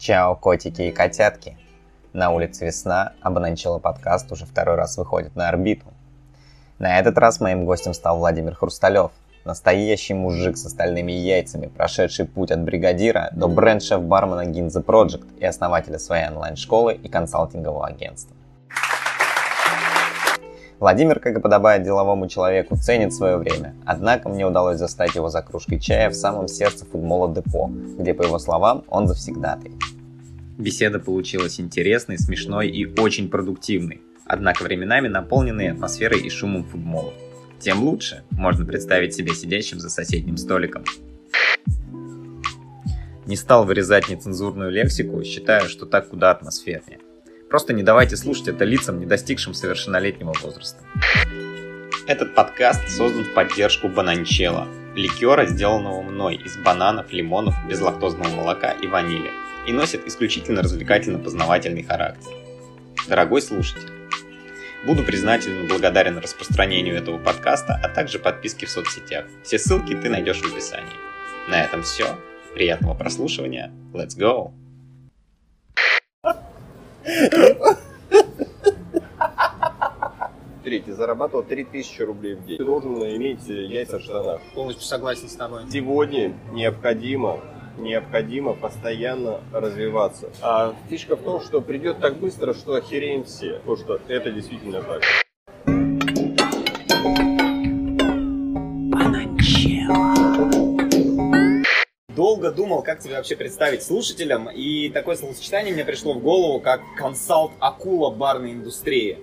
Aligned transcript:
Чао, 0.00 0.34
котики 0.34 0.80
и 0.80 0.92
котятки! 0.92 1.58
На 2.14 2.30
улице 2.30 2.64
весна, 2.64 3.12
а 3.20 3.30
Бананчелло 3.30 3.78
подкаст 3.78 4.32
уже 4.32 4.46
второй 4.46 4.76
раз 4.76 4.96
выходит 4.96 5.36
на 5.36 5.50
орбиту. 5.50 5.84
На 6.78 6.98
этот 6.98 7.18
раз 7.18 7.38
моим 7.38 7.66
гостем 7.66 7.92
стал 7.92 8.16
Владимир 8.16 8.54
Хрусталев, 8.54 9.10
настоящий 9.44 10.14
мужик 10.14 10.56
с 10.56 10.64
остальными 10.64 11.12
яйцами, 11.12 11.66
прошедший 11.66 12.24
путь 12.24 12.50
от 12.50 12.62
бригадира 12.62 13.28
до 13.32 13.46
бренд-шеф-бармена 13.46 14.46
Ginza 14.46 14.82
Project 14.82 15.38
и 15.38 15.44
основателя 15.44 15.98
своей 15.98 16.28
онлайн-школы 16.28 16.94
и 16.94 17.06
консалтингового 17.10 17.86
агентства. 17.86 18.34
Владимир, 20.80 21.20
как 21.20 21.36
и 21.36 21.40
подобает 21.40 21.82
деловому 21.82 22.26
человеку, 22.26 22.74
ценит 22.74 23.12
свое 23.12 23.36
время. 23.36 23.74
Однако 23.84 24.30
мне 24.30 24.46
удалось 24.46 24.78
застать 24.78 25.14
его 25.14 25.28
за 25.28 25.42
кружкой 25.42 25.78
чая 25.78 26.08
в 26.08 26.14
самом 26.14 26.48
сердце 26.48 26.86
футбола 26.86 27.34
Депо, 27.34 27.70
где, 27.98 28.14
по 28.14 28.22
его 28.22 28.38
словам, 28.38 28.84
он 28.88 29.06
завсегдатый. 29.06 29.72
Беседа 30.56 30.98
получилась 30.98 31.60
интересной, 31.60 32.18
смешной 32.18 32.68
и 32.68 32.86
очень 32.98 33.28
продуктивной, 33.28 34.00
однако 34.24 34.62
временами 34.62 35.08
наполненной 35.08 35.70
атмосферой 35.70 36.20
и 36.20 36.30
шумом 36.30 36.64
футбола. 36.64 37.12
Тем 37.58 37.82
лучше 37.82 38.22
можно 38.30 38.64
представить 38.64 39.14
себя 39.14 39.34
сидящим 39.34 39.80
за 39.80 39.90
соседним 39.90 40.38
столиком. 40.38 40.84
Не 43.26 43.36
стал 43.36 43.66
вырезать 43.66 44.08
нецензурную 44.08 44.70
лексику, 44.70 45.22
считаю, 45.24 45.68
что 45.68 45.84
так 45.84 46.08
куда 46.08 46.30
атмосфернее. 46.30 47.00
Просто 47.50 47.72
не 47.72 47.82
давайте 47.82 48.16
слушать 48.16 48.46
это 48.46 48.64
лицам, 48.64 49.00
не 49.00 49.06
достигшим 49.06 49.54
совершеннолетнего 49.54 50.32
возраста. 50.40 50.78
Этот 52.06 52.32
подкаст 52.32 52.88
создан 52.88 53.24
в 53.24 53.34
поддержку 53.34 53.88
Бананчела, 53.88 54.68
ликера, 54.94 55.46
сделанного 55.46 56.00
мной 56.00 56.36
из 56.36 56.56
бананов, 56.56 57.12
лимонов, 57.12 57.56
безлактозного 57.68 58.28
молока 58.28 58.70
и 58.70 58.86
ванили, 58.86 59.32
и 59.66 59.72
носит 59.72 60.06
исключительно 60.06 60.62
развлекательно-познавательный 60.62 61.82
характер. 61.82 62.30
Дорогой 63.08 63.42
слушатель, 63.42 63.90
буду 64.86 65.02
признателен 65.02 65.64
и 65.64 65.68
благодарен 65.68 66.18
распространению 66.18 66.94
этого 66.94 67.18
подкаста, 67.18 67.80
а 67.82 67.88
также 67.88 68.20
подписке 68.20 68.66
в 68.66 68.70
соцсетях. 68.70 69.24
Все 69.42 69.58
ссылки 69.58 69.96
ты 69.96 70.08
найдешь 70.08 70.40
в 70.40 70.52
описании. 70.52 70.86
На 71.48 71.64
этом 71.64 71.82
все. 71.82 72.16
Приятного 72.54 72.94
прослушивания. 72.94 73.72
Let's 73.92 74.16
go! 74.16 74.52
Третий 80.62 80.92
зарабатывал 80.92 81.42
3000 81.42 82.02
рублей 82.02 82.34
в 82.34 82.44
день. 82.44 82.58
Ты 82.58 82.64
должен 82.64 82.94
иметь 83.16 83.46
яйца 83.48 83.98
в 83.98 84.02
штанах. 84.02 84.40
Полностью 84.54 84.84
согласен 84.84 85.28
с 85.28 85.34
тобой. 85.34 85.62
Сегодня 85.70 86.34
необходимо 86.52 87.40
необходимо 87.78 88.52
постоянно 88.52 89.40
развиваться. 89.52 90.30
А 90.42 90.74
фишка 90.88 91.16
в 91.16 91.22
том, 91.22 91.40
что 91.40 91.60
придет 91.60 92.00
так 92.00 92.16
быстро, 92.18 92.52
что 92.52 92.74
охереем 92.74 93.24
все. 93.24 93.54
Потому 93.60 93.76
что 93.76 94.00
это 94.08 94.30
действительно 94.30 94.82
так. 94.82 95.02
Долго 102.40 102.56
думал, 102.56 102.82
как 102.82 103.00
тебя 103.00 103.16
вообще 103.16 103.36
представить 103.36 103.82
слушателям, 103.82 104.48
и 104.48 104.88
такое 104.88 105.16
словосочетание 105.16 105.74
мне 105.74 105.84
пришло 105.84 106.14
в 106.14 106.22
голову, 106.22 106.58
как 106.58 106.80
консалт 106.96 107.52
акула 107.60 108.08
барной 108.08 108.52
индустрии. 108.52 109.18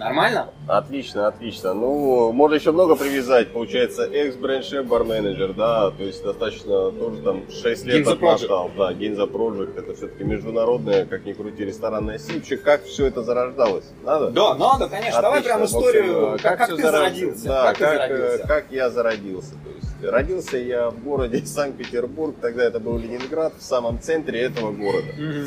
Нормально? 0.00 0.48
Отлично, 0.66 1.26
отлично. 1.28 1.74
Ну, 1.74 2.32
можно 2.32 2.54
еще 2.54 2.72
много 2.72 2.96
привязать. 2.96 3.52
Получается, 3.52 4.04
экс-бренд-шеф, 4.04 4.86
бар-менеджер, 4.86 5.52
да, 5.52 5.90
то 5.90 6.02
есть 6.02 6.24
достаточно 6.24 6.90
тоже 6.90 7.20
там 7.22 7.42
6 7.50 7.84
лет 7.84 8.08
отмотал. 8.08 8.70
Да, 8.78 8.94
Гинза 8.94 9.24
Project, 9.24 9.78
это 9.78 9.94
все-таки 9.94 10.24
международная, 10.24 11.04
как 11.04 11.26
ни 11.26 11.34
крути, 11.34 11.66
ресторанная 11.66 12.18
сеть. 12.18 12.36
Вообще, 12.36 12.56
как 12.56 12.84
все 12.84 13.06
это 13.06 13.22
зарождалось? 13.22 13.84
Надо? 14.02 14.30
Да, 14.30 14.54
надо, 14.54 14.88
конечно. 14.88 15.20
Давай 15.20 15.40
Отлично. 15.40 15.58
прям 15.58 15.60
В 15.60 15.64
общем, 15.64 15.78
историю, 15.78 16.34
э, 16.34 16.38
как, 16.38 16.58
как 16.58 16.66
всё 16.68 16.76
ты 16.76 16.82
зарод- 16.82 16.92
зародился. 16.92 17.44
Да, 17.48 17.74
как, 17.74 17.78
как, 17.78 18.08
ты 18.08 18.14
э, 18.14 18.16
зародился. 18.16 18.46
как 18.48 18.64
я 18.70 18.90
зародился. 18.90 19.50
То 19.50 19.70
есть, 19.76 20.12
родился 20.12 20.56
я 20.56 20.88
в 20.90 21.04
городе 21.04 21.38
Санкт-Петербург, 21.44 22.36
тогда 22.40 22.64
это 22.64 22.80
был 22.80 22.96
Ленинград, 22.96 23.52
в 23.58 23.62
самом 23.62 24.00
центре 24.00 24.40
этого 24.40 24.72
города. 24.72 25.08
Мгм. 25.18 25.46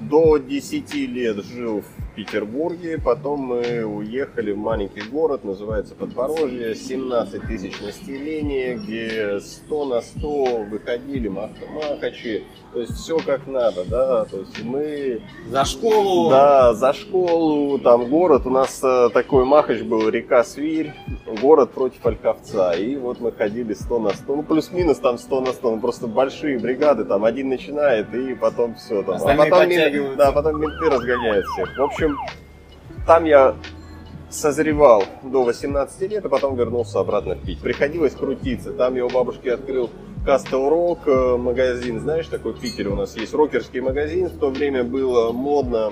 До 0.00 0.36
10 0.38 1.06
лет 1.06 1.44
жил 1.44 1.82
в 1.82 2.01
Петербурге, 2.14 2.98
потом 3.02 3.40
мы 3.40 3.84
уехали 3.84 4.52
в 4.52 4.58
маленький 4.58 5.00
город, 5.02 5.44
называется 5.44 5.94
Подпорожье, 5.94 6.74
17 6.74 7.42
тысяч 7.42 7.80
населения, 7.80 8.74
где 8.74 9.40
100 9.40 9.84
на 9.86 10.00
100 10.02 10.44
выходили 10.70 11.28
мах- 11.28 11.50
махачи, 11.72 12.44
то 12.72 12.80
есть 12.80 12.92
все 12.94 13.18
как 13.18 13.46
надо, 13.46 13.84
да, 13.84 14.24
то 14.26 14.38
есть 14.38 14.62
мы, 14.62 15.20
За 15.48 15.64
школу. 15.64 16.30
да, 16.30 16.74
за 16.74 16.92
школу, 16.92 17.78
там 17.78 18.08
город, 18.08 18.42
у 18.46 18.50
нас 18.50 18.80
э, 18.82 19.08
такой 19.12 19.44
махач 19.44 19.80
был, 19.82 20.08
река 20.08 20.44
Свирь, 20.44 20.92
город 21.40 21.70
против 21.72 22.04
Ольховца, 22.04 22.72
и 22.72 22.96
вот 22.96 23.20
мы 23.20 23.32
ходили 23.32 23.74
100 23.74 23.98
на 23.98 24.10
100, 24.10 24.36
ну 24.36 24.42
плюс-минус 24.42 24.98
там 24.98 25.18
100 25.18 25.40
на 25.40 25.52
100, 25.52 25.70
ну 25.76 25.80
просто 25.80 26.06
большие 26.06 26.58
бригады, 26.58 27.04
там 27.04 27.24
один 27.24 27.48
начинает, 27.48 28.12
и 28.14 28.34
потом 28.34 28.74
все 28.74 29.02
там, 29.02 29.16
Остальные 29.16 29.50
потом, 29.50 30.16
да, 30.16 30.32
потом 30.32 30.60
менты 30.60 30.90
разгоняют 30.90 31.46
всех. 31.46 31.76
В 31.78 31.82
общем, 31.82 32.01
там 33.06 33.24
я 33.24 33.56
созревал 34.30 35.04
до 35.22 35.44
18 35.44 36.10
лет, 36.10 36.24
а 36.24 36.28
потом 36.28 36.56
вернулся 36.56 37.00
обратно 37.00 37.36
пить. 37.36 37.60
Приходилось 37.60 38.14
крутиться. 38.14 38.72
Там 38.72 38.94
я 38.94 39.04
у 39.04 39.10
бабушки 39.10 39.48
открыл 39.48 39.90
Кастел 40.24 40.68
Рок 40.68 41.00
э, 41.06 41.36
магазин. 41.36 42.00
Знаешь, 42.00 42.26
такой 42.28 42.52
в 42.52 42.60
Питере 42.60 42.88
у 42.88 42.94
нас 42.96 43.16
есть 43.16 43.34
рокерский 43.34 43.80
магазин. 43.80 44.28
В 44.28 44.38
то 44.38 44.50
время 44.50 44.84
было 44.84 45.32
модно. 45.32 45.90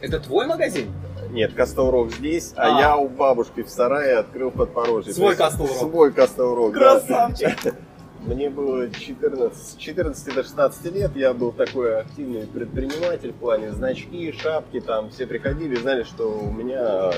Это 0.00 0.18
твой 0.20 0.46
магазин? 0.46 0.92
Нет, 1.30 1.54
Кастел 1.54 1.90
Рок 1.90 2.10
здесь, 2.10 2.52
а, 2.56 2.76
А. 2.76 2.80
я 2.80 2.96
у 2.96 3.08
бабушки 3.08 3.62
в 3.62 3.70
сарае 3.70 4.16
открыл 4.16 4.50
подпорожье. 4.50 5.12
Свой 5.12 5.36
Castle 5.36 5.68
Rock. 5.68 5.78
Свой 5.78 6.12
Кастел 6.12 6.54
Рок. 6.54 6.74
да. 6.74 7.30
Мне 8.26 8.50
было 8.50 8.90
14, 8.90 9.58
с 9.58 9.76
14 9.76 10.34
до 10.34 10.42
16 10.42 10.94
лет, 10.94 11.16
я 11.16 11.32
был 11.32 11.52
такой 11.52 12.00
активный 12.00 12.46
предприниматель 12.46 13.32
в 13.32 13.36
плане 13.36 13.72
значки, 13.72 14.30
шапки, 14.32 14.80
там 14.80 15.10
все 15.10 15.26
приходили, 15.26 15.74
знали, 15.76 16.02
что 16.02 16.28
у 16.28 16.50
меня 16.50 17.12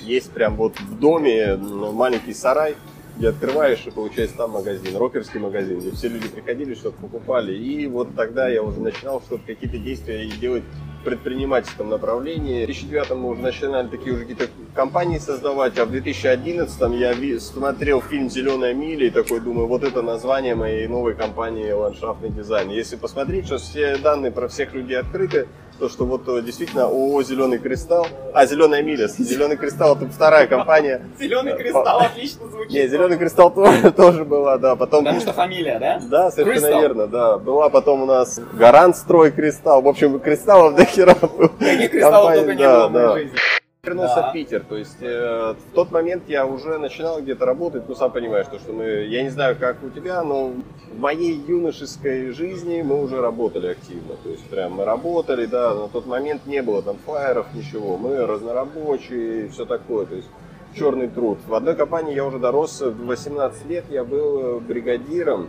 есть 0.00 0.30
прям 0.30 0.56
вот 0.56 0.78
в 0.80 0.98
доме 0.98 1.56
ну, 1.56 1.92
маленький 1.92 2.32
сарай, 2.32 2.76
где 3.18 3.28
открываешь 3.28 3.84
и 3.86 3.90
получается 3.90 4.36
там 4.38 4.52
магазин, 4.52 4.96
рокерский 4.96 5.38
магазин, 5.38 5.80
где 5.80 5.90
все 5.90 6.08
люди 6.08 6.28
приходили, 6.28 6.74
что-то 6.74 6.96
покупали. 6.98 7.54
И 7.54 7.86
вот 7.86 8.14
тогда 8.14 8.48
я 8.48 8.62
уже 8.62 8.80
начинал 8.80 9.20
что-то, 9.20 9.44
какие-то 9.44 9.76
действия 9.76 10.26
делать 10.40 10.64
предпринимательском 11.04 11.88
направлении. 11.88 12.64
В 12.64 12.66
2009 12.66 13.10
мы 13.10 13.30
уже 13.30 13.42
начинали 13.42 13.88
такие 13.88 14.14
уже 14.14 14.24
какие-то 14.24 14.48
компании 14.74 15.18
создавать, 15.18 15.78
а 15.78 15.84
в 15.84 15.90
2011 15.90 16.80
я 16.94 17.40
смотрел 17.40 18.00
фильм 18.00 18.30
«Зеленая 18.30 18.74
миля» 18.74 19.06
и 19.06 19.10
такой 19.10 19.40
думаю, 19.40 19.66
вот 19.66 19.84
это 19.84 20.02
название 20.02 20.54
моей 20.54 20.86
новой 20.86 21.14
компании 21.14 21.70
«Ландшафтный 21.70 22.30
дизайн». 22.30 22.70
Если 22.70 22.96
посмотреть, 22.96 23.46
что 23.46 23.58
все 23.58 23.96
данные 23.96 24.32
про 24.32 24.48
всех 24.48 24.74
людей 24.74 24.98
открыты, 24.98 25.48
то 25.78 25.88
что 25.88 26.04
вот 26.04 26.28
э, 26.28 26.42
действительно 26.42 26.84
ООО 26.84 27.22
«Зеленый 27.22 27.58
кристалл», 27.58 28.06
а 28.34 28.46
«Зеленая 28.46 28.82
миля», 28.82 29.06
«Зеленый 29.18 29.56
кристалл» 29.56 29.96
это 29.96 30.08
вторая 30.08 30.46
компания. 30.46 31.02
Зеленый 31.18 31.56
кристалл 31.56 32.00
отлично 32.00 32.48
звучит. 32.48 32.72
Не, 32.72 32.88
«Зеленый 32.88 33.16
кристалл» 33.16 33.50
тоже, 33.96 34.24
была, 34.24 34.58
да, 34.58 34.76
потом... 34.76 35.04
Потому 35.04 35.20
что 35.20 35.32
фамилия, 35.32 35.78
да? 35.78 36.00
Да, 36.02 36.30
совершенно 36.30 36.80
верно, 36.80 37.06
да. 37.06 37.38
Была 37.38 37.68
потом 37.68 38.02
у 38.02 38.06
нас 38.06 38.40
Гарант 38.52 38.96
Строй 38.96 39.30
Кристалл. 39.30 39.82
В 39.82 39.88
общем, 39.88 40.18
кристаллов 40.18 40.74
хера. 40.88 41.14
Каких 41.14 41.90
кристаллов 41.90 42.34
только 42.34 42.54
не 42.54 42.66
было 42.66 42.88
в 42.88 42.92
моей 42.92 43.24
жизни. 43.26 43.38
Вернулся 43.84 44.16
Да. 44.16 44.30
в 44.30 44.32
Питер, 44.32 44.64
то 44.68 44.76
есть 44.76 44.98
э, 45.00 45.54
в 45.54 45.74
тот 45.74 45.92
момент 45.92 46.24
я 46.26 46.44
уже 46.44 46.78
начинал 46.78 47.22
где-то 47.22 47.46
работать, 47.46 47.88
ну 47.88 47.94
сам 47.94 48.10
понимаешь, 48.10 48.46
то, 48.50 48.58
что 48.58 48.72
мы, 48.72 48.84
я 48.84 49.22
не 49.22 49.30
знаю, 49.30 49.56
как 49.58 49.82
у 49.84 49.88
тебя, 49.88 50.22
но 50.24 50.52
в 50.92 50.98
моей 50.98 51.32
юношеской 51.46 52.32
жизни 52.32 52.82
мы 52.82 53.00
уже 53.02 53.20
работали 53.20 53.68
активно, 53.68 54.16
то 54.22 54.30
есть 54.30 54.44
прям 54.50 54.72
мы 54.72 54.84
работали, 54.84 55.46
да, 55.46 55.74
на 55.74 55.88
тот 55.88 56.06
момент 56.06 56.44
не 56.44 56.60
было 56.60 56.82
там 56.82 56.96
флайеров, 57.06 57.46
ничего, 57.54 57.96
мы 57.96 58.26
разнорабочие, 58.26 59.48
все 59.48 59.64
такое, 59.64 60.06
то 60.06 60.16
есть 60.16 60.28
черный 60.76 61.08
труд. 61.08 61.38
В 61.46 61.54
одной 61.54 61.74
компании 61.76 62.14
я 62.14 62.24
уже 62.26 62.38
дорос, 62.38 62.80
в 62.82 63.06
18 63.06 63.66
лет 63.66 63.84
я 63.90 64.04
был 64.04 64.60
бригадиром, 64.60 65.48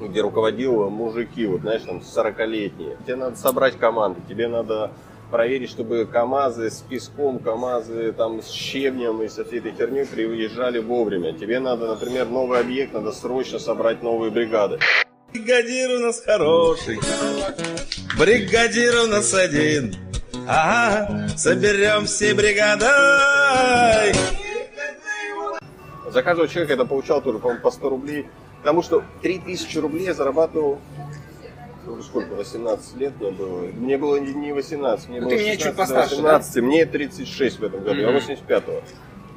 где 0.00 0.20
руководил 0.20 0.90
мужики, 0.90 1.46
вот 1.46 1.60
знаешь, 1.62 1.82
там 1.82 1.98
40-летние. 1.98 2.96
Тебе 3.04 3.16
надо 3.16 3.36
собрать 3.36 3.76
команду, 3.78 4.20
тебе 4.28 4.48
надо 4.48 4.90
проверить, 5.30 5.70
чтобы 5.70 6.06
КАМАЗы 6.06 6.70
с 6.70 6.80
песком, 6.82 7.38
КАМАЗы 7.38 8.12
там 8.12 8.42
с 8.42 8.50
щебнем 8.50 9.22
и 9.22 9.28
со 9.28 9.44
всей 9.44 9.58
этой 9.58 9.72
херней 9.72 10.06
приезжали 10.06 10.78
вовремя. 10.78 11.32
Тебе 11.32 11.60
надо, 11.60 11.88
например, 11.88 12.28
новый 12.28 12.60
объект, 12.60 12.92
надо 12.92 13.12
срочно 13.12 13.58
собрать 13.58 14.02
новые 14.02 14.30
бригады. 14.30 14.78
Бригадир 15.32 15.90
у 15.96 15.98
нас 15.98 16.20
хороший, 16.20 17.00
бригадир 18.16 18.94
у 19.04 19.06
нас 19.08 19.34
один. 19.34 19.96
Ага, 20.46 21.28
соберем 21.36 22.04
все 22.04 22.34
бригадой. 22.34 24.14
За 26.12 26.22
каждого 26.22 26.46
человека 26.46 26.74
это 26.74 26.84
получал 26.84 27.20
тоже, 27.20 27.40
по-моему, 27.40 27.60
по 27.60 27.72
100 27.72 27.88
рублей. 27.88 28.26
Потому 28.64 28.80
что 28.80 29.04
3000 29.20 29.76
рублей 29.76 30.06
я 30.06 30.14
зарабатывал 30.14 30.78
ну, 31.86 32.00
сколько, 32.02 32.34
18 32.34 32.96
лет 32.96 33.12
мне 33.20 33.30
было. 33.30 33.60
Мне 33.60 33.98
было 33.98 34.16
не 34.16 34.32
не 34.32 34.52
18, 34.54 35.08
мне 35.10 35.20
Ну, 35.20 35.26
было 35.26 35.36
ты 35.36 35.42
меня 35.42 35.52
чуть 35.52 35.66
16, 35.66 35.76
постарше, 35.76 36.14
18, 36.16 36.62
мне 36.62 36.86
36 36.86 37.58
в 37.58 37.64
этом 37.64 37.84
году, 37.84 38.00
я 38.00 38.08
Мгм. 38.08 38.16
85-го. 38.16 38.80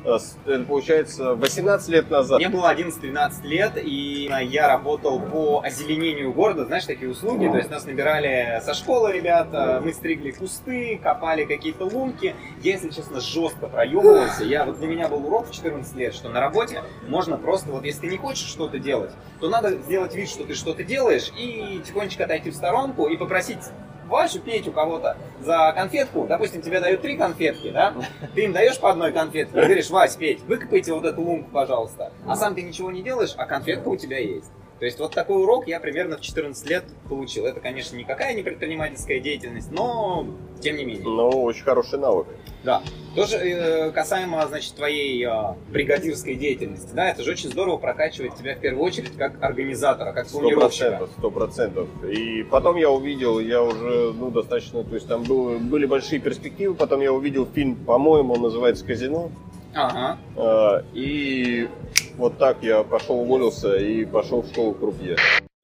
С- 0.08 0.38
Это 0.46 0.64
получается 0.64 1.36
18 1.36 1.90
лет 1.90 2.10
назад. 2.10 2.40
Мне 2.40 2.48
было 2.48 2.72
11-12 2.74 3.44
лет, 3.44 3.74
и 3.76 4.30
я 4.44 4.68
работал 4.70 5.20
по 5.20 5.62
озеленению 5.64 6.32
города, 6.32 6.64
знаешь, 6.66 6.86
такие 6.86 7.12
услуги, 7.12 7.48
то 7.48 7.58
есть 7.58 7.70
нас 7.70 7.86
набирали 7.86 8.62
со 8.64 8.74
школы 8.74 9.12
ребята, 9.12 9.82
мы 9.84 9.92
стригли 9.92 10.32
кусты, 10.32 10.98
копали 11.04 11.44
какие-то 11.44 11.84
лунки. 11.86 12.36
Я, 12.64 12.72
если 12.74 12.90
честно, 12.90 13.20
жестко 13.20 13.68
проебывался. 13.68 14.46
Я, 14.46 14.64
вот 14.64 14.78
для 14.80 14.88
меня 14.88 15.10
был 15.10 15.26
урок 15.28 15.50
в 15.50 15.54
14 15.54 15.96
лет, 15.98 16.14
что 16.14 16.30
на 16.30 16.40
работе 16.40 16.82
можно 17.08 17.38
просто, 17.38 17.70
вот 17.72 17.84
если 17.84 18.02
ты 18.02 18.08
не 18.08 18.18
хочешь 18.18 18.48
что-то 18.48 18.80
делать, 18.80 19.12
то 19.42 19.50
надо 19.50 19.72
сделать 19.72 20.16
вид, 20.16 20.30
что 20.30 20.46
ты 20.46 20.54
что-то 20.54 20.84
делаешь, 20.84 21.32
и 21.38 21.82
тихонечко 21.86 22.24
отойти 22.24 22.50
в 22.52 22.56
сторонку 22.56 23.08
и 23.08 23.18
попросить 23.18 23.60
Васю, 24.08 24.40
Петю 24.40 24.72
кого-то 24.72 25.18
за 25.40 25.74
конфетку, 25.76 26.26
допустим, 26.28 26.62
тебе 26.62 26.80
дают 26.80 27.02
три 27.02 27.18
конфетки, 27.18 27.72
да, 27.72 27.94
ты 28.36 28.46
им 28.46 28.54
даешь 28.54 28.80
по 28.80 28.92
одной 28.92 29.12
конфетке 29.12 29.54
говоришь, 29.54 29.90
Вась, 29.90 30.16
Петь, 30.16 30.42
выкопайте 30.42 30.94
вот 30.94 31.06
эту 31.06 31.22
лунку, 31.22 31.50
пожалуйста. 31.52 32.12
А 32.26 32.36
сам 32.36 32.56
ты 32.56 32.62
ничего 32.62 32.92
не 32.92 33.02
делаешь, 33.02 33.34
а 33.38 33.46
конфетка 33.46 33.88
у 33.88 33.96
тебя 33.96 34.20
есть. 34.20 34.52
То 34.80 34.86
есть 34.86 35.00
вот 35.00 35.14
такой 35.14 35.42
урок 35.42 35.68
я 35.68 35.80
примерно 35.80 36.18
в 36.18 36.22
14 36.22 36.70
лет 36.70 36.84
получил. 37.10 37.46
Это, 37.46 37.60
конечно, 37.60 37.96
никакая 37.96 38.36
не 38.36 38.44
предпринимательская 38.44 39.20
деятельность, 39.20 39.72
но 39.72 40.28
тем 40.62 40.76
не 40.78 40.86
менее. 40.86 41.04
Ну, 41.04 41.44
очень 41.44 41.64
хороший 41.64 41.98
навык. 42.00 42.28
Да. 42.64 42.84
Тоже 43.16 43.38
э, 43.38 43.92
касаемо, 43.92 44.46
значит, 44.48 44.76
твоей 44.76 45.26
э, 45.26 45.56
бригадирской 45.72 46.36
деятельности, 46.36 46.90
да, 46.94 47.10
это 47.10 47.24
же 47.24 47.32
очень 47.32 47.50
здорово 47.50 47.78
прокачивает 47.78 48.36
тебя 48.36 48.56
в 48.56 48.60
первую 48.60 48.84
очередь 48.84 49.16
как 49.18 49.42
организатора, 49.42 50.12
как 50.14 50.28
планировщика. 50.28 51.08
сто 51.18 51.32
процентов. 51.32 51.88
И 52.04 52.44
потом 52.44 52.76
я 52.76 52.92
увидел, 52.92 53.40
я 53.40 53.64
уже, 53.64 54.14
ну, 54.14 54.30
достаточно, 54.30 54.84
то 54.84 54.94
есть 54.94 55.08
там 55.08 55.24
было, 55.24 55.58
были 55.58 55.86
большие 55.86 56.20
перспективы, 56.20 56.76
потом 56.76 57.02
я 57.02 57.12
увидел 57.12 57.48
фильм, 57.48 57.76
по-моему, 57.76 58.34
он 58.34 58.42
называется 58.42 58.86
«Казино», 58.86 59.32
Ага. 59.78 60.18
А, 60.36 60.84
и 60.94 61.70
вот 62.16 62.38
так 62.38 62.58
я 62.62 62.84
пошел, 62.84 63.22
уволился 63.22 63.76
и 63.78 64.06
пошел 64.06 64.42
в 64.42 64.52
школу 64.52 64.74
крупье. 64.74 65.18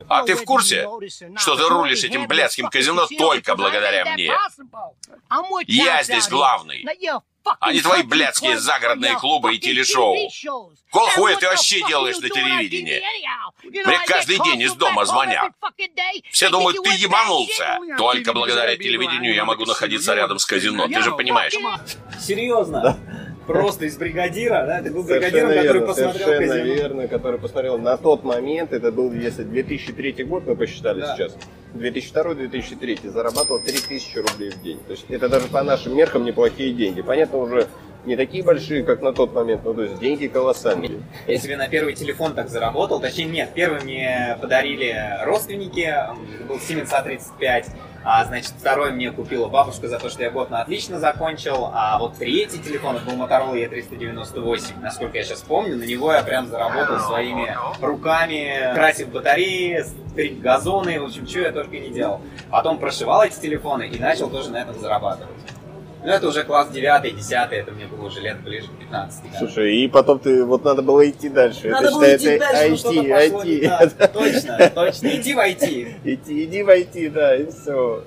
А 0.08 0.24
ты 0.24 0.36
в 0.36 0.44
курсе, 0.44 0.88
что 1.38 1.56
ты 1.56 1.68
рулишь 1.70 2.04
этим 2.04 2.28
блядским 2.28 2.68
казино 2.68 3.08
только 3.18 3.56
благодаря 3.56 4.14
мне? 4.14 4.32
Я 5.68 6.04
здесь 6.04 6.28
главный, 6.28 6.86
а 7.60 7.74
не 7.74 7.82
твои 7.82 8.04
блядские 8.04 8.58
загородные 8.60 9.16
клубы 9.16 9.56
и 9.56 9.60
телешоу. 9.60 10.16
Кол 10.92 11.08
хуя 11.10 11.36
ты 11.38 11.48
вообще 11.48 11.82
делаешь 11.88 12.20
на 12.20 12.30
телевидении? 12.30 13.02
Мне 13.64 14.00
каждый 14.06 14.40
день 14.40 14.62
из 14.62 14.74
дома 14.74 15.06
звонят. 15.06 15.52
Все 16.32 16.50
думают, 16.50 16.78
ты 16.84 16.92
ебанулся. 16.92 17.80
Только 17.98 18.34
благодаря 18.34 18.76
телевидению 18.78 19.34
я 19.34 19.46
могу 19.46 19.66
находиться 19.66 20.14
рядом 20.14 20.40
с 20.40 20.46
казино, 20.46 20.88
ты 20.88 21.02
же 21.02 21.12
понимаешь. 21.12 21.54
Серьезно? 22.20 22.98
Просто 23.48 23.86
из 23.86 23.98
бригадира, 23.98 24.66
да? 24.66 24.82
Ты 24.82 24.92
был 24.92 25.04
бригадиром, 25.04 25.50
Совершенно 25.50 25.56
который 25.56 25.74
верно, 25.80 25.88
посмотрел 25.88 26.26
совершенно 26.28 26.48
казино. 26.48 26.74
верно, 26.76 27.08
который 27.08 27.40
посмотрел 27.40 27.78
на 27.78 27.98
тот 27.98 28.24
момент, 28.24 28.74
это 28.74 28.92
был, 28.92 29.12
если 29.12 29.44
2003 29.44 30.24
год, 30.24 30.44
мы 30.48 30.56
посчитали 30.56 31.02
Да. 31.02 31.16
сейчас, 31.16 31.36
2002-2003, 31.74 33.10
зарабатывал 33.10 33.60
3000 33.60 34.18
рублей 34.18 34.52
в 34.52 34.62
день. 34.62 34.80
То 34.86 34.92
есть 34.92 35.06
это 35.10 35.30
даже 35.30 35.48
по 35.48 35.64
нашим 35.64 35.96
меркам 35.96 36.24
неплохие 36.24 36.74
деньги. 36.74 37.02
Понятно, 37.02 37.40
уже 37.40 37.68
не 38.06 38.16
такие 38.16 38.44
большие, 38.44 38.84
как 38.84 39.02
на 39.02 39.14
тот 39.14 39.34
момент, 39.34 39.64
но 39.64 39.74
то 39.74 39.84
есть 39.84 40.00
деньги 40.00 40.28
колоссальные. 40.28 41.02
Я 41.28 41.38
себе 41.38 41.56
на 41.58 41.68
первый 41.68 41.94
телефон 41.94 42.34
так 42.36 42.50
заработал. 42.50 43.00
Точнее, 43.00 43.26
нет, 43.26 43.50
первый 43.54 43.82
мне 43.82 44.38
подарили 44.42 44.96
родственники, 45.24 45.94
был 46.48 46.58
Siemens 46.58 46.92
A35. 46.92 47.66
А, 48.04 48.26
значит, 48.26 48.52
второй 48.60 48.92
мне 48.92 49.12
купила 49.12 49.48
бабушка 49.48 49.88
за 49.88 49.98
то, 49.98 50.10
что 50.10 50.24
я 50.24 50.32
год 50.32 50.50
на 50.50 50.62
отлично 50.62 51.00
закончил. 51.00 51.70
А 51.74 51.98
вот 52.00 52.16
третий 52.18 52.60
телефон, 52.60 52.98
это 52.98 53.06
был 53.06 53.14
Motorola 53.14 53.56
E398. 53.56 54.82
Насколько 54.82 55.18
я 55.18 55.24
сейчас 55.24 55.42
помню, 55.42 55.78
на 55.78 55.84
него 55.84 56.12
я 56.12 56.22
прям 56.24 56.48
заработал 56.48 57.00
своими 57.00 57.56
руками, 57.82 58.74
красив 58.74 59.10
батареи, 59.10 59.84
стриг 60.10 60.40
газоны, 60.40 61.00
в 61.00 61.06
общем, 61.06 61.28
что 61.28 61.40
я 61.40 61.52
только 61.52 61.80
не 61.80 61.90
делал. 61.90 62.22
Потом 62.52 62.78
прошивал 62.78 63.24
эти 63.24 63.40
телефоны 63.40 63.88
и 63.88 64.00
начал 64.00 64.30
тоже 64.30 64.52
на 64.52 64.58
этом 64.58 64.78
зарабатывать. 64.80 65.36
Ну, 66.06 66.12
это 66.12 66.28
уже 66.28 66.44
класс 66.44 66.70
9 66.70 67.16
10 67.16 67.32
это 67.52 67.72
мне 67.72 67.86
было 67.86 68.08
уже 68.08 68.20
лет 68.20 68.42
ближе 68.42 68.68
к 68.68 68.80
15. 68.80 69.24
да. 69.32 69.40
Слушай, 69.40 69.78
и 69.78 69.88
потом 69.88 70.20
ты, 70.20 70.44
вот 70.44 70.64
надо 70.66 70.82
было 70.82 71.10
идти 71.10 71.30
дальше. 71.30 71.70
Надо 71.70 71.88
это, 71.88 71.96
было 71.96 72.04
считай, 72.06 72.18
идти 72.18 72.28
это 72.28 72.40
дальше, 72.40 72.68
но 72.68 72.74
IT, 72.74 72.78
что-то 72.78 72.96
пошло 72.96 73.44
не 73.44 73.60
IT. 73.62 73.90
так. 73.98 74.12
Точно, 74.14 74.72
точно. 74.76 75.08
Иди 75.08 75.34
в 75.34 75.38
IT. 75.40 75.96
Иди, 76.04 76.44
иди 76.46 76.64
в 76.64 76.70
IT, 76.70 77.10
да, 77.12 77.36
и 77.36 77.46
все. 77.50 78.04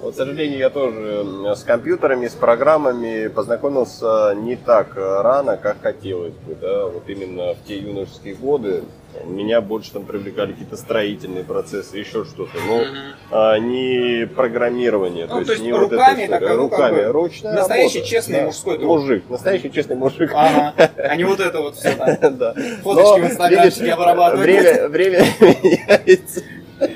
Вот, 0.00 0.14
к 0.14 0.16
сожалению, 0.16 0.58
я 0.58 0.70
тоже 0.70 0.98
м, 0.98 1.46
с 1.46 1.62
компьютерами, 1.62 2.28
с 2.28 2.34
программами 2.34 3.28
познакомился 3.28 4.34
не 4.34 4.56
так 4.56 4.96
э, 4.96 5.22
рано, 5.22 5.56
как 5.56 5.80
хотелось 5.82 6.34
бы, 6.34 6.54
да, 6.60 6.86
вот 6.86 7.04
именно 7.08 7.54
в 7.54 7.64
те 7.66 7.78
юношеские 7.78 8.34
годы. 8.34 8.84
Меня 9.24 9.60
больше 9.60 9.92
там 9.92 10.04
привлекали 10.04 10.52
какие-то 10.52 10.76
строительные 10.76 11.44
процессы, 11.44 11.96
еще 11.98 12.24
что-то, 12.24 12.56
но 12.66 12.78
Мгм. 12.78 12.96
а, 13.30 13.58
не 13.58 14.26
программирование, 14.26 15.26
Ну, 15.26 15.44
то 15.44 15.52
есть 15.52 15.62
не 15.62 15.72
руками, 15.72 16.22
вот 16.22 16.30
так, 16.30 16.42
это 16.42 16.52
а 16.52 16.56
ну, 16.56 16.68
как 16.68 16.78
руками, 16.78 16.96
бы 17.04 17.12
ручная 17.12 17.52
настоящий 17.54 17.98
работа, 17.98 18.10
честный 18.10 18.38
да. 18.40 18.44
мужской 18.46 18.78
труд. 18.78 18.86
Мужик, 18.86 19.24
настоящий 19.30 19.72
честный 19.72 19.96
мужик. 19.96 20.30
Ага. 20.34 20.74
А 20.96 21.16
не 21.16 21.24
вот 21.24 21.40
это 21.40 21.60
вот 21.60 21.76
все 21.76 21.92
так. 21.92 22.20
Да. 22.38 22.54
Фоточки 22.82 23.20
в 23.20 23.24
инстаграмчике 23.30 23.80
видишь, 23.80 23.94
обрабатывать. 23.94 24.44
Время, 24.44 24.88
время 24.88 25.18
меняется. 25.40 26.42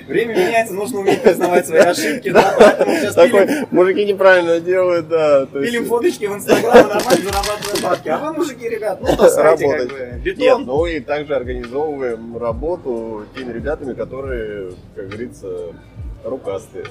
Время 0.07 0.35
меняется, 0.35 0.75
нужно 0.75 1.01
уметь 1.01 1.23
признавать 1.23 1.67
свои 1.67 1.81
ошибки, 1.81 2.31
да, 2.31 2.55
поэтому 2.59 2.97
сейчас 2.97 3.15
Такой, 3.15 3.47
пилим, 3.47 3.69
мужики 3.71 4.05
неправильно 4.05 4.61
делают, 4.61 5.09
да. 5.09 5.47
то 5.47 5.61
есть- 5.61 5.71
пилим 5.73 5.87
фоточки 5.87 6.25
в 6.27 6.35
инстаграм, 6.35 6.75
нормально 6.89 7.23
зарабатываем 7.31 7.83
бабки. 7.83 8.09
А 8.09 8.19
вы, 8.19 8.33
мужики, 8.35 8.69
ребят, 8.69 9.01
ну, 9.01 9.17
таскайте 9.17 9.69
как 9.69 9.89
бы 9.89 9.99
Нет, 9.99 10.23
бетон. 10.39 10.65
ну 10.65 10.87
и 10.87 11.01
также 11.01 11.35
организовываем 11.35 12.37
работу 12.39 13.25
теми 13.37 13.53
ребятами, 13.53 13.95
которые, 13.95 14.73
как 14.97 15.09
говорится, 15.09 15.49
рукастые. 16.25 16.85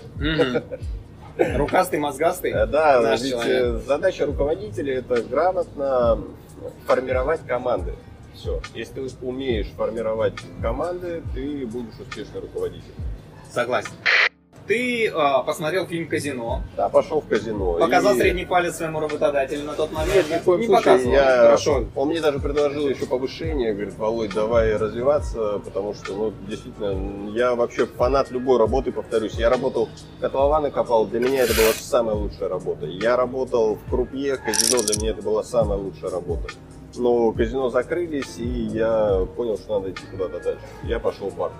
Рукастый, 1.37 1.99
мозгастый. 1.99 2.51
Э, 2.51 2.65
Да, 2.65 3.15
ведь 3.15 3.31
э, 3.45 3.79
задача 3.85 4.25
руководителя 4.25 4.97
это 4.99 5.21
грамотно 5.21 6.19
формировать 6.87 7.41
команды. 7.45 7.93
Все. 8.37 8.61
Если 8.75 8.93
ты 8.93 9.25
умеешь 9.25 9.67
формировать 9.75 10.35
команды, 10.61 11.23
ты 11.33 11.65
будешь 11.65 11.99
успешный 11.99 12.41
руководитель. 12.41 12.93
Согласен. 13.51 13.91
Ты 14.67 15.07
а, 15.15 15.43
посмотрел 15.43 15.87
фильм 15.87 16.09
«Казино», 16.09 16.61
Да, 16.75 16.89
пошел 16.89 17.21
в 17.21 17.27
казино. 17.29 17.75
показал 17.79 18.15
и- 18.15 18.19
средний 18.19 18.43
палец 18.45 18.75
своему 18.75 18.99
работодателю 18.99 19.63
на 19.63 19.73
тот 19.75 19.93
момент. 19.93 20.13
Нет, 20.13 20.29
ни 20.29 20.35
в 20.39 20.43
коем 20.43 20.59
не 20.59 20.65
случае. 20.67 20.83
показывал. 20.83 21.13
Я, 21.13 21.37
Хорошо. 21.37 21.85
Он 21.95 22.09
мне 22.09 22.19
даже 22.19 22.39
предложил 22.39 22.89
еще 22.89 23.05
повышение. 23.05 23.73
Говорит, 23.73 23.95
Володь, 23.97 24.33
давай 24.33 24.75
развиваться, 24.75 25.59
потому 25.59 25.93
что, 25.93 26.13
ну, 26.13 26.33
действительно, 26.49 27.29
я 27.29 27.55
вообще 27.55 27.85
фанат 27.85 28.29
любой 28.29 28.59
работы, 28.59 28.91
повторюсь. 28.91 29.35
Я 29.35 29.49
работал, 29.49 29.87
котлованы 30.19 30.69
копал, 30.69 31.05
для 31.05 31.21
меня 31.21 31.43
это 31.43 31.53
была 31.53 31.71
самая 31.71 32.15
лучшая 32.17 32.49
работа. 32.49 32.85
Я 32.87 33.15
работал 33.15 33.75
в 33.75 33.89
крупье, 33.89 34.35
казино, 34.35 34.83
для 34.83 34.99
меня 35.01 35.11
это 35.11 35.21
была 35.21 35.43
самая 35.45 35.77
лучшая 35.79 36.11
работа. 36.11 36.49
Но 36.97 37.31
казино 37.31 37.69
закрылись, 37.69 38.37
и 38.37 38.43
я 38.47 39.25
понял, 39.35 39.57
что 39.57 39.79
надо 39.79 39.91
идти 39.91 40.03
куда-то 40.11 40.39
дальше. 40.43 40.59
Я 40.83 40.99
пошел 40.99 41.29
в 41.29 41.35
бар. 41.37 41.51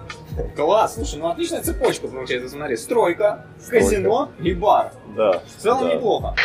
Класс, 0.56 0.96
слушай, 0.96 1.20
ну 1.20 1.28
отличная 1.30 1.62
цепочка 1.62 2.08
получается, 2.08 2.50
смотри. 2.50 2.76
Стройка, 2.78 3.46
казино 3.70 4.30
и 4.40 4.54
бар. 4.54 4.92
Да. 5.16 5.42
В 5.58 5.62
целом 5.62 5.88
Да. 5.88 5.94
неплохо. 5.96 6.36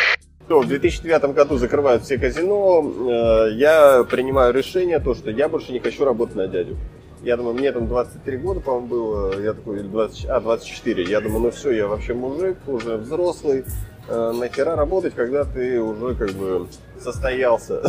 Всё, 0.45 0.59
в 0.59 0.67
2009 0.67 1.33
году 1.33 1.57
закрывают 1.57 2.03
все 2.03 2.17
казино. 2.17 2.83
Э, 3.09 3.49
Я 3.53 4.03
принимаю 4.03 4.53
решение, 4.53 4.99
то, 4.99 5.13
что 5.15 5.29
я 5.31 5.47
больше 5.47 5.71
не 5.71 5.79
хочу 5.79 6.03
работать 6.03 6.35
на 6.35 6.47
дядю. 6.47 6.75
Я 7.23 7.37
думаю, 7.37 7.55
мне 7.55 7.71
там 7.71 7.87
23 7.87 8.37
года, 8.37 8.59
по-моему, 8.59 8.87
было. 8.87 9.39
Я 9.39 9.53
такой, 9.53 9.79
или 9.79 9.87
20, 9.87 10.25
а, 10.25 10.41
24. 10.41 11.03
Я 11.05 11.21
думаю, 11.21 11.43
ну 11.43 11.51
все, 11.51 11.71
я 11.71 11.87
вообще 11.87 12.13
мужик, 12.13 12.57
уже 12.67 12.97
взрослый. 12.97 13.63
Э, 14.07 14.33
Нахера 14.33 14.75
работать, 14.75 15.13
когда 15.13 15.45
ты 15.45 15.79
уже 15.79 16.15
как 16.15 16.31
бы 16.31 16.67
состоялся. 16.99 17.81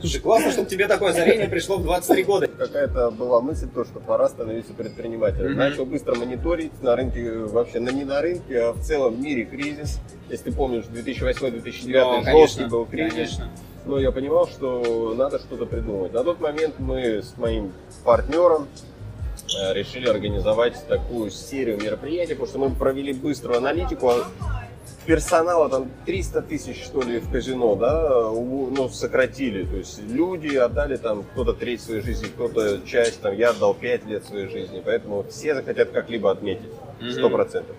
Слушай, 0.00 0.20
классно, 0.20 0.52
что 0.52 0.64
тебе 0.64 0.86
такое 0.86 1.10
озарение 1.10 1.48
пришло 1.48 1.78
в 1.78 1.82
23 1.82 2.22
года. 2.22 2.46
Какая-то 2.46 3.10
была 3.10 3.40
мысль, 3.40 3.68
то, 3.68 3.84
что 3.84 3.98
пора 3.98 4.28
становиться 4.28 4.72
предпринимателем. 4.74 5.50
Мгм. 5.50 5.58
Начал 5.58 5.86
быстро 5.86 6.14
мониторить 6.14 6.82
на 6.82 6.94
рынке, 6.94 7.32
вообще, 7.32 7.80
не 7.80 8.04
на 8.04 8.20
рынке, 8.20 8.60
а 8.60 8.72
в 8.72 8.80
целом 8.82 9.16
в 9.16 9.20
мире 9.20 9.44
кризис. 9.44 9.98
Если 10.30 10.50
ты 10.50 10.52
помнишь, 10.52 10.84
2008-2009 10.84 12.24
Ну, 12.24 12.24
жесткий 12.24 12.64
был 12.66 12.86
кризис. 12.86 13.12
Конечно. 13.14 13.48
Но 13.86 13.98
я 13.98 14.12
понимал, 14.12 14.46
что 14.46 15.14
надо 15.16 15.38
что-то 15.38 15.66
придумать. 15.66 16.12
На 16.12 16.22
тот 16.22 16.40
момент 16.40 16.74
мы 16.78 17.22
с 17.22 17.36
моим 17.36 17.72
партнером 18.04 18.68
э, 19.58 19.72
решили 19.74 20.06
организовать 20.06 20.74
такую 20.86 21.30
серию 21.30 21.82
мероприятий, 21.82 22.34
потому 22.34 22.46
что 22.48 22.58
мы 22.58 22.70
провели 22.70 23.12
быструю 23.12 23.58
аналитику. 23.58 24.12
Персонала 25.08 25.70
там 25.70 25.90
300 26.04 26.42
тысяч, 26.42 26.84
что 26.84 27.00
ли, 27.00 27.18
в 27.18 27.32
казино, 27.32 27.76
да, 27.76 28.30
ну, 28.30 28.90
сократили. 28.90 29.64
То 29.64 29.76
есть 29.76 30.02
люди 30.02 30.54
отдали 30.54 30.98
там 30.98 31.22
кто-то 31.32 31.54
треть 31.54 31.80
своей 31.80 32.02
жизни, 32.02 32.26
кто-то 32.26 32.82
часть, 32.84 33.22
там, 33.22 33.34
я 33.34 33.50
отдал 33.50 33.72
5 33.72 34.04
лет 34.04 34.26
своей 34.26 34.48
жизни. 34.48 34.82
Поэтому 34.84 35.24
все 35.30 35.54
захотят 35.54 35.92
как-либо 35.92 36.30
отметить. 36.30 36.68
сто 37.10 37.30
процентов. 37.30 37.74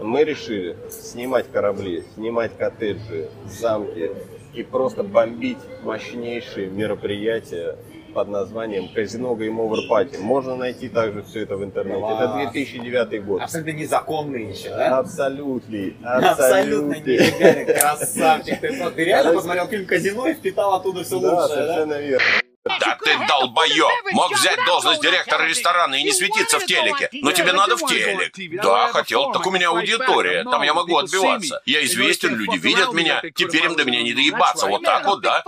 Мы 0.00 0.24
решили 0.24 0.76
снимать 0.90 1.46
корабли, 1.52 2.02
снимать 2.14 2.50
коттеджи, 2.58 3.28
замки 3.48 4.10
и 4.52 4.64
просто 4.64 5.04
бомбить 5.04 5.58
мощнейшие 5.84 6.68
мероприятия 6.68 7.76
под 8.12 8.28
названием 8.28 8.88
Казино 8.94 9.34
Game 9.34 9.56
Over 9.56 9.88
Party. 9.90 10.18
Можно 10.20 10.56
найти 10.56 10.88
также 10.88 11.22
все 11.22 11.42
это 11.42 11.56
в 11.56 11.64
интернете. 11.64 12.00
Класс. 12.00 12.20
Это 12.20 12.52
2009 12.52 13.24
год. 13.24 13.42
Абсолютно 13.42 13.70
незаконный 13.70 14.50
еще, 14.50 14.68
да? 14.70 14.98
Абсолютно. 14.98 15.92
Абсолютно 16.04 16.94
нелегально, 16.94 17.74
красавчик. 17.74 18.60
Ты, 18.60 19.04
реально 19.04 19.32
посмотрел 19.32 19.66
фильм 19.68 19.86
«Казино» 19.86 20.28
и 20.28 20.34
впитал 20.34 20.74
оттуда 20.74 21.02
все 21.04 21.16
лучшее, 21.16 21.36
да? 21.36 21.48
совершенно 21.48 22.00
верно. 22.00 22.26
Да 22.64 22.98
ты 23.04 23.26
долбоеб! 23.26 23.90
Мог 24.12 24.32
взять 24.32 24.58
должность 24.66 25.02
директора 25.02 25.44
ресторана 25.46 25.96
и 25.96 26.04
не 26.04 26.12
светиться 26.12 26.60
в 26.60 26.66
телеке. 26.66 27.08
Но 27.12 27.32
тебе 27.32 27.52
надо 27.52 27.76
в 27.76 27.86
телек. 27.86 28.32
Да, 28.62 28.88
хотел, 28.88 29.32
так 29.32 29.46
у 29.46 29.50
меня 29.50 29.70
аудитория. 29.70 30.44
Там 30.44 30.62
я 30.62 30.74
могу 30.74 30.96
отбиваться. 30.98 31.60
Я 31.66 31.84
известен, 31.84 32.34
люди 32.34 32.58
видят 32.58 32.92
меня. 32.92 33.22
Теперь 33.34 33.64
им 33.64 33.74
до 33.74 33.84
меня 33.84 34.02
не 34.02 34.12
доебаться. 34.12 34.66
Вот 34.66 34.82
так 34.82 35.04
вот, 35.06 35.22
да? 35.22 35.44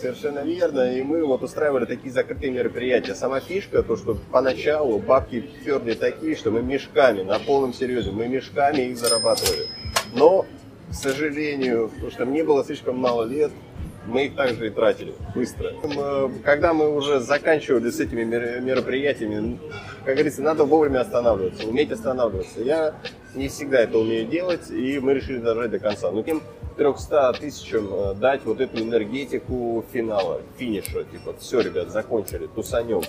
Совершенно 0.00 0.40
верно. 0.40 0.96
И 0.96 1.02
мы 1.02 1.24
вот 1.24 1.42
устраивали 1.42 1.84
такие 1.84 2.12
закрытые 2.12 2.50
мероприятия. 2.52 3.14
Сама 3.14 3.40
фишка, 3.40 3.82
то, 3.82 3.96
что 3.96 4.16
поначалу 4.30 4.98
бабки 4.98 5.40
перли 5.64 5.94
такие, 5.94 6.36
что 6.36 6.50
мы 6.50 6.62
мешками, 6.62 7.22
на 7.22 7.38
полном 7.38 7.72
серьезе, 7.72 8.10
мы 8.10 8.28
мешками 8.28 8.82
их 8.82 8.96
зарабатывали. 8.98 9.66
Но, 10.14 10.46
к 10.90 10.94
сожалению, 10.94 11.88
потому 11.88 12.10
что 12.10 12.26
мне 12.26 12.44
было 12.44 12.64
слишком 12.64 12.98
мало 12.98 13.24
лет, 13.24 13.50
мы 14.06 14.26
их 14.26 14.34
также 14.34 14.68
и 14.68 14.70
тратили 14.70 15.12
быстро. 15.34 15.72
М, 15.84 16.34
Когда 16.42 16.72
мы 16.72 16.94
уже 16.96 17.20
заканчивали 17.20 17.90
с 17.90 18.00
этими 18.00 18.24
мер- 18.24 18.60
мероприятиями, 18.60 19.58
как 20.04 20.14
говорится, 20.14 20.42
надо 20.42 20.64
вовремя 20.64 21.00
останавливаться, 21.00 21.66
уметь 21.68 21.92
останавливаться. 21.92 22.60
Я 22.62 22.94
не 23.34 23.48
всегда 23.48 23.80
это 23.80 23.98
умею 23.98 24.26
делать, 24.26 24.70
и 24.70 24.98
мы 24.98 25.14
решили 25.14 25.38
дожать 25.38 25.70
до 25.70 25.78
конца. 25.78 26.10
Ну, 26.10 26.22
тем 26.22 26.42
300 26.76 27.32
тысячам 27.34 27.88
э, 27.92 28.14
дать 28.14 28.44
вот 28.44 28.60
эту 28.60 28.82
энергетику 28.82 29.84
финала, 29.92 30.40
финиша. 30.58 31.04
Типа, 31.04 31.34
все, 31.38 31.60
ребят, 31.60 31.90
закончили, 31.90 32.46
тусанем. 32.46 33.02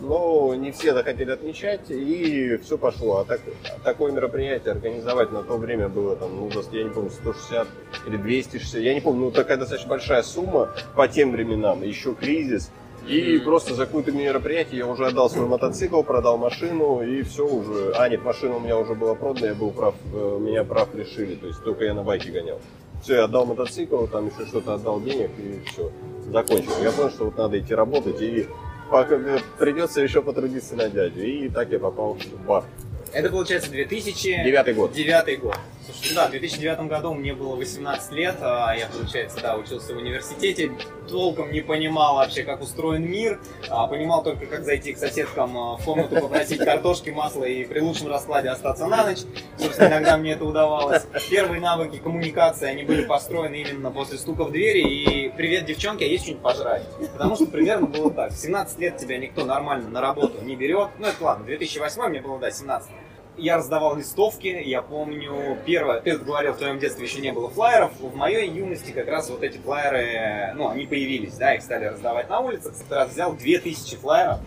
Но 0.00 0.54
не 0.56 0.72
все 0.72 0.94
захотели 0.94 1.30
отмечать, 1.30 1.88
и 1.90 2.56
все 2.64 2.76
пошло. 2.76 3.18
А, 3.18 3.24
так- 3.24 3.40
такое 3.84 4.10
мероприятие 4.10 4.72
организовать 4.72 5.30
на 5.30 5.42
то 5.42 5.56
время 5.56 5.88
было, 5.88 6.16
там, 6.16 6.34
ну, 6.34 6.50
я 6.72 6.82
не 6.82 6.90
помню, 6.90 7.10
160 7.10 7.68
или 8.08 8.16
260, 8.16 8.80
я 8.80 8.94
не 8.94 9.00
помню, 9.00 9.26
ну, 9.26 9.30
такая 9.30 9.58
достаточно 9.58 9.90
большая 9.90 10.22
сумма 10.22 10.70
по 10.96 11.06
тем 11.06 11.30
временам, 11.30 11.82
еще 11.82 12.14
кризис. 12.14 12.70
И 13.06 13.38
просто 13.38 13.74
за 13.74 13.86
какое-то 13.86 14.12
мероприятие 14.12 14.78
я 14.78 14.86
уже 14.86 15.06
отдал 15.06 15.28
свой 15.28 15.46
мотоцикл, 15.46 16.02
продал 16.02 16.38
машину, 16.38 17.02
и 17.02 17.22
все 17.22 17.46
уже. 17.46 17.92
А, 17.96 18.08
нет, 18.08 18.24
машина 18.24 18.56
у 18.56 18.60
меня 18.60 18.78
уже 18.78 18.94
была 18.94 19.14
продана, 19.14 19.48
я 19.48 19.54
был 19.54 19.70
прав, 19.70 19.94
э, 20.12 20.38
меня 20.40 20.62
прав 20.64 20.94
лишили, 20.94 21.34
то 21.34 21.46
есть 21.48 21.62
только 21.64 21.84
я 21.84 21.94
на 21.94 22.02
байке 22.04 22.30
гонял. 22.30 22.60
Все, 23.02 23.16
я 23.16 23.24
отдал 23.24 23.46
мотоцикл, 23.46 24.06
там 24.06 24.28
еще 24.28 24.46
что-то 24.46 24.74
отдал 24.74 25.00
денег, 25.00 25.30
и 25.38 25.60
все, 25.66 25.90
закончил. 26.30 26.70
Я 26.82 26.92
понял, 26.92 27.10
что 27.10 27.24
вот 27.24 27.36
надо 27.36 27.58
идти 27.58 27.74
работать, 27.74 28.20
и 28.22 28.46
э, 28.92 29.38
придется 29.58 30.00
еще 30.00 30.22
потрудиться 30.22 30.76
на 30.76 30.88
дядю. 30.88 31.20
И 31.24 31.48
так 31.48 31.70
я 31.70 31.80
попал 31.80 32.14
в 32.14 32.46
бар. 32.46 32.64
Это 33.12 33.28
получается 33.28 33.70
2009 33.70 34.44
Девятый 34.46 34.74
год. 34.74 34.92
год. 35.36 35.56
Слушай, 35.84 36.14
да, 36.14 36.28
в 36.28 36.30
2009 36.30 36.80
году 36.88 37.12
мне 37.12 37.34
было 37.34 37.56
18 37.56 38.12
лет, 38.12 38.36
а 38.40 38.72
я, 38.72 38.86
получается, 38.86 39.40
да, 39.42 39.56
учился 39.56 39.94
в 39.94 39.96
университете, 39.96 40.70
толком 41.08 41.50
не 41.50 41.60
понимал 41.60 42.16
вообще, 42.16 42.44
как 42.44 42.62
устроен 42.62 43.02
мир, 43.02 43.40
а 43.68 43.88
понимал 43.88 44.22
только, 44.22 44.46
как 44.46 44.64
зайти 44.64 44.92
к 44.92 44.98
соседкам 44.98 45.56
а, 45.58 45.76
в 45.76 45.84
комнату, 45.84 46.20
попросить 46.20 46.58
картошки, 46.64 47.10
масла 47.10 47.44
и 47.44 47.64
при 47.64 47.80
лучшем 47.80 48.08
раскладе 48.08 48.50
остаться 48.50 48.86
на 48.86 49.04
ночь. 49.04 49.20
Собственно, 49.58 49.88
иногда 49.88 50.16
мне 50.16 50.32
это 50.32 50.44
удавалось. 50.44 51.02
Первые 51.28 51.60
навыки 51.60 51.96
коммуникации, 51.96 52.68
они 52.68 52.84
были 52.84 53.04
построены 53.04 53.62
именно 53.62 53.90
после 53.90 54.18
стука 54.18 54.44
в 54.44 54.52
двери 54.52 54.82
и 54.82 55.30
«Привет, 55.30 55.64
девчонки, 55.64 56.04
а 56.04 56.06
есть 56.06 56.24
что-нибудь 56.24 56.44
пожрать?» 56.44 56.84
Потому 57.12 57.34
что 57.34 57.46
примерно 57.46 57.86
было 57.86 58.10
так. 58.12 58.32
В 58.32 58.36
17 58.36 58.78
лет 58.78 58.98
тебя 58.98 59.18
никто 59.18 59.44
нормально 59.44 59.88
на 59.88 60.00
работу 60.00 60.42
не 60.44 60.54
берет. 60.54 60.90
Ну, 60.98 61.08
это 61.08 61.24
ладно, 61.24 61.44
2008 61.44 62.08
мне 62.08 62.20
было, 62.20 62.38
да, 62.38 62.52
17 62.52 62.88
я 63.36 63.56
раздавал 63.56 63.96
листовки, 63.96 64.46
я 64.46 64.82
помню, 64.82 65.56
первое, 65.64 66.00
ты 66.00 66.16
говорил, 66.18 66.52
в 66.52 66.58
твоем 66.58 66.78
детстве 66.78 67.06
еще 67.06 67.20
не 67.20 67.32
было 67.32 67.48
флайеров, 67.48 67.92
в 67.98 68.14
моей 68.14 68.48
юности 68.50 68.90
как 68.92 69.08
раз 69.08 69.30
вот 69.30 69.42
эти 69.42 69.58
флайеры, 69.58 70.54
ну, 70.54 70.68
они 70.68 70.86
появились, 70.86 71.34
да, 71.34 71.54
их 71.54 71.62
стали 71.62 71.86
раздавать 71.86 72.28
на 72.28 72.40
улицах, 72.40 72.74
как 72.88 72.98
раз 72.98 73.10
взял 73.10 73.34
2000 73.34 73.96
флайеров, 73.96 74.40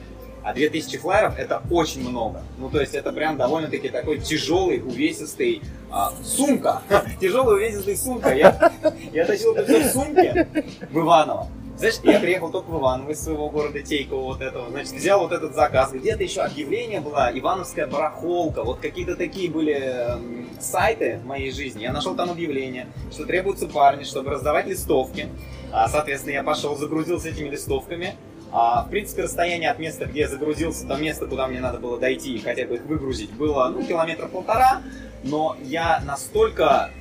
а 0.43 0.53
2000 0.53 0.97
флайеров 0.99 1.39
это 1.39 1.63
очень 1.71 2.07
много. 2.07 2.43
Ну, 2.59 2.69
то 2.69 2.79
есть 2.79 2.93
это 2.93 3.11
прям 3.11 3.35
довольно-таки 3.35 3.89
такой 3.89 4.19
тяжелый, 4.19 4.79
увесистый 4.79 5.63
а, 5.89 6.13
сумка. 6.23 6.83
Тяжелая 7.19 7.55
увесистая 7.55 7.95
сумка. 7.95 8.31
Я, 8.35 8.71
я 9.11 9.25
тащил 9.25 9.55
это 9.55 9.65
все 9.65 9.89
в 9.89 9.91
сумке 9.91 10.47
в 10.91 10.99
Иваново. 10.99 11.47
Знаешь, 11.77 11.95
я 12.03 12.21
приехал 12.21 12.51
только 12.51 12.69
в 12.69 12.79
Иваново 12.79 13.11
из 13.11 13.21
своего 13.21 13.49
города 13.49 13.81
Тейкова 13.81 14.21
вот 14.21 14.41
этого, 14.41 14.69
значит, 14.69 14.93
взял 14.93 15.19
вот 15.19 15.33
этот 15.33 15.53
заказ. 15.55 15.91
Где-то 15.91 16.23
еще 16.23 16.41
объявление 16.41 17.01
было, 17.01 17.29
Ивановская 17.33 17.85
барахолка, 17.85 18.63
вот 18.63 18.79
какие-то 18.79 19.17
такие 19.17 19.51
были 19.51 19.73
эм, 19.73 20.49
сайты 20.57 21.19
в 21.21 21.25
моей 21.25 21.51
жизни. 21.51 21.83
Я 21.83 21.91
нашел 21.91 22.15
там 22.15 22.29
объявление, 22.31 22.87
что 23.11 23.25
требуются 23.25 23.67
парни, 23.67 24.05
чтобы 24.05 24.29
раздавать 24.29 24.67
листовки. 24.67 25.27
А, 25.73 25.89
соответственно, 25.89 26.35
я 26.35 26.43
пошел, 26.43 26.77
загрузился 26.77 27.27
этими 27.27 27.49
листовками. 27.49 28.15
А, 28.53 28.85
в 28.85 28.89
принципе, 28.89 29.23
расстояние 29.23 29.69
от 29.69 29.77
места, 29.77 30.05
где 30.05 30.21
я 30.21 30.27
загрузился, 30.29 30.85
до 30.85 30.95
места, 30.95 31.27
куда 31.27 31.45
мне 31.47 31.59
надо 31.59 31.79
было 31.79 31.99
дойти 31.99 32.35
и 32.35 32.39
хотя 32.41 32.65
бы 32.65 32.75
их 32.75 32.85
выгрузить, 32.85 33.33
было, 33.33 33.67
ну, 33.67 33.83
километра 33.83 34.27
полтора. 34.27 34.81
Но 35.23 35.57
я 35.61 36.01
настолько 36.05 36.91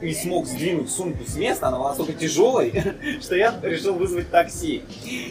не 0.00 0.12
смог 0.12 0.46
сдвинуть 0.46 0.90
сумку 0.90 1.24
с 1.24 1.36
места, 1.36 1.68
она 1.68 1.78
была 1.78 1.88
настолько 1.90 2.12
тяжелой, 2.12 2.72
что 3.20 3.34
я 3.36 3.54
решил 3.62 3.94
вызвать 3.94 4.30
такси. 4.30 4.82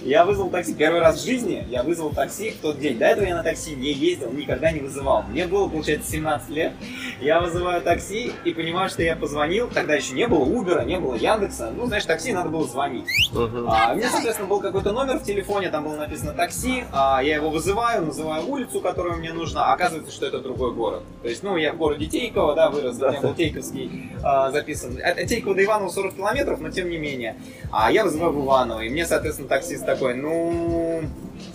Я 0.04 0.26
вызвал 0.26 0.50
такси 0.50 0.74
первый 0.74 1.02
раз 1.02 1.22
в 1.22 1.26
жизни, 1.26 1.66
я 1.70 1.84
вызвал 1.84 2.12
такси 2.12 2.52
в 2.52 2.58
тот 2.58 2.80
день. 2.80 2.98
До 2.98 3.06
этого 3.06 3.26
я 3.26 3.36
на 3.36 3.44
такси 3.44 3.76
не 3.76 3.92
ездил, 3.92 4.32
никогда 4.32 4.72
не 4.72 4.80
вызывал. 4.80 5.24
Мне 5.24 5.46
было, 5.46 5.68
получается, 5.68 6.12
17 6.12 6.50
лет. 6.50 6.74
Я 7.22 7.42
вызываю 7.42 7.82
такси 7.82 8.32
и 8.44 8.54
понимаю, 8.54 8.90
что 8.90 9.04
я 9.04 9.16
позвонил. 9.16 9.70
Тогда 9.70 9.96
еще 9.96 10.14
не 10.14 10.28
было 10.28 10.44
Убера, 10.44 10.82
не 10.82 11.00
было 11.00 11.16
Яндекса. 11.16 11.72
Ну, 11.76 11.86
знаешь, 11.86 12.06
такси 12.06 12.34
надо 12.34 12.50
было 12.50 12.68
звонить. 12.68 13.06
А, 13.34 13.94
у 13.94 13.96
меня, 13.96 14.10
соответственно, 14.10 14.48
был 14.48 14.60
какой-то 14.62 14.92
номер 14.92 15.20
в 15.20 15.24
телефоне, 15.24 15.70
там 15.70 15.84
было 15.84 15.96
написано 15.96 16.34
такси, 16.34 16.86
а, 16.92 17.22
я 17.22 17.36
его 17.36 17.50
вызываю, 17.50 18.06
называю 18.06 18.48
улицу, 18.48 18.82
которая 18.82 19.18
мне 19.18 19.34
нужна, 19.34 19.66
а 19.66 19.74
оказывается, 19.74 20.12
что 20.12 20.26
это 20.26 20.40
другой 20.40 20.74
город. 20.74 21.04
То 21.22 21.30
есть, 21.30 21.44
ну, 21.44 21.56
я 21.58 21.74
в 21.74 21.78
городе 21.78 22.06
Тейково, 22.08 22.56
да, 22.56 22.70
вырос, 22.70 23.00
у 23.02 23.10
меня 23.10 23.22
был 23.22 23.34
Тейковский 23.34 24.12
а, 24.24 24.52
записан. 24.56 24.98
От 25.04 25.20
от 25.20 25.28
Тейкова 25.28 25.56
до 25.56 25.64
Иванова 25.64 25.90
40 25.90 26.16
километров, 26.16 26.60
но 26.60 26.70
тем 26.70 26.90
не 26.90 26.98
менее. 26.98 27.36
А 27.72 27.92
я 27.92 28.04
вызываю 28.04 28.32
в 28.32 28.44
Иваново, 28.44 28.82
и 28.82 28.90
мне, 28.90 29.06
соответственно, 29.06 29.50
таксист 29.50 29.86
такой, 29.86 30.16
ну, 30.16 31.02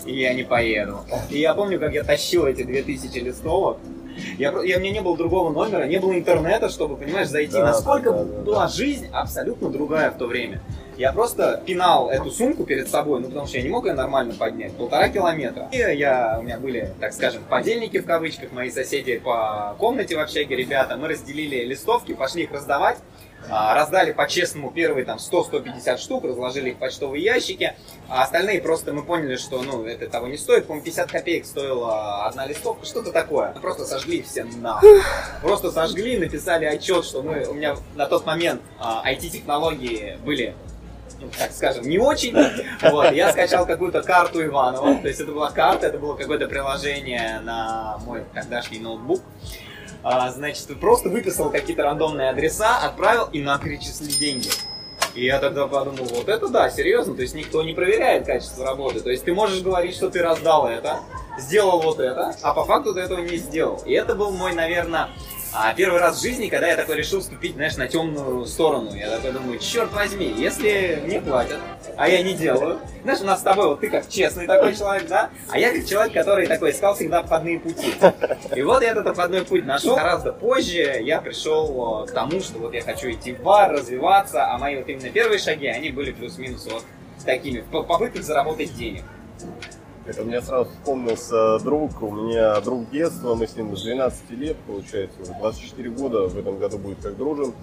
я 0.04 0.34
не 0.34 0.42
поеду. 0.42 1.00
И 1.30 1.38
я 1.38 1.54
помню, 1.54 1.80
как 1.80 1.94
я 1.94 2.04
тащил 2.04 2.46
эти 2.46 2.62
2000 2.62 3.18
листовок, 3.18 3.78
я, 4.38 4.52
я, 4.64 4.76
у 4.76 4.80
меня 4.80 4.90
не 4.90 5.00
было 5.00 5.16
другого 5.16 5.50
номера, 5.50 5.84
не 5.84 5.98
было 5.98 6.12
интернета, 6.12 6.68
чтобы, 6.68 6.96
понимаешь, 6.96 7.28
зайти. 7.28 7.54
Да, 7.54 7.66
Насколько 7.66 8.10
да, 8.10 8.24
да, 8.24 8.24
да. 8.24 8.42
была 8.42 8.68
жизнь 8.68 9.08
абсолютно 9.12 9.70
другая 9.70 10.10
в 10.10 10.18
то 10.18 10.26
время. 10.26 10.60
Я 11.00 11.14
просто 11.14 11.62
пинал 11.64 12.10
эту 12.10 12.30
сумку 12.30 12.64
перед 12.64 12.86
собой, 12.86 13.20
ну 13.20 13.28
потому 13.28 13.46
что 13.46 13.56
я 13.56 13.62
не 13.62 13.70
мог 13.70 13.86
ее 13.86 13.94
нормально 13.94 14.34
поднять, 14.34 14.76
полтора 14.76 15.08
километра. 15.08 15.66
И 15.72 15.78
я, 15.78 16.36
у 16.38 16.42
меня 16.42 16.58
были, 16.58 16.92
так 17.00 17.14
скажем, 17.14 17.42
подельники 17.48 18.00
в 18.00 18.04
кавычках, 18.04 18.52
мои 18.52 18.70
соседи 18.70 19.16
по 19.16 19.74
комнате 19.78 20.14
в 20.14 20.20
общаге, 20.20 20.54
ребята, 20.54 20.98
мы 20.98 21.08
разделили 21.08 21.64
листовки, 21.64 22.12
пошли 22.12 22.42
их 22.42 22.52
раздавать. 22.52 22.98
А, 23.48 23.74
Раздали 23.74 24.12
по-честному 24.12 24.70
первые 24.70 25.06
там 25.06 25.16
100-150 25.16 25.96
штук, 25.96 26.24
разложили 26.24 26.68
их 26.68 26.76
в 26.76 26.78
почтовые 26.78 27.24
ящики, 27.24 27.74
а 28.06 28.22
остальные 28.22 28.60
просто 28.60 28.92
мы 28.92 29.02
поняли, 29.02 29.36
что 29.36 29.62
ну 29.62 29.86
это 29.86 30.06
того 30.06 30.26
не 30.26 30.36
стоит. 30.36 30.66
По-моему, 30.66 30.84
50 30.84 31.10
копеек 31.10 31.46
стоила 31.46 32.26
одна 32.26 32.44
листовка, 32.44 32.84
что-то 32.84 33.10
такое. 33.10 33.54
Просто 33.62 33.86
сожгли 33.86 34.20
все 34.20 34.44
нахуй. 34.44 35.00
Просто 35.40 35.72
сожгли, 35.72 36.18
написали 36.18 36.66
отчет, 36.66 37.06
что 37.06 37.22
мы, 37.22 37.46
у 37.46 37.54
меня 37.54 37.76
на 37.94 38.04
тот 38.04 38.26
момент 38.26 38.60
а, 38.78 39.02
IT-технологии 39.10 40.18
были 40.22 40.54
ну, 40.68 40.69
так 41.38 41.52
скажем, 41.52 41.88
не 41.88 41.98
очень. 41.98 42.34
Вот, 42.82 43.12
я 43.12 43.32
скачал 43.32 43.66
какую-то 43.66 44.02
карту 44.02 44.44
Иванова. 44.44 44.96
То 44.96 45.08
есть 45.08 45.20
это 45.20 45.32
была 45.32 45.50
карта, 45.50 45.86
это 45.86 45.98
было 45.98 46.14
какое-то 46.14 46.48
приложение 46.48 47.40
на 47.40 47.98
мой 48.06 48.24
тогдашний 48.34 48.78
ноутбук. 48.78 49.20
А, 50.02 50.30
значит, 50.30 50.66
просто 50.80 51.10
выписал 51.10 51.50
какие-то 51.50 51.82
рандомные 51.82 52.30
адреса, 52.30 52.78
отправил 52.78 53.28
и 53.32 53.42
на 53.42 53.58
перечислили 53.58 54.12
деньги. 54.12 54.48
И 55.14 55.24
я 55.24 55.38
тогда 55.40 55.66
подумал, 55.66 56.06
вот 56.10 56.28
это 56.28 56.48
да, 56.48 56.70
серьезно, 56.70 57.14
то 57.14 57.22
есть 57.22 57.34
никто 57.34 57.62
не 57.62 57.74
проверяет 57.74 58.26
качество 58.26 58.64
работы. 58.64 59.00
То 59.00 59.10
есть 59.10 59.24
ты 59.24 59.34
можешь 59.34 59.60
говорить, 59.60 59.94
что 59.94 60.08
ты 60.08 60.22
раздал 60.22 60.68
это, 60.68 61.00
сделал 61.38 61.80
вот 61.80 61.98
это, 61.98 62.34
а 62.42 62.54
по 62.54 62.64
факту 62.64 62.94
ты 62.94 63.00
этого 63.00 63.20
не 63.20 63.36
сделал. 63.36 63.82
И 63.84 63.92
это 63.92 64.14
был 64.14 64.30
мой, 64.30 64.54
наверное, 64.54 65.08
А 65.52 65.74
первый 65.74 66.00
раз 66.00 66.18
в 66.18 66.22
жизни, 66.22 66.48
когда 66.48 66.68
я 66.68 66.76
такой 66.76 66.96
решил 66.96 67.20
вступить, 67.20 67.54
знаешь, 67.54 67.76
на 67.76 67.88
темную 67.88 68.46
сторону, 68.46 68.94
я 68.94 69.10
такой 69.10 69.32
думаю, 69.32 69.58
черт 69.58 69.92
возьми, 69.92 70.32
если 70.36 71.02
мне 71.04 71.20
платят, 71.20 71.58
а 71.96 72.08
я 72.08 72.22
не 72.22 72.34
делаю. 72.34 72.78
Знаешь, 73.02 73.20
у 73.20 73.24
нас 73.24 73.40
с 73.40 73.42
тобой, 73.42 73.66
вот 73.66 73.80
ты 73.80 73.90
как 73.90 74.08
честный 74.08 74.46
такой 74.46 74.76
человек, 74.76 75.08
да? 75.08 75.30
А 75.48 75.58
я 75.58 75.72
как 75.72 75.86
человек, 75.86 76.12
который 76.12 76.46
такой 76.46 76.70
искал 76.70 76.94
всегда 76.94 77.18
обходные 77.18 77.58
пути. 77.58 77.94
И 78.54 78.62
вот 78.62 78.82
я 78.82 78.90
этот 78.92 79.08
обходной 79.08 79.44
путь 79.44 79.66
нашел. 79.66 79.96
Гораздо 79.96 80.32
позже 80.32 81.00
я 81.02 81.20
пришел 81.20 82.04
э, 82.04 82.06
к 82.06 82.12
тому, 82.12 82.40
что 82.40 82.58
вот 82.58 82.72
я 82.72 82.82
хочу 82.82 83.10
идти 83.10 83.32
в 83.32 83.42
бар, 83.42 83.72
развиваться, 83.72 84.46
а 84.52 84.58
мои 84.58 84.76
вот 84.76 84.88
именно 84.88 85.10
первые 85.10 85.38
шаги, 85.38 85.66
они 85.66 85.90
были 85.90 86.12
плюс-минус 86.12 86.68
вот 86.70 86.84
такими, 87.24 87.64
в 87.70 88.22
заработать 88.22 88.74
денег. 88.74 89.02
Это 90.10 90.24
мне 90.24 90.42
сразу 90.42 90.68
вспомнился 90.68 91.60
друг, 91.60 92.02
у 92.02 92.10
меня 92.10 92.60
друг 92.62 92.90
детства, 92.90 93.36
мы 93.36 93.46
с 93.46 93.54
ним 93.54 93.76
с 93.76 93.82
12 93.84 94.30
лет, 94.32 94.56
получается, 94.66 95.22
уже 95.22 95.32
24 95.34 95.90
года, 95.90 96.26
в 96.26 96.36
этом 96.36 96.58
году 96.58 96.78
будет 96.78 97.00
как 97.00 97.16
дружим. 97.16 97.54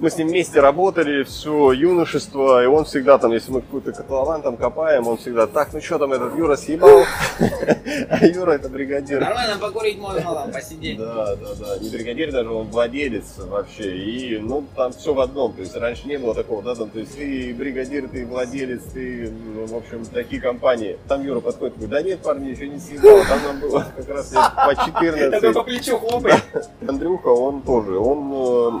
Мы 0.00 0.10
с 0.10 0.16
ним 0.16 0.28
вместе 0.28 0.60
работали 0.60 1.24
все 1.24 1.72
юношество, 1.72 2.62
и 2.62 2.66
он 2.66 2.84
всегда 2.84 3.18
там, 3.18 3.32
если 3.32 3.50
мы 3.50 3.62
какой-то 3.62 3.92
котлован 3.92 4.42
там 4.42 4.56
копаем, 4.56 5.08
он 5.08 5.16
всегда, 5.16 5.48
так, 5.48 5.72
ну 5.72 5.80
что 5.80 5.98
там 5.98 6.12
этот 6.12 6.36
Юра 6.36 6.54
съебал? 6.56 7.02
А 8.10 8.24
Юра 8.24 8.52
это 8.52 8.68
бригадир. 8.68 9.20
Нормально 9.20 9.56
покурить 9.58 9.98
можно, 9.98 10.20
там, 10.22 10.52
посидеть. 10.52 10.98
Да, 10.98 11.34
да, 11.36 11.48
да. 11.58 11.78
Не 11.78 11.88
бригадир 11.90 12.30
даже, 12.30 12.50
он 12.50 12.68
владелец 12.68 13.24
вообще. 13.38 13.96
И, 13.96 14.38
ну, 14.38 14.64
там 14.76 14.92
все 14.92 15.14
в 15.14 15.20
одном. 15.20 15.52
То 15.54 15.62
есть 15.62 15.74
раньше 15.76 16.06
не 16.06 16.18
было 16.18 16.34
такого, 16.34 16.62
да, 16.62 16.74
там, 16.74 16.90
то 16.90 16.98
есть 16.98 17.16
ты 17.16 17.54
бригадир, 17.54 18.08
ты 18.08 18.26
владелец, 18.26 18.82
ты, 18.92 19.30
ну, 19.30 19.66
в 19.66 19.74
общем, 19.74 20.04
такие 20.04 20.40
компании. 20.40 20.98
Там 21.08 21.24
Юра 21.24 21.40
подходит, 21.40 21.74
говорит, 21.76 21.90
да 21.90 22.02
нет, 22.02 22.20
парни, 22.20 22.50
еще 22.50 22.68
не 22.68 22.78
съездил. 22.78 23.24
Там 23.28 23.42
нам 23.42 23.60
было 23.60 23.86
как 23.96 24.08
раз 24.08 24.28
по 24.28 24.74
14. 24.86 25.30
Такой 25.30 25.54
по 25.54 25.62
плечу 25.64 25.98
хлопает. 25.98 26.44
Андрюха, 26.88 27.28
он 27.28 27.62
тоже, 27.62 27.98
он 27.98 28.80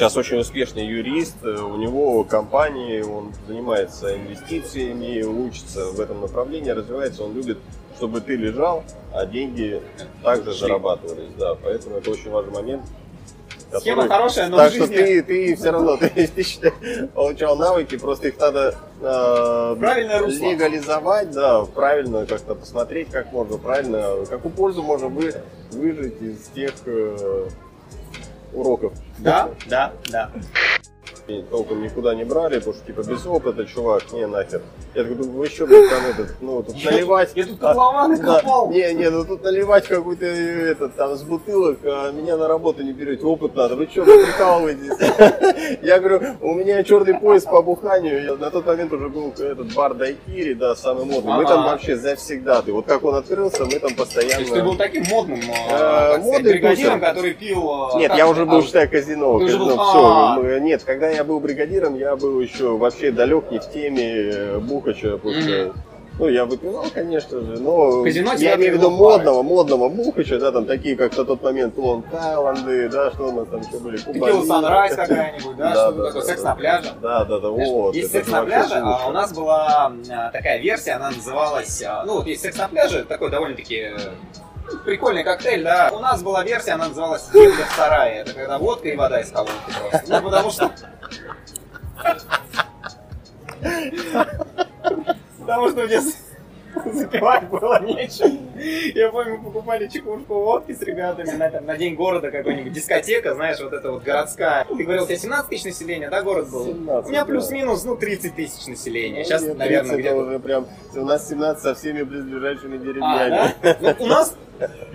сейчас 0.00 0.16
очень 0.16 0.38
успешный 0.38 0.86
юрист, 0.86 1.36
э, 1.44 1.60
у 1.60 1.76
него 1.76 2.24
компании, 2.24 3.02
он 3.02 3.34
занимается 3.46 4.16
инвестициями, 4.16 5.22
учится 5.22 5.90
в 5.90 6.00
этом 6.00 6.22
направлении, 6.22 6.70
развивается, 6.70 7.22
он 7.22 7.34
любит, 7.34 7.58
чтобы 7.98 8.22
ты 8.22 8.34
лежал, 8.34 8.82
а 9.12 9.26
деньги 9.26 9.82
также 10.24 10.52
Шли. 10.52 10.60
зарабатывались, 10.60 11.34
да, 11.38 11.54
поэтому 11.54 11.98
это 11.98 12.12
очень 12.12 12.30
важный 12.30 12.52
момент. 12.54 12.82
Схема 13.78 14.04
который- 14.04 14.08
хорошая, 14.08 14.48
но 14.48 14.56
так 14.56 14.72
в 14.72 14.74
что 14.74 14.86
жизни 14.86 14.96
ты, 14.96 15.22
ты 15.22 15.56
все 15.56 15.70
равно 15.70 15.96
ты, 16.00 16.08
ты 16.08 16.42
считай, 16.44 16.72
получал 17.14 17.56
навыки, 17.56 17.98
просто 17.98 18.28
их 18.28 18.38
надо 18.38 18.74
э, 19.02 19.76
легализовать, 19.78 21.30
да, 21.32 21.66
правильно 21.66 22.24
как-то 22.24 22.54
посмотреть, 22.54 23.10
как 23.10 23.32
можно 23.32 23.58
правильно, 23.58 24.24
какую 24.30 24.52
пользу 24.54 24.82
можно 24.82 25.08
вы, 25.08 25.34
выжить 25.72 26.22
из 26.22 26.48
тех 26.54 26.72
э, 26.86 27.48
уроков. 28.52 28.92
Да, 29.18 29.50
да, 29.66 29.92
да. 30.08 30.30
И 31.26 31.42
толком 31.50 31.82
никуда 31.82 32.14
не 32.14 32.24
брали, 32.24 32.58
потому 32.58 32.74
что 32.74 32.86
типа 32.86 33.02
без 33.02 33.24
опыта, 33.26 33.64
чувак, 33.64 34.02
не 34.12 34.26
нахер. 34.26 34.62
Я 34.94 35.02
такой 35.02 35.16
думаю, 35.16 35.38
вы 35.38 35.46
еще 35.46 35.66
блядь, 35.66 35.90
там 35.90 36.06
этот, 36.06 36.36
ну 36.40 36.62
тут 36.62 36.84
наливать. 36.84 37.30
Я 37.34 37.46
тут 37.46 37.62
а, 37.62 37.68
котлованы 37.68 38.18
да, 38.18 38.40
копал. 38.40 38.70
Не, 38.70 38.92
не, 38.94 39.10
ну 39.10 39.24
тут 39.24 39.42
наливать 39.42 39.86
какой-то 39.86 40.24
э, 40.26 40.72
этот 40.72 40.94
там 40.96 41.16
с 41.16 41.22
бутылок, 41.22 41.78
а 41.84 42.10
меня 42.12 42.36
на 42.36 42.48
работу 42.48 42.82
не 42.82 42.92
берете, 42.92 43.24
опыт 43.24 43.54
надо. 43.54 43.76
Вы 43.76 43.86
что, 43.90 44.02
вы 44.02 44.24
прикалываетесь? 44.24 45.78
Я 45.82 46.00
говорю, 46.00 46.20
у 46.40 46.54
меня 46.54 46.82
черный 46.82 47.14
пояс 47.14 47.44
по 47.44 47.62
буханию. 47.62 48.36
На 48.38 48.50
тот 48.50 48.66
момент 48.66 48.92
уже 48.92 49.08
был 49.08 49.32
этот 49.38 49.72
бар 49.74 49.94
Дайкири, 49.94 50.54
да, 50.54 50.74
самый 50.74 51.04
модный. 51.04 51.34
Мы 51.34 51.44
там 51.46 51.64
вообще 51.64 51.96
завсегда. 51.96 52.62
Ты 52.62 52.72
вот 52.72 52.86
как 52.86 53.04
он 53.04 53.14
открылся, 53.14 53.64
мы 53.64 53.78
там 53.78 53.94
То 53.94 54.02
есть 54.02 54.14
ты 54.14 54.20
постоянно. 54.20 54.64
был 54.64 54.76
таким 54.76 55.04
модным, 55.10 55.40
э, 55.40 55.80
Э, 55.80 56.18
модным 56.18 56.42
бригадиром, 56.42 57.00
который 57.00 57.34
пил... 57.34 57.90
Нет, 57.96 58.12
я 58.16 58.28
уже 58.28 58.42
А, 58.42 58.46
был, 58.46 58.62
считай, 58.62 58.88
казино. 58.88 59.38
Казино, 59.38 59.70
всё. 59.70 60.36
А. 60.36 60.58
Нет, 60.60 60.82
когда 60.84 61.08
я 61.08 61.19
был 61.24 61.40
бригадиром, 61.40 61.96
я 61.96 62.16
был 62.16 62.40
еще 62.40 62.76
вообще 62.76 63.10
далек 63.10 63.50
не 63.50 63.58
в 63.58 63.70
теме 63.70 64.12
э, 64.12 64.58
Бухача, 64.58 65.16
потому 65.16 65.40
что, 65.40 65.74
ну, 66.18 66.28
я 66.28 66.44
выпивал, 66.44 66.84
конечно 66.92 67.40
же, 67.40 67.58
но 67.58 68.02
Казино 68.02 68.34
я 68.34 68.56
имею 68.56 68.74
в 68.74 68.76
виду 68.76 68.90
модного, 68.90 69.42
модного 69.42 69.88
Бухача, 69.88 70.38
да, 70.38 70.52
там 70.52 70.66
такие, 70.66 70.96
как 70.96 71.16
на 71.16 71.24
тот 71.24 71.42
момент 71.42 71.78
Лонг 71.78 72.10
Тайланды, 72.10 72.88
да, 72.90 73.10
что 73.10 73.28
у 73.28 73.32
нас 73.32 73.48
там 73.48 73.60
еще 73.60 73.78
были, 73.78 73.96
Текила 73.96 74.12
Кубани. 74.12 74.46
Санрайз 74.46 74.96
какая-нибудь, 74.96 75.56
да, 75.56 75.72
что-то 75.72 76.06
такое, 76.06 76.22
секс 76.22 76.42
на 76.42 76.54
пляже. 76.54 76.92
Да, 77.00 77.24
да, 77.24 77.38
да, 77.38 77.48
вот. 77.48 77.94
Есть 77.94 78.12
секс 78.12 78.28
на 78.28 78.42
пляже, 78.44 78.74
а 78.74 79.08
у 79.08 79.12
нас 79.12 79.32
была 79.32 79.92
а, 80.10 80.30
такая 80.30 80.58
версия, 80.58 80.92
она 80.92 81.10
называлась, 81.10 81.82
а, 81.82 82.04
ну 82.04 82.16
вот 82.16 82.26
есть 82.26 82.42
секс 82.42 82.58
на 82.58 82.68
пляже, 82.68 83.04
такой 83.04 83.30
довольно-таки 83.30 83.76
э, 83.76 83.96
прикольный 84.84 85.24
коктейль, 85.24 85.64
да. 85.64 85.90
У 85.92 85.98
нас 85.98 86.22
была 86.22 86.44
версия, 86.44 86.72
она 86.72 86.88
называлась 86.88 87.28
«Девка 87.32 87.64
в 87.64 87.76
сарае». 87.76 88.20
Это 88.20 88.34
когда 88.34 88.58
водка 88.58 88.88
и 88.88 88.96
вода 88.96 89.20
из 89.20 89.30
колонки 89.30 89.52
просто. 89.80 90.02
Ну, 90.06 90.22
потому 90.22 90.50
что... 90.50 90.70
Потому 95.38 95.68
что 95.70 95.86
мне 95.86 96.00
запивать 96.92 97.48
было 97.48 97.82
нечем. 97.82 98.38
Я 98.94 99.10
помню, 99.10 99.38
мы 99.38 99.44
покупали 99.44 99.88
чекушку 99.88 100.34
водки 100.34 100.72
с 100.72 100.80
ребятами 100.82 101.30
на, 101.32 101.50
там, 101.50 101.66
на 101.66 101.76
день 101.76 101.94
города, 101.94 102.30
какой-нибудь 102.30 102.72
дискотека, 102.72 103.34
знаешь, 103.34 103.58
вот 103.60 103.72
это 103.72 103.90
вот 103.90 104.02
городская. 104.02 104.64
Ты 104.64 104.84
говорил, 104.84 105.04
у 105.04 105.06
тебя 105.06 105.16
17 105.18 105.48
тысяч 105.50 105.64
населения, 105.64 106.08
да, 106.10 106.22
город 106.22 106.50
был? 106.50 106.66
17, 106.66 107.06
у 107.06 107.10
меня 107.10 107.20
да. 107.20 107.26
плюс-минус, 107.26 107.84
ну, 107.84 107.96
30 107.96 108.34
тысяч 108.34 108.66
населения. 108.66 109.18
Ну, 109.18 109.24
Сейчас, 109.24 109.42
нет, 109.42 109.58
наверное, 109.58 109.94
30 109.96 110.06
это 110.06 110.14
где-то... 110.14 110.16
уже 110.16 110.38
прям, 110.38 110.66
у 110.94 111.04
нас 111.04 111.28
17 111.28 111.62
со 111.62 111.74
всеми 111.74 112.02
близлежащими 112.02 112.76
А, 112.76 112.78
деревнями. 112.78 113.54
да? 113.62 113.76
Ну, 113.80 114.04
у 114.04 114.06
нас 114.06 114.36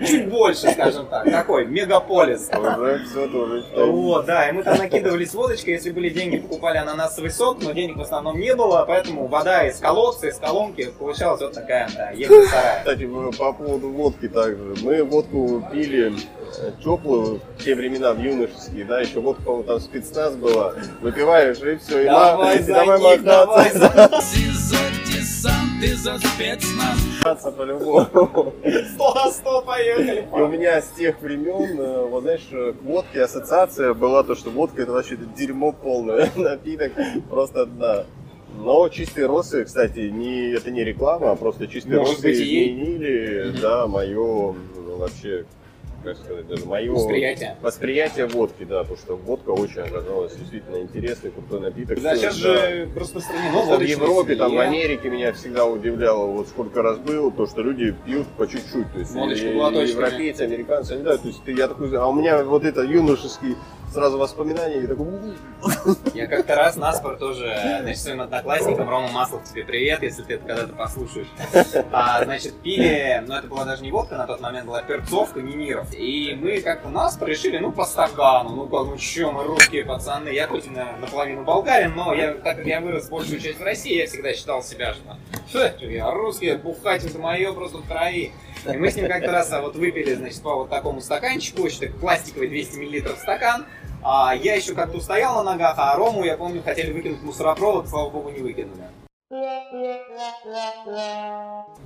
чуть 0.06 0.28
больше, 0.28 0.70
скажем 0.72 1.06
так, 1.06 1.24
такой 1.30 1.66
мегаполис. 1.66 2.48
Уже 2.56 3.00
все 3.10 3.28
тоже. 3.28 3.64
Вот, 3.74 4.26
да, 4.26 4.48
и 4.48 4.52
мы 4.52 4.62
там 4.62 4.78
накидывались 4.78 5.34
водочкой, 5.34 5.74
если 5.74 5.90
были 5.90 6.08
деньги, 6.10 6.38
покупали 6.38 6.78
ананасовый 6.78 7.30
сок, 7.30 7.62
но 7.62 7.72
денег 7.72 7.96
в 7.96 8.02
основном 8.02 8.38
не 8.38 8.54
было, 8.54 8.84
поэтому 8.86 9.26
вода 9.26 9.66
из 9.66 9.76
колодца, 9.78 10.28
из 10.28 10.38
колонки, 10.38 10.90
получалась 10.98 11.40
вот 11.40 11.52
такая, 11.52 11.88
да, 11.96 12.12
сарая. 12.48 12.78
Кстати, 12.78 13.08
по 13.38 13.52
поводу 13.52 13.90
водки 13.90 14.28
также. 14.28 14.74
Мы 14.82 15.02
водку 15.04 15.64
пили 15.72 16.12
э, 16.60 16.70
теплую 16.82 17.40
в 17.58 17.64
те 17.64 17.74
времена, 17.74 18.12
в 18.12 18.20
юношеские, 18.20 18.84
да, 18.84 19.00
еще 19.00 19.20
водка, 19.20 19.42
по-моему, 19.42 19.64
там 19.64 19.80
спецназ 19.80 20.34
была. 20.34 20.74
Выпиваешь, 21.00 21.58
и 21.58 21.76
все, 21.78 22.02
и 22.02 22.04
Давай 22.06 22.56
на- 22.56 22.60
и 22.60 22.62
за 22.62 22.72
давай 22.74 23.00
них, 23.00 23.24
давай 23.24 23.70
мотаться. 25.80 25.96
за 25.96 26.18
Мотаться 27.18 27.50
по-любому. 27.52 28.52
сто 28.94 29.14
на 29.14 29.30
сто 29.30 29.62
поехали. 29.62 30.26
И 30.36 30.40
у 30.40 30.48
меня 30.48 30.80
с 30.80 30.88
тех 30.90 31.20
времен, 31.20 31.80
э, 31.80 32.06
вот 32.06 32.22
знаешь, 32.22 32.46
э, 32.52 32.72
к 32.72 32.82
водке 32.82 33.22
ассоциация 33.22 33.94
была 33.94 34.22
то, 34.22 34.34
что 34.34 34.50
водка 34.50 34.82
это 34.82 34.92
вообще 34.92 35.16
дерьмо 35.36 35.72
полное, 35.72 36.30
напиток 36.36 36.92
просто 37.28 37.66
да. 37.66 38.06
Но 38.58 38.88
чистые 38.88 39.26
росы, 39.26 39.64
кстати, 39.64 39.98
не, 40.08 40.52
это 40.52 40.70
не 40.70 40.82
реклама, 40.82 41.32
а 41.32 41.36
просто 41.36 41.66
чистые 41.66 41.98
Может 41.98 42.14
росы 42.16 42.22
быть, 42.22 42.38
и- 42.40 42.72
изменили, 42.72 43.54
да, 43.60 43.86
мое 43.86 44.54
вообще, 44.98 45.44
как 46.06 46.16
сказать, 46.18 46.46
даже 46.46 46.64
мое 46.66 46.92
Восприятие. 46.92 47.56
восприятие 47.60 48.26
водки, 48.26 48.62
да, 48.64 48.80
потому 48.80 48.96
что 48.96 49.16
водка 49.16 49.50
очень 49.50 49.80
оказалась 49.80 50.36
действительно 50.36 50.76
интересный, 50.76 51.32
крутой 51.32 51.60
напиток. 51.60 52.00
Да, 52.00 52.14
сейчас 52.16 52.36
же 52.36 52.88
распространено 52.94 53.62
в 53.62 53.66
водочное 53.66 53.96
Европе, 53.96 54.36
там, 54.36 54.54
в. 54.54 54.58
Америке 54.60 55.10
меня 55.10 55.32
всегда 55.32 55.64
удивляло, 55.66 56.26
вот 56.26 56.46
сколько 56.48 56.80
раз 56.82 56.98
был, 56.98 57.32
то, 57.32 57.46
что 57.46 57.62
люди 57.62 57.92
пьют 58.04 58.26
по 58.38 58.46
чуть-чуть. 58.46 58.92
То 58.92 58.98
есть 59.00 59.10
и- 59.10 59.52
глоточками. 59.52 59.90
европейцы, 59.90 60.40
американцы, 60.42 60.92
они, 60.92 61.02
да, 61.02 61.16
то 61.16 61.26
есть 61.26 61.42
ты- 61.44 61.52
я 61.52 61.66
такой, 61.66 61.92
а 61.96 62.06
у 62.06 62.12
меня 62.12 62.44
вот 62.44 62.64
это 62.64 62.82
юношеский 62.82 63.56
сразу 63.96 64.18
воспоминания, 64.18 64.82
и 64.82 64.86
такой, 64.86 65.06
«У-у-у». 65.06 65.96
Я 66.14 66.26
как-то 66.26 66.54
раз 66.54 66.76
наспор 66.76 67.16
тоже, 67.16 67.56
значит, 67.80 67.98
своим 67.98 68.20
одноклассникам, 68.20 68.88
Рома 68.90 69.08
Маслов, 69.08 69.42
тебе 69.44 69.64
привет, 69.64 70.02
если 70.02 70.22
ты 70.22 70.34
это 70.34 70.46
когда-то 70.46 70.74
послушаешь. 70.74 71.28
А, 71.92 72.22
значит, 72.22 72.52
пили, 72.60 73.24
ну 73.26 73.34
это 73.34 73.46
была 73.46 73.64
даже 73.64 73.82
не 73.82 73.90
водка, 73.90 74.16
на 74.16 74.26
тот 74.26 74.40
момент 74.42 74.66
была 74.66 74.82
перцовка 74.82 75.40
Ниниров. 75.40 75.88
И 75.94 76.36
мы 76.38 76.60
как-то 76.60 76.90
наспор 76.90 77.28
решили, 77.28 77.56
ну 77.56 77.72
по 77.72 77.86
стакану, 77.86 78.50
ну 78.50 78.66
как, 78.66 78.86
ну 78.86 78.98
чё, 78.98 79.32
мы 79.32 79.44
русские 79.44 79.86
пацаны. 79.86 80.28
Я 80.28 80.46
хоть 80.46 80.70
на- 80.70 80.96
наполовину 80.98 81.44
болгарин, 81.44 81.94
но 81.94 82.12
я, 82.12 82.34
так 82.34 82.58
как 82.58 82.66
я 82.66 82.82
вырос 82.82 83.08
большую 83.08 83.40
часть 83.40 83.58
в 83.58 83.62
России, 83.62 83.96
я 83.96 84.06
всегда 84.06 84.34
считал 84.34 84.62
себя, 84.62 84.92
что 84.92 85.16
«Фу, 85.52 85.86
я 85.86 86.10
русский, 86.10 86.54
бухать 86.56 87.02
это 87.04 87.18
мое 87.18 87.50
просто 87.52 87.78
в 87.78 87.88
крови. 87.88 88.32
И 88.66 88.76
мы 88.76 88.90
с 88.90 88.96
ним 88.96 89.06
как-то 89.06 89.30
раз 89.30 89.52
а, 89.52 89.60
вот 89.62 89.76
выпили, 89.76 90.14
значит, 90.14 90.42
по 90.42 90.54
вот 90.56 90.70
такому 90.70 91.00
стаканчику, 91.00 91.62
очень 91.62 91.80
такой 91.80 92.00
пластиковый 92.00 92.48
200 92.48 92.76
мл 92.78 93.16
стакан. 93.16 93.64
А 94.02 94.34
я 94.34 94.54
еще 94.54 94.74
как-то 94.74 94.98
устоял 94.98 95.36
на 95.36 95.42
ногах, 95.52 95.74
а 95.78 95.96
Рому, 95.96 96.24
я 96.24 96.36
помню, 96.36 96.62
хотели 96.62 96.92
выкинуть 96.92 97.22
мусоропровод, 97.22 97.88
слава 97.88 98.10
богу, 98.10 98.28
не 98.30 98.40
выкинули. 98.40 98.82
Ну, 99.30 99.38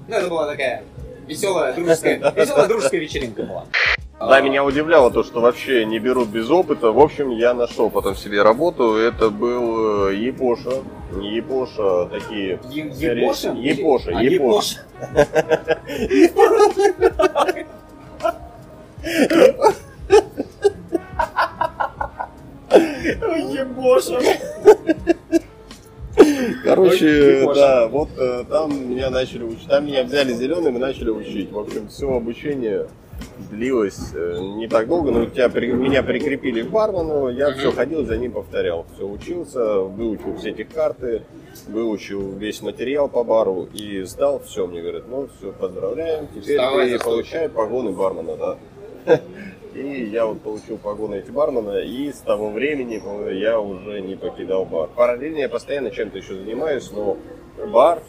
это 0.08 0.28
была 0.28 0.46
такая 0.46 0.84
веселая 1.26 1.72
дружеская, 1.72 2.32
веселая 2.36 2.68
дружеская 2.68 3.00
вечеринка 3.00 3.44
была. 3.44 3.64
Да, 4.18 4.40
меня 4.42 4.62
удивляло 4.62 5.10
то, 5.10 5.24
что 5.24 5.40
вообще 5.40 5.86
не 5.86 5.98
берут 5.98 6.28
без 6.28 6.50
опыта. 6.50 6.92
В 6.92 6.98
общем, 6.98 7.30
я 7.30 7.54
нашел 7.54 7.88
потом 7.88 8.14
себе 8.14 8.42
работу. 8.42 8.96
Это 8.96 9.30
был 9.30 10.08
э, 10.08 10.16
Япоша. 10.16 10.82
Не 11.12 11.36
Япоша, 11.36 12.02
а 12.02 12.06
такие... 12.06 12.60
Епошин? 12.70 13.54
Епоша, 13.54 14.10
А, 14.14 14.22
Епоша. 14.22 14.80
Епоша. 16.10 17.66
Дебошем. 22.70 24.22
Короче, 26.64 27.44
Ой, 27.46 27.54
да, 27.54 27.88
вот 27.88 28.08
э, 28.18 28.44
там 28.48 28.90
меня 28.90 29.10
начали 29.10 29.44
учить. 29.44 29.66
Там 29.68 29.86
меня 29.86 30.04
взяли 30.04 30.32
зеленым 30.32 30.76
и 30.76 30.78
начали 30.78 31.10
учить. 31.10 31.50
В 31.50 31.58
общем, 31.58 31.88
все 31.88 32.12
обучение 32.14 32.86
длилось 33.50 33.98
э, 34.14 34.38
не 34.56 34.68
так 34.68 34.88
долго, 34.88 35.10
но 35.10 35.26
тебя, 35.26 35.48
при- 35.48 35.72
меня 35.72 36.02
прикрепили 36.02 36.62
к 36.62 36.68
бармену, 36.70 37.28
я 37.30 37.52
все 37.54 37.72
ходил, 37.72 38.04
за 38.04 38.16
ним 38.18 38.32
повторял. 38.32 38.86
Все 38.94 39.06
учился, 39.06 39.80
выучил 39.80 40.36
все 40.36 40.50
эти 40.50 40.62
карты, 40.64 41.22
выучил 41.68 42.32
весь 42.32 42.60
материал 42.62 43.08
по 43.08 43.24
бару 43.24 43.68
и 43.72 44.02
сдал 44.02 44.40
все. 44.44 44.66
Мне 44.66 44.80
говорят, 44.82 45.04
ну 45.08 45.28
все, 45.38 45.52
поздравляем, 45.52 46.28
теперь 46.28 46.58
Вставай 46.58 46.90
ты 46.90 46.98
получай 46.98 47.48
погоны 47.48 47.90
бармена, 47.92 48.36
да. 48.36 49.20
И 49.74 50.04
я 50.04 50.26
вот 50.26 50.40
получил 50.42 50.78
погоны 50.78 51.16
эти 51.16 51.30
бармена, 51.30 51.78
и 51.78 52.12
с 52.12 52.18
того 52.18 52.50
времени 52.50 53.00
я 53.32 53.60
уже 53.60 54.00
не 54.00 54.16
покидал 54.16 54.64
бар. 54.64 54.88
Параллельно 54.96 55.38
я 55.38 55.48
постоянно 55.48 55.90
чем-то 55.90 56.18
еще 56.18 56.34
занимаюсь, 56.34 56.90
но 56.90 57.16
бар 57.72 58.02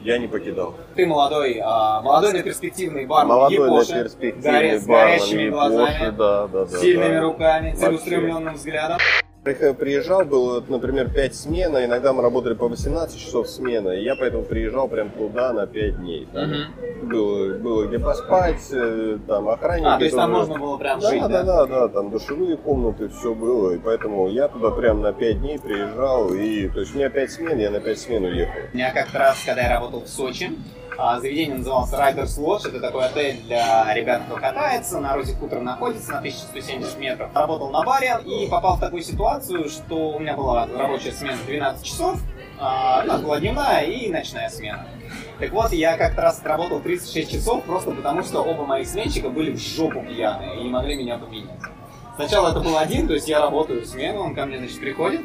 я 0.00 0.18
не 0.18 0.26
покидал. 0.26 0.74
Ты 0.96 1.06
молодой, 1.06 1.60
а, 1.62 2.02
молодой, 2.02 2.32
но 2.32 2.42
перспективный 2.42 3.06
бармен 3.06 3.34
Молодой, 3.34 3.58
но 3.58 3.76
Япоша, 3.76 4.02
перспективный 4.02 4.50
горя- 4.50 4.78
с 4.80 4.86
бармен 4.86 5.18
горящими 5.18 5.42
Япоши, 5.42 5.50
глазами, 5.68 6.16
да, 6.16 6.46
да, 6.48 6.64
да. 6.64 6.78
сильными 6.78 7.14
да. 7.14 7.20
руками, 7.20 7.74
целеустремленным 7.74 8.54
взглядом. 8.54 8.98
При- 9.44 9.72
Приезжал, 9.72 10.24
было, 10.24 10.62
например, 10.68 11.08
5 11.10 11.34
смен, 11.34 11.74
а 11.74 11.84
иногда 11.84 12.12
мы 12.12 12.22
работали 12.22 12.54
по 12.54 12.68
18 12.68 13.18
часов 13.18 13.48
смена, 13.48 13.88
и 13.90 14.04
я 14.04 14.14
поэтому 14.14 14.44
приезжал 14.44 14.86
прям 14.86 15.10
туда 15.10 15.52
на 15.52 15.66
5 15.66 15.96
дней. 15.98 16.28
Там 16.32 16.48
Мгм. 16.48 17.08
было, 17.08 17.58
было 17.58 17.86
где 17.86 17.98
поспать, 17.98 18.62
э, 18.70 19.18
там 19.26 19.48
охранники. 19.48 19.88
А, 19.88 19.98
то 19.98 20.04
есть 20.04 20.14
там 20.16 20.30
можно 20.30 20.56
было 20.56 20.76
прям 20.76 21.00
Да, 21.00 21.10
жить, 21.10 21.22
да, 21.22 21.28
да? 21.28 21.42
да, 21.42 21.66
да, 21.66 21.88
там 21.88 22.10
душевые 22.10 22.56
комнаты, 22.56 23.08
все 23.08 23.34
было, 23.34 23.72
и 23.72 23.78
поэтому 23.78 24.28
я 24.28 24.46
туда 24.46 24.70
прям 24.70 25.00
на 25.00 25.12
5 25.12 25.40
дней 25.40 25.58
приезжал, 25.58 26.32
и, 26.32 26.68
то 26.68 26.78
есть 26.78 26.94
у 26.94 26.98
меня 26.98 27.10
5 27.10 27.32
смен, 27.32 27.58
я 27.58 27.70
на 27.72 27.80
5 27.80 27.98
смен 27.98 28.22
уехал. 28.24 28.60
У 28.72 28.76
меня 28.76 28.92
как-то 28.92 29.18
раз, 29.18 29.42
когда 29.44 29.62
я 29.62 29.70
работал 29.74 30.02
в 30.02 30.08
Сочи, 30.08 30.52
заведение 31.20 31.56
называлось 31.56 31.92
Riders 31.92 32.38
Lodge. 32.38 32.68
Это 32.68 32.80
такой 32.80 33.06
отель 33.06 33.40
для 33.42 33.92
ребят, 33.94 34.22
кто 34.26 34.36
катается. 34.36 35.00
На 35.00 35.14
Розе 35.14 35.34
Хутор 35.34 35.60
находится 35.60 36.12
на 36.12 36.18
1170 36.18 36.98
метров. 36.98 37.30
Работал 37.34 37.70
на 37.70 37.82
баре 37.82 38.18
и 38.24 38.48
попал 38.48 38.76
в 38.76 38.80
такую 38.80 39.02
ситуацию, 39.02 39.68
что 39.68 40.10
у 40.10 40.18
меня 40.18 40.36
была 40.36 40.66
рабочая 40.66 41.12
смена 41.12 41.38
12 41.46 41.84
часов. 41.84 42.20
а, 42.60 43.02
нас 43.04 43.20
была 43.20 43.40
дневная 43.40 43.82
и 43.82 44.08
ночная 44.10 44.48
смена. 44.48 44.86
Так 45.38 45.50
вот, 45.50 45.72
я 45.72 45.96
как-то 45.96 46.22
раз 46.22 46.38
отработал 46.38 46.80
36 46.80 47.32
часов 47.32 47.64
просто 47.64 47.90
потому, 47.90 48.22
что 48.22 48.42
оба 48.42 48.64
моих 48.64 48.86
сменщика 48.86 49.28
были 49.28 49.50
в 49.52 49.58
жопу 49.58 50.00
пьяные 50.00 50.60
и 50.60 50.64
не 50.64 50.70
могли 50.70 50.94
меня 50.94 51.18
поменять. 51.18 51.58
Сначала 52.14 52.50
это 52.50 52.60
был 52.60 52.76
один, 52.76 53.08
то 53.08 53.14
есть 53.14 53.26
я 53.26 53.40
работаю 53.40 53.84
смену, 53.84 54.20
он 54.20 54.34
ко 54.34 54.44
мне, 54.44 54.58
значит, 54.58 54.78
приходит, 54.78 55.22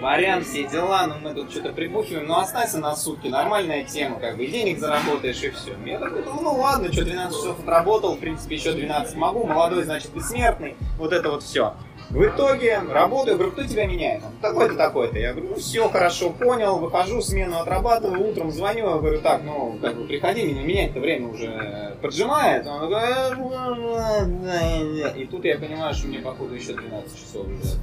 варям 0.00 0.44
все 0.44 0.64
дела, 0.64 1.06
ну 1.06 1.14
мы 1.20 1.34
тут 1.34 1.50
что-то 1.50 1.72
прибухиваем, 1.72 2.26
ну 2.26 2.38
останься 2.38 2.78
на 2.78 2.94
сутки, 2.96 3.28
нормальная 3.28 3.84
тема, 3.84 4.18
как 4.18 4.36
бы, 4.36 4.46
денег 4.46 4.78
заработаешь, 4.78 5.42
и 5.42 5.50
все. 5.50 5.72
Я 5.84 5.98
такой, 5.98 6.24
ну, 6.24 6.40
ну 6.40 6.54
ладно, 6.54 6.92
что, 6.92 7.04
12 7.04 7.36
часов 7.36 7.60
отработал, 7.60 8.14
в 8.14 8.20
принципе, 8.20 8.56
еще 8.56 8.72
12 8.72 9.16
могу, 9.16 9.46
молодой, 9.46 9.84
значит, 9.84 10.12
бессмертный, 10.12 10.76
вот 10.98 11.12
это 11.12 11.30
вот 11.30 11.42
все. 11.42 11.74
В 12.10 12.24
итоге 12.24 12.80
работаю, 12.88 13.36
говорю, 13.36 13.52
кто 13.52 13.64
тебя 13.64 13.86
меняет? 13.86 14.22
Он, 14.24 14.32
Такой-то, 14.40 14.76
такой-то. 14.76 15.18
Я 15.18 15.34
говорю, 15.34 15.50
ну 15.50 15.56
все, 15.56 15.90
хорошо, 15.90 16.30
понял, 16.30 16.78
выхожу, 16.78 17.20
смену 17.20 17.58
отрабатываю, 17.58 18.30
утром 18.30 18.50
звоню, 18.50 18.88
я 18.88 18.96
говорю, 18.96 19.20
так, 19.20 19.42
ну, 19.44 19.78
как 19.82 19.94
бы, 19.94 20.06
приходи, 20.06 20.44
меня 20.44 20.62
менять-то 20.62 21.00
время 21.00 21.28
уже 21.28 21.96
поджимает. 22.00 22.66
Он 22.66 22.80
такой, 22.80 23.02
«Э, 23.02 23.34
ладно». 23.36 25.12
и 25.14 25.26
тут 25.26 25.44
я 25.44 25.58
понимаю, 25.58 25.92
что 25.92 26.06
мне, 26.06 26.20
походу, 26.20 26.54
еще 26.54 26.72
12 26.72 27.14
часов 27.14 27.46
уже. 27.46 27.78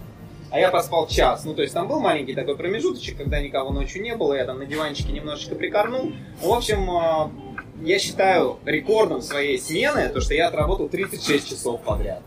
А 0.51 0.59
я 0.59 0.69
поспал 0.69 1.07
час. 1.07 1.43
Ну, 1.45 1.53
то 1.53 1.61
есть 1.61 1.73
там 1.73 1.87
был 1.87 1.99
маленький 1.99 2.33
такой 2.33 2.55
промежуточек, 2.55 3.17
когда 3.17 3.39
никого 3.39 3.71
ночью 3.71 4.01
не 4.01 4.15
было, 4.15 4.33
я 4.33 4.45
там 4.45 4.59
на 4.59 4.65
диванчике 4.65 5.11
немножечко 5.11 5.55
прикорнул. 5.55 6.11
В 6.41 6.49
общем, 6.51 6.89
э, 6.89 7.85
я 7.85 7.99
считаю 7.99 8.59
рекордом 8.65 9.21
своей 9.21 9.59
смены, 9.59 10.09
то, 10.09 10.21
что 10.21 10.33
я 10.33 10.47
отработал 10.47 10.87
36 10.87 11.49
часов 11.49 11.81
подряд. 11.81 12.21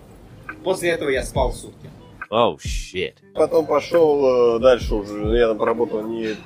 После 0.65 0.91
этого 0.91 1.09
я 1.09 1.23
спал 1.23 1.53
сутки. 1.53 1.89
Oh, 2.31 2.57
shit. 2.59 3.15
Потом 3.33 3.65
пошел 3.65 4.57
э, 4.57 4.59
дальше 4.59 4.95
уже, 4.95 5.35
я 5.37 5.49
там 5.49 5.57
поработал 5.57 6.03
не 6.03 6.37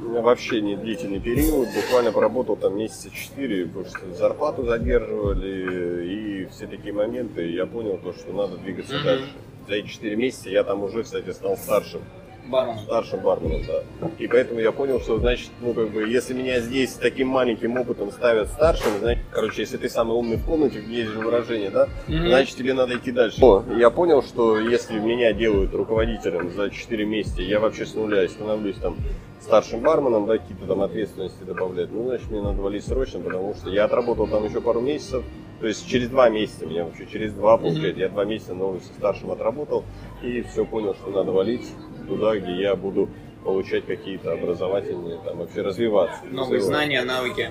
вообще 0.00 0.60
не 0.60 0.76
длительный 0.76 1.20
период, 1.20 1.68
буквально 1.74 2.10
поработал 2.10 2.56
там 2.56 2.76
месяца 2.76 3.10
четыре, 3.10 3.66
потому 3.66 3.84
что 3.86 4.14
зарплату 4.14 4.64
задерживали 4.64 6.06
и 6.06 6.46
все 6.46 6.66
такие 6.66 6.92
моменты, 6.92 7.48
и 7.48 7.54
я 7.54 7.66
понял 7.66 7.98
то, 8.02 8.12
что 8.12 8.32
надо 8.32 8.56
двигаться 8.56 8.94
Мгм. 8.94 9.04
дальше. 9.04 9.32
За 9.68 9.74
эти 9.74 9.88
четыре 9.88 10.16
месяца 10.16 10.48
я 10.48 10.64
там 10.64 10.82
уже, 10.82 11.02
кстати, 11.02 11.28
стал 11.30 11.58
старшим, 11.58 12.00
Бармен. 12.46 12.78
старшим 12.78 13.20
барменом, 13.20 13.60
да. 13.66 14.10
И 14.18 14.26
поэтому 14.26 14.60
я 14.60 14.72
понял, 14.72 14.98
что, 14.98 15.18
значит, 15.18 15.50
ну, 15.60 15.74
как 15.74 15.90
бы, 15.90 16.08
если 16.08 16.32
меня 16.32 16.60
здесь 16.60 16.92
с 16.92 16.96
таким 16.96 17.28
маленьким 17.28 17.76
опытом 17.76 18.10
ставят 18.10 18.48
старшим, 18.48 18.92
значит, 19.00 19.24
короче, 19.30 19.60
если 19.60 19.76
ты 19.76 19.90
самый 19.90 20.16
умный 20.16 20.36
в 20.38 20.46
комнате, 20.46 20.82
есть 20.88 21.10
же 21.10 21.18
выражение, 21.18 21.68
да, 21.68 21.86
значит 22.06 22.56
тебе 22.56 22.72
надо 22.72 22.96
идти 22.96 23.12
дальше. 23.12 23.44
О, 23.44 23.62
я 23.76 23.90
понял, 23.90 24.22
что 24.22 24.58
если 24.58 24.98
меня 24.98 25.34
делают 25.34 25.74
руководителем 25.74 26.50
за 26.50 26.70
4 26.70 27.04
месяца, 27.04 27.42
я 27.42 27.60
вообще 27.60 27.84
с 27.84 27.94
нуля 27.94 28.24
и 28.24 28.28
становлюсь 28.28 28.76
там 28.76 28.96
старшим 29.40 29.80
барменом, 29.80 30.26
да, 30.26 30.38
какие-то 30.38 30.66
там 30.66 30.82
ответственности 30.82 31.42
добавляют, 31.44 31.92
ну, 31.92 32.04
значит, 32.04 32.30
мне 32.30 32.42
надо 32.42 32.60
валить 32.60 32.84
срочно, 32.84 33.20
потому 33.20 33.54
что 33.54 33.70
я 33.70 33.84
отработал 33.84 34.26
там 34.26 34.44
еще 34.44 34.60
пару 34.60 34.80
месяцев, 34.80 35.24
то 35.60 35.66
есть 35.66 35.86
через 35.88 36.08
два 36.08 36.28
месяца 36.28 36.66
меня 36.66 36.84
вообще, 36.84 37.06
через 37.06 37.32
два, 37.32 37.56
получается, 37.58 38.00
я 38.00 38.08
два 38.08 38.24
месяца 38.24 38.54
на 38.54 38.66
улице 38.66 38.86
старшим 38.98 39.30
отработал, 39.30 39.84
и 40.22 40.42
все 40.42 40.64
понял, 40.64 40.94
что 40.94 41.10
надо 41.10 41.32
валить 41.32 41.66
туда, 42.08 42.36
где 42.38 42.52
я 42.52 42.74
буду 42.76 43.08
получать 43.44 43.86
какие-то 43.86 44.32
образовательные, 44.32 45.18
там, 45.24 45.38
вообще 45.38 45.62
развиваться. 45.62 46.20
Новые 46.24 46.58
Развиваться. 46.58 46.66
знания, 46.68 47.02
навыки. 47.02 47.50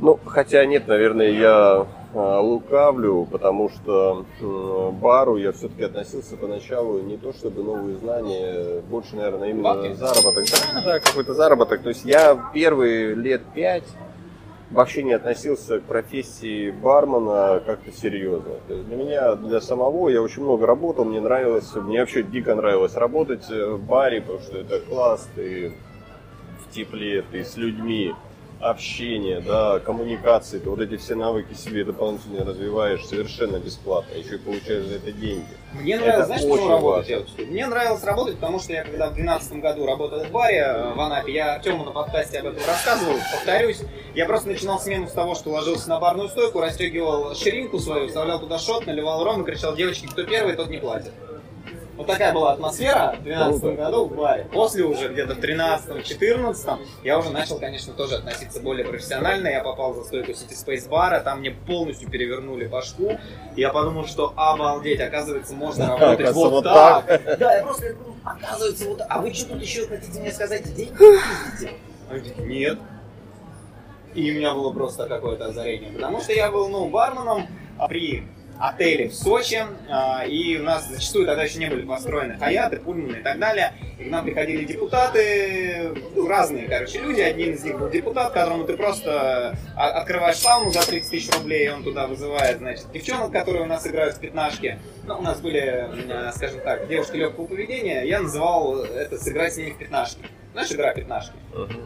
Ну, 0.00 0.18
хотя 0.24 0.64
нет, 0.66 0.88
наверное, 0.88 1.30
я 1.30 1.86
лукавлю, 2.14 3.26
потому 3.30 3.70
что 3.70 4.26
э, 4.40 4.90
бару 5.00 5.36
я 5.36 5.52
все-таки 5.52 5.84
относился 5.84 6.36
поначалу 6.36 7.00
не 7.00 7.16
то 7.16 7.32
чтобы 7.32 7.62
новые 7.62 7.96
знания, 7.96 8.80
больше, 8.90 9.16
наверное, 9.16 9.50
именно 9.50 9.74
Бабки? 9.74 9.94
заработок. 9.94 10.44
Да, 10.74 10.82
да, 10.84 11.00
какой-то 11.00 11.34
заработок. 11.34 11.82
То 11.82 11.88
есть 11.88 12.04
я 12.04 12.50
первые 12.52 13.14
лет 13.14 13.42
пять 13.54 13.84
вообще 14.70 15.02
не 15.02 15.12
относился 15.12 15.80
к 15.80 15.84
профессии 15.84 16.70
бармена 16.70 17.62
как-то 17.64 17.92
серьезно. 17.92 18.54
То 18.68 18.74
есть 18.74 18.86
для 18.88 18.96
меня, 18.96 19.34
для 19.36 19.60
самого, 19.60 20.08
я 20.08 20.22
очень 20.22 20.42
много 20.42 20.66
работал, 20.66 21.04
мне 21.04 21.20
нравилось, 21.20 21.74
мне 21.74 22.00
вообще 22.00 22.22
дико 22.22 22.54
нравилось 22.54 22.94
работать 22.94 23.50
э, 23.50 23.72
в 23.72 23.82
баре, 23.82 24.20
потому 24.20 24.40
что 24.40 24.58
это 24.58 24.80
класс, 24.80 25.28
ты 25.34 25.72
в 26.60 26.74
тепле, 26.74 27.22
ты 27.30 27.44
с 27.44 27.56
людьми, 27.56 28.14
общение, 28.62 29.40
да, 29.40 29.80
коммуникации, 29.80 30.60
ты 30.60 30.70
вот 30.70 30.80
эти 30.80 30.96
все 30.96 31.16
навыки 31.16 31.52
себе 31.52 31.84
дополнительно 31.84 32.44
развиваешь 32.44 33.04
совершенно 33.04 33.56
бесплатно, 33.56 34.14
еще 34.14 34.36
и 34.36 34.38
получаешь 34.38 34.84
за 34.84 34.94
это 34.96 35.10
деньги. 35.10 35.46
Мне 35.72 35.94
Это 35.94 36.04
нравилось, 36.04 36.26
знаешь, 36.26 36.42
почему 36.42 36.68
работать? 36.68 37.08
Я. 37.08 37.44
Мне 37.44 37.66
нравилось 37.66 38.04
работать, 38.04 38.36
потому 38.36 38.60
что 38.60 38.72
я 38.72 38.84
когда 38.84 39.10
в 39.10 39.14
2012 39.14 39.52
году 39.54 39.86
работал 39.86 40.24
в 40.24 40.30
баре 40.30 40.58
э, 40.58 40.94
в 40.94 41.00
Анапе, 41.00 41.32
я 41.32 41.54
Артему 41.54 41.84
на 41.84 41.90
подкасте 41.90 42.38
об 42.38 42.46
этом 42.46 42.62
рассказывал, 42.64 43.16
повторюсь, 43.32 43.80
я 44.14 44.26
просто 44.26 44.48
начинал 44.48 44.78
смену 44.78 45.08
с 45.08 45.12
того, 45.12 45.34
что 45.34 45.50
ложился 45.50 45.88
на 45.88 45.98
барную 45.98 46.28
стойку, 46.28 46.60
расстегивал 46.60 47.34
ширинку 47.34 47.80
свою, 47.80 48.06
вставлял 48.06 48.38
туда 48.38 48.58
шот, 48.58 48.86
наливал 48.86 49.24
ром 49.24 49.42
и 49.42 49.44
кричал, 49.44 49.74
девочки, 49.74 50.06
кто 50.06 50.22
первый, 50.22 50.54
тот 50.54 50.68
не 50.68 50.78
платит. 50.78 51.12
Вот 52.02 52.08
такая 52.08 52.32
была 52.32 52.52
атмосфера 52.54 53.14
в 53.16 53.22
2012 53.22 53.60
Круто. 53.60 53.76
году 53.76 54.04
в 54.06 54.16
баре. 54.16 54.44
После 54.52 54.82
уже 54.82 55.08
где-то 55.08 55.34
в 55.34 55.38
13-14 55.38 56.78
я 57.04 57.18
уже 57.18 57.30
начал, 57.30 57.60
конечно, 57.60 57.92
тоже 57.92 58.16
относиться 58.16 58.60
более 58.60 58.84
профессионально. 58.84 59.46
Я 59.46 59.62
попал 59.62 59.94
за 59.94 60.02
стойку 60.02 60.32
City 60.32 60.52
Space 60.52 60.88
бара, 60.88 61.20
там 61.20 61.38
мне 61.38 61.52
полностью 61.52 62.10
перевернули 62.10 62.66
башку. 62.66 63.16
Я 63.56 63.70
подумал, 63.70 64.06
что 64.06 64.32
обалдеть, 64.34 65.00
оказывается, 65.00 65.54
можно 65.54 65.86
работать 65.90 66.26
Оказывается, 66.26 66.34
вот 66.34 66.52
вот 66.52 66.64
так. 66.64 67.38
Да, 67.38 67.54
я 67.54 67.62
просто 67.62 67.94
думал, 67.94 68.16
оказывается, 68.24 68.88
вот 68.88 68.98
так. 68.98 69.06
А 69.08 69.20
вы 69.20 69.32
что 69.32 69.50
тут 69.50 69.62
еще 69.62 69.86
хотите 69.86 70.18
мне 70.18 70.32
сказать? 70.32 70.74
Деньги 70.74 70.96
пиздите? 70.98 71.74
Они 72.10 72.20
такие, 72.20 72.46
нет. 72.48 72.78
И 74.14 74.32
у 74.32 74.34
меня 74.34 74.54
было 74.54 74.72
просто 74.72 75.06
какое-то 75.06 75.46
озарение. 75.46 75.92
Потому 75.92 76.20
что 76.20 76.32
я 76.32 76.50
был, 76.50 76.68
ну, 76.68 76.88
барменом 76.88 77.46
при 77.88 78.24
отеле 78.58 79.08
в 79.08 79.14
Сочи, 79.14 79.62
а, 79.90 80.24
и 80.24 80.56
у 80.58 80.62
нас 80.62 80.88
зачастую 80.88 81.26
тогда 81.26 81.42
еще 81.42 81.58
не 81.58 81.66
были 81.66 81.82
построены 81.82 82.38
хаяты, 82.38 82.78
пульманы 82.78 83.16
и 83.16 83.22
так 83.22 83.38
далее. 83.38 83.72
И 83.98 84.04
к 84.04 84.10
нам 84.10 84.24
приходили 84.24 84.64
депутаты, 84.64 85.92
ну, 86.14 86.28
разные, 86.28 86.68
короче, 86.68 87.00
люди. 87.00 87.20
Один 87.20 87.54
из 87.54 87.64
них 87.64 87.78
был 87.78 87.88
депутат, 87.90 88.32
которому 88.32 88.64
ты 88.64 88.76
просто 88.76 89.56
а, 89.76 89.88
открываешь 90.00 90.36
сауну 90.36 90.70
за 90.70 90.86
30 90.86 91.10
тысяч 91.10 91.30
рублей, 91.36 91.66
и 91.66 91.70
он 91.70 91.82
туда 91.82 92.06
вызывает, 92.06 92.58
значит, 92.58 92.90
девчонок, 92.92 93.32
которые 93.32 93.64
у 93.64 93.66
нас 93.66 93.86
играют 93.86 94.16
в 94.16 94.20
пятнашки. 94.20 94.78
Ну, 95.04 95.18
у 95.18 95.22
нас 95.22 95.40
были, 95.40 95.60
э, 95.60 96.32
скажем 96.34 96.60
так, 96.60 96.88
девушки 96.88 97.16
легкого 97.16 97.46
поведения. 97.46 98.02
Я 98.02 98.20
называл 98.20 98.82
это 98.84 99.18
сыграть 99.18 99.54
с 99.54 99.56
ними 99.56 99.70
в 99.70 99.78
пятнашки. 99.78 100.22
Знаешь, 100.52 100.70
игра 100.70 100.92
пятнашки? 100.92 101.32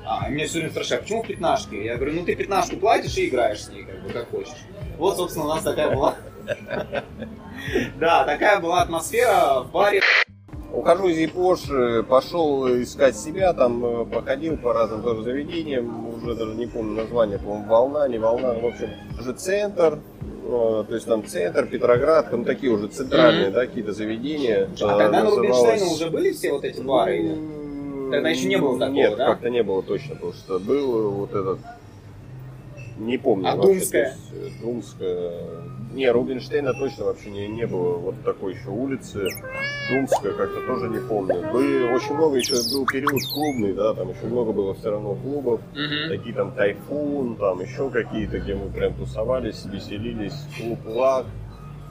А, 0.04 0.28
и 0.28 0.32
меня 0.32 0.46
все 0.46 0.58
время 0.58 0.70
спрашивают, 0.72 1.02
почему 1.04 1.22
в 1.22 1.26
пятнашке? 1.26 1.84
Я 1.84 1.96
говорю, 1.96 2.14
ну 2.14 2.24
ты 2.24 2.34
пятнашку 2.34 2.76
платишь 2.76 3.16
и 3.16 3.28
играешь 3.28 3.62
с 3.62 3.68
ней, 3.68 3.84
как 3.84 4.02
бы, 4.02 4.10
как 4.10 4.28
хочешь. 4.30 4.54
Вот, 4.98 5.16
собственно, 5.16 5.46
у 5.46 5.48
нас 5.48 5.62
такая 5.62 5.94
была... 5.94 6.16
Да, 7.98 8.24
такая 8.24 8.60
была 8.60 8.82
атмосфера 8.82 9.62
в 9.62 9.72
баре. 9.72 10.00
Ухожу 10.72 11.08
из 11.08 11.18
Япош, 11.18 11.70
э, 11.70 12.02
пошел 12.02 12.68
искать 12.82 13.16
себя, 13.16 13.52
там 13.54 13.84
э, 13.84 14.04
походил 14.04 14.58
по 14.58 14.74
разным 14.74 15.02
тоже 15.02 15.22
заведениям, 15.22 16.14
уже 16.14 16.34
даже 16.34 16.54
не 16.54 16.66
помню 16.66 17.02
название, 17.02 17.38
по-моему, 17.38 17.66
волна, 17.66 18.06
не 18.08 18.18
волна, 18.18 18.52
в 18.52 18.66
общем, 18.66 18.90
уже 19.18 19.32
центр, 19.32 20.00
э, 20.44 20.84
то 20.86 20.94
есть 20.94 21.06
там 21.06 21.24
центр, 21.26 21.66
Петроград, 21.66 22.30
там 22.30 22.44
такие 22.44 22.70
уже 22.72 22.88
центральные, 22.88 23.50
да, 23.50 23.66
какие-то 23.66 23.92
заведения. 23.92 24.68
А 24.82 24.98
тогда 24.98 25.24
на 25.24 25.30
Рубинштейна 25.30 25.86
уже 25.86 26.10
были 26.10 26.32
все 26.32 26.52
вот 26.52 26.64
эти 26.64 26.80
бары? 26.80 27.18
или? 27.18 28.10
Тогда 28.10 28.28
еще 28.28 28.46
не 28.46 28.58
было 28.58 28.78
такого, 28.78 28.94
Нет, 28.94 29.16
да? 29.16 29.26
как-то 29.26 29.48
не 29.48 29.62
было 29.62 29.82
точно, 29.82 30.14
потому 30.14 30.32
что 30.34 30.58
был 30.58 31.10
вот 31.12 31.30
этот, 31.30 31.58
не 32.98 33.16
помню. 33.16 33.48
А 33.48 33.56
вообще, 33.56 33.78
Думская? 33.80 34.04
есть, 34.08 34.32
э, 34.32 34.62
Думская. 34.62 35.32
Не, 35.92 36.10
Рубинштейна 36.10 36.74
точно 36.74 37.06
вообще 37.06 37.30
не, 37.30 37.48
не 37.48 37.66
было 37.66 37.96
вот 37.96 38.14
такой 38.24 38.54
еще 38.54 38.68
улицы. 38.68 39.28
Думская 39.90 40.32
как-то 40.32 40.60
тоже 40.66 40.88
не 40.88 40.98
помню. 40.98 41.50
Были 41.52 41.92
очень 41.94 42.14
много 42.14 42.36
еще 42.36 42.54
был 42.72 42.84
период 42.86 43.22
клубный, 43.32 43.72
да, 43.72 43.94
там 43.94 44.10
еще 44.10 44.26
много 44.26 44.52
было 44.52 44.74
все 44.74 44.90
равно 44.90 45.14
клубов. 45.14 45.60
Мгм. 45.72 46.08
Такие 46.10 46.34
там 46.34 46.52
Тайфун, 46.52 47.36
там 47.36 47.60
еще 47.60 47.88
какие-то, 47.90 48.40
где 48.40 48.54
мы 48.54 48.68
прям 48.70 48.94
тусовались, 48.94 49.64
веселились, 49.64 50.34
клуб 50.58 50.78
Лак. 50.86 51.26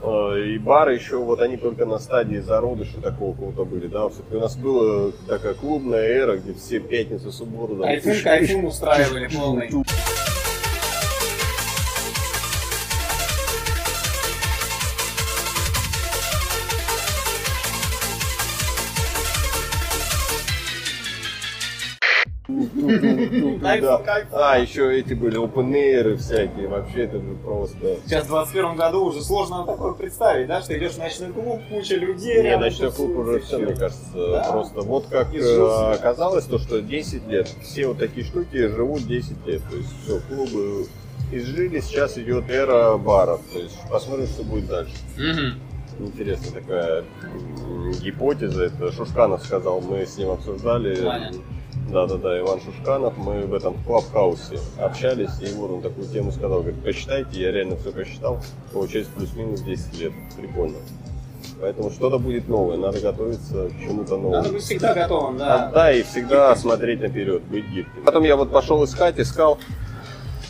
Э, 0.03 0.39
И 0.49 0.57
бары 0.59 0.95
еще, 0.95 1.17
вот 1.17 1.39
они 1.41 1.57
только 1.57 1.85
на 1.85 1.97
стадии 1.97 2.37
зародыша 2.37 3.01
такого 3.01 3.31
какого-то 3.33 3.63
были, 3.65 3.87
да. 3.87 4.09
Все-таки 4.09 4.35
у 4.35 4.39
нас 4.41 4.55
была 4.57 5.11
такая 5.27 5.53
клубная 5.55 6.03
эра, 6.05 6.35
где 6.37 6.53
все 6.53 6.79
пятницы, 6.79 7.31
субботу, 7.31 7.75
там, 7.77 7.85
Кайфун, 7.85 8.13
кайфун 8.23 8.65
устраивали 8.65 9.29
полный. 9.33 9.69
Да. 23.61 24.01
А, 24.31 24.57
еще 24.57 24.97
эти 24.97 25.13
были 25.13 25.37
open 25.37 26.17
всякие, 26.17 26.67
вообще 26.67 27.03
это 27.03 27.17
же 27.17 27.35
просто... 27.43 27.97
Сейчас 28.05 28.25
в 28.25 28.27
21 28.27 28.75
году 28.75 29.05
уже 29.05 29.21
сложно 29.21 29.65
такое 29.65 29.93
представить, 29.93 30.47
да, 30.47 30.61
что 30.61 30.77
идешь 30.77 30.93
в 30.93 30.99
ночной 30.99 31.31
клуб, 31.31 31.61
куча 31.69 31.95
людей. 31.95 32.43
Не, 32.43 32.57
ночной 32.57 32.91
клуб 32.91 33.17
уже 33.17 33.39
все, 33.39 33.57
мне 33.57 33.73
кажется, 33.75 34.43
просто 34.51 34.81
вот 34.81 35.07
как 35.07 35.33
э, 35.33 35.91
оказалось, 35.93 36.45
то, 36.45 36.59
что 36.59 36.81
10 36.81 37.27
лет, 37.27 37.49
все 37.63 37.87
вот 37.87 37.99
такие 37.99 38.25
штуки 38.25 38.67
живут 38.67 39.07
10 39.07 39.45
лет, 39.47 39.61
то 39.69 39.75
есть 39.75 39.89
все, 40.03 40.19
клубы 40.27 40.87
изжили, 41.31 41.79
сейчас 41.79 42.17
идет 42.17 42.49
эра 42.49 42.97
баров, 42.97 43.41
то 43.51 43.59
есть 43.59 43.77
посмотрим, 43.89 44.27
что 44.27 44.43
будет 44.43 44.67
дальше. 44.67 44.95
Интересная 45.97 46.61
такая 46.61 47.03
гипотеза, 48.01 48.65
это 48.65 48.91
Шушканов 48.91 49.43
сказал, 49.43 49.79
мы 49.79 50.05
с 50.05 50.17
ним 50.17 50.31
обсуждали. 50.31 51.01
Ваня. 51.01 51.31
Да-да-да, 51.91 52.39
Иван 52.39 52.59
Шушканов, 52.61 53.17
мы 53.17 53.45
в 53.45 53.53
этом 53.53 53.75
клабхаусе 53.85 54.59
общались, 54.79 55.39
и 55.41 55.53
вот 55.53 55.71
он 55.71 55.81
такую 55.81 56.07
тему 56.07 56.31
сказал, 56.31 56.61
говорит, 56.61 56.83
посчитайте, 56.83 57.39
я 57.39 57.51
реально 57.51 57.77
все 57.77 57.91
посчитал, 57.91 58.39
получается 58.73 59.11
плюс-минус 59.15 59.61
10 59.61 59.99
лет, 59.99 60.11
прикольно. 60.35 60.77
Поэтому 61.61 61.89
что-то 61.91 62.17
будет 62.17 62.49
новое, 62.49 62.77
надо 62.77 62.99
готовиться 62.99 63.69
к 63.69 63.79
чему-то 63.79 64.17
новому. 64.17 64.31
Надо 64.31 64.51
быть 64.51 64.63
всегда 64.63 64.93
готовым, 64.93 65.35
А, 65.35 65.39
да. 65.39 65.71
да, 65.73 65.91
и 65.93 66.01
всегда 66.03 66.55
смотреть 66.55 67.01
наперед, 67.01 67.43
быть 67.43 67.65
гибким. 67.69 68.03
Потом 68.03 68.23
я 68.23 68.35
вот 68.35 68.51
пошел 68.51 68.83
искать, 68.83 69.19
искал. 69.19 69.59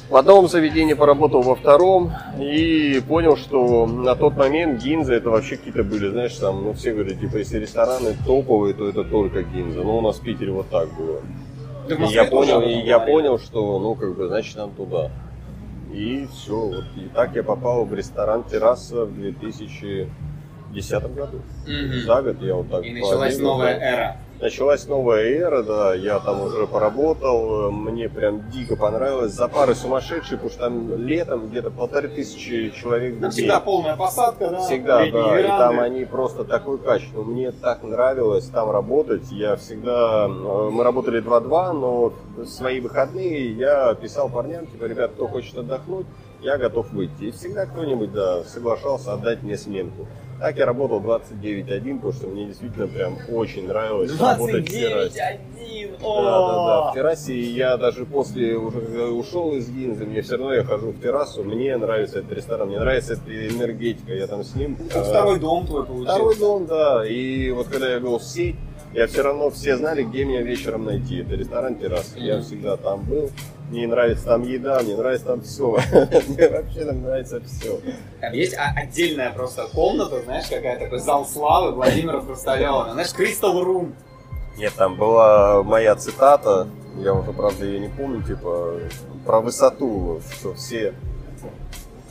В 0.09 0.15
одном 0.17 0.47
заведении 0.47 0.93
поработал, 0.93 1.41
во 1.41 1.55
втором, 1.55 2.11
и 2.39 3.01
понял, 3.07 3.37
что 3.37 3.87
на 3.87 4.15
тот 4.15 4.37
момент 4.37 4.83
гинзы 4.83 5.15
это 5.15 5.31
вообще 5.31 5.57
какие-то 5.57 5.83
были, 5.83 6.09
знаешь, 6.09 6.35
там, 6.35 6.63
ну 6.63 6.73
все 6.73 6.93
говорят, 6.93 7.19
типа, 7.19 7.37
если 7.37 7.57
рестораны 7.57 8.15
топовые, 8.25 8.75
то 8.75 8.87
это 8.87 9.03
только 9.03 9.41
гинза. 9.41 9.81
Но 9.81 9.97
у 9.97 10.01
нас 10.01 10.17
в 10.17 10.21
Питере 10.21 10.51
вот 10.51 10.69
так 10.69 10.89
было. 10.95 11.21
Да 11.89 11.95
И 11.95 12.13
я 12.13 12.25
понял, 12.25 12.61
и 12.61 12.71
я 12.71 12.99
понял, 12.99 13.39
что, 13.39 13.79
ну, 13.79 13.95
как 13.95 14.15
бы, 14.15 14.27
значит, 14.27 14.55
нам 14.57 14.71
туда. 14.71 15.09
И 15.91 16.27
все, 16.31 16.55
вот. 16.55 16.83
И 16.97 17.09
так 17.13 17.35
я 17.35 17.43
попал 17.43 17.85
в 17.85 17.93
ресторан 17.93 18.43
«Терраса» 18.43 19.05
в 19.05 19.15
2010 19.15 21.15
году. 21.15 21.41
Мгм. 21.65 22.01
За 22.05 22.21
год 22.21 22.41
я 22.41 22.55
вот 22.55 22.69
так 22.69 22.85
И 22.85 22.91
началась 22.91 23.39
новая 23.39 23.79
эра. 23.79 24.17
Началась 24.39 24.85
новая 24.87 25.23
эра, 25.23 25.63
да, 25.63 25.93
я 25.93 26.19
там 26.19 26.41
уже 26.41 26.67
поработал, 26.67 27.71
мне 27.71 28.09
прям 28.09 28.49
дико 28.49 28.75
понравилось. 28.75 29.31
За 29.31 29.47
пары 29.47 29.75
сумасшедшие, 29.75 30.37
потому 30.37 30.49
что 30.49 30.59
там 30.59 30.97
летом 31.05 31.47
где-то 31.47 31.71
полторы 31.71 32.09
тысячи 32.09 32.69
человек 32.71 33.19
Там 33.21 33.31
всегда 33.31 33.61
полная 33.61 33.95
посадка, 33.95 34.49
да. 34.49 34.59
Всегда, 34.59 35.09
да, 35.09 35.39
и 35.39 35.47
там 35.47 35.79
они 35.79 36.03
просто 36.03 36.43
такой 36.43 36.79
качество. 36.79 37.23
Мне 37.23 37.51
так 37.51 37.83
нравилось 37.83 38.47
там 38.47 38.71
работать. 38.71 39.31
Я 39.31 39.55
всегда, 39.55 40.25
э, 40.25 40.69
мы 40.69 40.83
работали 40.83 41.21
2-2, 41.21 41.71
но 41.71 42.13
в 42.35 42.45
свои 42.45 42.81
выходные 42.81 43.53
я 43.53 43.93
писал 43.95 44.29
парням, 44.29 44.67
типа, 44.67 44.83
ребят, 44.83 45.11
кто 45.11 45.27
хочет 45.27 45.57
отдохнуть, 45.57 46.07
я 46.41 46.57
готов 46.57 46.91
выйти. 46.91 47.23
И 47.23 47.31
всегда 47.31 47.65
кто-нибудь, 47.65 48.11
да, 48.11 48.43
соглашался 48.43 49.13
отдать 49.13 49.43
мне 49.43 49.57
сменку. 49.57 50.07
Так 50.39 50.57
я 50.57 50.65
работал 50.65 50.99
29-1, 50.99 51.95
потому 51.95 52.13
что 52.13 52.27
мне 52.27 52.45
действительно 52.45 52.87
прям 52.87 53.17
очень 53.29 53.67
нравилось 53.67 54.11
работать 54.19 54.67
в 54.67 54.69
террасе. 54.69 55.39
29-1. 55.57 55.97
Да, 56.01 56.23
да, 56.23 56.65
да. 56.65 56.91
В 56.91 56.93
террасе 56.93 57.39
я 57.39 57.77
даже 57.77 58.05
после 58.05 58.55
уже 58.57 58.81
когда 58.81 59.05
ушел 59.07 59.53
из 59.53 59.69
Гинзы, 59.69 60.05
мне 60.05 60.21
все 60.21 60.35
равно 60.35 60.53
я 60.53 60.63
хожу 60.63 60.91
в 60.91 60.99
террасу, 61.01 61.43
мне 61.43 61.75
нравится 61.77 62.19
этот 62.19 62.33
ресторан, 62.33 62.67
мне 62.67 62.79
нравится 62.79 63.13
эта 63.13 63.47
энергетика, 63.47 64.13
я 64.13 64.27
там 64.27 64.43
с 64.43 64.55
ним. 64.55 64.75
Как 64.75 64.97
а, 64.97 65.03
второй 65.03 65.39
дом 65.39 65.65
твой 65.65 65.85
получился. 65.85 66.13
Второй 66.13 66.35
дом, 66.37 66.65
да. 66.65 67.05
И 67.07 67.51
вот 67.51 67.67
когда 67.69 67.89
я 67.89 67.99
вел 67.99 68.19
сеть, 68.19 68.55
я 68.93 69.07
все 69.07 69.21
равно 69.23 69.49
все 69.49 69.77
знали, 69.77 70.03
где 70.03 70.25
меня 70.25 70.41
вечером 70.41 70.85
найти. 70.85 71.19
Это 71.21 71.35
ресторан 71.35 71.75
терраса. 71.75 72.17
Я 72.17 72.35
Мгм. 72.35 72.43
всегда 72.43 72.77
там 72.77 73.03
был. 73.03 73.29
Мне 73.69 73.87
нравится 73.87 74.25
там 74.25 74.43
еда, 74.43 74.79
мне 74.81 74.95
нравится 74.95 75.25
там 75.25 75.41
все. 75.41 75.71
Мне 76.27 76.49
вообще 76.49 76.85
там 76.85 77.01
нравится 77.01 77.41
все. 77.41 77.79
Там 78.21 78.33
есть 78.33 78.55
отдельная 78.57 79.31
просто 79.31 79.67
комната, 79.73 80.21
знаешь, 80.21 80.45
какая 80.47 80.77
такой 80.77 80.99
зал 80.99 81.25
славы 81.25 81.71
Владимира 81.71 82.21
Хрусталева. 82.21 82.91
Знаешь, 82.93 83.09
Crystal 83.09 83.63
Room. 83.63 83.93
Нет, 84.57 84.73
там 84.77 84.95
была 84.95 85.63
моя 85.63 85.95
цитата, 85.95 86.67
я 86.97 87.13
уже, 87.13 87.33
правда, 87.33 87.65
ее 87.65 87.79
не 87.79 87.89
помню, 87.89 88.23
типа, 88.23 88.79
про 89.25 89.41
высоту, 89.41 90.21
что 90.31 90.53
все 90.53 90.93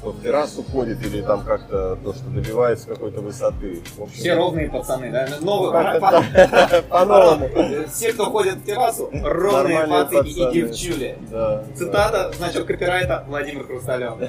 кто 0.05 0.13
в 0.13 0.23
террасу 0.23 0.63
ходит 0.63 1.03
или 1.03 1.23
там 1.23 1.43
как-то 1.45 1.97
то, 1.97 2.13
что 2.13 2.29
добивается 2.29 2.89
какой-то 2.89 3.23
высоты. 3.23 3.81
В 3.97 4.03
общем, 4.03 4.15
Все 4.19 4.35
ровные 4.35 4.69
пацаны, 4.69 5.11
да? 5.11 5.27
Так, 5.27 6.85
по-новому. 6.91 7.49
Все, 7.91 8.13
кто 8.13 8.27
ходит 8.27 8.57
в 8.57 8.65
террасу, 8.65 9.09
ровные 9.23 9.87
пацаны 9.87 10.29
и 10.29 10.53
девчули. 10.53 11.17
Да, 11.31 11.65
Цитата, 11.75 12.33
значок 12.37 12.67
копирайта 12.67 13.25
Владимир 13.27 13.65
Хрусталев. 13.65 14.15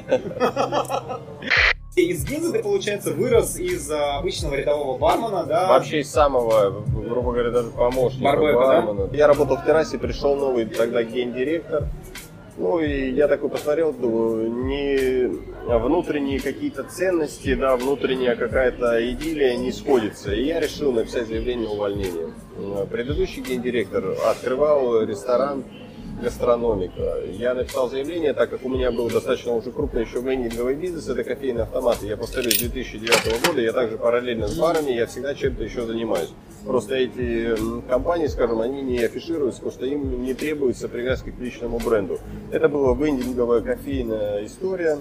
Из 1.95 2.25
Гинзы 2.25 2.51
ты, 2.51 2.61
получается, 2.61 3.13
вырос 3.13 3.55
из 3.55 3.89
а, 3.89 4.17
обычного 4.17 4.55
рядового 4.55 4.97
бармена, 4.97 5.45
да? 5.45 5.69
Вообще 5.69 6.01
из 6.01 6.11
самого, 6.11 6.83
грубо 6.93 7.31
говоря, 7.31 7.51
даже 7.51 7.69
помощника 7.69 8.25
Барбека, 8.25 8.59
да? 8.59 8.81
бармена. 8.81 9.09
Я 9.13 9.27
работал 9.27 9.55
в 9.55 9.63
террасе, 9.65 9.97
пришел 9.97 10.35
новый 10.35 10.65
тогда 10.65 11.03
гендиректор. 11.03 11.87
Ну 12.57 12.79
и 12.79 13.11
я 13.11 13.27
такой 13.27 13.49
посмотрел, 13.49 13.91
думаю, 13.91 14.49
не 14.49 15.27
внутренние 15.65 16.39
какие-то 16.39 16.83
ценности, 16.83 17.53
да, 17.53 17.75
внутренняя 17.75 18.35
какая-то 18.37 19.11
идиллия 19.11 19.57
не 19.57 19.73
сходится. 19.73 20.33
И 20.33 20.45
я 20.45 20.61
решил 20.61 20.93
написать 20.93 21.27
заявление 21.27 21.67
на 21.67 21.73
увольнение. 21.73 22.33
Э, 22.57 22.85
Предыдущий 22.89 23.41
гендиректор 23.41 24.15
открывал 24.25 25.01
ресторан 25.03 25.65
гастрономика. 26.21 27.21
Я 27.31 27.53
написал 27.53 27.89
заявление, 27.89 28.33
так 28.33 28.49
как 28.49 28.65
у 28.65 28.69
меня 28.69 28.91
был 28.91 29.09
достаточно 29.09 29.53
уже 29.53 29.71
крупный 29.71 30.01
еще 30.01 30.21
вендинговый 30.21 30.75
бизнес, 30.75 31.07
это 31.07 31.23
кофейные 31.23 31.63
автоматы. 31.63 32.07
Я 32.07 32.17
повторюсь, 32.17 32.55
с 32.55 32.59
2009 32.59 33.47
года 33.47 33.61
я 33.61 33.73
также 33.73 33.97
параллельно 33.97 34.47
с 34.47 34.57
барами, 34.57 34.91
я 34.91 35.05
всегда 35.05 35.33
чем-то 35.33 35.63
еще 35.63 35.85
занимаюсь. 35.85 36.29
Просто 36.65 36.95
эти 36.95 37.55
компании, 37.87 38.27
скажем, 38.27 38.61
они 38.61 38.81
не 38.81 38.99
афишируются, 38.99 39.61
потому 39.61 39.77
что 39.77 39.85
им 39.85 40.23
не 40.23 40.33
требуется 40.33 40.89
привязки 40.89 41.29
к 41.29 41.39
личному 41.39 41.79
бренду. 41.79 42.19
Это 42.51 42.69
была 42.69 42.95
вендинговая 42.95 43.61
кофейная 43.61 44.45
история, 44.45 44.99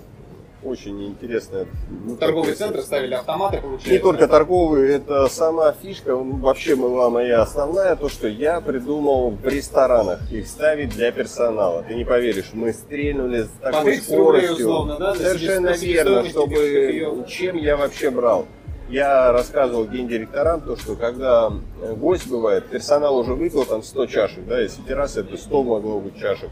очень 0.65 1.07
интересная. 1.07 1.67
ну, 1.91 2.17
Торговые 2.17 2.55
центры 2.55 2.83
ставили 2.83 3.15
автоматы, 3.15 3.59
получается. 3.59 3.91
не 3.91 3.99
только 3.99 4.27
торговые, 4.27 4.97
это 4.97 5.29
сама 5.29 5.73
фишка, 5.73 6.17
вообще 6.17 6.75
была 6.77 7.11
моя 7.11 7.43
основная, 7.43 7.97
то, 7.97 8.09
что 8.09 8.27
я 8.29 8.61
придумал 8.61 9.31
в 9.31 9.47
ресторанах 9.47 10.21
их 10.31 10.47
ставить 10.47 10.91
для 10.91 11.13
персонала. 11.13 11.85
Ты 11.87 11.95
не 11.95 12.05
поверишь, 12.05 12.51
мы 12.53 12.73
стрельнули 12.73 13.43
с 13.43 13.51
такой 13.61 13.93
30 13.97 14.09
рублей 14.17 14.43
скоростью. 14.47 14.67
условно, 14.67 14.97
да, 14.99 15.15
Совершенно 15.15 15.71
верно, 15.71 16.25
чтобы 16.25 17.25
чем 17.29 17.57
я 17.57 17.77
вообще 17.77 18.11
брал. 18.11 18.47
Я 18.89 19.33
рассказывал 19.33 19.87
гендиректорам 19.87 20.61
то, 20.61 20.77
что 20.77 20.95
когда 20.95 21.51
э, 21.81 21.95
гость 21.95 22.29
бывает, 22.29 22.67
персонал 22.67 23.17
уже 23.17 23.33
выпил 23.33 23.65
там 23.65 23.83
100 23.83 24.07
чашек, 24.07 24.47
да, 24.47 24.61
если 24.61 24.83
терраса 24.83 25.21
это 25.21 25.39
100 25.39 25.63
могло 25.63 26.01
быть 26.01 26.19
чашек. 26.19 26.51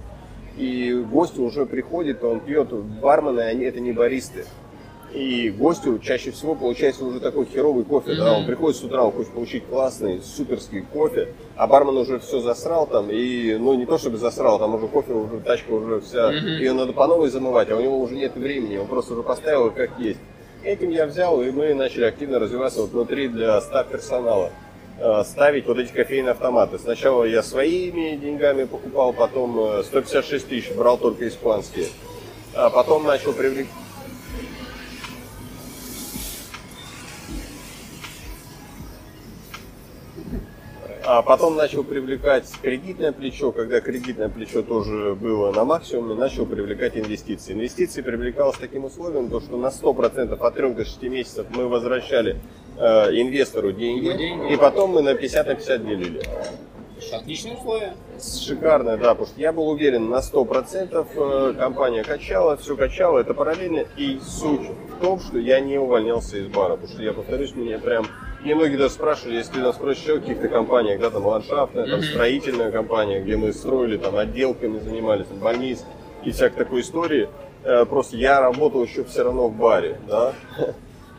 И 0.56 0.92
гость 0.92 1.38
уже 1.38 1.66
приходит, 1.66 2.22
он 2.22 2.40
пьет, 2.40 2.72
бармены, 2.72 3.40
они 3.40 3.64
это 3.64 3.80
не 3.80 3.92
баристы. 3.92 4.44
И 5.14 5.50
гостю 5.50 5.98
чаще 5.98 6.30
всего 6.30 6.54
получается 6.54 7.04
уже 7.04 7.20
такой 7.20 7.44
херовый 7.44 7.84
кофе, 7.84 8.14
да, 8.14 8.32
он 8.32 8.46
приходит 8.46 8.78
с 8.78 8.82
утра, 8.82 9.04
он 9.04 9.12
хочет 9.12 9.32
получить 9.32 9.66
классный, 9.66 10.22
суперский 10.22 10.80
кофе, 10.80 11.34
а 11.54 11.66
бармен 11.66 11.98
уже 11.98 12.18
все 12.18 12.40
засрал 12.40 12.86
там, 12.86 13.10
и, 13.10 13.56
ну, 13.58 13.74
не 13.74 13.84
то 13.84 13.98
чтобы 13.98 14.16
засрал, 14.16 14.58
там 14.58 14.74
уже 14.74 14.88
кофе, 14.88 15.12
уже 15.12 15.40
тачка 15.40 15.70
уже 15.72 16.00
вся, 16.00 16.32
ее 16.32 16.72
надо 16.72 16.94
по 16.94 17.06
новой 17.06 17.28
замывать, 17.28 17.70
а 17.70 17.76
у 17.76 17.80
него 17.82 18.00
уже 18.00 18.14
нет 18.14 18.34
времени, 18.36 18.78
он 18.78 18.86
просто 18.86 19.12
уже 19.12 19.22
поставил 19.22 19.70
как 19.70 19.90
есть. 19.98 20.18
Этим 20.64 20.88
я 20.90 21.06
взял, 21.06 21.42
и 21.42 21.50
мы 21.50 21.74
начали 21.74 22.04
активно 22.04 22.38
развиваться 22.38 22.80
вот 22.80 22.92
внутри 22.92 23.28
для 23.28 23.60
став 23.60 23.88
персонала 23.88 24.50
ставить 25.24 25.66
вот 25.66 25.78
эти 25.78 25.92
кофейные 25.92 26.32
автоматы. 26.32 26.78
Сначала 26.78 27.24
я 27.24 27.42
своими 27.42 28.16
деньгами 28.16 28.64
покупал, 28.64 29.12
потом 29.12 29.58
э, 29.58 29.82
156 29.84 30.48
тысяч 30.48 30.72
брал 30.72 30.98
только 30.98 31.26
испанские. 31.28 31.86
А 32.54 32.70
потом 32.70 33.04
начал 33.04 33.32
привлекать 33.32 33.68
А 41.04 41.20
потом 41.22 41.56
начал 41.56 41.82
привлекать 41.82 42.48
кредитное 42.62 43.10
плечо, 43.10 43.50
когда 43.50 43.80
кредитное 43.80 44.28
плечо 44.28 44.62
тоже 44.62 45.16
было 45.16 45.50
на 45.50 45.64
максимуме, 45.64 46.14
начал 46.14 46.46
привлекать 46.46 46.96
инвестиции. 46.96 47.54
Инвестиции 47.54 48.02
привлекалось 48.02 48.56
таким 48.56 48.84
условием, 48.84 49.28
то, 49.28 49.40
что 49.40 49.56
на 49.56 49.66
100% 49.66 50.38
от 50.38 50.54
3 50.54 50.74
до 50.74 50.84
6 50.84 51.02
месяцев 51.02 51.46
мы 51.50 51.66
возвращали 51.66 52.36
э, 52.82 53.20
инвестору 53.20 53.72
деньги, 53.72 54.12
деньги. 54.16 54.52
и 54.52 54.56
потом 54.56 54.90
мы 54.90 55.02
на 55.02 55.14
50 55.14 55.46
на 55.46 55.54
50 55.54 55.86
делили. 55.86 56.22
Отличные 57.12 57.54
условия. 57.54 57.94
Шикарно, 58.20 58.96
да, 58.96 59.10
потому 59.10 59.26
что 59.26 59.40
я 59.40 59.52
был 59.52 59.68
уверен 59.68 60.08
на 60.08 60.20
100%, 60.20 61.06
э, 61.14 61.54
компания 61.58 62.04
качала, 62.04 62.56
все 62.56 62.76
качала, 62.76 63.18
это 63.18 63.34
параллельно, 63.34 63.84
и 63.96 64.20
суть 64.24 64.68
в 64.88 65.00
том, 65.00 65.18
что 65.18 65.38
я 65.38 65.60
не 65.60 65.78
увольнялся 65.78 66.36
из 66.36 66.46
бара, 66.46 66.76
потому 66.76 66.88
что 66.88 67.02
я 67.02 67.12
повторюсь, 67.12 67.54
меня 67.56 67.78
прям, 67.78 68.06
мне 68.42 68.54
многие 68.54 68.76
даже 68.76 68.94
спрашивали, 68.94 69.36
если 69.36 69.54
ты 69.54 69.60
нас 69.60 69.74
спросишь 69.74 70.02
еще 70.02 70.16
о 70.16 70.20
каких-то 70.20 70.48
компаниях, 70.48 71.00
да, 71.00 71.10
там 71.10 71.26
ландшафтная, 71.26 71.86
там 71.86 72.02
строительная 72.02 72.70
компания, 72.70 73.20
где 73.20 73.36
мы 73.36 73.52
строили, 73.52 73.96
там 73.96 74.16
отделками 74.16 74.78
занимались, 74.78 75.26
там 75.26 75.38
больниц 75.38 75.84
и 76.24 76.30
всякой 76.30 76.58
такой 76.58 76.80
истории, 76.82 77.28
Э, 77.64 77.84
просто 77.84 78.16
я 78.16 78.40
работал 78.40 78.82
еще 78.82 79.04
все 79.04 79.22
равно 79.22 79.48
в 79.48 79.56
баре, 79.56 79.98
да, 80.08 80.32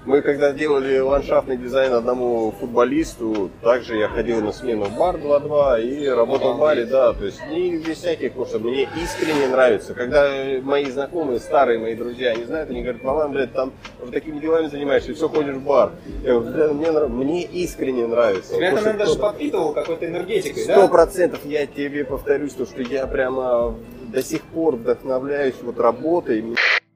мы 0.06 0.22
когда 0.22 0.52
делали 0.52 1.00
ландшафтный 1.00 1.58
дизайн 1.58 1.94
одному 1.94 2.52
футболисту, 2.60 3.50
также 3.62 3.96
я 3.98 4.08
ходил 4.10 4.42
на 4.42 4.52
смену 4.52 4.86
в 4.86 4.98
бар 4.98 5.16
2-2 5.16 5.82
и 5.84 6.08
работал 6.08 6.54
в 6.54 6.60
баре, 6.60 6.86
да, 6.86 7.13
то 7.13 7.26
есть 7.26 7.39
не 7.50 7.78
без 7.78 7.98
всяких 7.98 8.34
курсов. 8.34 8.62
Мне 8.62 8.84
искренне 9.02 9.48
нравится. 9.48 9.94
Когда 9.94 10.30
мои 10.62 10.86
знакомые, 10.86 11.39
старые 11.39 11.80
мои 11.80 11.96
друзья, 11.96 12.32
они 12.32 12.44
знают, 12.46 12.70
они 12.70 12.82
говорят, 12.82 13.04
мама, 13.04 13.30
блядь, 13.30 13.54
там 13.54 13.72
вот 14.02 14.12
такими 14.12 14.39
делами 14.39 14.68
занимаешься, 14.68 15.12
и 15.12 15.13
все 15.13 15.30
ходишь 15.30 15.56
в 15.56 15.63
бар. 15.63 15.92
Я 16.24 16.34
говорю, 16.34 16.52
«Бля, 16.52 16.68
мне, 16.74 16.92
нрав- 16.92 17.10
мне 17.10 17.44
искренне 17.44 18.06
нравится. 18.08 18.56
Тебя 18.56 18.68
это, 18.68 18.76
наверное, 18.78 19.06
даже 19.06 19.20
подпитывал 19.20 19.74
какой-то 19.74 20.06
энергетикой, 20.08 20.63
Сто 20.63 20.82
да? 20.82 20.88
процентов 20.88 21.39
я 21.46 21.66
тебе 21.66 22.04
повторюсь, 22.04 22.54
то, 22.54 22.66
что 22.66 22.82
я 22.82 23.08
прямо 23.08 23.76
до 24.12 24.22
сих 24.22 24.42
пор 24.44 24.76
вдохновляюсь 24.76 25.56
вот 25.62 25.80
работой. 25.80 26.44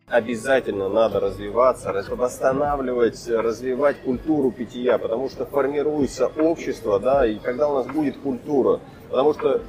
Обязательно 0.10 0.88
надо 0.88 1.20
развиваться, 1.20 1.92
раз- 1.92 2.08
восстанавливать, 2.08 3.28
развивать 3.28 3.98
культуру 3.98 4.52
питья, 4.52 4.98
потому 4.98 5.30
что 5.30 5.46
формируется 5.46 6.28
общество, 6.28 6.98
да, 6.98 7.28
и 7.28 7.40
когда 7.40 7.68
у 7.68 7.76
нас 7.76 7.88
будет 7.88 8.16
культура, 8.16 8.80
потому 9.10 9.34
что 9.34 9.60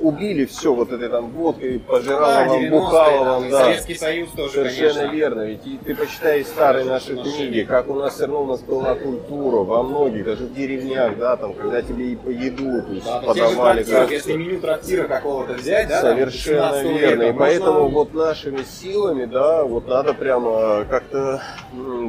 убили 0.00 0.44
все 0.46 0.74
вот 0.74 0.92
этой 0.92 1.08
там 1.08 1.30
водкой, 1.30 1.78
Да, 1.78 1.92
пожираловым, 1.92 2.60
90-е, 2.62 2.70
бухаловым, 2.70 3.24
там, 3.26 3.44
и 3.46 3.50
да. 3.50 3.64
Советский 3.64 3.94
Союз 3.94 4.30
тоже, 4.30 4.52
Совершенно 4.52 4.94
конечно. 4.94 5.14
верно. 5.16 5.40
Ведь 5.42 5.66
и 5.66 5.78
ты 5.84 5.94
почитай 5.94 6.44
старые 6.44 6.84
наши 6.84 7.16
книги, 7.16 7.62
как 7.68 7.88
у 7.88 7.94
нас 7.94 8.14
все 8.14 8.24
равно 8.24 8.42
у 8.42 8.46
нас 8.46 8.60
была 8.60 8.94
культура 8.94 9.64
во 9.64 9.82
многих, 9.82 10.24
даже 10.24 10.44
в 10.44 10.54
деревнях, 10.54 11.16
да, 11.18 11.36
там, 11.36 11.54
когда 11.54 11.82
тебе 11.82 12.12
и 12.12 12.16
по 12.16 12.28
еду, 12.28 12.82
то 12.82 12.92
есть 12.92 13.06
Да, 13.06 13.20
подавали 13.20 13.82
как 13.84 14.10
если 14.10 14.32
меню 14.34 14.60
трактира 14.60 15.04
какого-то 15.08 15.54
взять, 15.54 15.88
да, 15.88 16.02
там, 16.02 16.16
Совершенно 16.16 16.72
17 16.82 17.00
верно. 17.00 17.22
века, 17.22 17.34
И 17.34 17.38
поэтому 17.38 17.80
можно- 17.80 17.94
вот 17.96 18.14
нашими 18.14 18.62
силами, 18.62 19.24
да, 19.24 19.64
вот 19.64 19.88
надо 19.88 20.14
прямо 20.14 20.84
как-то 20.88 21.42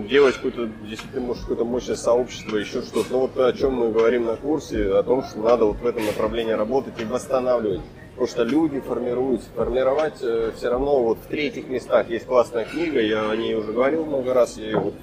делать 0.09 0.35
какое-то, 0.35 0.69
действительно, 0.87 1.27
может, 1.27 1.41
какое-то 1.43 1.65
мощное 1.65 1.95
сообщество, 1.95 2.57
еще 2.57 2.81
что-то. 2.81 3.05
Ну 3.11 3.19
вот 3.19 3.37
о 3.37 3.53
чем 3.53 3.73
мы 3.73 3.91
говорим 3.91 4.25
на 4.25 4.35
курсе, 4.35 4.91
о 4.93 5.03
том, 5.03 5.23
что 5.23 5.39
надо 5.39 5.65
вот 5.65 5.77
в 5.77 5.85
этом 5.85 6.05
направлении 6.05 6.51
работать 6.53 6.93
и 6.99 7.05
восстанавливать. 7.05 7.76
Потому 8.17 8.27
что 8.27 8.43
люди 8.43 8.79
формируются. 8.79 9.47
Формировать 9.55 10.15
все 10.15 10.69
равно 10.69 11.03
вот 11.03 11.19
в 11.19 11.27
третьих 11.27 11.67
местах 11.67 12.09
есть 12.09 12.25
классная 12.25 12.65
книга, 12.65 12.99
я 12.99 13.29
о 13.29 13.35
ней 13.35 13.53
уже 13.53 13.71
говорил 13.71 14.05
много 14.05 14.33
раз, 14.33 14.57
я 14.57 14.65
ее 14.65 14.79
вот 14.79 14.95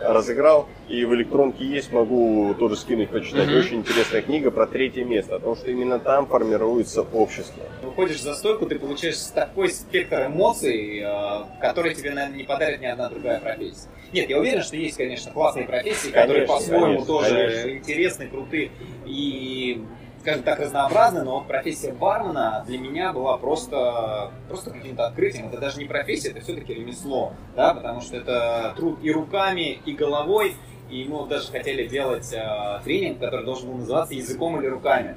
разыграл, 0.00 0.66
и 0.88 1.04
в 1.04 1.14
электронке 1.14 1.64
есть, 1.64 1.92
могу 1.92 2.54
тоже 2.58 2.76
скинуть, 2.76 3.10
почитать. 3.10 3.48
Мгм. 3.48 3.58
Очень 3.58 3.76
интересная 3.76 4.22
книга 4.22 4.50
про 4.50 4.66
третье 4.66 5.04
место, 5.04 5.36
о 5.36 5.40
том, 5.40 5.56
что 5.56 5.70
именно 5.70 5.98
там 5.98 6.26
формируется 6.26 7.02
общество. 7.02 7.62
Выходишь 7.82 8.22
за 8.22 8.34
стойку, 8.34 8.64
ты 8.66 8.78
получаешь 8.78 9.18
такой 9.34 9.68
спектр 9.68 10.26
эмоций, 10.26 11.00
э, 11.00 11.44
который 11.60 11.94
тебе, 11.94 12.12
наверное, 12.12 12.38
не 12.38 12.44
подарит 12.44 12.80
ни 12.80 12.86
одна 12.86 13.10
другая 13.10 13.40
профессия. 13.40 13.88
Нет, 14.12 14.30
я 14.30 14.38
уверен, 14.38 14.62
что 14.62 14.76
есть, 14.76 14.96
конечно, 14.96 15.32
классные 15.32 15.66
профессии, 15.66 16.08
которые 16.08 16.46
по-своему 16.46 17.04
тоже 17.04 17.28
конечно. 17.28 17.70
интересны, 17.70 18.28
крутые 18.28 18.70
и, 19.06 19.84
скажем 20.24 20.42
так, 20.42 20.58
разнообразны, 20.58 21.22
но 21.22 21.34
вот 21.34 21.46
профессия 21.46 21.92
бармена 21.92 22.64
для 22.66 22.78
меня 22.78 23.12
была 23.12 23.36
просто, 23.36 24.30
просто 24.48 24.70
каким-то 24.70 25.06
открытием. 25.06 25.48
Это 25.48 25.58
даже 25.58 25.78
не 25.78 25.84
профессия, 25.84 26.30
это 26.30 26.40
все-таки 26.40 26.72
ремесло, 26.72 27.34
да, 27.54 27.74
потому 27.74 28.00
что 28.00 28.16
это 28.16 28.72
труд 28.74 29.00
и 29.02 29.12
руками, 29.12 29.80
и 29.84 29.92
головой, 29.92 30.56
и 30.88 31.04
мы 31.04 31.18
вот 31.18 31.28
даже 31.28 31.52
хотели 31.52 31.86
делать 31.86 32.32
э, 32.32 32.80
тренинг, 32.84 33.18
который 33.18 33.44
должен 33.44 33.68
был 33.68 33.76
называться 33.76 34.14
«Языком 34.14 34.58
или 34.58 34.66
руками». 34.66 35.16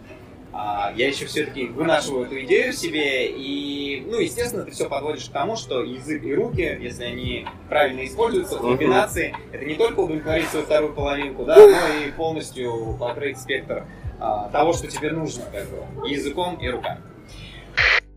А, 0.51 0.91
я 0.97 1.07
еще 1.07 1.25
все-таки 1.25 1.67
вынашиваю 1.67 2.25
эту 2.25 2.41
идею 2.41 2.73
в 2.73 2.75
себе, 2.75 3.27
и, 3.27 4.03
ну, 4.05 4.19
естественно, 4.19 4.65
ты 4.65 4.71
все 4.71 4.89
подводишь 4.89 5.29
к 5.29 5.31
тому, 5.31 5.55
что 5.55 5.83
язык 5.83 6.21
и 6.25 6.35
руки, 6.35 6.77
если 6.81 7.05
они 7.05 7.47
правильно 7.69 8.05
используются 8.05 8.57
в 8.57 8.61
комбинации, 8.61 9.33
это 9.53 9.63
не 9.63 9.75
только 9.75 10.01
удовлетворить 10.01 10.49
свою 10.49 10.65
вторую 10.65 10.93
половинку, 10.93 11.45
да, 11.45 11.55
но 11.55 12.05
и 12.05 12.11
полностью 12.11 12.97
покрыть 12.99 13.39
спектр 13.39 13.85
а, 14.19 14.49
того, 14.49 14.73
что 14.73 14.87
тебе 14.87 15.11
нужно, 15.11 15.43
как 15.51 15.65
бы, 15.69 16.07
языком 16.09 16.55
и 16.55 16.69
руками. 16.69 17.01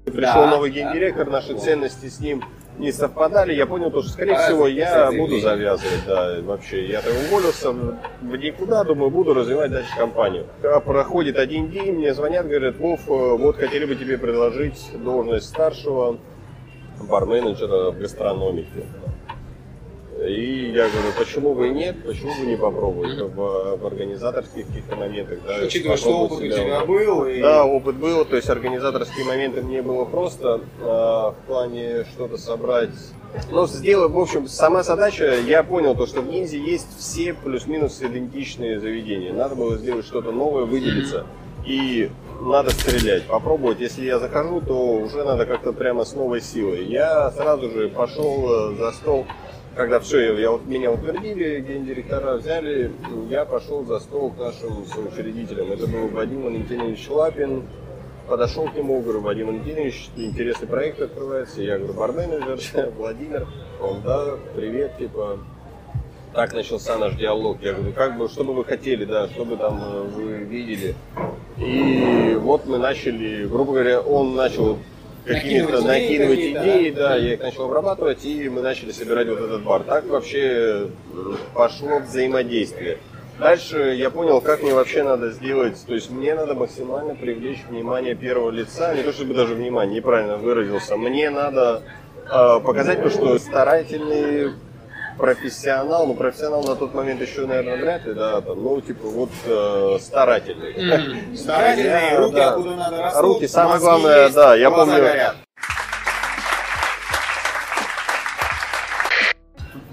Пришел 0.05 0.43
Да, 0.43 0.51
новый 0.51 0.71
да. 0.71 0.77
гендиректор, 0.77 1.29
наши 1.31 1.55
ценности 1.59 2.07
с 2.07 2.21
ним 2.21 2.43
не 2.79 2.91
совпадали. 2.93 3.53
Я 3.53 3.67
понял, 3.67 3.91
то, 3.91 4.01
что, 4.03 4.11
скорее 4.11 4.33
Пора 4.35 4.47
всего, 4.47 4.67
я 4.67 5.13
буду 5.13 5.39
завязывать, 5.39 6.07
да, 6.07 6.41
вообще. 6.43 6.87
Я 6.87 7.03
так 7.03 7.13
уволился 7.29 7.71
в 7.71 8.37
никуда, 8.37 8.85
думаю, 8.85 9.11
буду 9.11 9.35
развивать 9.35 9.71
дальше 9.71 9.95
компанию. 9.97 10.47
А 10.65 10.81
Проходит 10.81 11.37
один 11.37 11.71
день, 11.71 11.93
мне 11.97 12.15
звонят, 12.15 12.47
говорят, 12.47 12.77
Вов, 12.79 13.01
э, 13.07 13.37
вот 13.37 13.57
хотели 13.57 13.85
бы 13.85 13.95
тебе 13.95 14.17
предложить 14.19 14.91
должность 15.05 15.49
старшего 15.49 16.19
барменеджера 17.03 17.91
в 17.91 17.99
гастрономике. 17.99 18.87
И 20.27 20.73
я 20.75 20.89
говорю, 20.89 21.13
почему 21.19 21.55
бы 21.55 21.69
и 21.69 21.71
нет, 21.71 21.97
почему 22.05 22.35
бы 22.35 22.47
не 22.47 22.57
попробовать 22.57 23.19
в, 23.19 23.77
в 23.79 23.87
организаторских 23.87 24.67
каких-то 24.67 24.97
моментах. 24.97 25.39
Да, 25.47 25.65
Учитывая, 25.65 25.97
что 25.97 26.25
опыт 26.25 26.39
у 26.39 26.43
себя. 26.43 26.57
тебя 26.57 26.85
был, 26.85 27.25
и 27.25 27.41
Да, 27.41 27.65
опыт 27.65 27.97
был, 27.97 28.25
то 28.27 28.37
есть 28.37 28.51
организаторские 28.51 29.25
моменты 29.25 29.63
мне 29.63 29.81
было 29.81 30.05
просто 30.05 30.61
а, 30.83 31.31
в 31.33 31.47
плане 31.47 32.05
что-то 32.13 32.37
собрать. 32.37 32.91
Ну, 33.51 33.67
сделать, 33.67 34.13
в 34.13 34.19
общем, 34.19 34.47
сама 34.47 34.83
задача, 34.83 35.37
я 35.47 35.63
понял 35.63 35.95
то, 35.95 36.07
что 36.07 36.21
в 36.21 36.27
Ниндзе 36.27 36.59
есть 36.59 36.89
все 36.99 37.33
плюс-минус 37.33 38.03
идентичные 38.03 38.79
заведения. 38.79 39.33
Надо 39.33 39.55
было 39.55 39.79
сделать 39.79 40.05
что-то 40.05 40.33
новое, 40.33 40.65
выделиться. 40.65 41.27
И 41.65 42.11
надо 42.41 42.71
стрелять, 42.71 43.25
попробовать. 43.25 43.81
Если 43.81 44.05
я 44.05 44.19
захожу, 44.19 44.61
то 44.61 44.75
уже 44.75 45.25
надо 45.25 45.47
как-то 45.47 45.73
прямо 45.73 46.05
с 46.05 46.15
новой 46.15 46.41
силой. 46.41 46.85
Я 46.87 47.31
сразу 47.31 47.71
же 47.71 47.89
пошел 47.89 48.73
э, 48.73 48.77
за 48.77 48.93
стол, 48.93 49.27
когда 49.81 49.99
все, 49.99 50.38
я, 50.38 50.61
меня 50.66 50.93
утвердили, 50.93 51.59
гендиректора 51.61 52.35
взяли, 52.35 52.93
я 53.31 53.47
пошел 53.47 53.83
за 53.83 53.99
стол 54.01 54.31
к 54.31 54.38
нашим 54.38 54.85
соучредителям. 54.85 55.73
Это 55.73 55.87
был 55.87 56.09
Вадим 56.09 56.43
Валентинович 56.43 57.09
Лапин. 57.09 57.62
Подошел 58.29 58.69
к 58.69 58.75
нему, 58.75 59.01
говорю, 59.01 59.23
Вадим 59.23 59.47
Валентинович, 59.47 60.11
интересный 60.16 60.69
проект 60.69 61.01
открывается. 61.01 61.62
Я 61.62 61.78
говорю, 61.78 61.95
барменеджер, 61.95 62.91
Владимир. 62.99 63.49
Он, 63.81 64.03
да, 64.03 64.37
привет, 64.55 64.99
типа, 64.99 65.39
так 66.35 66.53
начался 66.53 66.99
наш 66.99 67.14
диалог. 67.14 67.57
Я 67.62 67.72
говорю, 67.72 67.95
как 67.95 68.18
бы, 68.18 68.28
что 68.28 68.45
бы 68.45 68.53
вы 68.53 68.66
хотели, 68.66 69.07
да, 69.07 69.28
что 69.28 69.47
бы 69.47 69.57
там 69.57 69.83
э, 69.83 70.03
вы 70.03 70.33
видели. 70.45 70.95
И 71.57 72.37
вот 72.39 72.66
мы 72.66 72.76
начали, 72.76 73.47
грубо 73.47 73.72
говоря, 73.72 74.03
он 74.03 74.35
начал 74.35 74.76
какие-то 75.25 75.81
Накидывать 75.83 76.39
идеи 76.39 76.53
идеи, 76.53 76.91
да? 76.91 77.09
да, 77.11 77.16
я 77.16 77.35
их 77.35 77.41
начал 77.41 77.64
обрабатывать, 77.64 78.25
и 78.25 78.49
мы 78.49 78.62
начали 78.62 78.93
собирать 78.93 79.29
вот 79.29 79.41
этот 79.41 79.62
бар. 79.62 79.83
Так 79.83 80.07
вообще 80.07 80.89
м, 81.12 81.37
пошло 81.55 81.99
взаимодействие. 81.99 82.99
Дальше 83.39 83.95
я 83.97 84.11
понял, 84.11 84.43
как 84.43 84.62
мне 84.62 84.75
вообще 84.75 85.03
надо 85.03 85.31
сделать, 85.31 85.83
то 85.87 85.95
есть 85.95 86.11
мне 86.11 86.35
надо 86.35 86.55
максимально 86.55 87.14
привлечь 87.14 87.61
внимание 87.68 88.14
первого 88.14 88.51
лица, 88.51 88.95
не 88.95 89.03
то 89.03 89.12
чтобы 89.12 89.33
даже 89.33 89.55
внимание, 89.55 89.97
неправильно 89.97 90.37
выразился, 90.37 90.97
мне 90.99 91.31
надо 91.31 91.83
э, 92.27 92.61
показать 92.61 93.03
то, 93.03 93.09
что 93.09 93.39
старательный 93.39 94.53
профессионал, 95.21 96.07
ну 96.07 96.14
профессионал 96.14 96.62
на 96.64 96.75
тот 96.75 96.95
момент 96.95 97.21
еще, 97.21 97.47
наверное, 97.47 97.77
вряд 97.77 98.05
ли, 98.07 98.14
да, 98.14 98.41
там, 98.41 98.62
ну 98.62 98.81
типа 98.81 99.07
вот 99.09 99.31
э, 99.45 99.99
старательный. 100.01 100.73
Мгм. 100.73 101.37
Старательные, 101.37 102.11
Я, 102.12 102.18
руки 102.18 102.35
да. 102.37 102.49
откуда 102.51 102.71
надо 102.77 103.03
растут, 103.03 103.23
Руки, 103.23 103.47
самое 103.49 103.75
мозги 103.75 103.85
главное, 103.87 104.23
есть, 104.25 104.35
да, 104.35 104.55
я 104.57 104.71
помню- 104.71 104.97
горят. 104.97 105.37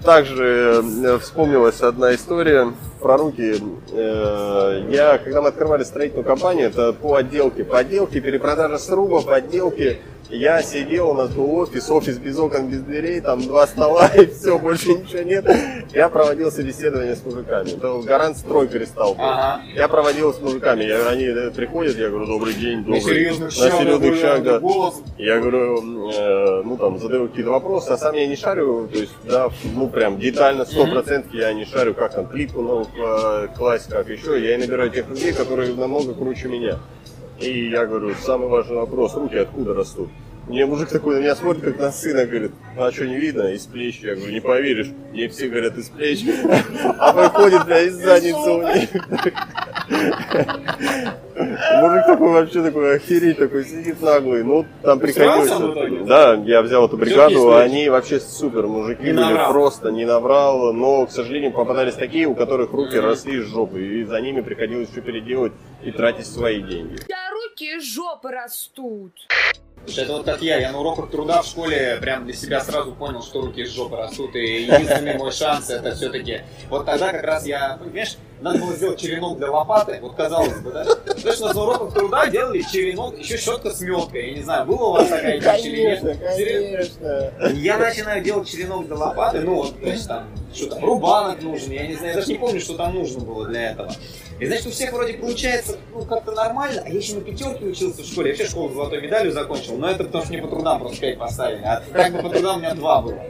Также 0.04 0.82
э, 1.04 1.18
вспомнилась 1.18 1.80
одна 1.82 2.14
история 2.14 2.72
про 3.00 3.18
руки. 3.18 3.56
Э, 3.92 4.86
Я, 4.88 5.18
когда 5.18 5.42
мы 5.42 5.48
открывали 5.48 5.84
строительную 5.84 6.24
компанию, 6.24 6.68
это 6.68 6.92
по 6.94 7.16
отделке, 7.16 7.62
по 7.64 7.78
отделке, 7.78 8.20
перепродажа 8.20 8.78
сруба, 8.78 9.20
по 9.20 9.34
отделке. 9.36 9.98
Я 10.30 10.62
сидел, 10.62 11.10
у 11.10 11.14
нас 11.14 11.30
был 11.30 11.54
офис, 11.54 11.90
офис 11.90 12.18
без 12.18 12.38
окон, 12.38 12.68
без 12.68 12.80
дверей, 12.80 13.20
там 13.20 13.40
два 13.40 13.66
стола 13.66 14.08
и 14.14 14.26
все, 14.26 14.58
больше 14.58 14.90
ничего 14.90 15.22
нет. 15.22 15.46
Я 15.92 16.10
проводил 16.10 16.52
собеседование 16.52 17.16
с 17.16 17.24
мужиками. 17.24 17.70
Это 17.70 17.98
гарант 18.06 18.36
строй 18.36 18.66
был. 18.66 19.16
Ага. 19.18 19.62
Я 19.74 19.88
проводил 19.88 20.34
с 20.34 20.40
мужиками. 20.40 20.84
Я, 20.84 21.08
они 21.08 21.24
э, 21.24 21.50
приходят, 21.50 21.96
я 21.96 22.10
говорю, 22.10 22.26
добрый 22.26 22.52
день, 22.52 22.80
На 22.80 22.84
добрый. 22.84 23.00
серьезных 23.00 23.48
На 23.48 23.70
серьезных 23.70 24.12
да, 24.12 24.16
щах, 24.18 24.42
да. 24.42 24.58
голос. 24.58 24.94
Я 25.16 25.38
говорю, 25.40 26.10
э, 26.12 26.62
ну 26.62 26.76
там 26.76 26.98
задаю 26.98 27.28
какие-то 27.28 27.50
вопросы, 27.50 27.88
а 27.88 27.96
сам 27.96 28.14
я 28.14 28.26
не 28.26 28.36
шарю, 28.36 28.86
то 28.92 28.98
есть, 28.98 29.14
да, 29.24 29.48
ну 29.74 29.88
прям 29.88 30.18
детально, 30.18 30.66
сто 30.66 30.86
процентов 30.86 31.32
я 31.32 31.52
не 31.54 31.64
шарю, 31.64 31.94
как 31.94 32.14
там 32.14 32.26
плитку 32.26 32.60
ну, 32.60 32.86
кла- 32.96 33.48
класть, 33.56 33.88
как 33.88 34.08
еще. 34.08 34.38
Я 34.42 34.56
и 34.56 34.58
набираю 34.58 34.90
тех 34.90 35.08
людей, 35.08 35.32
которые 35.32 35.74
намного 35.74 36.12
круче 36.12 36.48
меня. 36.48 36.78
И 37.40 37.68
я 37.68 37.86
говорю, 37.86 38.14
самый 38.14 38.48
важный 38.48 38.76
вопрос, 38.76 39.14
руки 39.14 39.36
откуда 39.36 39.74
растут? 39.74 40.08
Мне 40.48 40.64
мужик 40.64 40.88
такой 40.88 41.16
на 41.16 41.20
меня 41.20 41.36
смотрит, 41.36 41.62
как 41.62 41.78
на 41.78 41.92
сына, 41.92 42.24
говорит, 42.24 42.52
а 42.76 42.90
что 42.90 43.06
не 43.06 43.16
видно? 43.16 43.52
Из 43.52 43.66
плеч. 43.66 44.00
Я 44.00 44.14
говорю, 44.14 44.32
не 44.32 44.40
поверишь, 44.40 44.88
мне 45.12 45.28
все 45.28 45.48
говорят 45.48 45.76
из 45.76 45.90
плеч, 45.90 46.24
а 46.98 47.12
выходит, 47.12 47.66
бля, 47.66 47.82
из 47.82 47.96
задницы 47.96 48.50
у 48.50 48.62
них. 48.62 48.88
Мужик 51.38 52.06
такой 52.06 52.32
вообще 52.32 52.62
такой 52.62 52.96
охереть, 52.96 53.38
такой 53.38 53.64
сидит 53.64 54.00
наглый. 54.00 54.42
Ну, 54.42 54.64
там 54.82 54.98
приходилось. 54.98 56.06
Да, 56.06 56.34
я 56.34 56.62
взял 56.62 56.86
эту 56.86 56.96
бригаду, 56.96 57.54
они 57.54 57.88
вообще 57.90 58.18
супер 58.18 58.66
мужики 58.66 59.12
были, 59.12 59.48
просто 59.48 59.90
не 59.90 60.04
наврал, 60.04 60.72
но, 60.72 61.06
к 61.06 61.10
сожалению, 61.10 61.52
попадались 61.52 61.94
такие, 61.94 62.26
у 62.26 62.34
которых 62.34 62.72
руки 62.72 62.98
росли 62.98 63.38
из 63.38 63.46
жопы, 63.46 63.80
и 63.80 64.04
за 64.04 64.20
ними 64.20 64.40
приходилось 64.40 64.88
все 64.90 65.02
переделать 65.02 65.52
и 65.82 65.90
тратить 65.92 66.26
свои 66.26 66.62
деньги. 66.62 66.98
Руки 67.58 67.80
жопы 67.80 68.30
растут. 68.30 69.12
Это 69.84 70.12
вот 70.12 70.24
как 70.24 70.42
я, 70.42 70.60
я 70.60 70.70
на 70.70 70.78
уроках 70.78 71.10
труда 71.10 71.42
в 71.42 71.46
школе 71.46 71.98
прям 72.00 72.24
для 72.24 72.34
себя 72.34 72.60
сразу 72.60 72.92
понял, 72.92 73.20
что 73.20 73.40
руки 73.40 73.62
из 73.62 73.70
жопы 73.70 73.96
растут, 73.96 74.36
и 74.36 74.62
единственный 74.62 75.14
мой 75.14 75.32
шанс 75.32 75.68
это 75.68 75.92
все-таки, 75.92 76.42
вот 76.70 76.86
тогда 76.86 77.10
как 77.10 77.24
раз 77.24 77.46
я, 77.46 77.76
понимаешь, 77.82 78.16
надо 78.40 78.58
было 78.58 78.72
сделать 78.74 79.00
черенок 79.00 79.38
для 79.38 79.50
лопаты, 79.50 79.98
вот 80.00 80.14
казалось 80.14 80.60
бы, 80.60 80.70
да? 80.70 80.84
Потому 80.84 81.32
что 81.32 81.52
на 81.52 81.62
уроках 81.62 81.94
труда 81.94 82.26
делали 82.28 82.62
черенок, 82.62 83.18
еще 83.18 83.36
щетка 83.36 83.70
с 83.70 83.80
меткой, 83.80 84.30
я 84.30 84.36
не 84.36 84.42
знаю, 84.42 84.66
было 84.66 84.84
у 84.84 84.92
вас 84.92 85.08
такая 85.08 85.38
вещь 85.40 85.64
или 85.64 85.80
нет? 85.82 86.18
Конечно. 86.20 87.32
Я 87.54 87.78
начинаю 87.78 88.22
делать 88.22 88.48
черенок 88.48 88.86
для 88.86 88.96
лопаты, 88.96 89.40
ну 89.40 89.54
вот, 89.56 89.80
то 89.80 89.86
есть 89.86 90.06
там, 90.06 90.28
что 90.54 90.66
там, 90.66 90.84
рубанок 90.84 91.42
нужен, 91.42 91.72
я 91.72 91.86
не 91.86 91.94
знаю, 91.94 92.10
я 92.10 92.14
даже 92.20 92.32
не 92.32 92.38
помню, 92.38 92.60
что 92.60 92.74
там 92.76 92.94
нужно 92.94 93.20
было 93.20 93.46
для 93.46 93.72
этого. 93.72 93.92
И 94.38 94.46
значит, 94.46 94.66
у 94.66 94.70
всех 94.70 94.92
вроде 94.92 95.14
получается, 95.14 95.76
ну, 95.92 96.04
как-то 96.04 96.30
нормально, 96.30 96.82
а 96.84 96.88
я 96.88 96.96
еще 96.96 97.14
на 97.14 97.22
пятерке 97.22 97.64
учился 97.64 98.02
в 98.02 98.06
школе, 98.06 98.30
я 98.30 98.36
вообще 98.36 98.48
школу 98.48 98.70
с 98.70 98.72
золотой 98.72 99.00
медалью 99.00 99.32
закончил, 99.32 99.76
но 99.76 99.90
это 99.90 100.04
потому 100.04 100.24
что 100.24 100.32
мне 100.32 100.42
по 100.42 100.48
трудам 100.48 100.78
просто 100.78 101.00
5 101.00 101.18
поставили, 101.18 101.62
а 101.64 101.82
так 101.92 102.12
бы 102.12 102.22
по 102.22 102.28
трудам 102.28 102.56
у 102.56 102.60
меня 102.60 102.74
2 102.74 103.02
было. 103.02 103.20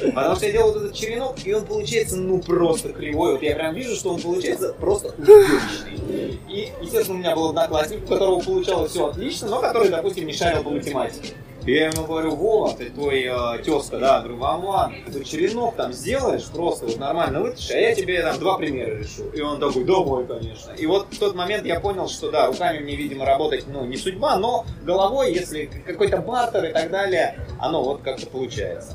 Потому 0.00 0.36
что 0.36 0.46
я 0.46 0.52
делал 0.52 0.72
вот 0.72 0.82
этот 0.82 0.94
черенок, 0.94 1.36
и 1.44 1.52
он 1.52 1.64
получается, 1.64 2.16
ну, 2.16 2.40
просто 2.40 2.90
кривой. 2.90 3.32
Вот 3.32 3.42
я 3.42 3.54
прям 3.54 3.74
вижу, 3.74 3.94
что 3.94 4.10
он 4.10 4.20
получается 4.20 4.74
просто 4.74 5.14
убийственный. 5.18 6.40
И, 6.48 6.72
естественно, 6.80 7.16
у 7.16 7.18
меня 7.18 7.34
был 7.34 7.48
одноклассник, 7.48 8.04
у 8.04 8.06
которого 8.06 8.40
получалось 8.40 8.90
все 8.90 9.08
отлично, 9.08 9.48
но 9.48 9.60
который, 9.60 9.88
допустим, 9.88 10.26
не 10.26 10.32
шарил 10.32 10.62
по 10.62 10.70
математике. 10.70 11.34
И 11.66 11.72
я 11.72 11.88
ему 11.88 12.06
говорю, 12.06 12.36
Вова, 12.36 12.72
ты 12.78 12.90
твой 12.90 13.24
э, 13.24 13.58
тезка, 13.64 13.98
да, 13.98 14.20
говорю, 14.20 14.36
Вован, 14.36 14.94
ты 15.12 15.24
черенок 15.24 15.74
там 15.74 15.92
сделаешь, 15.92 16.44
просто 16.44 16.86
вот 16.86 16.96
нормально 16.96 17.40
вытащишь, 17.40 17.72
а 17.72 17.76
я 17.76 17.92
тебе 17.92 18.22
там 18.22 18.38
два 18.38 18.56
примера 18.56 18.96
решу. 18.96 19.28
И 19.30 19.40
он 19.40 19.58
такой, 19.58 19.82
да 19.82 19.94
мой, 19.94 20.24
конечно. 20.26 20.70
И 20.74 20.86
вот 20.86 21.08
в 21.10 21.18
тот 21.18 21.34
момент 21.34 21.66
я 21.66 21.80
понял, 21.80 22.08
что 22.08 22.30
да, 22.30 22.46
руками 22.46 22.78
мне, 22.78 22.94
видимо, 22.94 23.24
работать, 23.26 23.64
ну, 23.66 23.84
не 23.84 23.96
судьба, 23.96 24.36
но 24.36 24.64
головой, 24.84 25.34
если 25.34 25.64
какой-то 25.84 26.18
бартер 26.18 26.66
и 26.66 26.72
так 26.72 26.88
далее, 26.88 27.36
оно 27.58 27.82
вот 27.82 28.02
как-то 28.02 28.28
получается. 28.28 28.92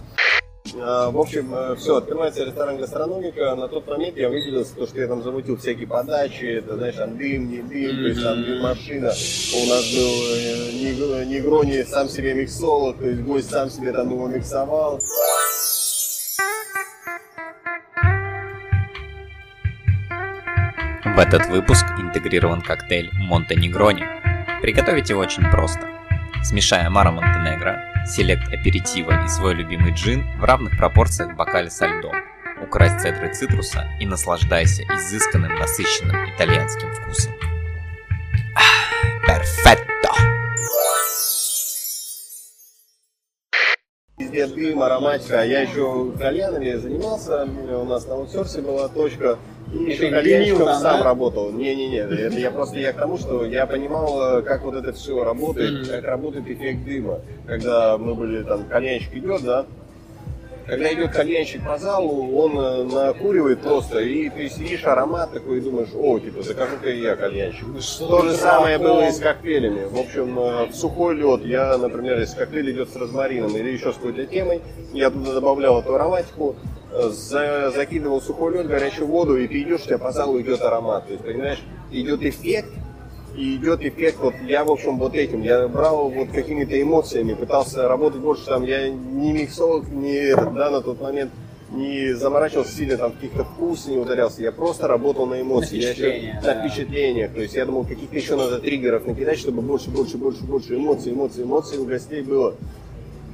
А, 0.80 1.12
В 1.12 1.18
общем, 1.18 1.54
все, 1.78 1.98
открывается 1.98 2.44
ресторан 2.46 2.78
гастрономика. 2.78 3.56
На 3.56 3.68
тот 3.68 3.88
момент 3.88 4.18
я 4.18 4.30
выделился, 4.30 4.76
то, 4.76 4.88
что 4.88 5.00
я 5.00 5.08
там 5.08 5.24
замутил 5.24 5.58
всякие 5.58 5.88
подачи, 5.88 6.46
это, 6.46 6.76
знаешь, 6.76 6.96
там 6.96 7.18
дым, 7.18 7.50
не 7.50 7.62
дым, 7.62 7.98
то 7.98 8.08
есть 8.08 8.24
там 8.24 8.44
дым 8.44 8.62
машина. 8.62 9.08
У 9.08 9.70
нас 9.70 9.94
был 9.94 10.12
э, 10.36 11.26
Негрони 11.26 11.84
сам 11.84 12.10
себе 12.10 12.34
миксолог, 12.34 12.98
то 12.98 13.06
есть 13.06 13.22
гость 13.22 13.50
сам 13.50 13.70
себе 13.70 13.92
там 13.92 14.10
его 14.10 14.28
миксовал. 14.28 15.00
В 21.04 21.20
этот 21.20 21.48
выпуск 21.48 21.86
интегрирован 22.00 22.62
коктейль 22.62 23.10
Монте 23.14 23.56
Негрони. 23.56 24.06
Приготовить 24.62 25.10
его 25.10 25.22
очень 25.22 25.44
просто. 25.50 26.01
Смешай 26.44 26.86
Амаро 26.86 27.12
Монтенегро, 27.12 28.06
селект 28.06 28.52
аперитива 28.52 29.24
и 29.24 29.28
свой 29.28 29.54
любимый 29.54 29.94
джин 29.94 30.26
в 30.40 30.44
равных 30.44 30.76
пропорциях 30.76 31.34
в 31.34 31.36
бокале 31.36 31.70
со 31.70 31.86
льдом. 31.88 32.16
Укрась 32.62 33.00
цедры 33.02 33.34
цитруса 33.34 33.88
и 34.00 34.06
наслаждайся 34.06 34.84
изысканным, 34.84 35.56
насыщенным 35.56 36.30
итальянским 36.30 36.92
вкусом. 36.94 37.34
Ах, 38.56 39.26
Везде 44.32 44.48
дым, 44.48 44.82
ароматика. 44.82 45.44
Я 45.44 45.62
еще 45.62 46.12
кальянами 46.18 46.74
занимался, 46.76 47.46
у 47.46 47.86
нас 47.86 48.08
на 48.08 48.16
аутсорсе 48.16 48.62
была 48.62 48.88
точка. 48.88 49.38
И 49.74 49.92
еще 49.92 50.10
ты 50.10 50.12
кальянщиком 50.12 50.66
там, 50.66 50.82
сам 50.82 51.00
да? 51.00 51.04
работал. 51.06 51.52
Не-не-не, 51.52 52.00
это 52.00 52.38
я 52.38 52.52
просто 52.52 52.80
я 52.80 52.92
к 52.92 52.98
тому, 52.98 53.18
что 53.18 53.46
я 53.46 53.66
понимал, 53.66 54.40
э, 54.40 54.42
как 54.42 54.64
вот 54.64 54.76
это 54.76 54.92
все 54.92 55.24
работает, 55.24 55.88
как 55.88 56.04
работает 56.04 56.50
эффект 56.50 56.84
дыма. 56.84 57.22
Когда 57.48 57.98
мы 57.98 58.14
были 58.16 58.44
там, 58.44 58.66
кальянщик 58.66 59.14
идет, 59.16 59.44
да, 59.44 59.66
когда 60.72 60.94
идет 60.94 61.12
кальянщик 61.12 61.66
по 61.66 61.78
залу, 61.78 62.34
он 62.38 62.58
э, 62.58 62.84
накуривает 62.86 63.60
просто, 63.60 64.00
и 64.00 64.30
ты 64.30 64.48
сидишь, 64.48 64.86
аромат 64.86 65.34
такой, 65.34 65.58
и 65.58 65.60
думаешь, 65.60 65.90
о, 65.94 66.18
типа, 66.18 66.44
закажу-ка 66.44 66.90
и 66.90 67.02
я 67.02 67.18
кальянщик. 67.18 67.66
То 68.00 68.22
же 68.22 68.32
самое 68.32 68.78
было 68.78 69.06
и 69.06 69.12
с 69.12 69.20
коктейлями. 69.20 69.84
В 69.84 70.00
общем, 70.00 70.40
э, 70.40 70.68
в 70.68 70.74
сухой 70.74 71.16
лед 71.16 71.44
я, 71.44 71.78
например, 71.78 72.18
если 72.22 72.38
коктейль 72.38 72.72
идет 72.72 72.90
с 72.90 72.96
розмарином 72.96 73.54
или 73.58 73.70
еще 73.70 73.92
с 73.92 73.96
какой-то 73.96 74.26
темой, 74.26 74.62
я 74.94 75.10
туда 75.10 75.34
добавлял 75.34 75.82
эту 75.82 75.94
ароматику, 75.94 76.56
э, 76.94 77.10
за- 77.10 77.72
закидывал 77.76 78.22
сухой 78.22 78.54
лед, 78.54 78.68
горячую 78.68 79.08
воду, 79.08 79.36
и 79.36 79.50
ты 79.50 79.62
идешь, 79.64 79.82
у 79.82 79.88
тебя 79.88 79.98
по 79.98 80.14
залу 80.14 80.40
идет 80.40 80.62
аромат. 80.62 81.06
То 81.06 81.12
есть, 81.12 81.26
понимаешь, 81.26 81.60
идет 81.92 82.24
эффект, 82.24 82.70
и 83.36 83.56
идет 83.56 83.82
эффект, 83.82 84.18
вот 84.22 84.34
я, 84.48 84.64
в 84.64 84.72
общем, 84.72 84.98
вот 84.98 85.16
этим, 85.16 85.42
я 85.42 85.68
брал 85.68 86.10
вот 86.10 86.30
какими-то 86.32 86.80
эмоциями, 86.82 87.34
пытался 87.34 87.88
работать 87.88 88.20
больше, 88.22 88.46
там, 88.46 88.64
я 88.66 88.90
не 88.90 89.32
миксолог, 89.34 89.88
не, 89.90 90.14
этот, 90.16 90.54
да, 90.54 90.70
на 90.70 90.82
тот 90.82 91.02
момент, 91.02 91.32
не 91.72 92.12
заморачивался 92.14 92.76
сильно 92.76 92.98
там 92.98 93.14
каких-то 93.14 93.46
вкус 93.46 93.88
не 93.88 93.96
ударялся, 93.98 94.42
я 94.42 94.52
просто 94.52 94.88
работал 94.90 95.26
на 95.26 95.40
эмоции, 95.42 95.78
На 95.78 95.82
я 95.84 95.94
впечатлениях, 95.94 96.34
еще- 96.36 96.42
да. 96.46 96.54
на 96.56 96.60
впечатлениях, 96.70 97.32
то 97.34 97.42
есть 97.42 97.54
я 97.56 97.66
думал, 97.66 97.86
каких-то 97.86 98.16
еще 98.16 98.36
надо 98.36 98.60
триггеров 98.60 99.08
накидать, 99.08 99.40
чтобы 99.40 99.62
больше, 99.62 99.90
больше, 99.90 100.18
больше, 100.18 100.44
больше 100.44 100.76
эмоций, 100.76 101.14
эмоций, 101.14 101.44
эмоций 101.44 101.78
у 101.78 101.86
гостей 101.86 102.22
было. 102.22 102.56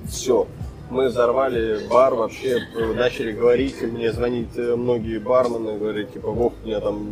Все. 0.07 0.45
Мы 0.89 1.07
взорвали 1.07 1.79
бар 1.89 2.13
вообще, 2.13 2.59
э, 2.77 2.93
начали 2.93 3.31
говорить, 3.33 3.81
мне 3.81 4.13
звонить 4.13 4.55
э, 4.55 4.75
многие 4.77 5.17
бармены, 5.19 5.77
говорят, 5.77 6.13
типа, 6.13 6.29
Вов, 6.29 6.53
меня 6.63 6.79
там 6.79 7.09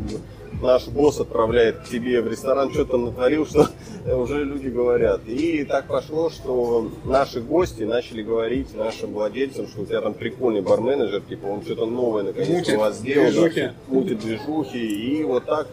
наш 0.61 0.87
босс 0.87 1.19
отправляет 1.19 1.79
к 1.79 1.83
тебе 1.85 2.21
в 2.21 2.27
ресторан, 2.27 2.71
что 2.71 2.85
там 2.85 3.05
натворил, 3.05 3.45
что 3.45 3.67
уже 4.05 4.43
люди 4.43 4.67
говорят. 4.67 5.21
И 5.27 5.63
так 5.63 5.87
пошло, 5.87 6.29
что 6.29 6.89
наши 7.05 7.41
гости 7.41 7.83
начали 7.83 8.21
говорить 8.23 8.75
нашим 8.75 9.13
владельцам, 9.13 9.67
что 9.67 9.81
у 9.81 9.85
тебя 9.85 10.01
там 10.01 10.13
прикольный 10.13 10.61
барменеджер, 10.61 11.21
типа 11.21 11.47
он 11.47 11.61
что-то 11.63 11.85
новое 11.85 12.23
наконец-то 12.23 12.53
Мутит 12.55 12.75
у 12.75 12.79
вас 12.79 12.97
сделал. 12.97 13.25
движухи. 13.31 13.71
Мутит 13.87 14.19
движухи. 14.19 14.77
И 15.19 15.23
вот 15.23 15.45
так 15.45 15.67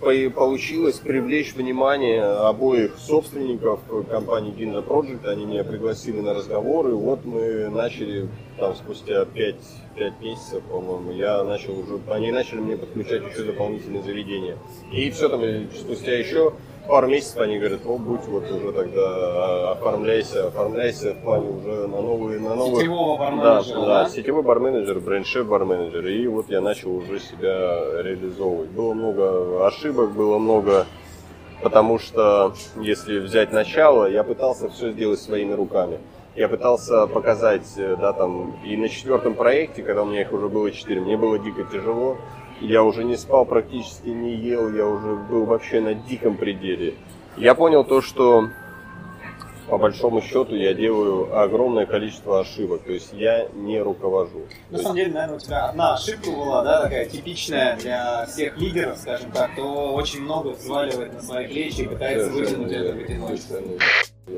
по- 0.00 0.30
получилось 0.34 0.96
привлечь 0.96 1.54
внимание 1.54 2.22
обоих 2.24 2.96
собственников 2.98 3.80
компании 4.08 4.52
Ginza 4.56 4.82
Project. 4.86 5.26
Они 5.28 5.44
меня 5.44 5.64
пригласили 5.64 6.20
на 6.20 6.34
разговор, 6.34 6.88
и 6.88 6.92
вот 6.92 7.24
мы 7.24 7.68
начали 7.68 8.28
там 8.58 8.74
спустя 8.76 9.24
5, 9.24 9.54
5 10.00 10.20
месяцев, 10.22 10.62
по-моему, 10.62 11.12
я 11.12 11.44
начал 11.44 11.78
уже, 11.78 12.00
они 12.08 12.32
начали 12.32 12.58
мне 12.60 12.78
подключать 12.78 13.22
еще 13.30 13.44
дополнительные 13.44 14.02
заведения. 14.02 14.56
И 14.90 15.10
все 15.10 15.28
там, 15.28 15.42
спустя 15.78 16.16
еще 16.16 16.54
пару 16.88 17.06
месяцев 17.06 17.36
они 17.36 17.58
говорят, 17.58 17.80
о, 17.84 17.98
будь 17.98 18.24
вот 18.24 18.50
уже 18.50 18.72
тогда 18.72 19.02
а, 19.04 19.72
оформляйся, 19.72 20.46
оформляйся 20.46 21.12
в 21.12 21.22
плане 21.22 21.50
уже 21.50 21.86
на 21.86 22.00
новые, 22.00 22.40
на 22.40 22.54
новые. 22.54 22.76
Сетевого 22.76 23.18
Да, 23.18 23.24
барменеджера, 23.24 23.80
да, 23.80 24.04
да? 24.04 24.08
сетевой 24.08 24.42
барменеджер, 24.42 25.00
бренд-шеф 25.00 25.46
барменеджер. 25.46 26.06
И 26.06 26.26
вот 26.28 26.48
я 26.48 26.62
начал 26.62 26.96
уже 26.96 27.20
себя 27.20 28.02
реализовывать. 28.02 28.70
Было 28.70 28.94
много 28.94 29.66
ошибок, 29.66 30.12
было 30.12 30.38
много... 30.38 30.86
Потому 31.62 31.98
что, 31.98 32.54
если 32.80 33.18
взять 33.18 33.52
начало, 33.52 34.10
я 34.10 34.24
пытался 34.24 34.70
все 34.70 34.92
сделать 34.92 35.20
своими 35.20 35.52
руками. 35.52 35.98
Я 36.40 36.48
пытался 36.48 37.06
показать, 37.06 37.70
э, 37.76 37.96
да, 38.00 38.14
там, 38.14 38.56
и 38.64 38.74
на 38.74 38.88
четвертом 38.88 39.34
проекте, 39.34 39.82
когда 39.82 40.04
у 40.04 40.06
меня 40.06 40.22
их 40.22 40.32
уже 40.32 40.48
было 40.48 40.70
четыре, 40.70 41.02
мне 41.02 41.18
было 41.18 41.38
дико 41.38 41.64
тяжело. 41.64 42.16
Я 42.62 42.82
уже 42.82 43.04
не 43.04 43.18
спал 43.18 43.44
практически, 43.44 44.08
не 44.08 44.36
ел, 44.36 44.74
я 44.74 44.86
уже 44.86 45.16
был 45.16 45.44
вообще 45.44 45.82
на 45.82 45.92
диком 45.92 46.38
пределе. 46.38 46.94
Я 47.36 47.54
понял 47.54 47.84
то, 47.84 48.00
что 48.00 48.48
по 49.68 49.76
большому 49.76 50.22
счету 50.22 50.56
я 50.56 50.72
делаю 50.72 51.38
огромное 51.38 51.84
количество 51.84 52.40
ошибок, 52.40 52.84
то 52.84 52.92
есть 52.92 53.12
я 53.12 53.46
не 53.52 53.78
руковожу. 53.82 54.46
На 54.70 54.78
самом 54.78 54.96
деле, 54.96 55.12
наверное, 55.12 55.36
у 55.36 55.40
тебя 55.40 55.66
одна 55.66 55.92
ошибка 55.92 56.30
была, 56.30 56.64
да, 56.64 56.82
такая 56.84 57.04
типичная 57.04 57.76
для 57.76 58.24
всех 58.24 58.56
лидеров, 58.56 58.96
скажем 58.96 59.30
так, 59.30 59.52
кто 59.52 59.92
очень 59.92 60.22
много 60.22 60.48
взваливает 60.48 61.12
на 61.12 61.20
свои 61.20 61.48
плечи 61.48 61.82
и 61.82 61.86
пытается 61.86 62.30
вытянуть 62.30 62.72
это 62.72 62.94
в 62.94 62.98
одиночку. 62.98 63.54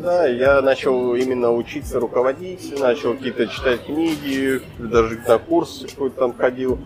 Да, 0.00 0.26
я 0.26 0.62
начал 0.62 1.14
именно 1.14 1.52
учиться 1.52 2.00
руководить, 2.00 2.78
начал 2.78 3.14
какие-то 3.14 3.46
читать 3.46 3.84
книги, 3.84 4.62
даже 4.78 5.20
на 5.28 5.38
курс 5.38 5.84
какой-то 5.88 6.18
там 6.18 6.34
ходил. 6.34 6.78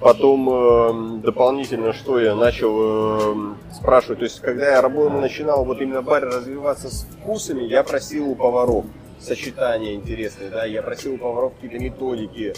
Потом 0.00 0.48
э, 0.50 1.22
дополнительно, 1.22 1.92
что 1.92 2.20
я 2.20 2.34
начал 2.34 2.76
э, 2.78 3.54
спрашивать, 3.72 4.18
то 4.18 4.24
есть 4.24 4.40
когда 4.40 4.72
я 4.72 4.82
работал, 4.82 5.20
начинал 5.20 5.64
вот 5.64 5.80
именно 5.80 6.02
в 6.02 6.04
баре 6.04 6.26
развиваться 6.26 6.88
с 6.90 7.04
вкусами, 7.04 7.62
я 7.64 7.82
просил 7.82 8.28
у 8.30 8.34
поваров 8.34 8.84
сочетания 9.18 9.94
интересные, 9.94 10.50
да, 10.50 10.64
я 10.64 10.82
просил 10.82 11.14
у 11.14 11.18
поваров 11.18 11.54
какие-то 11.54 11.78
методики. 11.82 12.54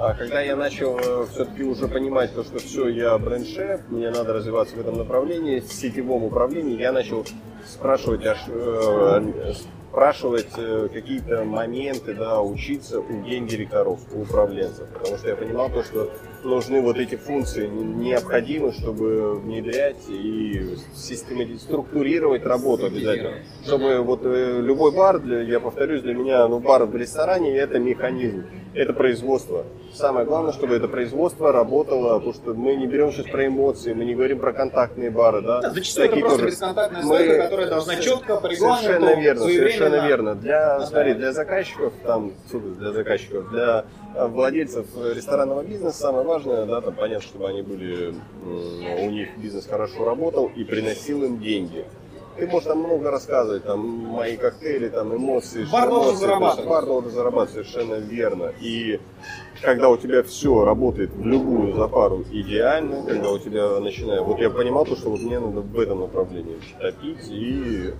А 0.00 0.14
когда 0.14 0.40
я 0.40 0.54
начал 0.54 0.96
все-таки 1.26 1.64
уже 1.64 1.88
понимать 1.88 2.32
то, 2.32 2.44
что 2.44 2.60
все, 2.60 2.86
я 2.86 3.18
бренд-шеф, 3.18 3.80
мне 3.88 4.10
надо 4.10 4.32
развиваться 4.32 4.76
в 4.76 4.80
этом 4.80 4.96
направлении, 4.96 5.58
в 5.58 5.72
сетевом 5.72 6.22
управлении, 6.22 6.78
я 6.78 6.92
начал 6.92 7.26
спрашивать, 7.66 8.24
аж, 8.24 8.38
э, 8.46 9.54
спрашивать 9.90 10.52
э, 10.56 10.88
какие-то 10.92 11.42
моменты, 11.42 12.14
да, 12.14 12.40
учиться 12.40 13.00
у 13.00 13.22
гендиректоров, 13.22 13.98
у 14.14 14.22
управленцев. 14.22 14.86
Потому 14.90 15.16
что 15.16 15.28
я 15.30 15.34
понимал 15.34 15.68
то, 15.68 15.82
что 15.82 16.12
нужны 16.44 16.80
вот 16.80 16.96
эти 16.98 17.16
функции, 17.16 17.66
необходимы, 17.66 18.72
чтобы 18.72 19.34
внедрять 19.38 19.96
и 20.08 20.76
систематизировать, 20.94 21.62
структурировать 21.62 22.44
работу 22.44 22.86
обязательно. 22.86 23.34
Чтобы 23.64 23.98
вот 24.02 24.20
э, 24.24 24.60
любой 24.60 24.92
бар, 24.92 25.18
для, 25.18 25.42
я 25.42 25.60
повторюсь, 25.60 26.02
для 26.02 26.14
меня, 26.14 26.46
ну, 26.48 26.58
бар 26.60 26.84
в 26.84 26.94
ресторане 26.96 27.56
это 27.56 27.78
механизм, 27.78 28.44
это 28.74 28.92
производство. 28.92 29.64
Самое 29.92 30.26
главное, 30.26 30.52
чтобы 30.52 30.74
это 30.76 30.86
производство 30.86 31.50
работало, 31.50 32.14
потому 32.18 32.34
что 32.34 32.54
мы 32.54 32.76
не 32.76 32.86
берем 32.86 33.10
сейчас 33.10 33.26
про 33.26 33.46
эмоции, 33.46 33.94
мы 33.94 34.04
не 34.04 34.14
говорим 34.14 34.38
про 34.38 34.52
контактные 34.52 35.10
бары, 35.10 35.40
да. 35.42 35.60
Да, 35.60 35.70
зачастую 35.70 36.04
это 36.06 36.14
Такие 36.14 36.24
просто 36.24 36.38
тоже. 36.42 36.50
бесконтактная 36.54 37.02
Мы- 37.02 37.14
стойка, 37.16 37.42
которая 37.42 37.66
должна 37.68 37.96
четко, 37.96 38.36
по 38.36 38.46
регламенту, 38.46 38.84
Совершенно 38.84 39.20
верно, 39.20 39.42
совершенно 39.44 40.06
верно. 40.06 40.34
Для, 40.34 40.78
Да. 40.78 40.86
смотри, 40.86 41.14
для 41.14 41.32
заказчиков, 41.32 41.92
там, 42.04 42.32
для 42.52 42.92
заказчиков, 42.92 43.50
для 43.50 43.84
э, 44.14 44.26
владельцев 44.26 44.86
ресторанного 45.14 45.62
бизнеса 45.62 45.98
самое 45.98 46.24
важное, 46.28 46.66
да, 46.66 46.80
там 46.80 46.94
понятно, 46.94 47.26
чтобы 47.26 47.48
они 47.48 47.62
были, 47.62 48.14
у 48.44 49.10
них 49.10 49.36
бизнес 49.38 49.66
хорошо 49.66 50.04
работал 50.04 50.50
и 50.54 50.62
приносил 50.62 51.24
им 51.24 51.40
деньги. 51.40 51.84
Ты 52.36 52.46
можешь 52.46 52.68
там 52.68 52.78
много 52.78 53.10
рассказывать, 53.10 53.64
там 53.64 53.80
мои 53.80 54.36
коктейли, 54.36 54.88
там 54.90 55.12
эмоции. 55.16 55.66
Бар 55.72 55.88
должен 55.88 56.16
зарабатывать. 56.16 56.68
Бар 56.68 56.86
должен 56.86 57.10
зарабатывать, 57.10 57.66
совершенно 57.66 57.94
верно. 57.94 58.52
И 58.60 59.00
когда 59.60 59.88
у 59.88 59.96
тебя 59.96 60.22
все 60.22 60.64
работает 60.64 61.10
в 61.10 61.26
любую 61.26 61.72
запару 61.74 62.24
идеально, 62.30 63.02
когда 63.04 63.32
у 63.32 63.38
тебя 63.38 63.80
начинает... 63.80 64.22
Вот 64.22 64.38
я 64.38 64.50
понимал 64.50 64.84
то, 64.84 64.94
что 64.94 65.10
вот 65.10 65.20
мне 65.20 65.40
надо 65.40 65.62
в 65.62 65.80
этом 65.80 66.00
направлении 66.00 66.58
топить, 66.78 67.28
и 67.28 67.92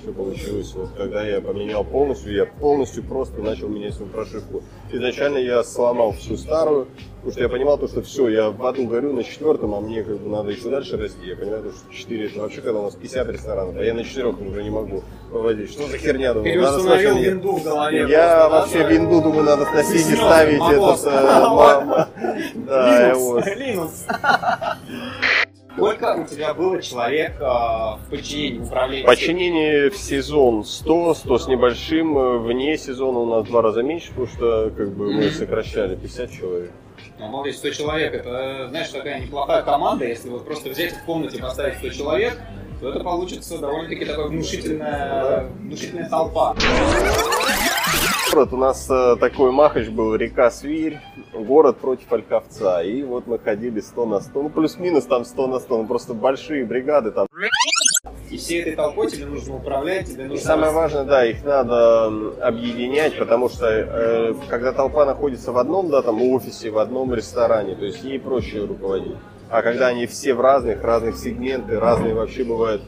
все 0.00 0.12
получилось. 0.12 0.72
Вот 0.74 0.90
когда 0.96 1.22
я 1.26 1.40
поменял 1.40 1.84
полностью, 1.84 2.32
я 2.34 2.46
полностью 2.46 3.02
просто 3.04 3.40
начал 3.40 3.68
менять 3.68 3.94
свою 3.94 4.10
прошивку. 4.10 4.62
Изначально 4.90 5.38
я 5.38 5.62
сломал 5.64 6.12
всю 6.12 6.36
старую, 6.36 6.86
потому 7.16 7.32
что 7.32 7.42
я 7.42 7.48
понимал 7.48 7.78
то, 7.78 7.88
что 7.88 8.02
все, 8.02 8.28
я 8.28 8.50
в 8.50 8.64
аду 8.66 8.86
горю 8.86 9.12
на 9.12 9.22
четвертом, 9.24 9.74
а 9.74 9.80
мне 9.80 10.02
как 10.02 10.18
бы 10.18 10.28
надо 10.28 10.50
еще 10.50 10.68
дальше 10.70 10.96
расти. 10.96 11.26
Я 11.26 11.36
понимаю, 11.36 11.62
то, 11.64 11.70
что 11.72 11.92
4 11.92 12.26
это 12.26 12.40
вообще, 12.40 12.60
когда 12.60 12.80
у 12.80 12.84
нас 12.84 12.94
50 12.94 13.28
ресторанов, 13.28 13.76
а 13.76 13.82
я 13.84 13.94
на 13.94 14.04
четырех 14.04 14.40
уже 14.40 14.62
не 14.62 14.70
могу 14.70 15.02
выводить. 15.30 15.70
Что 15.72 15.86
за 15.88 15.98
херня, 15.98 16.34
думаю, 16.34 16.60
надо 16.60 16.76
Переустановил 16.78 17.12
сначала- 17.12 17.24
винду 17.24 17.52
в 17.56 17.62
голове. 17.64 17.98
я 18.08 18.48
просто, 18.48 18.50
вообще 18.50 18.78
да, 18.78 18.88
винду, 18.88 19.20
думаю, 19.22 19.44
надо 19.44 19.64
сносить 19.66 20.10
и 20.10 20.16
ставить 20.16 20.62
этот... 20.72 21.06
э, 21.06 21.12
Сколько 25.76 26.14
у 26.16 26.24
тебя 26.26 26.52
было 26.52 26.82
человек 26.82 27.32
э, 27.40 27.44
в 27.44 28.00
подчинении 28.10 28.58
в 28.58 28.64
управлении? 28.66 29.06
Подчинение 29.06 29.90
в 29.90 29.96
сезон 29.96 30.64
100, 30.64 31.14
100 31.14 31.38
с 31.38 31.48
небольшим. 31.48 32.18
э, 32.18 32.38
Вне 32.38 32.76
сезона 32.76 33.20
у 33.20 33.26
нас 33.26 33.44
в 33.44 33.48
два 33.48 33.62
раза 33.62 33.82
меньше, 33.82 34.08
потому 34.08 34.26
что 34.26 34.70
как 34.76 34.90
бы 34.90 35.12
мы 35.12 35.30
сокращали 35.30 35.96
50 35.96 36.30
человек. 36.30 36.70
Ну, 37.18 37.28
молодец, 37.28 37.56
100 37.56 37.70
человек, 37.70 38.14
это, 38.14 38.68
знаешь, 38.68 38.88
такая 38.88 39.20
неплохая 39.20 39.62
команда, 39.62 40.04
если 40.06 40.28
вот 40.28 40.44
просто 40.44 40.68
взять 40.70 40.92
в 40.92 41.04
комнате 41.04 41.40
поставить 41.40 41.78
100 41.78 41.88
человек, 41.90 42.38
то 42.80 42.90
это 42.90 43.00
получится 43.00 43.58
довольно-таки 43.58 44.04
такая 44.04 44.26
внушительная, 44.26 45.46
внушительная 45.60 46.08
толпа. 46.08 46.54
Город 48.32 48.54
у 48.54 48.56
нас 48.56 48.88
э, 48.88 49.16
такой 49.20 49.52
махач 49.52 49.88
был, 49.88 50.14
река 50.14 50.50
Свирь, 50.50 50.98
город 51.34 51.76
против 51.76 52.10
Ольковца. 52.10 52.82
И 52.82 53.02
вот 53.02 53.26
мы 53.26 53.38
ходили 53.38 53.80
100 53.80 54.06
на 54.06 54.20
100, 54.20 54.42
ну 54.42 54.48
плюс-минус 54.48 55.04
там 55.04 55.26
100 55.26 55.46
на 55.48 55.58
100, 55.58 55.76
ну 55.76 55.86
просто 55.86 56.14
большие 56.14 56.64
бригады 56.64 57.10
там. 57.10 57.26
И 58.30 58.38
всей 58.38 58.62
этой 58.62 58.74
толпой 58.74 59.10
тебе 59.10 59.26
нужно 59.26 59.56
управлять, 59.56 60.06
тебе 60.06 60.24
И 60.24 60.28
нужно... 60.28 60.46
самое 60.46 60.72
важное, 60.72 61.04
да, 61.04 61.26
их 61.26 61.44
надо 61.44 62.06
объединять, 62.40 63.18
потому 63.18 63.50
что 63.50 63.66
э, 63.68 64.34
когда 64.48 64.72
толпа 64.72 65.04
находится 65.04 65.52
в 65.52 65.58
одном, 65.58 65.90
да, 65.90 66.00
там 66.00 66.22
офисе, 66.22 66.70
в 66.70 66.78
одном 66.78 67.12
ресторане, 67.12 67.74
то 67.74 67.84
есть 67.84 68.02
ей 68.02 68.18
проще 68.18 68.64
руководить. 68.64 69.16
А 69.50 69.60
когда 69.60 69.88
они 69.88 70.06
все 70.06 70.32
в 70.32 70.40
разных, 70.40 70.82
разных 70.82 71.18
сегменты, 71.18 71.78
разные 71.78 72.14
вообще 72.14 72.44
бывают, 72.44 72.80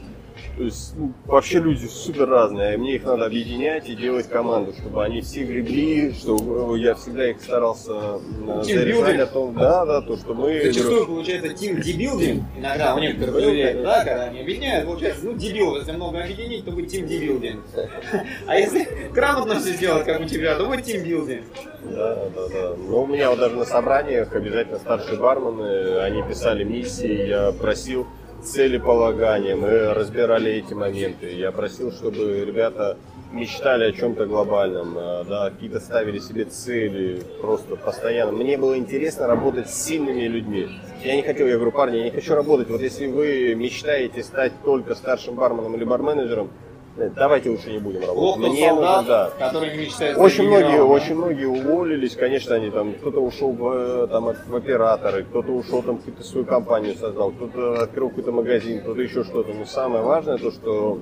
то 0.57 0.63
есть 0.63 0.93
ну, 0.95 1.11
вообще 1.25 1.59
люди 1.59 1.85
супер 1.85 2.29
разные, 2.29 2.75
и 2.75 2.77
мне 2.77 2.95
их 2.95 3.03
надо 3.03 3.25
объединять 3.25 3.89
и 3.89 3.95
делать 3.95 4.27
команду, 4.29 4.73
чтобы 4.73 5.03
они 5.03 5.21
все 5.21 5.43
гребли, 5.43 6.13
что 6.13 6.75
я 6.75 6.95
всегда 6.95 7.29
их 7.29 7.41
старался 7.41 8.19
э, 8.47 8.63
заряжать 8.63 9.19
о 9.19 9.27
том, 9.27 9.53
да, 9.53 9.85
да, 9.85 10.01
то, 10.01 10.15
что 10.15 10.33
мы... 10.33 10.61
Зачастую 10.65 11.07
получается 11.07 11.47
team 11.49 11.81
дебилдинг, 11.81 12.43
иногда 12.57 12.95
у 12.95 12.99
некоторых 12.99 13.35
людей, 13.35 13.73
да, 13.83 14.03
когда 14.05 14.23
они 14.23 14.41
объединяют, 14.41 14.85
получается, 14.85 15.25
ну, 15.25 15.33
дебил, 15.33 15.75
если 15.75 15.91
много 15.91 16.23
объединить, 16.23 16.63
то 16.63 16.71
будет 16.71 16.93
team 16.93 17.05
дебилдинг. 17.05 17.63
А 18.47 18.55
если 18.57 18.87
грамотно 19.13 19.59
все 19.59 19.73
сделать, 19.73 20.05
как 20.05 20.21
у 20.21 20.25
тебя, 20.25 20.55
то 20.55 20.65
будет 20.65 20.87
team 20.87 21.03
билдинг. 21.03 21.43
Да, 21.83 22.29
да, 22.35 22.47
да. 22.47 22.75
Но 22.77 23.03
у 23.03 23.07
меня 23.07 23.29
вот 23.29 23.39
даже 23.39 23.55
на 23.55 23.65
собраниях 23.65 24.33
обязательно 24.33 24.79
старшие 24.79 25.19
бармены, 25.19 25.99
они 25.99 26.23
писали 26.23 26.63
миссии, 26.63 27.27
я 27.27 27.51
просил 27.51 28.07
целеполагания, 28.45 29.55
мы 29.55 29.93
разбирали 29.93 30.51
эти 30.51 30.73
моменты. 30.73 31.33
Я 31.33 31.51
просил, 31.51 31.91
чтобы 31.91 32.45
ребята 32.45 32.97
мечтали 33.31 33.85
о 33.85 33.91
чем-то 33.91 34.25
глобальном, 34.27 34.95
а, 34.97 35.23
да, 35.23 35.49
какие-то 35.49 35.79
ставили 35.79 36.19
себе 36.19 36.45
цели 36.45 37.21
просто 37.41 37.75
постоянно. 37.75 38.31
Мне 38.31 38.57
было 38.57 38.77
интересно 38.77 39.27
работать 39.27 39.69
с 39.69 39.85
сильными 39.85 40.23
людьми. 40.23 40.69
Я 41.03 41.15
не 41.15 41.21
хотел, 41.23 41.47
я 41.47 41.55
говорю, 41.55 41.71
парни, 41.71 41.97
я 41.97 42.03
не 42.05 42.11
хочу 42.11 42.35
работать. 42.35 42.69
Вот 42.69 42.81
если 42.81 43.07
вы 43.07 43.55
мечтаете 43.55 44.23
стать 44.23 44.53
только 44.63 44.95
старшим 44.95 45.35
барменом 45.35 45.75
или 45.75 45.83
барменеджером, 45.83 46.47
э, 46.47 46.74
давайте 47.15 47.49
лучше 47.49 47.71
не 47.71 47.79
будем 47.79 48.01
работать. 48.01 48.51
Мне 48.51 48.71
нужно, 48.73 48.87
солдат, 48.87 49.05
да. 49.37 49.47
который 49.49 49.71
не 49.77 49.85
мечтает 49.85 50.17
Очень 50.17 50.47
многие, 50.47 50.77
да? 50.77 50.83
очень 50.85 51.15
многие 51.15 51.45
уволились, 51.45 52.15
конечно, 52.15 52.55
они 52.55 52.69
там, 52.69 52.93
кто-то 52.93 53.19
ушел 53.19 53.51
в, 53.51 53.71
э, 53.73 54.07
там, 54.07 54.33
в 54.47 54.55
операторы, 54.55 55.23
кто-то 55.23 55.51
ушел 55.51 55.81
там 55.81 55.97
какую-то 55.97 56.23
свою 56.23 56.45
компанию 56.45 56.95
создал, 56.95 57.31
кто-то 57.31 57.81
открыл 57.83 58.09
какой-то 58.09 58.31
магазин, 58.31 58.81
кто-то 58.81 59.01
еще 59.01 59.23
что-то. 59.23 59.53
Но 59.53 59.65
самое 59.65 60.03
важное 60.03 60.37
то, 60.37 60.51
что 60.51 60.99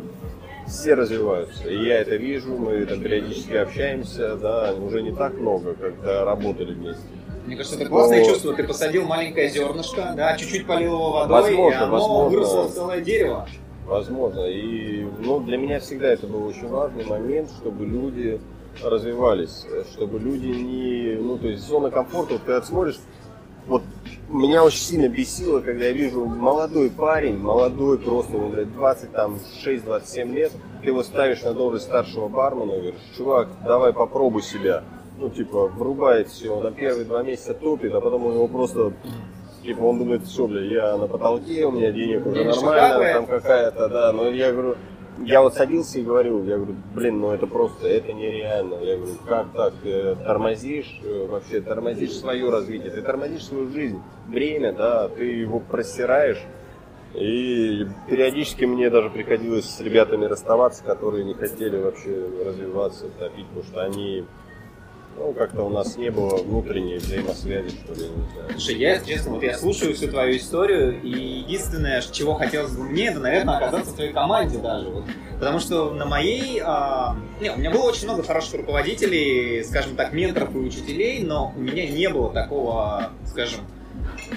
все 0.67 0.93
развиваются. 0.93 1.69
И 1.69 1.85
я 1.85 1.99
это 1.99 2.15
вижу, 2.15 2.57
мы 2.57 2.85
там 2.85 3.01
периодически 3.01 3.53
общаемся, 3.53 4.35
да, 4.35 4.73
уже 4.73 5.01
не 5.01 5.11
так 5.11 5.33
много, 5.33 5.73
когда 5.73 6.25
работали 6.25 6.73
вместе. 6.73 7.03
Мне 7.45 7.57
кажется, 7.57 7.77
это 7.77 7.89
классное 7.89 8.19
Но- 8.19 8.25
чувство. 8.25 8.53
Ты 8.53 8.63
посадил 8.63 9.03
маленькое 9.03 9.49
зернышко, 9.49 10.13
да, 10.15 10.37
чуть-чуть 10.37 10.65
полил 10.65 10.93
его 10.93 11.11
водой, 11.11 11.41
Возможно, 11.41 11.77
и 11.77 11.83
оно 11.83 11.91
возможно. 11.91 12.29
выросло 12.29 12.61
в 12.63 12.71
целое 12.73 13.01
дерево. 13.01 13.47
Возможно. 13.87 14.45
И 14.47 15.05
ну, 15.19 15.39
для 15.39 15.57
меня 15.57 15.79
всегда 15.79 16.07
это 16.07 16.27
был 16.27 16.45
очень 16.45 16.67
важный 16.67 17.05
момент, 17.05 17.49
чтобы 17.59 17.85
люди 17.85 18.39
развивались, 18.81 19.65
чтобы 19.91 20.19
люди 20.19 20.47
не... 20.47 21.15
Ну, 21.21 21.37
то 21.37 21.47
есть 21.47 21.67
зона 21.67 21.91
комфорта, 21.91 22.33
вот 22.33 22.41
когда 22.43 22.61
ты 22.61 22.67
смотришь, 22.67 22.99
вот 23.67 23.83
меня 24.29 24.63
очень 24.63 24.79
сильно 24.79 25.07
бесило, 25.07 25.59
когда 25.61 25.85
я 25.85 25.91
вижу 25.91 26.25
молодой 26.25 26.89
парень, 26.89 27.37
молодой 27.37 27.97
просто, 27.99 28.35
ему, 28.35 28.49
блядь, 28.49 28.73
20, 28.73 29.11
там, 29.11 29.39
6-27 29.65 30.33
лет, 30.33 30.51
ты 30.81 30.87
его 30.87 31.03
ставишь 31.03 31.43
на 31.43 31.53
должность 31.53 31.85
старшего 31.85 32.27
бармена, 32.27 32.73
говоришь, 32.73 32.95
чувак, 33.15 33.49
давай 33.63 33.93
попробуй 33.93 34.41
себя. 34.41 34.83
Ну, 35.19 35.29
типа, 35.29 35.67
врубает 35.67 36.29
все, 36.29 36.59
на 36.59 36.71
первые 36.71 37.05
два 37.05 37.21
месяца 37.23 37.53
топит, 37.53 37.93
а 37.93 38.01
потом 38.01 38.25
у 38.25 38.31
него 38.31 38.47
просто, 38.47 38.93
типа, 39.63 39.81
он 39.81 39.99
думает, 39.99 40.23
все, 40.23 40.47
бля, 40.47 40.61
я 40.61 40.97
на 40.97 41.07
потолке, 41.07 41.65
у 41.65 41.71
меня 41.71 41.91
денег 41.91 42.25
уже 42.25 42.43
Денежка 42.43 42.65
нормально, 42.65 42.89
капает. 42.89 43.15
там 43.15 43.25
какая-то, 43.25 43.89
да, 43.89 44.11
но 44.11 44.29
я 44.29 44.51
говорю, 44.51 44.75
я 45.19 45.41
вот 45.41 45.53
садился 45.53 45.99
и 45.99 46.03
говорил, 46.03 46.43
я 46.43 46.57
говорю, 46.57 46.75
блин, 46.93 47.19
ну 47.19 47.31
это 47.31 47.47
просто, 47.47 47.87
это 47.87 48.13
нереально. 48.13 48.75
Я 48.75 48.97
говорю, 48.97 49.13
как 49.27 49.47
так, 49.53 49.73
ты 49.83 50.15
тормозишь, 50.15 50.99
э, 51.03 51.27
вообще 51.27 51.61
тормозишь 51.61 52.13
свое 52.13 52.49
развитие, 52.49 52.91
ты 52.91 53.01
тормозишь 53.01 53.45
свою 53.45 53.69
жизнь, 53.69 54.01
время, 54.27 54.73
да, 54.73 55.07
ты 55.09 55.25
его 55.25 55.59
просираешь. 55.59 56.41
И 57.13 57.85
периодически 58.09 58.65
мне 58.65 58.89
даже 58.89 59.11
приходилось 59.11 59.69
с 59.69 59.79
ребятами 59.81 60.25
расставаться, 60.25 60.83
которые 60.83 61.23
не 61.23 61.35
хотели 61.35 61.77
вообще 61.77 62.27
развиваться, 62.43 63.05
топить, 63.19 63.45
потому 63.47 63.65
что 63.65 63.83
они, 63.83 64.25
ну, 65.17 65.33
как-то 65.33 65.63
у 65.63 65.69
нас 65.69 65.97
не 65.97 66.09
было 66.09 66.37
внутренней 66.37 66.97
взаимосвязи, 66.97 67.69
что 67.69 67.93
ли, 67.93 68.09
не 68.09 68.31
знаю. 68.33 68.49
Слушай, 68.51 68.75
я, 68.77 68.93
если 68.93 69.13
честно, 69.13 69.31
вот 69.33 69.43
я 69.43 69.57
слушаю 69.57 69.93
всю 69.93 70.07
твою 70.07 70.37
историю, 70.37 71.01
и 71.01 71.09
единственное, 71.09 72.01
чего 72.01 72.33
хотелось 72.33 72.71
бы 72.71 72.83
мне, 72.83 73.07
это, 73.07 73.19
наверное, 73.19 73.57
оказаться 73.57 73.91
в 73.91 73.95
твоей 73.95 74.13
команде 74.13 74.57
даже. 74.57 74.89
Вот. 74.89 75.03
Потому 75.39 75.59
что 75.59 75.91
на 75.91 76.05
моей... 76.05 76.61
а, 76.63 77.15
не, 77.41 77.51
у 77.51 77.57
меня 77.57 77.71
было 77.71 77.83
очень 77.83 78.05
много 78.05 78.23
хороших 78.23 78.55
руководителей, 78.55 79.63
скажем 79.63 79.95
так, 79.95 80.13
менторов 80.13 80.55
и 80.55 80.59
учителей, 80.59 81.23
но 81.23 81.53
у 81.55 81.59
меня 81.59 81.87
не 81.87 82.09
было 82.09 82.31
такого, 82.31 83.11
скажем... 83.25 83.61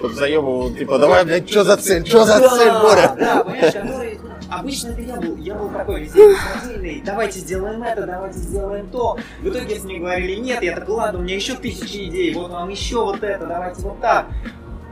Вот 0.01 0.12
заебывал, 0.12 0.70
типа, 0.74 0.99
давай, 0.99 1.24
блядь, 1.24 1.49
что 1.49 1.64
за 1.64 1.77
цель, 1.77 2.07
что 2.07 2.24
за 2.24 2.39
цель, 2.39 2.72
Боря? 2.72 3.14
Да, 3.18 3.45
понимаешь, 3.45 3.72
который... 3.72 4.18
Обычно 4.49 4.90
это 4.90 5.01
я 5.01 5.16
был, 5.16 5.36
я 5.36 5.55
был 5.55 5.68
такой 5.70 6.03
везде 6.03 6.20
инициативный, 6.20 7.03
давайте 7.05 7.40
сделаем 7.40 7.82
это, 7.82 8.07
давайте 8.07 8.38
сделаем 8.38 8.88
то. 8.90 9.18
В 9.40 9.49
итоге, 9.49 9.74
если 9.74 9.86
мне 9.86 9.99
говорили 9.99 10.36
нет, 10.36 10.62
я 10.62 10.74
такой, 10.74 10.94
ладно, 10.94 11.18
у 11.18 11.22
меня 11.22 11.34
еще 11.34 11.55
тысячи 11.55 12.09
идей, 12.09 12.32
вот 12.34 12.51
вам 12.51 12.68
еще 12.68 13.05
вот 13.05 13.22
это, 13.22 13.47
давайте 13.47 13.82
вот 13.82 14.01
так. 14.01 14.26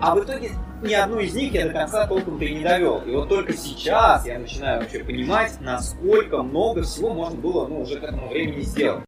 А 0.01 0.15
в 0.15 0.25
итоге 0.25 0.51
ни 0.83 0.93
одну 0.93 1.21
из 1.21 1.35
них 1.35 1.53
я 1.55 1.67
до 1.67 1.73
конца 1.73 2.07
толком-то 2.07 2.45
и 2.45 2.55
не 2.57 2.65
довел. 2.65 3.01
И 3.07 3.11
вот 3.13 3.29
только 3.29 3.53
сейчас 3.55 4.27
я 4.27 4.39
начинаю 4.39 4.81
вообще 4.81 5.05
понимать, 5.05 5.53
насколько 5.61 6.43
много 6.43 6.83
всего 6.83 7.15
можно 7.15 7.39
было 7.39 7.67
ну, 7.67 7.83
уже 7.83 8.01
к 8.01 8.05
этому 8.05 8.29
времени 8.29 8.63
сделать. 8.63 9.05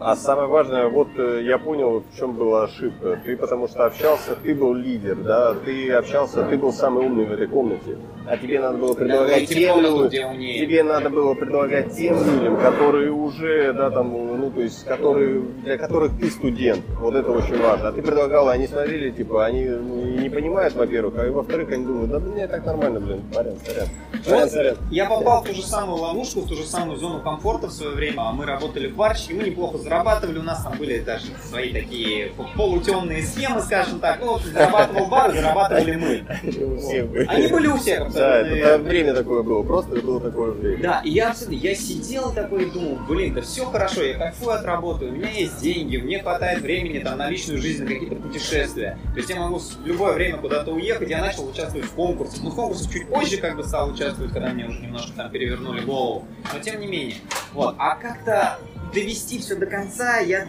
А 0.00 0.16
самое 0.16 0.48
важное, 0.48 0.88
вот 0.88 1.08
э, 1.18 1.42
я 1.44 1.58
понял, 1.58 2.02
в 2.10 2.16
чем 2.18 2.32
была 2.32 2.64
ошибка. 2.64 3.20
Ты 3.22 3.36
потому 3.36 3.68
что 3.68 3.84
общался, 3.84 4.34
ты 4.34 4.54
был 4.54 4.72
лидер, 4.72 5.14
да, 5.16 5.54
ты 5.54 5.92
общался, 5.92 6.42
ты 6.44 6.56
был 6.56 6.72
самый 6.72 7.04
умный 7.04 7.26
в 7.26 7.32
этой 7.32 7.46
комнате. 7.46 7.98
А 8.30 8.36
тебе 8.36 8.60
надо 8.60 8.78
было 8.78 8.94
предлагать 8.94 9.38
Найти 9.38 9.54
тем 9.56 9.80
людям, 9.80 10.38
тебе 10.38 10.84
надо 10.84 11.10
было 11.10 11.34
предлагать 11.34 11.96
тем 11.96 12.14
людям, 12.14 12.60
которые 12.60 13.10
уже, 13.10 13.72
да, 13.72 13.90
там, 13.90 14.12
ну, 14.12 14.52
то 14.52 14.60
есть, 14.60 14.84
которые, 14.84 15.40
для 15.64 15.76
которых 15.76 16.16
ты 16.16 16.30
студент. 16.30 16.84
Вот 17.00 17.16
это 17.16 17.28
очень 17.32 17.60
важно. 17.60 17.88
А 17.88 17.92
ты 17.92 18.02
предлагал, 18.02 18.48
они 18.48 18.68
смотрели, 18.68 19.10
типа, 19.10 19.46
они 19.46 19.64
не 19.64 20.30
понимают, 20.30 20.74
во-первых, 20.76 21.14
а 21.18 21.28
во-вторых, 21.28 21.72
они 21.72 21.84
думают, 21.84 22.10
да, 22.12 22.20
мне 22.20 22.46
так 22.46 22.64
нормально, 22.64 23.00
блин, 23.00 23.20
сорян, 23.34 23.56
сорян. 23.66 23.88
Сорян, 24.24 24.42
Вот 24.42 24.50
сорян. 24.52 24.76
я 24.92 25.06
попал 25.06 25.42
в 25.42 25.48
ту 25.48 25.54
же 25.54 25.62
самую 25.62 25.98
ловушку, 25.98 26.42
в 26.42 26.48
ту 26.48 26.54
же 26.54 26.62
самую 26.62 26.98
зону 26.98 27.20
комфорта 27.22 27.66
в 27.66 27.72
свое 27.72 27.96
время. 27.96 28.20
А 28.28 28.32
Мы 28.32 28.46
работали 28.46 28.86
в 28.86 28.94
барчике, 28.94 29.34
мы 29.34 29.42
неплохо 29.42 29.78
зарабатывали, 29.78 30.38
у 30.38 30.44
нас 30.44 30.62
там 30.62 30.74
были 30.78 31.00
даже 31.00 31.26
свои 31.48 31.72
такие 31.72 32.30
полутемные 32.56 33.24
схемы, 33.24 33.60
скажем 33.60 33.98
так. 33.98 34.20
Ну, 34.20 34.38
зарабатывал 34.38 35.06
бар, 35.06 35.32
зарабатывали 35.34 35.96
мы. 35.96 37.26
Они 37.28 37.48
были 37.48 37.66
у 37.66 37.76
всех 37.76 38.02
абсолютно 38.02 38.19
Да, 38.20 38.38
это, 38.38 38.62
да, 38.62 38.78
время 38.78 39.14
такое 39.14 39.42
было, 39.42 39.62
просто 39.62 39.96
было 39.96 40.20
такое 40.20 40.52
время. 40.52 40.82
Да, 40.82 41.00
и 41.04 41.10
я 41.10 41.30
абсолютно, 41.30 41.56
я 41.56 41.74
сидел 41.74 42.32
такой 42.32 42.64
и 42.64 42.70
думал, 42.70 42.98
блин, 43.08 43.34
да 43.34 43.40
все 43.40 43.64
хорошо, 43.64 44.02
я 44.02 44.18
кайфую 44.18 44.54
от 44.54 44.64
работы, 44.64 45.06
у 45.06 45.12
меня 45.12 45.30
есть 45.30 45.60
деньги, 45.60 45.96
мне 45.96 46.20
хватает 46.20 46.60
времени 46.60 46.98
там 46.98 47.18
на 47.18 47.30
личную 47.30 47.60
жизнь, 47.60 47.84
на 47.84 47.90
какие-то 47.90 48.16
путешествия. 48.16 48.98
То 49.12 49.16
есть 49.16 49.30
я 49.30 49.36
могу 49.36 49.58
в 49.58 49.86
любое 49.86 50.12
время 50.12 50.38
куда-то 50.38 50.72
уехать, 50.72 51.08
я 51.08 51.20
начал 51.20 51.48
участвовать 51.48 51.86
в 51.86 51.94
конкурсах. 51.94 52.42
Ну, 52.42 52.50
в 52.50 52.54
конкурсах 52.54 52.92
чуть 52.92 53.08
позже 53.08 53.38
как 53.38 53.56
бы 53.56 53.64
стал 53.64 53.90
участвовать, 53.90 54.32
когда 54.32 54.50
мне 54.50 54.66
уже 54.66 54.80
немножко 54.80 55.12
там 55.16 55.30
перевернули 55.30 55.80
голову. 55.80 56.26
Но 56.52 56.60
тем 56.60 56.80
не 56.80 56.86
менее. 56.86 57.16
Вот, 57.52 57.74
а 57.78 57.96
как-то 57.96 58.58
довести 58.94 59.38
все 59.38 59.56
до 59.56 59.66
конца, 59.66 60.18
я 60.18 60.46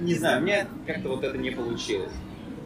не 0.00 0.14
знаю, 0.14 0.40
у 0.40 0.44
меня 0.44 0.66
как-то 0.86 1.08
вот 1.08 1.24
это 1.24 1.36
не 1.36 1.50
получилось. 1.50 2.12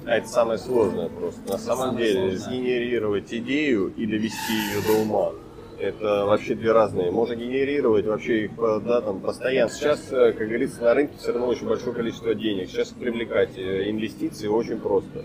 А 0.07 0.16
это 0.16 0.28
самое 0.28 0.59
сложное 0.59 1.09
просто. 1.09 1.40
На 1.48 1.59
самом 1.59 1.90
Самое 1.90 2.07
деле, 2.07 2.20
сложное. 2.20 2.38
сгенерировать 2.38 3.32
идею 3.34 3.92
и 3.96 4.07
довести 4.07 4.53
ее 4.53 4.82
до 4.86 5.03
ума. 5.03 5.32
Это 5.78 6.26
вообще 6.26 6.55
две 6.55 6.70
разные. 6.72 7.11
Можно 7.11 7.34
генерировать 7.34 8.07
вообще 8.07 8.44
их 8.44 8.53
да, 8.57 9.00
там, 9.00 9.20
постоянно. 9.20 9.70
Сейчас, 9.70 10.12
э, 10.12 10.32
как 10.32 10.46
говорится, 10.46 10.80
на 10.82 10.94
рынке 10.94 11.14
все 11.18 11.32
равно 11.32 11.48
очень 11.48 11.66
большое 11.66 11.94
количество 11.94 12.34
денег. 12.34 12.68
Сейчас 12.68 12.88
привлекать 12.88 13.59
э, 13.59 13.90
инвестиции 13.90 14.46
очень 14.46 14.78
просто. 14.78 15.24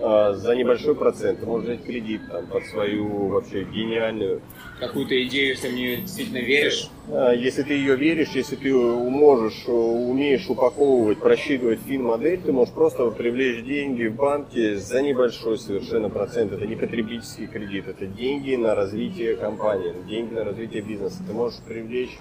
А, 0.00 0.32
За 0.34 0.54
небольшой 0.54 0.94
процент 0.94 1.40
ты 1.40 1.46
можешь 1.46 1.68
взять 1.68 1.84
кредит 1.84 2.22
там, 2.30 2.46
под 2.46 2.64
свою 2.66 3.28
вообще 3.28 3.64
гениальную 3.64 4.40
Какую-то 4.78 5.20
идею, 5.24 5.48
если 5.48 5.68
в 5.68 5.74
нее 5.74 5.96
действительно 5.98 6.38
веришь, 6.38 6.88
а, 7.08 7.32
Если 7.32 7.62
ты 7.62 7.74
ее 7.74 7.96
веришь, 7.96 8.28
если 8.34 8.56
ты 8.56 8.72
можешь, 8.72 9.64
э, 9.66 9.72
умеешь 9.72 10.48
упаковывать, 10.48 11.18
просчитывать 11.18 11.80
фин-модель, 11.86 12.40
ты 12.40 12.52
можешь 12.52 12.72
просто 12.72 13.10
привлечь 13.10 13.64
деньги 13.64 14.06
в 14.06 14.14
банке 14.14 14.76
за 14.76 15.02
небольшой 15.02 15.58
совершенно 15.58 16.10
процент. 16.10 16.52
Это 16.52 16.66
не 16.66 16.76
потребительский 16.76 17.46
кредит, 17.46 17.88
это 17.88 18.06
деньги 18.06 18.54
на 18.54 18.74
развитие 18.74 19.36
компании, 19.36 19.94
деньги 20.08 20.34
на 20.34 20.44
развитие 20.44 20.82
бизнеса. 20.82 21.22
Ты 21.26 21.32
можешь 21.32 21.58
привлечь 21.66 22.16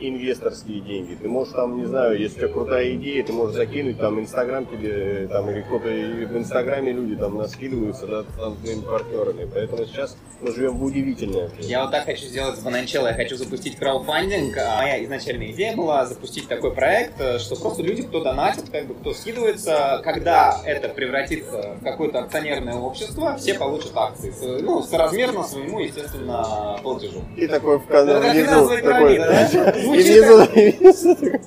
инвесторские 0.00 0.80
деньги. 0.80 1.14
Ты 1.14 1.28
можешь 1.28 1.54
там, 1.54 1.78
не 1.78 1.86
знаю, 1.86 2.18
если 2.18 2.36
у 2.36 2.38
тебя 2.40 2.48
крутая 2.48 2.94
идея, 2.94 3.24
ты 3.24 3.32
можешь 3.32 3.56
закинуть 3.56 3.98
там 3.98 4.18
Инстаграм 4.20 4.66
тебе, 4.66 5.28
там, 5.30 5.50
или 5.50 5.62
кто-то 5.62 5.88
в 5.88 6.36
Инстаграме 6.38 6.92
люди 6.92 7.16
там 7.16 7.36
наскидываются, 7.36 8.06
да, 8.06 8.24
там, 8.38 8.56
твоими 8.56 8.82
партнерами. 8.82 9.48
Поэтому 9.52 9.84
сейчас 9.86 10.16
мы 10.40 10.52
живем 10.52 10.76
в 10.76 10.84
удивительное 10.84 11.48
время. 11.48 11.64
Я 11.64 11.82
вот 11.82 11.90
так 11.90 12.04
хочу 12.04 12.24
сделать 12.24 12.56
с 12.56 12.60
Бананчелло. 12.60 13.08
Я 13.08 13.14
хочу 13.14 13.36
запустить 13.36 13.76
краудфандинг. 13.76 14.56
А 14.58 14.80
Моя 14.80 15.04
изначальная 15.04 15.50
идея 15.50 15.76
была 15.76 16.06
запустить 16.06 16.48
такой 16.48 16.72
проект, 16.72 17.20
э, 17.20 17.38
что 17.38 17.54
просто 17.56 17.82
люди, 17.82 18.02
кто 18.02 18.22
донатит, 18.22 18.70
как 18.70 18.86
бы 18.86 18.94
кто 18.94 19.12
скидывается, 19.12 20.00
когда 20.02 20.60
это 20.64 20.88
превратится 20.88 21.76
в 21.80 21.84
какое-то 21.84 22.20
акционерное 22.20 22.76
общество, 22.76 23.36
все 23.36 23.54
получат 23.54 23.92
акции. 23.94 24.32
Ну, 24.62 24.82
соразмерно 24.82 25.44
своему, 25.44 25.80
естественно, 25.80 26.78
платежу. 26.82 27.22
И 27.36 27.46
такой 27.46 27.78
в 27.78 27.86
канал 27.86 28.20
внизу, 28.20 28.68
такой, 28.82 29.18
да? 29.18 29.48
И 29.94 30.02
Звучит 30.02 31.40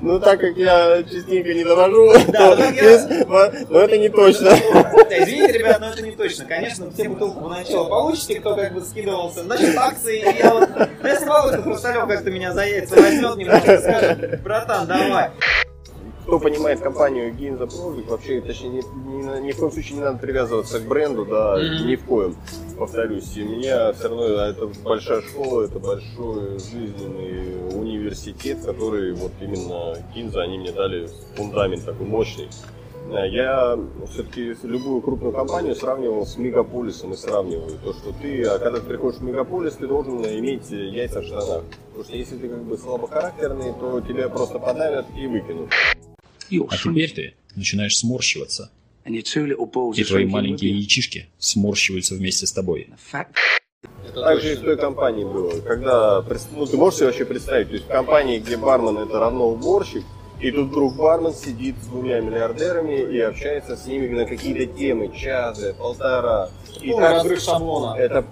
ну 0.00 0.20
так 0.20 0.40
как 0.40 0.56
я 0.56 1.02
частенько 1.02 1.54
не 1.54 1.64
довожу, 1.64 2.12
но 3.68 3.80
это 3.80 3.98
не 3.98 4.08
точно. 4.08 4.48
Извините, 5.10 5.58
ребят, 5.58 5.80
но 5.80 5.88
это 5.88 6.02
не 6.02 6.12
точно. 6.12 6.44
Конечно, 6.44 6.90
все 6.90 7.08
бутылку 7.08 7.40
Бананчелло 7.40 7.88
получите, 7.88 8.40
кто 8.40 8.54
как 8.54 8.74
бы 8.74 8.80
скидывался. 8.80 9.42
Значит, 9.42 9.76
акции, 9.76 10.20
и 10.20 10.38
я 10.38 10.54
вот... 10.54 10.68
Если 11.04 11.26
Володя 11.26 11.62
Хрусталев 11.62 12.06
как-то 12.08 12.30
меня 12.30 12.52
за 12.52 12.64
яйца 12.64 12.96
возьмет 12.96 13.36
немножко, 13.36 13.74
и 13.74 13.78
скажет, 13.78 14.42
братан, 14.42 14.86
давай. 14.86 15.30
Кто 16.26 16.40
понимает 16.40 16.80
компанию 16.80 17.32
Ginza 17.32 17.68
Project, 17.68 18.08
вообще, 18.08 18.40
точнее, 18.40 18.70
ни, 18.70 18.82
ни- 18.82 19.46
ни 19.46 19.52
в 19.52 19.58
коем 19.58 19.70
случае 19.70 19.98
не 19.98 20.02
надо 20.02 20.18
привязываться 20.18 20.80
к 20.80 20.82
бренду, 20.82 21.24
да, 21.24 21.56
ни 21.60 21.94
в 21.94 22.04
коем. 22.04 22.34
Повторюсь, 22.76 23.36
и 23.36 23.44
у 23.44 23.48
меня 23.48 23.92
все 23.92 24.08
равно 24.08 24.24
это 24.24 24.66
большая 24.82 25.22
школа, 25.22 25.62
это 25.62 25.78
большой 25.78 26.58
жизненный 26.58 27.78
университет, 27.78 28.58
который 28.64 29.12
вот 29.14 29.30
именно 29.40 29.94
Ginza, 30.16 30.40
они 30.40 30.58
мне 30.58 30.72
дали 30.72 31.08
фундамент 31.36 31.84
такой 31.84 32.06
мощный. 32.06 32.48
А 33.08 33.24
Я 33.24 33.78
все-таки 34.10 34.56
любую 34.64 35.00
крупную 35.02 35.32
компанию 35.32 35.76
сравнивал 35.76 36.26
с 36.26 36.36
мегаполисом 36.38 37.12
и 37.12 37.16
сравниваю. 37.16 37.78
То, 37.84 37.92
что 37.92 38.12
ты, 38.20 38.42
а 38.42 38.58
когда 38.58 38.80
ты 38.80 38.86
приходишь 38.86 39.20
в 39.20 39.22
мегаполис, 39.22 39.74
ты 39.74 39.86
должен 39.86 40.24
иметь 40.26 40.68
яйца 40.72 41.20
в 41.20 41.24
штанах. 41.24 41.62
Потому 41.90 42.04
что 42.04 42.16
если 42.16 42.36
ты 42.36 42.48
как 42.48 42.64
бы 42.64 42.76
слабохарактерный, 42.76 43.72
то 43.78 44.00
тебя 44.00 44.28
просто 44.28 44.58
подавят 44.58 45.06
и 45.16 45.28
выкинут. 45.28 45.70
А 46.70 46.76
теперь 46.76 47.12
ты 47.12 47.34
начинаешь 47.54 47.96
сморщиваться, 47.96 48.70
и 49.04 50.04
твои 50.04 50.26
маленькие 50.26 50.72
яичишки 50.72 51.28
сморщиваются 51.38 52.14
вместе 52.14 52.46
с 52.46 52.52
тобой. 52.52 52.88
Fact 53.12 53.26
Так 54.14 54.40
же 54.40 54.52
и 54.52 54.56
в 54.56 54.60
той 54.62 54.76
компании 54.76 55.24
было. 55.24 55.60
Когда, 55.60 56.24
ну, 56.54 56.66
ты 56.66 56.76
можешь 56.76 56.98
себе 56.98 57.06
вообще 57.06 57.24
представить, 57.24 57.68
то 57.68 57.74
есть 57.74 57.86
в 57.86 57.88
компании, 57.88 58.38
где 58.38 58.56
бармен 58.56 58.98
это 58.98 59.18
равно 59.20 59.48
уборщик, 59.48 60.02
и 60.40 60.50
тут 60.50 60.68
вдруг 60.68 60.96
бармен 60.96 61.32
сидит 61.34 61.76
с 61.82 61.86
двумя 61.86 62.20
миллиардерами 62.20 63.10
и 63.14 63.18
общается 63.20 63.76
с 63.76 63.86
ними 63.86 64.08
на 64.08 64.26
какие-то 64.26 64.66
темы, 64.66 65.10
час, 65.16 65.60
полтора. 65.78 66.50
И 66.82 66.90
Ну, 66.90 66.98
так- 66.98 67.12
разрыв 67.12 67.40
шаблона. 67.40 67.96
это 67.98 68.24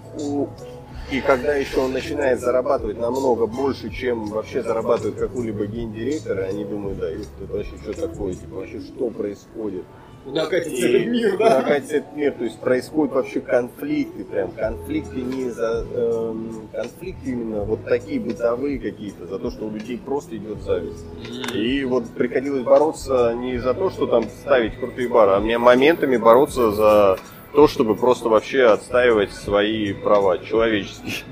И 1.10 1.20
когда 1.20 1.54
еще 1.54 1.80
он 1.80 1.92
начинает 1.92 2.40
зарабатывать 2.40 2.98
намного 2.98 3.46
больше, 3.46 3.90
чем 3.90 4.26
вообще 4.26 4.62
зарабатывает 4.62 5.16
какой-либо 5.16 5.66
гендиректор, 5.66 6.40
они 6.40 6.64
думают, 6.64 6.98
да, 6.98 7.10
это 7.10 7.24
вообще 7.48 7.72
что 7.82 8.08
такое, 8.08 8.34
типа, 8.34 8.56
вообще 8.56 8.80
что 8.80 9.10
происходит? 9.10 9.84
Куда 10.24 10.46
катится 10.46 10.86
этот 10.88 11.06
мир, 11.08 11.32
куда 11.32 11.60
да? 11.60 11.62
катится 11.62 11.96
этот 11.96 12.16
мир, 12.16 12.32
то 12.32 12.44
есть 12.44 12.58
происходят 12.58 13.14
вообще 13.14 13.40
конфликты, 13.40 14.24
прям 14.24 14.52
конфликты 14.52 15.20
не 15.20 15.50
за 15.50 15.84
эм, 15.92 16.68
конфликты 16.72 17.32
именно 17.32 17.64
вот 17.64 17.84
такие 17.84 18.18
бытовые 18.18 18.78
какие-то, 18.78 19.26
за 19.26 19.38
то, 19.38 19.50
что 19.50 19.66
у 19.66 19.70
людей 19.70 19.98
просто 19.98 20.34
идет 20.38 20.62
зависть. 20.62 21.04
И 21.52 21.84
вот 21.84 22.08
приходилось 22.08 22.62
бороться 22.62 23.34
не 23.34 23.58
за 23.58 23.74
то, 23.74 23.90
что 23.90 24.06
там 24.06 24.24
ставить 24.24 24.78
крутые 24.78 25.08
бары, 25.08 25.32
а 25.32 25.40
мне 25.40 25.58
моментами 25.58 26.16
бороться 26.16 26.72
за 26.72 27.18
то, 27.54 27.68
чтобы 27.68 27.94
просто 27.94 28.28
вообще 28.28 28.64
отстаивать 28.64 29.32
свои 29.32 29.92
права 29.92 30.38
человеческие. 30.38 31.24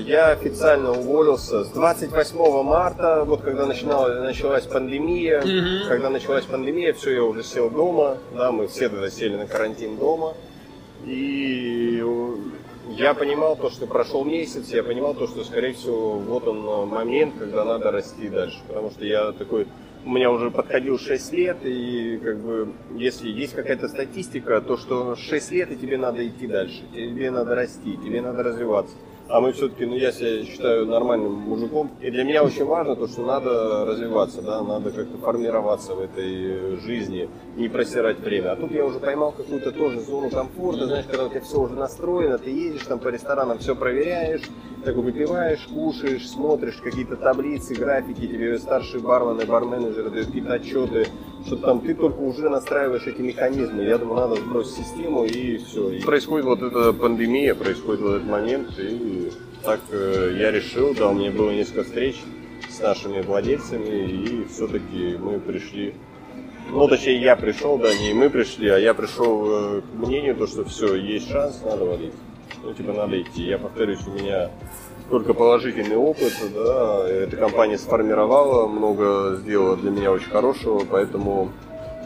Я 0.00 0.32
официально 0.32 0.90
уволился 0.90 1.64
с 1.64 1.68
28 1.70 2.62
марта, 2.62 3.24
вот 3.24 3.42
когда 3.42 3.64
начинала, 3.64 4.22
началась 4.22 4.64
пандемия. 4.64 5.40
Мгм. 5.40 5.88
Когда 5.88 6.10
началась 6.10 6.44
пандемия, 6.44 6.92
все, 6.92 7.12
я 7.12 7.22
уже 7.22 7.42
сел 7.42 7.70
дома, 7.70 8.18
да, 8.34 8.50
мы 8.50 8.66
все 8.66 8.88
тогда 8.88 9.08
сели 9.08 9.36
на 9.36 9.46
карантин 9.46 9.96
дома. 9.96 10.34
И 11.06 12.02
я 12.88 13.14
понимал 13.14 13.56
то, 13.56 13.70
что 13.70 13.86
прошел 13.86 14.24
месяц, 14.24 14.68
я 14.70 14.82
понимал 14.82 15.14
то, 15.14 15.28
что, 15.28 15.44
скорее 15.44 15.72
всего, 15.72 16.18
вот 16.18 16.48
он 16.48 16.88
момент, 16.88 17.34
когда 17.38 17.64
надо 17.64 17.92
расти 17.92 18.28
дальше. 18.28 18.58
Потому 18.66 18.90
что 18.90 19.04
я 19.04 19.32
такой, 19.32 19.68
у 20.04 20.10
меня 20.10 20.30
уже 20.30 20.50
подходил 20.50 20.98
6 20.98 21.32
лет, 21.32 21.58
и 21.64 22.18
как 22.22 22.38
бы, 22.38 22.72
если 22.94 23.28
есть 23.28 23.54
какая-то 23.54 23.88
статистика, 23.88 24.60
то 24.60 24.76
что 24.76 25.16
6 25.16 25.52
лет, 25.52 25.70
и 25.70 25.76
тебе 25.76 25.98
надо 25.98 26.26
идти 26.26 26.46
дальше, 26.46 26.82
тебе 26.92 27.30
надо 27.30 27.54
расти, 27.54 27.96
тебе 27.96 28.20
надо 28.20 28.42
развиваться. 28.42 28.94
А 29.30 29.40
мы 29.40 29.52
все-таки, 29.52 29.84
ну 29.84 29.94
я 29.94 30.10
себя 30.10 30.42
считаю 30.46 30.86
нормальным 30.86 31.32
мужиком. 31.32 31.90
И 32.00 32.10
для 32.10 32.24
меня 32.24 32.42
очень 32.42 32.64
важно 32.64 32.96
то, 32.96 33.06
что 33.06 33.22
надо 33.22 33.84
развиваться, 33.84 34.40
да, 34.40 34.62
надо 34.62 34.90
как-то 34.90 35.18
формироваться 35.18 35.94
в 35.94 36.00
этой 36.00 36.78
жизни, 36.78 37.28
не 37.56 37.68
просирать 37.68 38.20
время. 38.20 38.52
А 38.52 38.56
тут 38.56 38.72
я 38.72 38.86
уже 38.86 38.98
поймал 38.98 39.32
какую-то 39.32 39.72
тоже 39.72 40.00
зону 40.00 40.30
комфорта, 40.30 40.86
знаешь, 40.86 41.04
когда 41.06 41.26
у 41.26 41.28
тебя 41.28 41.42
все 41.42 41.60
уже 41.60 41.74
настроено, 41.74 42.38
ты 42.38 42.50
едешь 42.50 42.86
там 42.86 43.00
по 43.00 43.08
ресторанам, 43.08 43.58
все 43.58 43.76
проверяешь, 43.76 44.42
так 44.82 44.96
выпиваешь, 44.96 45.66
кушаешь, 45.74 46.26
смотришь 46.26 46.80
какие-то 46.82 47.16
таблицы, 47.16 47.74
графики, 47.74 48.26
тебе 48.26 48.58
старшие 48.58 49.02
бармены, 49.02 49.44
барменеджеры 49.44 50.08
дают 50.08 50.28
какие-то 50.28 50.54
отчеты, 50.54 51.06
что 51.46 51.56
там 51.56 51.80
ты 51.80 51.94
только 51.94 52.18
уже 52.18 52.48
настраиваешь 52.48 53.06
эти 53.06 53.20
механизмы. 53.20 53.84
Я 53.84 53.98
думаю, 53.98 54.28
надо 54.28 54.36
сбросить 54.36 54.84
систему 54.84 55.24
и 55.24 55.58
все. 55.58 55.90
И 55.90 56.02
происходит 56.02 56.46
вот 56.46 56.62
эта 56.62 56.92
пандемия, 56.92 57.54
происходит 57.54 58.00
вот 58.00 58.14
этот 58.16 58.28
момент, 58.28 58.78
и 58.78 59.30
так 59.62 59.80
э, 59.90 60.36
я 60.38 60.50
решил, 60.50 60.94
да, 60.94 61.08
у 61.08 61.14
меня 61.14 61.30
было 61.30 61.50
несколько 61.50 61.84
встреч 61.84 62.16
с 62.68 62.80
нашими 62.80 63.20
владельцами, 63.22 64.10
и 64.10 64.44
все-таки 64.48 65.16
мы 65.18 65.38
пришли 65.40 65.94
ну, 66.70 66.86
точнее, 66.86 67.22
я 67.22 67.34
пришел, 67.34 67.78
да, 67.78 67.94
не 67.96 68.12
мы 68.12 68.28
пришли, 68.28 68.68
а 68.68 68.78
я 68.78 68.92
пришел 68.92 69.78
э, 69.78 69.80
к 69.80 69.94
мнению, 69.94 70.36
то, 70.36 70.46
что 70.46 70.64
все, 70.64 70.94
есть 70.96 71.30
шанс, 71.30 71.62
надо 71.64 71.86
валить. 71.86 72.12
Ну, 72.62 72.74
типа, 72.74 72.92
надо 72.92 73.20
идти. 73.20 73.44
Я 73.44 73.58
повторюсь, 73.58 74.06
у 74.06 74.10
меня 74.10 74.50
только 75.10 75.34
положительный 75.34 75.96
опыт, 75.96 76.32
да, 76.54 77.08
эта 77.08 77.36
компания 77.36 77.78
сформировала, 77.78 78.66
много 78.66 79.36
сделала 79.36 79.76
для 79.76 79.90
меня 79.90 80.12
очень 80.12 80.30
хорошего, 80.30 80.84
поэтому 80.90 81.50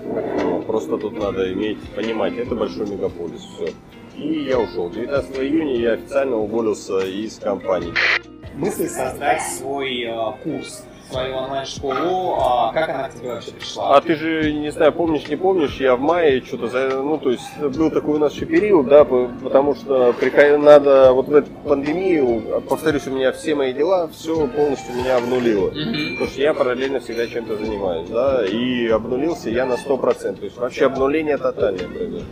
ну, 0.05 0.63
просто 0.63 0.99
тут 0.99 1.19
надо 1.19 1.53
иметь, 1.53 1.79
понимать, 1.91 2.37
это 2.37 2.55
большой 2.55 2.89
мегаполис, 2.89 3.41
все. 3.41 3.73
И 4.17 4.45
я 4.45 4.59
ушел. 4.59 4.91
19 4.91 5.39
июня 5.39 5.77
я 5.77 5.93
официально 5.93 6.37
уволился 6.37 6.99
из 7.01 7.39
компании. 7.39 7.95
Мысль 8.55 8.87
создать 8.87 9.43
свой 9.43 10.03
э, 10.03 10.15
курс, 10.45 10.85
свою 11.13 11.37
онлайн-школу, 11.37 12.37
а 12.41 12.73
как 12.73 12.89
она 12.89 13.09
к 13.09 13.15
тебе 13.15 13.33
вообще 13.35 13.51
пришла? 13.53 13.97
А 13.97 14.01
ты 14.01 14.15
же, 14.15 14.53
не 14.53 14.71
знаю, 14.71 14.93
помнишь, 14.93 15.29
не 15.29 15.37
помнишь, 15.37 15.77
я 15.81 15.97
в 15.97 16.01
мае 16.01 16.43
что-то, 16.43 16.69
за, 16.69 17.03
ну, 17.03 17.19
то 17.19 17.31
есть, 17.31 17.45
был 17.59 17.91
такой 17.91 18.15
у 18.15 18.19
нас 18.19 18.33
еще 18.35 18.47
период, 18.47 18.89
да, 18.89 19.05
по- 19.05 19.29
потому 19.43 19.75
что 19.75 20.15
надо, 20.59 21.13
вот 21.13 21.29
в 21.29 21.35
эту 21.35 21.51
пандемию, 21.65 22.63
повторюсь, 22.69 23.07
у 23.07 23.11
меня 23.11 23.33
все 23.33 23.55
мои 23.55 23.73
дела, 23.73 24.09
все 24.09 24.47
полностью 24.49 24.95
меня 24.95 25.17
обнулило. 25.17 25.71
Мгм. 25.71 26.13
Потому 26.15 26.31
что 26.31 26.41
я 26.41 26.55
параллельно 26.55 27.01
всегда 27.01 27.27
чем-то 27.27 27.57
занимаюсь, 27.57 28.09
да, 28.09 28.45
и 28.47 28.89
обнулился 28.89 29.51
я 29.51 29.67
на 29.67 29.77
100%. 29.77 30.39
То 30.39 30.45
есть 30.45 30.57
вообще 30.57 30.87
обнуление 30.87 31.37
тотальное 31.37 31.89
произошло. 31.89 32.27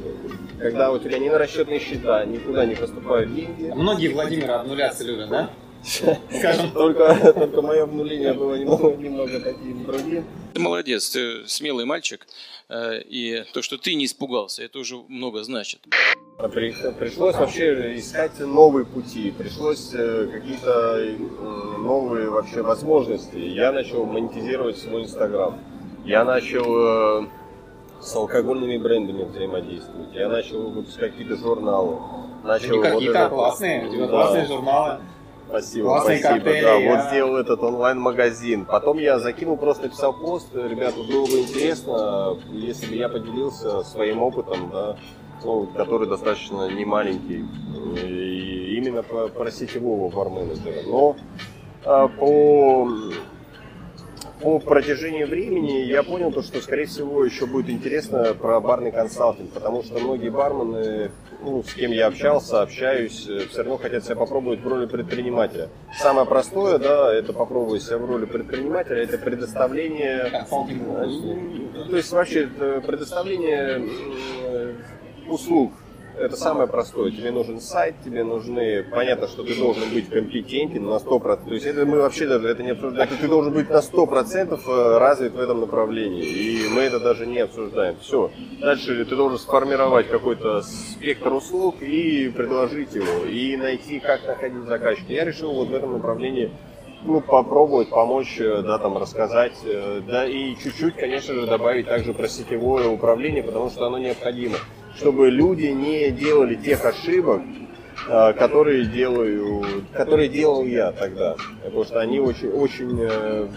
Когда 0.59 0.91
у 0.93 0.99
тебя 0.99 1.18
ни 1.18 1.28
на 1.28 1.39
расчетные 1.39 1.81
счета, 1.81 2.24
никуда 2.24 2.66
не 2.66 2.74
поступают 2.74 3.35
деньги. 3.35 3.72
Многие 3.74 4.09
Владимира 4.09 4.61
обнуляться 4.61 5.05
любят, 5.05 5.28
да? 5.31 5.51
Скажем. 5.83 6.70
Только, 6.72 7.33
только 7.33 7.62
мое 7.62 7.85
обнуление 7.85 8.33
было 8.35 8.55
немного, 8.55 8.95
немного 8.97 9.41
таким 9.41 9.85
другим. 9.85 10.24
Ты 10.55 10.61
молодец, 10.61 11.11
ты 11.11 11.47
смелый 11.49 11.85
мальчик. 11.85 12.26
э, 12.68 13.01
И 13.09 13.45
то, 13.53 13.62
что 13.62 13.78
ты 13.78 13.95
не 13.95 14.05
испугался, 14.05 14.62
это 14.62 14.78
уже 14.78 14.97
много 15.09 15.43
значит. 15.43 15.81
При- 16.53 16.74
Пришлось 16.99 17.35
вообще 17.37 17.99
искать 17.99 18.39
новые 18.41 18.85
пути, 18.87 19.31
пришлось 19.31 19.91
э, 19.95 20.28
какие-то 20.33 20.97
э, 20.99 21.16
новые 21.78 22.31
вообще 22.31 22.62
возможности. 22.62 23.37
Я 23.37 23.72
начал 23.72 24.05
монетизировать 24.07 24.78
свой 24.78 25.03
Инстаграм. 25.05 25.59
Я 26.05 26.24
начал 26.24 27.26
с 28.01 28.16
алкогольными 28.16 28.78
брендами 28.78 29.24
взаимодействовать. 29.24 30.14
Я 30.14 30.28
начал 30.31 30.70
выпускать 30.70 31.11
какие-то 31.12 31.37
журналы. 31.37 31.99
Начал 32.43 32.76
вот 32.76 32.83
Какие-то 32.87 33.18
это- 33.18 33.28
классные, 33.28 33.87
у 33.87 33.93
тебя 33.93 34.07
Да. 34.07 34.09
классные 34.09 34.47
журналы. 34.47 35.01
Спасибо, 35.51 35.88
Классные 35.88 36.18
спасибо. 36.18 36.44
коктейли, 36.44 36.64
да, 36.64 36.74
я- 36.74 36.96
вот 36.96 37.05
сделал 37.09 37.36
этот 37.36 37.62
онлайн-магазин. 37.62 38.64
Потом 38.66 38.98
я 38.98 39.18
закинул, 39.18 39.57
просто 39.57 39.84
написал 39.84 40.12
пост. 40.14 40.48
Ребята, 40.55 40.96
было 41.03 41.26
бы 41.26 41.40
интересно, 41.40 42.36
если 42.53 42.86
бы 42.86 42.94
я 42.94 43.09
поделился 43.09 43.82
своим 43.82 44.22
опытом, 44.22 44.70
да, 44.72 44.96
ну, 45.44 45.66
который 45.76 46.09
достаточно 46.09 46.68
не 46.70 46.84
маленький. 46.84 47.44
И 48.07 48.76
именно 48.76 49.03
про, 49.03 49.28
про 49.28 49.51
сетевого 49.51 50.09
барменеджера. 50.14 50.82
Но 50.86 51.16
а, 51.84 52.07
по 52.09 52.88
по 54.41 54.59
протяжении 54.59 55.24
времени 55.24 55.82
я 55.82 56.03
понял, 56.03 56.32
то, 56.32 56.43
что, 56.43 56.61
скорее 56.61 56.86
всего, 56.86 57.24
еще 57.24 57.47
будет 57.47 57.68
интересно 57.68 58.34
про 58.34 58.61
барный 58.61 58.91
консалтинг, 58.91 59.51
потому 59.53 59.82
что 59.82 59.99
многие 59.99 60.30
бармены, 60.30 61.11
ну, 61.43 61.62
с 61.62 61.74
кем 61.74 61.91
я 61.91 62.07
общался, 62.07 62.62
общаюсь, 62.62 63.26
э, 63.28 63.47
все 63.49 63.59
равно 63.59 63.76
хотят 63.76 64.05
себя 64.05 64.16
попробовать 64.16 64.61
в 64.61 64.68
роли 64.68 64.86
предпринимателя. 64.86 65.68
Самое 65.99 66.26
простое, 66.26 66.78
да, 66.78 67.12
это 67.12 67.32
попробовать 67.32 67.82
себя 67.82 67.99
в 67.99 68.07
роли 68.07 68.24
предпринимателя, 68.24 69.03
это 69.03 69.18
предоставление 69.18 70.47
ну, 70.51 71.84
То 71.91 71.97
есть 71.97 72.12
вообще 72.12 72.45
это 72.45 72.80
предоставление 72.80 73.88
э, 74.43 74.74
услуг. 75.28 75.72
Это 76.19 76.37
самое 76.37 76.69
простое. 76.69 77.11
Тебе 77.11 77.31
нужен 77.31 77.61
сайт, 77.61 77.95
тебе 78.05 78.25
нужны... 78.25 78.85
Понятно, 78.91 79.29
что 79.29 79.43
ты 79.43 79.55
должен 79.57 79.93
быть 79.93 80.09
компетентен 80.09 80.85
на 80.85 80.97
100%. 80.97 81.49
То 81.49 81.55
есть 81.55 81.67
это 81.67 81.87
мы 81.87 81.99
вообще 81.99 82.27
даже 82.27 82.49
это 82.49 82.63
не 82.63 82.71
обсуждаем. 82.71 83.09
Ты 83.21 83.29
должен 83.29 83.53
быть 83.53 83.71
на 83.71 83.79
100% 83.79 84.99
развит 84.99 85.33
в 85.33 85.41
этом 85.41 85.61
направлении. 85.61 86.25
И 86.25 86.69
мы 86.69 86.83
это 86.83 87.01
даже 87.01 87.27
не 87.27 87.39
обсуждаем. 87.41 87.97
Все. 88.01 88.31
Дальше 88.61 89.05
ты 89.05 89.17
должен 89.17 89.39
сформировать 89.39 90.09
какой-то 90.09 90.63
спектр 90.63 91.33
услуг 91.33 91.83
и 91.83 92.29
предложить 92.31 92.95
его. 92.95 93.25
И 93.27 93.57
найти, 93.57 94.01
как 94.01 94.27
находить 94.27 94.65
заказчика. 94.65 95.13
Я 95.13 95.25
решил 95.25 95.53
вот 95.53 95.69
в 95.69 95.75
этом 95.75 95.93
направлении 95.93 96.51
ну, 97.03 97.21
попробовать 97.21 97.91
помочь, 97.91 98.39
э, 98.41 98.63
да, 98.63 98.79
там, 98.79 98.99
рассказать, 98.99 99.55
э, 99.65 100.03
да, 100.07 100.27
и 100.27 100.55
чуть-чуть, 100.57 100.97
конечно 100.97 101.35
же, 101.35 101.47
добавить 101.47 101.87
также 101.87 102.13
про 102.13 102.29
сетевое 102.29 102.89
управление, 102.89 103.43
потому 103.43 103.71
что 103.71 103.87
оно 103.87 103.99
необходимо, 103.99 104.57
чтобы 104.97 105.30
люди 105.30 105.66
не 105.66 106.11
делали 106.11 106.55
тех 106.57 106.84
ошибок, 106.84 107.43
э, 108.09 108.32
которые 108.34 108.84
делаю, 108.84 109.64
которые 109.93 110.28
делал 110.28 110.64
я 110.64 110.93
тогда, 110.93 111.36
потому 111.64 111.84
что 111.84 112.01
они 112.01 112.20
очень, 112.20 112.51
очень 112.51 112.99
э, 113.01 113.49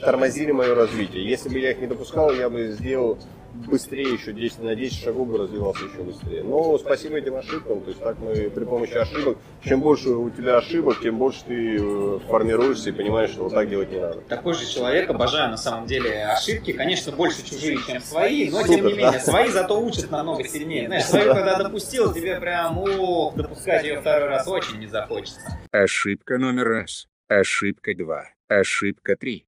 тормозили 0.00 0.52
мое 0.52 0.74
развитие. 0.74 1.28
Если 1.28 1.48
бы 1.48 1.58
я 1.58 1.72
их 1.72 1.80
не 1.80 1.86
допускал, 1.86 2.32
я 2.32 2.48
бы 2.48 2.68
сделал 2.72 3.18
быстрее 3.52 4.12
еще 4.12 4.32
10 4.32 4.60
на 4.60 4.74
10 4.74 5.02
шагов 5.04 5.28
бы 5.28 5.38
развивался 5.38 5.84
еще 5.84 6.02
быстрее. 6.02 6.42
Но 6.42 6.78
спасибо 6.78 7.18
этим 7.18 7.36
ошибкам, 7.36 7.80
то 7.80 7.88
есть 7.88 8.00
так 8.00 8.18
мы 8.18 8.50
при 8.50 8.64
помощи 8.64 8.92
ошибок, 8.94 9.38
чем 9.64 9.80
больше 9.80 10.10
у 10.10 10.30
тебя 10.30 10.58
ошибок, 10.58 11.00
тем 11.00 11.18
больше 11.18 11.44
ты 11.46 11.76
э, 11.80 12.18
формируешься 12.28 12.90
и 12.90 12.92
понимаешь, 12.92 13.30
что 13.30 13.44
вот 13.44 13.54
так 13.54 13.68
делать 13.68 13.90
не 13.90 14.00
надо. 14.00 14.20
Такой 14.22 14.54
же 14.54 14.66
человек, 14.66 15.10
обожаю 15.10 15.50
на 15.50 15.56
самом 15.56 15.86
деле 15.86 16.24
ошибки, 16.24 16.72
конечно, 16.72 17.12
больше 17.12 17.44
чужие, 17.44 17.78
чем 17.86 18.00
свои, 18.00 18.50
но 18.50 18.60
Супер, 18.62 18.74
тем 18.74 18.86
не 18.86 18.92
да. 18.92 18.98
менее, 18.98 19.20
свои 19.20 19.48
зато 19.48 19.80
учат 19.80 20.10
намного 20.10 20.46
сильнее. 20.46 20.86
Знаешь, 20.86 21.04
свою 21.04 21.34
когда 21.34 21.58
допустил, 21.58 22.12
тебе 22.12 22.40
прям, 22.40 22.78
ох, 22.78 23.34
допускать 23.34 23.84
ее 23.84 24.00
второй 24.00 24.28
раз 24.28 24.46
очень 24.48 24.78
не 24.78 24.86
захочется. 24.86 25.58
Ошибка 25.70 26.38
номер 26.38 26.68
раз. 26.68 27.06
Ошибка 27.28 27.94
два. 27.94 28.24
Ошибка 28.48 29.16
три. 29.16 29.46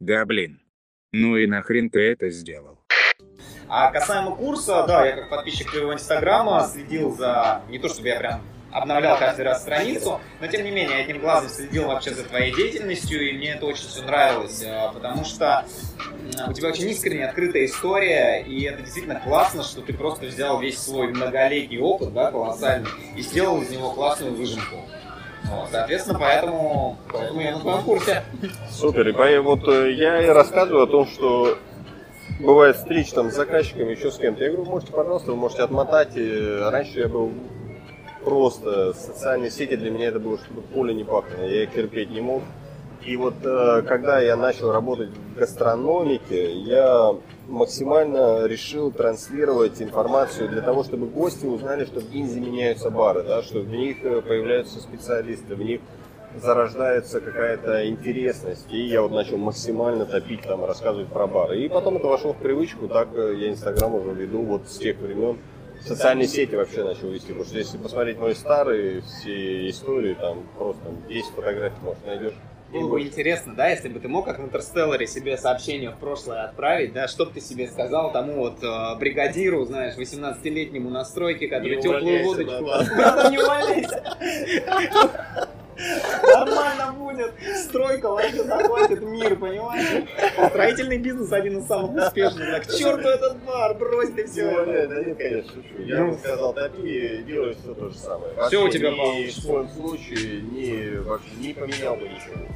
Да 0.00 0.24
блин. 0.24 0.60
Ну 1.12 1.36
и 1.36 1.46
нахрен 1.46 1.90
ты 1.90 2.12
это 2.12 2.30
сделал? 2.30 2.78
А 3.68 3.90
касаемо 3.90 4.36
курса, 4.36 4.84
да, 4.86 5.04
я 5.06 5.12
как 5.12 5.28
подписчик 5.28 5.70
твоего 5.70 5.92
инстаграма 5.92 6.68
следил 6.72 7.12
за, 7.16 7.62
не 7.68 7.78
то 7.78 7.88
чтобы 7.88 8.08
я 8.08 8.18
прям 8.18 8.42
обновлял 8.70 9.18
каждый 9.18 9.42
раз 9.42 9.62
страницу, 9.62 10.20
но 10.40 10.46
тем 10.46 10.64
не 10.64 10.70
менее, 10.70 10.98
одним 10.98 11.18
глазом 11.18 11.48
следил 11.48 11.88
вообще 11.88 12.14
за 12.14 12.22
твоей 12.22 12.54
деятельностью, 12.54 13.28
и 13.28 13.32
мне 13.32 13.54
это 13.54 13.66
очень 13.66 13.88
все 13.88 14.02
нравилось, 14.02 14.62
э, 14.62 14.90
потому 14.94 15.24
что 15.24 15.64
у 16.46 16.52
тебя 16.52 16.68
очень 16.68 16.88
искренне 16.88 17.26
открытая 17.26 17.64
история, 17.64 18.44
и 18.46 18.62
это 18.62 18.82
действительно 18.82 19.18
классно, 19.18 19.64
что 19.64 19.82
ты 19.82 19.92
просто 19.92 20.26
взял 20.26 20.60
весь 20.60 20.78
свой 20.78 21.08
многолетний 21.08 21.80
опыт, 21.80 22.12
да, 22.12 22.30
колоссальный, 22.30 22.88
и 23.16 23.22
сделал 23.22 23.60
из 23.62 23.70
него 23.70 23.90
классную 23.90 24.34
выжимку. 24.34 24.76
Вот, 25.44 25.68
соответственно, 25.70 26.18
поэтому, 26.18 26.96
поэтому 27.12 27.40
я 27.40 27.52
на 27.52 27.60
твоем 27.60 27.82
курсе. 27.82 28.22
Супер. 28.70 29.08
И 29.08 29.12
по- 29.12 29.42
вот 29.42 29.66
э, 29.68 29.92
я 29.92 30.22
и 30.22 30.26
рассказываю 30.28 30.84
о 30.84 30.86
том, 30.86 31.06
что 31.06 31.56
бывает 32.40 32.76
встреч 32.76 33.10
там 33.10 33.30
с 33.30 33.34
заказчиками, 33.34 33.92
еще 33.92 34.10
с 34.10 34.16
кем-то. 34.18 34.44
Я 34.44 34.50
говорю, 34.52 34.70
можете, 34.70 34.92
пожалуйста, 34.92 35.30
вы 35.32 35.36
можете 35.36 35.62
отмотать. 35.62 36.10
И 36.16 36.58
раньше 36.70 37.00
я 37.00 37.08
был 37.08 37.32
просто 38.24 38.92
социальные 38.92 39.50
сети 39.50 39.76
для 39.76 39.90
меня 39.90 40.08
это 40.08 40.20
было 40.20 40.38
что-то 40.38 40.60
поле 40.60 40.94
не 40.94 41.04
пахнет. 41.04 41.38
Я 41.40 41.62
их 41.64 41.72
терпеть 41.72 42.10
не 42.10 42.20
мог. 42.20 42.42
И 43.04 43.16
вот 43.16 43.34
э, 43.42 43.82
когда 43.88 44.20
я 44.20 44.36
начал 44.36 44.72
работать 44.72 45.08
в 45.08 45.38
гастрономике, 45.38 46.52
я 46.52 47.14
максимально 47.50 48.46
решил 48.46 48.90
транслировать 48.92 49.82
информацию 49.82 50.48
для 50.48 50.62
того, 50.62 50.84
чтобы 50.84 51.06
гости 51.06 51.46
узнали, 51.46 51.84
что 51.84 52.00
в 52.00 52.10
Гинзе 52.10 52.40
меняются 52.40 52.90
бары, 52.90 53.22
да, 53.22 53.42
что 53.42 53.60
в 53.60 53.68
них 53.68 53.98
э, 54.04 54.22
появляются 54.22 54.80
специалисты, 54.80 55.54
в 55.56 55.62
них 55.62 55.80
зарождается 56.40 57.20
какая-то 57.20 57.88
интересность. 57.88 58.66
И 58.70 58.80
я 58.86 59.02
вот 59.02 59.10
начал 59.10 59.36
максимально 59.36 60.06
топить, 60.06 60.42
там, 60.42 60.64
рассказывать 60.64 61.08
про 61.08 61.26
бары. 61.26 61.60
И 61.60 61.68
потом 61.68 61.96
это 61.96 62.06
вошло 62.06 62.32
в 62.32 62.36
привычку, 62.36 62.88
так 62.88 63.08
э, 63.14 63.34
я 63.36 63.50
Инстаграм 63.50 63.94
уже 63.94 64.12
веду 64.12 64.42
вот 64.42 64.68
с 64.68 64.78
тех 64.78 64.98
времен. 64.98 65.38
Социальные 65.80 66.28
сети 66.28 66.54
вообще 66.54 66.84
начал 66.84 67.08
вести, 67.08 67.28
потому 67.28 67.46
что 67.46 67.58
если 67.58 67.78
посмотреть 67.78 68.18
мои 68.18 68.34
старые 68.34 69.00
все 69.00 69.68
истории, 69.70 70.14
там 70.14 70.46
просто 70.58 70.84
там 70.84 70.94
10 71.08 71.24
фотографий, 71.30 71.82
может, 71.82 72.06
найдешь. 72.06 72.34
Было 72.72 72.88
бы 72.88 73.02
интересно, 73.02 73.54
да, 73.54 73.68
если 73.68 73.88
бы 73.88 73.98
ты 73.98 74.08
мог 74.08 74.24
как 74.24 74.38
в 74.38 74.44
Интерстелларе 74.44 75.06
себе 75.06 75.36
сообщение 75.36 75.90
в 75.90 75.98
прошлое 75.98 76.44
отправить, 76.44 76.92
да, 76.92 77.08
что 77.08 77.26
бы 77.26 77.32
ты 77.32 77.40
себе 77.40 77.66
сказал 77.66 78.12
тому 78.12 78.34
вот 78.34 78.62
э, 78.62 78.96
бригадиру, 78.98 79.64
знаешь, 79.64 79.96
18-летнему 79.96 80.88
на 80.88 81.04
стройке, 81.04 81.48
который 81.48 81.76
Не 81.76 81.82
теплую 81.82 82.24
водочку... 82.24 82.64
да, 82.96 83.22
Да, 83.22 83.30
не 83.30 83.38
увольняйся! 83.38 84.16
Нормально 86.44 86.92
будет. 86.92 87.32
Стройка 87.56 88.10
вообще 88.10 88.42
захватит 88.44 89.02
мир, 89.02 89.36
понимаешь? 89.36 90.04
Строительный 90.50 90.98
бизнес 90.98 91.32
один 91.32 91.58
из 91.58 91.66
самых 91.66 92.06
успешных. 92.06 92.50
Так, 92.50 92.66
к 92.66 92.76
черту 92.76 93.08
этот 93.08 93.36
бар, 93.44 93.74
брось 93.74 94.10
ты 94.10 94.26
все. 94.26 94.46
увольняй, 94.46 94.86
да 94.86 95.04
нет, 95.04 95.18
конечно, 95.18 95.50
шучу. 95.52 95.82
Я 95.82 96.04
бы 96.04 96.14
сказал, 96.18 96.54
топи, 96.54 97.24
делай 97.26 97.54
все 97.54 97.74
то 97.74 97.88
же 97.88 97.98
самое. 97.98 98.32
Всё 98.48 98.64
у 98.64 98.68
тебя 98.68 98.90
ни 98.90 98.96
получится. 98.96 99.40
В 99.40 99.44
своем 99.44 99.68
случае 99.68 100.42
не, 100.42 100.98
вообще 101.00 101.30
не 101.38 101.52
поменял 101.54 101.96
бы 101.96 102.08
ничего. 102.08 102.46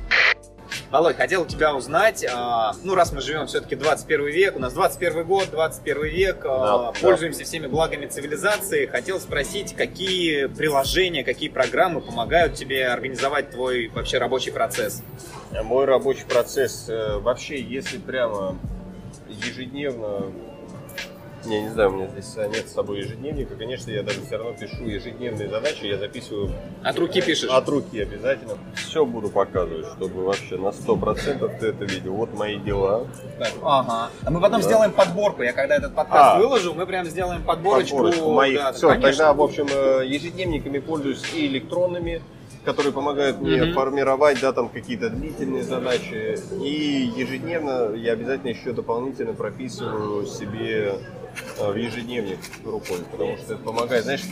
Володь, 0.95 1.17
хотел 1.17 1.43
у 1.43 1.45
тебя 1.45 1.75
узнать, 1.75 2.25
а, 2.33 2.73
ну 2.85 2.95
раз 2.95 3.11
мы 3.11 3.21
живем 3.21 3.49
все-таки 3.49 3.75
21 3.75 4.27
век, 4.27 4.55
у 4.55 4.61
нас 4.61 4.73
21 4.75 5.25
год, 5.25 5.49
21 5.51 6.05
век, 6.05 6.37
а, 6.45 6.93
Да, 6.93 7.01
пользуемся 7.01 7.43
всеми 7.43 7.67
благами 7.67 8.07
цивилизации, 8.07 8.87
хотел 8.87 9.19
спросить, 9.19 9.75
какие 9.75 10.47
приложения, 10.47 11.25
какие 11.25 11.49
программы 11.49 12.01
помогают 12.01 12.55
тебе 12.55 12.87
организовать 12.87 13.51
твой 13.51 13.89
вообще 13.89 14.19
рабочий 14.19 14.53
процесс? 14.53 15.03
Мой 15.65 15.85
рабочий 15.85 16.27
процесс 16.27 16.89
э, 16.89 17.19
вообще, 17.19 17.61
если 17.61 17.99
прямо 17.99 18.57
ежедневно, 19.29 20.31
я 21.47 21.63
не 21.63 21.69
знаю, 21.71 21.91
у 21.91 21.93
меня 21.95 22.09
здесь 22.09 22.33
э, 22.37 22.49
нет 22.49 22.69
с 22.69 22.73
собой 22.73 22.99
ежедневника, 22.99 23.55
конечно, 23.57 23.91
я 23.91 24.03
даже 24.03 24.21
все 24.23 24.37
равно 24.39 24.53
пишу 24.53 24.85
ежедневные 24.85 25.49
задачи, 25.49 25.85
я 25.85 25.99
записываю 25.99 26.51
От 26.83 26.99
руки 26.99 27.21
пишешь? 27.21 27.49
от 27.51 27.69
руки 27.69 28.01
обязательно. 28.01 28.55
Все 28.75 29.05
буду 29.05 29.29
показывать, 29.29 29.87
чтобы 29.97 30.25
вообще 30.25 30.57
на 30.57 30.69
100% 30.69 31.59
ты 31.61 31.67
это 31.69 31.85
видел. 31.85 32.15
Вот 32.15 32.33
мои 32.35 32.59
дела. 32.59 33.07
Так, 33.39 33.53
Ага. 33.63 34.11
А 34.25 34.31
мы 34.31 34.41
потом 34.41 34.61
Да. 34.61 34.67
сделаем 34.67 34.93
подборку. 34.93 35.43
Я 35.43 35.53
когда 35.53 35.77
этот 35.77 35.95
подкаст 35.95 36.37
А. 36.37 36.39
выложу, 36.39 36.75
мы 36.75 36.87
прям 36.87 37.07
сделаем 37.07 37.43
подборочку. 37.43 37.97
подборочку 37.97 38.33
моих. 38.33 38.59
Да, 38.59 38.73
Все, 38.73 38.89
конечно. 38.89 39.11
тогда, 39.11 39.33
в 39.35 39.43
общем, 39.43 39.67
э, 39.71 40.07
ежедневниками 40.07 40.79
пользуюсь 40.79 41.23
и 41.35 41.47
электронными, 41.47 42.23
которые 42.65 42.93
помогают 42.93 43.41
мне 43.41 43.63
Мгм. 43.63 43.75
формировать, 43.75 44.41
да, 44.41 44.53
там 44.53 44.69
какие-то 44.71 45.11
длительные 45.11 45.63
задачи. 45.63 46.39
И 46.63 47.13
ежедневно 47.17 47.95
я 47.95 48.13
обязательно 48.13 48.51
еще 48.51 48.73
дополнительно 48.73 49.35
прописываю 49.35 50.25
себе 50.27 50.95
в 51.59 51.74
ежедневник 51.74 52.39
рукой, 52.64 52.99
потому 53.11 53.37
что 53.37 53.55
это 53.55 53.62
помогает. 53.62 54.05
Знаешь, 54.05 54.22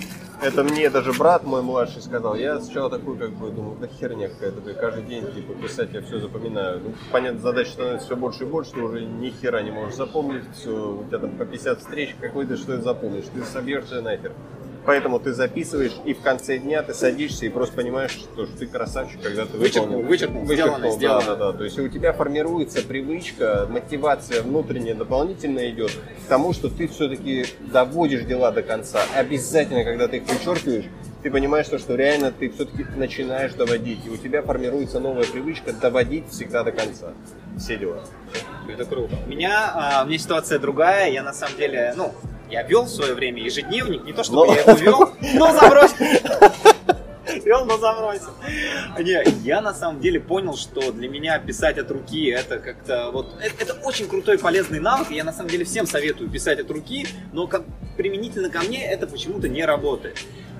это 0.43 0.65
мне 0.65 0.91
даже 0.91 1.13
брат 1.13 1.45
мой 1.45 1.63
младший 1.63 2.03
сказал. 2.03 2.35
Я 2.35 2.61
сначала 2.61 2.91
такой, 2.91 3.17
как 3.17 3.31
бы, 3.31 3.51
думал, 3.51 3.77
да 3.81 3.87
херня 3.87 4.29
какая-то, 4.29 4.75
каждый 4.75 5.05
день, 5.05 5.33
типа, 5.33 5.55
писать 5.55 5.91
я 5.93 6.03
все 6.03 6.19
запоминаю. 6.19 6.81
Ну, 6.81 6.95
понятно, 7.13 7.41
задач 7.41 7.69
становится 7.69 8.07
все 8.07 8.17
больше 8.17 8.45
и 8.45 8.47
больше, 8.47 8.73
ты 8.73 8.81
уже 8.81 9.05
ни 9.05 9.31
хера 9.31 9.63
не 9.63 9.71
можешь 9.71 9.95
запомнить, 9.95 10.45
все, 10.55 10.99
у 11.01 11.05
тебя 11.05 11.19
там 11.19 11.37
по 11.37 11.45
50 11.45 11.79
встреч, 11.79 12.17
какой 12.21 12.47
ты 12.47 12.57
что 12.57 12.77
ты 12.77 12.83
запомнишь, 12.83 13.27
ты 13.33 13.45
собьешься 13.45 14.03
нахер. 14.03 14.33
Поэтому 14.85 15.21
ты 15.21 15.33
записываешь, 15.33 15.93
и 16.05 16.13
в 16.13 16.21
конце 16.21 16.59
дня 16.59 16.83
ты 16.83 16.93
садишься 16.93 17.47
и 17.47 17.49
просто 17.49 17.77
понимаешь, 17.77 18.11
что 18.11 18.47
ты 18.47 18.67
красавчик, 18.67 19.21
когда 19.23 19.47
ты 19.47 19.57
Вычеркнул, 19.57 20.03
выполнил. 20.03 20.09
вычеркнул, 20.09 20.45
сделано, 20.47 20.91
сделано. 20.91 21.27
Да, 21.27 21.37
да, 21.37 21.53
да. 21.53 21.59
То 21.59 21.65
есть 21.65 21.79
у 21.79 21.89
тебя 21.89 22.13
формируется 22.13 22.83
привычка, 22.83 23.67
мотивация 23.71 24.43
внутренняя 24.43 24.95
дополнительно 24.97 25.71
идет 25.71 25.93
к 25.93 26.29
тому, 26.29 26.53
что 26.53 26.69
ты 26.69 26.89
все-таки 26.89 27.47
доводишь 27.61 28.25
дела 28.25 28.51
до 28.51 28.63
конца. 28.63 29.01
Обязательно, 29.15 29.85
когда 29.85 30.09
ты 30.09 30.17
их 30.17 30.25
вычеркиваешь, 30.27 30.87
ты 31.23 31.31
понимаешь, 31.31 31.67
что, 31.67 31.79
что 31.79 31.95
реально 31.95 32.33
ты 32.33 32.51
все-таки 32.51 32.85
начинаешь 32.97 33.53
доводить. 33.55 34.05
И 34.05 34.11
у 34.11 34.17
тебя 34.17 34.43
формируется 34.43 34.99
новая 34.99 35.25
привычка 35.25 35.73
доводить 35.73 36.29
всегда 36.31 36.65
до 36.65 36.73
конца. 36.73 37.13
Все 37.57 37.77
дела. 37.77 38.03
Это 38.69 38.85
круто. 38.85 39.15
У 39.27 39.29
меня, 39.29 39.71
а, 39.75 40.03
у 40.03 40.09
меня 40.09 40.19
ситуация 40.19 40.59
другая. 40.59 41.11
Я 41.13 41.23
на 41.23 41.33
самом 41.33 41.57
деле, 41.57 41.95
ну, 41.97 42.13
я 42.53 42.63
вел 42.63 42.85
в 42.85 42.91
свое 42.91 43.15
время 43.15 43.43
ежедневник. 43.43 44.05
Не 44.05 44.13
то, 44.13 44.23
чтобы 44.23 44.47
Но- 44.47 44.55
я 44.55 44.61
его 44.61 44.73
вел, 44.75 45.13
но 45.35 45.53
забросил. 45.53 45.97
Вел, 47.45 47.65
но 47.65 47.79
забросил. 47.79 48.31
Не, 48.99 49.25
я 49.43 49.63
на 49.63 49.73
самом 49.73 50.01
деле 50.01 50.21
понял, 50.21 50.55
что 50.57 50.93
для 50.93 51.09
меня 51.09 51.39
писать 51.39 51.79
от 51.79 51.91
руки 51.91 52.27
это 52.29 52.59
как-то 52.59 53.11
вот 53.11 53.35
это, 53.41 53.55
это 53.63 53.75
очень 53.85 54.07
крутой 54.07 54.39
полезный 54.39 54.81
навык. 54.81 55.11
и 55.11 55.15
Я 55.15 55.25
на 55.25 55.33
самом 55.33 55.49
деле 55.49 55.65
всем 55.65 55.87
советую 55.87 56.29
писать 56.31 56.61
от 56.61 56.71
руки, 56.71 57.07
но 57.33 57.47
как 57.47 57.63
применительно 57.97 58.51
ко 58.51 58.61
мне 58.61 58.85
это 58.85 59.07
почему-то 59.07 59.49
не 59.49 59.65
работает. 59.65 60.19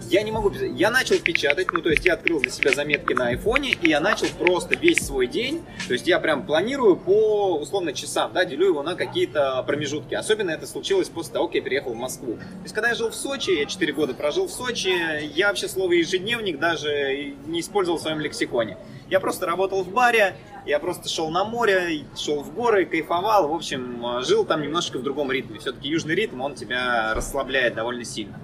Я 0.09 0.23
не 0.23 0.31
могу 0.31 0.51
писать. 0.51 0.73
Я 0.75 0.91
начал 0.91 1.19
печатать, 1.19 1.73
ну 1.73 1.81
то 1.81 1.91
есть 1.91 2.05
я 2.05 2.15
открыл 2.15 2.41
для 2.41 2.51
себя 2.51 2.73
заметки 2.73 3.13
на 3.13 3.29
айфоне, 3.29 3.71
и 3.81 3.89
я 3.89 4.01
начал 4.01 4.27
просто 4.39 4.77
весь 4.77 4.99
свой 4.99 5.27
день, 5.27 5.63
то 5.87 5.95
есть 5.95 6.07
я 6.07 6.19
прям 6.21 6.45
планирую 6.45 6.97
по 6.97 7.57
условно 7.59 7.93
часам, 7.93 8.33
да, 8.33 8.45
делю 8.45 8.67
его 8.67 8.83
на 8.83 8.95
какие-то 8.95 9.63
промежутки. 9.67 10.15
Особенно 10.15 10.51
это 10.51 10.67
случилось 10.67 11.09
после 11.09 11.33
того, 11.33 11.47
как 11.47 11.57
я 11.57 11.63
переехал 11.63 11.93
в 11.93 11.97
Москву. 11.97 12.35
То 12.35 12.63
есть 12.63 12.75
когда 12.75 12.89
я 12.91 12.95
жил 12.95 13.11
в 13.11 13.15
Сочи, 13.15 13.51
я 13.51 13.67
4 13.67 13.93
года 13.93 14.15
прожил 14.15 14.47
в 14.47 14.53
Сочи, 14.53 14.93
я 15.35 15.49
вообще 15.49 15.69
слово 15.69 15.93
ежедневник 15.93 16.59
даже 16.59 17.35
не 17.47 17.61
использовал 17.61 17.99
в 17.99 18.03
своем 18.03 18.21
лексиконе. 18.21 18.77
Я 19.09 19.21
просто 19.21 19.47
работал 19.47 19.83
в 19.83 19.89
баре, 19.93 20.37
я 20.65 20.79
просто 20.79 21.09
шел 21.09 21.29
на 21.29 21.45
море, 21.45 22.05
шел 22.17 22.43
в 22.43 22.55
горы, 22.55 22.87
кайфовал, 22.87 23.49
в 23.49 23.55
общем, 23.55 24.23
жил 24.23 24.45
там 24.45 24.63
немножечко 24.63 24.99
в 24.99 25.03
другом 25.03 25.31
ритме. 25.31 25.59
Все-таки 25.59 25.89
южный 25.89 26.15
ритм, 26.15 26.41
он 26.41 26.55
тебя 26.55 27.13
расслабляет 27.15 27.75
довольно 27.75 28.05
сильно. 28.05 28.39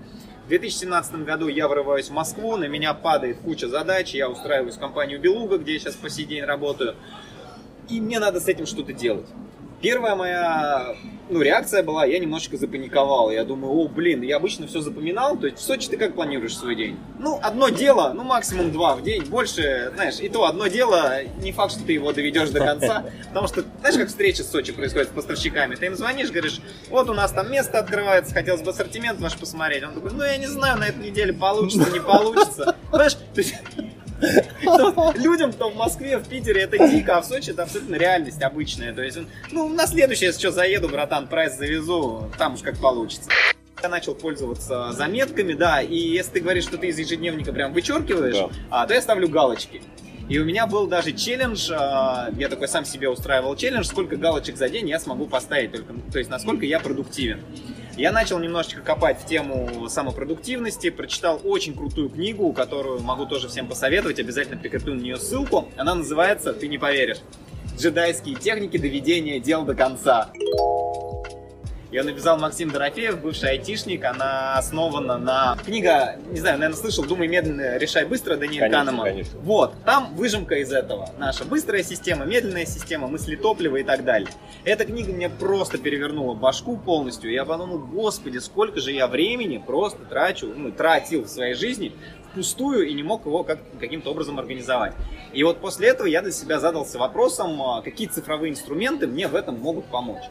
В 0.48 0.50
2017 0.50 1.26
году 1.26 1.48
я 1.48 1.68
врываюсь 1.68 2.08
в 2.08 2.14
Москву, 2.14 2.56
на 2.56 2.68
меня 2.68 2.94
падает 2.94 3.36
куча 3.40 3.68
задач, 3.68 4.14
я 4.14 4.30
устраиваюсь 4.30 4.76
в 4.76 4.78
компанию 4.78 5.20
Белуга, 5.20 5.58
где 5.58 5.74
я 5.74 5.78
сейчас 5.78 5.94
по 5.94 6.08
сей 6.08 6.24
день 6.24 6.42
работаю, 6.42 6.96
и 7.90 8.00
мне 8.00 8.18
надо 8.18 8.40
с 8.40 8.48
этим 8.48 8.64
что-то 8.64 8.94
делать. 8.94 9.26
Первая 9.82 10.16
моя 10.16 10.96
ну, 11.30 11.40
реакция 11.42 11.82
была, 11.82 12.04
я 12.04 12.18
немножечко 12.18 12.56
запаниковал. 12.56 13.30
Я 13.30 13.44
думаю, 13.44 13.72
о, 13.72 13.88
блин, 13.88 14.22
я 14.22 14.36
обычно 14.36 14.66
все 14.66 14.80
запоминал. 14.80 15.36
То 15.36 15.46
есть 15.46 15.58
в 15.58 15.62
Сочи 15.62 15.88
ты 15.88 15.96
как 15.96 16.14
планируешь 16.14 16.56
свой 16.56 16.74
день? 16.74 16.98
Ну, 17.18 17.38
одно 17.42 17.68
дело, 17.68 18.12
ну, 18.14 18.24
максимум 18.24 18.72
два 18.72 18.96
в 18.96 19.02
день. 19.02 19.24
Больше, 19.24 19.92
знаешь, 19.94 20.20
и 20.20 20.28
то 20.28 20.46
одно 20.46 20.66
дело, 20.66 21.22
не 21.40 21.52
факт, 21.52 21.72
что 21.72 21.84
ты 21.84 21.92
его 21.92 22.12
доведешь 22.12 22.50
до 22.50 22.60
конца. 22.60 23.04
Потому 23.28 23.48
что, 23.48 23.64
знаешь, 23.80 23.96
как 23.96 24.08
встреча 24.08 24.42
в 24.42 24.46
Сочи 24.46 24.72
происходит 24.72 25.08
с 25.08 25.12
поставщиками? 25.12 25.74
Ты 25.74 25.86
им 25.86 25.96
звонишь, 25.96 26.30
говоришь, 26.30 26.60
вот 26.90 27.08
у 27.08 27.14
нас 27.14 27.32
там 27.32 27.50
место 27.50 27.78
открывается, 27.78 28.34
хотелось 28.34 28.62
бы 28.62 28.70
ассортимент 28.70 29.20
ваш 29.20 29.36
посмотреть. 29.36 29.84
Он 29.84 29.94
такой, 29.94 30.12
ну, 30.12 30.24
я 30.24 30.36
не 30.36 30.46
знаю, 30.46 30.78
на 30.78 30.84
этой 30.84 31.04
неделе 31.04 31.32
получится, 31.32 31.90
не 31.90 32.00
получится. 32.00 32.76
Понимаешь, 32.90 33.14
то 33.14 33.40
есть 33.40 33.54
людям, 35.14 35.52
кто 35.52 35.70
в 35.70 35.76
Москве, 35.76 36.18
в 36.18 36.28
Питере, 36.28 36.62
это 36.62 36.78
дико, 36.88 37.18
а 37.18 37.20
в 37.20 37.24
Сочи 37.26 37.50
это 37.50 37.62
абсолютно 37.64 37.96
реальность 37.96 38.42
обычная. 38.42 38.92
То 38.92 39.02
есть, 39.02 39.18
ну, 39.50 39.68
на 39.68 39.86
следующее, 39.86 40.28
если 40.28 40.40
что, 40.40 40.50
заеду, 40.50 40.88
братан, 40.88 41.28
прайс 41.28 41.56
завезу, 41.56 42.30
там 42.38 42.54
уж 42.54 42.60
как 42.60 42.78
получится. 42.78 43.30
Я 43.82 43.88
начал 43.88 44.14
пользоваться 44.14 44.90
заметками, 44.92 45.52
да, 45.52 45.80
и 45.80 45.96
если 45.96 46.32
ты 46.32 46.40
говоришь, 46.40 46.64
что 46.64 46.78
ты 46.78 46.88
из 46.88 46.98
ежедневника 46.98 47.52
прям 47.52 47.72
вычеркиваешь, 47.72 48.34
Да. 48.36 48.48
а, 48.70 48.86
то 48.86 48.94
я 48.94 49.00
ставлю 49.00 49.28
галочки. 49.28 49.82
И 50.28 50.38
у 50.38 50.44
меня 50.44 50.66
был 50.66 50.88
даже 50.88 51.12
челлендж, 51.12 51.70
а, 51.72 52.28
я 52.36 52.48
такой 52.48 52.66
сам 52.68 52.84
себе 52.84 53.08
устраивал 53.08 53.54
челлендж, 53.56 53.84
сколько 53.84 54.16
галочек 54.16 54.56
за 54.56 54.68
день 54.68 54.88
я 54.88 54.98
смогу 54.98 55.26
поставить, 55.26 55.70
только, 55.72 55.94
то 56.12 56.18
есть 56.18 56.28
насколько 56.28 56.66
я 56.66 56.80
продуктивен. 56.80 57.40
Я 57.98 58.12
начал 58.12 58.38
немножечко 58.38 58.80
копать 58.80 59.20
в 59.20 59.26
тему 59.26 59.88
самопродуктивности, 59.88 60.88
прочитал 60.88 61.40
очень 61.42 61.74
крутую 61.74 62.10
книгу, 62.10 62.52
которую 62.52 63.00
могу 63.00 63.26
тоже 63.26 63.48
всем 63.48 63.66
посоветовать, 63.66 64.20
обязательно 64.20 64.56
прикреплю 64.56 64.94
на 64.94 65.00
нее 65.00 65.16
ссылку. 65.16 65.68
Она 65.76 65.96
называется, 65.96 66.52
ты 66.52 66.68
не 66.68 66.78
поверишь, 66.78 67.18
«Джедайские 67.76 68.36
техники 68.36 68.78
доведения 68.78 69.40
дел 69.40 69.64
до 69.64 69.74
конца». 69.74 70.30
Ее 71.90 72.02
написал 72.02 72.38
Максим 72.38 72.70
Дорофеев, 72.70 73.18
бывший 73.22 73.50
айтишник. 73.50 74.04
Она 74.04 74.58
основана 74.58 75.16
на... 75.16 75.56
Книга, 75.64 76.16
не 76.28 76.38
знаю, 76.38 76.58
наверное, 76.58 76.78
слышал 76.78 77.02
«Думай 77.04 77.28
медленно, 77.28 77.78
решай 77.78 78.04
быстро» 78.04 78.36
Даниэль 78.36 78.60
Конечно, 78.60 78.84
Канеман. 78.84 79.06
конечно. 79.06 79.40
Вот, 79.40 79.74
там 79.86 80.14
выжимка 80.14 80.56
из 80.56 80.70
этого. 80.70 81.08
Наша 81.16 81.46
быстрая 81.46 81.82
система, 81.82 82.26
медленная 82.26 82.66
система, 82.66 83.08
мысли 83.08 83.36
топлива 83.36 83.76
и 83.78 83.84
так 83.84 84.04
далее. 84.04 84.28
Эта 84.64 84.84
книга 84.84 85.12
мне 85.12 85.30
просто 85.30 85.78
перевернула 85.78 86.34
башку 86.34 86.76
полностью. 86.76 87.32
Я 87.32 87.46
подумал, 87.46 87.78
господи, 87.78 88.36
сколько 88.36 88.80
же 88.80 88.92
я 88.92 89.06
времени 89.06 89.56
просто 89.56 90.04
трачу, 90.04 90.52
ну, 90.54 90.70
тратил 90.70 91.24
в 91.24 91.28
своей 91.28 91.54
жизни 91.54 91.94
впустую 92.32 92.86
и 92.86 92.92
не 92.92 93.02
мог 93.02 93.24
его 93.24 93.44
как, 93.44 93.60
каким-то 93.80 94.10
образом 94.10 94.38
организовать. 94.38 94.92
И 95.32 95.42
вот 95.42 95.60
после 95.60 95.88
этого 95.88 96.06
я 96.06 96.20
для 96.20 96.32
себя 96.32 96.60
задался 96.60 96.98
вопросом, 96.98 97.60
а, 97.62 97.80
какие 97.80 98.08
цифровые 98.08 98.50
инструменты 98.50 99.06
мне 99.06 99.26
в 99.26 99.34
этом 99.34 99.58
могут 99.58 99.86
помочь. 99.86 100.24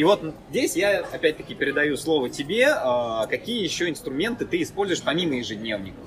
И 0.00 0.04
вот 0.04 0.22
здесь 0.48 0.76
я 0.76 1.00
опять-таки 1.00 1.54
передаю 1.54 1.98
слово 1.98 2.30
тебе, 2.30 2.68
а, 2.68 3.26
какие 3.26 3.62
еще 3.62 3.90
инструменты 3.90 4.46
ты 4.46 4.62
используешь 4.62 5.02
помимо 5.02 5.34
ежедневников. 5.34 6.06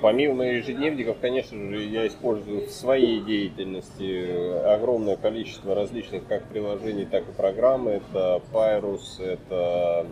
Помимо 0.00 0.46
ежедневников, 0.46 1.18
конечно 1.20 1.58
же, 1.58 1.84
я 1.84 2.06
использую 2.06 2.68
в 2.68 2.70
своей 2.70 3.20
деятельности 3.20 4.64
огромное 4.66 5.18
количество 5.18 5.74
различных 5.74 6.26
как 6.26 6.44
приложений, 6.44 7.08
так 7.10 7.28
и 7.28 7.32
программ. 7.32 7.86
Это 7.86 8.40
Pyrus, 8.50 9.22
это 9.22 10.06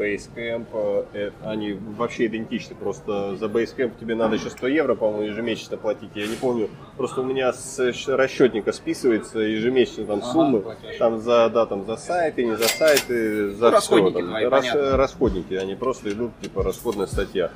Basecamp. 0.00 1.06
э, 1.12 1.30
Они 1.44 1.72
вообще 1.74 2.26
идентичны, 2.26 2.74
просто 2.74 3.36
за 3.36 3.46
Basecamp 3.46 3.92
тебе 4.00 4.14
надо 4.14 4.36
еще 4.36 4.50
100 4.50 4.66
евро, 4.68 4.94
по-моему, 4.94 5.22
ежемесячно 5.30 5.76
платить. 5.76 6.10
Я 6.14 6.26
не 6.26 6.36
помню, 6.36 6.68
просто 6.96 7.20
у 7.20 7.24
меня 7.24 7.52
с 7.52 7.78
расчетника 8.08 8.72
списывается 8.72 9.38
ежемесячно 9.40 10.06
там 10.06 10.18
Ага, 10.20 10.32
суммы. 10.32 10.60
платеж. 10.60 10.96
Там 10.98 11.18
за, 11.20 11.48
да, 11.50 11.66
там 11.66 11.84
за 11.86 11.96
сайты, 11.96 12.44
не 12.44 12.56
за 12.56 12.68
сайты, 12.68 13.50
за 13.50 13.66
Ну, 13.66 13.70
расходники 13.72 14.10
все. 14.12 14.20
Там, 14.20 14.28
твои, 14.30 14.44
рас- 14.46 14.60
понятно. 14.70 14.96
расходники, 14.96 15.54
они 15.54 15.74
просто 15.74 16.10
идут, 16.10 16.32
типа, 16.40 16.62
расходная 16.62 17.06
статья. 17.06 17.50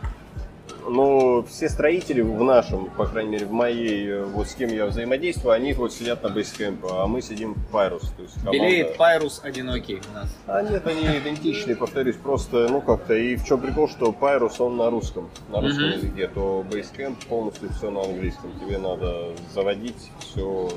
Но 0.88 1.42
все 1.44 1.68
строители 1.68 2.20
в 2.20 2.42
нашем, 2.42 2.86
по 2.90 3.06
крайней 3.06 3.30
мере, 3.32 3.46
в 3.46 3.52
моей, 3.52 4.06
э, 4.08 4.24
вот 4.24 4.48
с 4.48 4.54
кем 4.54 4.70
я 4.70 4.86
взаимодействую, 4.86 5.52
они 5.54 5.72
вот 5.72 5.92
сидят 5.92 6.22
на 6.22 6.28
Basecamp, 6.28 6.86
а 6.90 7.06
мы 7.06 7.22
сидим 7.22 7.54
в 7.54 7.74
Pyrus. 7.74 8.02
То 8.16 8.22
есть 8.22 8.34
команда- 8.34 8.50
Белеет 8.52 8.96
Пайрус 8.96 9.40
одинокий 9.42 10.00
у 10.10 10.14
нас. 10.14 10.28
А 10.46 10.62
нет, 10.62 10.86
они 10.86 11.02
идентичны, 11.18 11.74
повторюсь, 11.74 12.16
просто, 12.16 12.68
ну 12.68 12.80
как-то. 12.80 13.14
И 13.14 13.36
в 13.36 13.44
чем 13.44 13.60
прикол, 13.60 13.88
что 13.88 14.06
Pyrus, 14.18 14.56
он 14.58 14.76
на 14.76 14.90
русском, 14.90 15.30
на 15.48 15.60
русском 15.60 15.84
Мгм. 15.88 15.92
языке, 15.98 16.28
то 16.28 16.64
Basecamp 16.70 17.16
полностью 17.28 17.70
все 17.72 17.90
на 17.90 18.02
английском. 18.02 18.50
Тебе 18.60 18.78
надо 18.78 19.28
заводить 19.54 20.10
все 20.20 20.68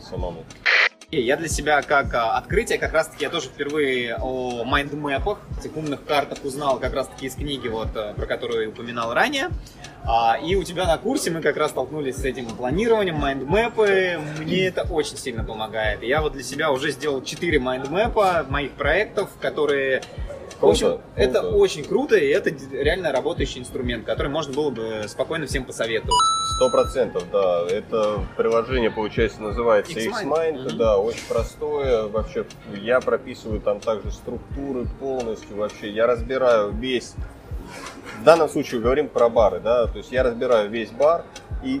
самому. 0.00 0.44
И 1.12 1.20
Я 1.20 1.36
для 1.36 1.48
себя 1.48 1.82
как 1.82 2.14
а, 2.14 2.38
открытие, 2.38 2.78
как 2.78 2.94
раз 2.94 3.08
таки 3.08 3.24
я 3.24 3.28
тоже 3.28 3.48
впервые 3.48 4.16
о 4.16 4.64
майндмэпах, 4.64 5.40
этих 5.58 5.76
умных 5.76 6.02
картах 6.06 6.42
узнал 6.42 6.78
как 6.78 6.94
раз 6.94 7.06
таки 7.08 7.26
из 7.26 7.34
книги, 7.34 7.68
вот, 7.68 7.88
э, 7.94 8.14
про 8.14 8.24
которую 8.24 8.62
я 8.62 8.68
упоминал 8.70 9.12
ранее. 9.12 9.50
А, 10.04 10.38
и 10.42 10.54
у 10.54 10.64
тебя 10.64 10.86
на 10.86 10.96
курсе 10.96 11.30
мы 11.30 11.42
как 11.42 11.58
раз 11.58 11.72
столкнулись 11.72 12.16
с 12.16 12.24
этим 12.24 12.46
планированием, 12.46 13.16
майндмэпы. 13.16 14.20
Мне 14.38 14.68
это 14.68 14.84
очень 14.84 15.18
сильно 15.18 15.44
помогает. 15.44 16.02
Я 16.02 16.22
вот 16.22 16.32
для 16.32 16.42
себя 16.42 16.72
уже 16.72 16.92
сделал 16.92 17.22
4 17.22 17.58
майндмэпа 17.58 18.46
моих 18.48 18.72
проектов, 18.72 19.28
которые... 19.38 20.00
В 20.62 20.66
общем, 20.66 20.86
Круто, 20.86 21.02
это 21.16 21.40
круто. 21.40 21.56
очень 21.56 21.84
круто, 21.84 22.16
и 22.16 22.28
это 22.28 22.50
реально 22.72 23.10
работающий 23.10 23.60
инструмент, 23.60 24.06
который 24.06 24.28
можно 24.28 24.54
было 24.54 24.70
бы 24.70 25.04
спокойно 25.08 25.46
всем 25.46 25.64
посоветовать. 25.64 26.14
Сто 26.56 26.70
процентов, 26.70 27.24
да. 27.32 27.66
Это 27.68 28.20
приложение, 28.36 28.90
получается, 28.90 29.42
называется 29.42 29.98
X-Mind. 29.98 30.08
X-Mind. 30.08 30.64
Мгм. 30.68 30.78
Да, 30.78 30.98
очень 30.98 31.26
простое. 31.28 32.06
Вообще, 32.06 32.44
я 32.80 33.00
прописываю 33.00 33.60
там 33.60 33.80
также 33.80 34.12
структуры 34.12 34.86
полностью. 35.00 35.56
Вообще, 35.56 35.90
я 35.90 36.06
разбираю 36.06 36.70
весь... 36.70 37.14
В 38.20 38.24
данном 38.24 38.48
случае 38.48 38.80
говорим 38.80 39.08
про 39.08 39.28
бары, 39.28 39.58
да. 39.58 39.88
То 39.88 39.98
есть 39.98 40.12
я 40.12 40.22
разбираю 40.22 40.70
весь 40.70 40.90
бар 40.90 41.24
и 41.64 41.80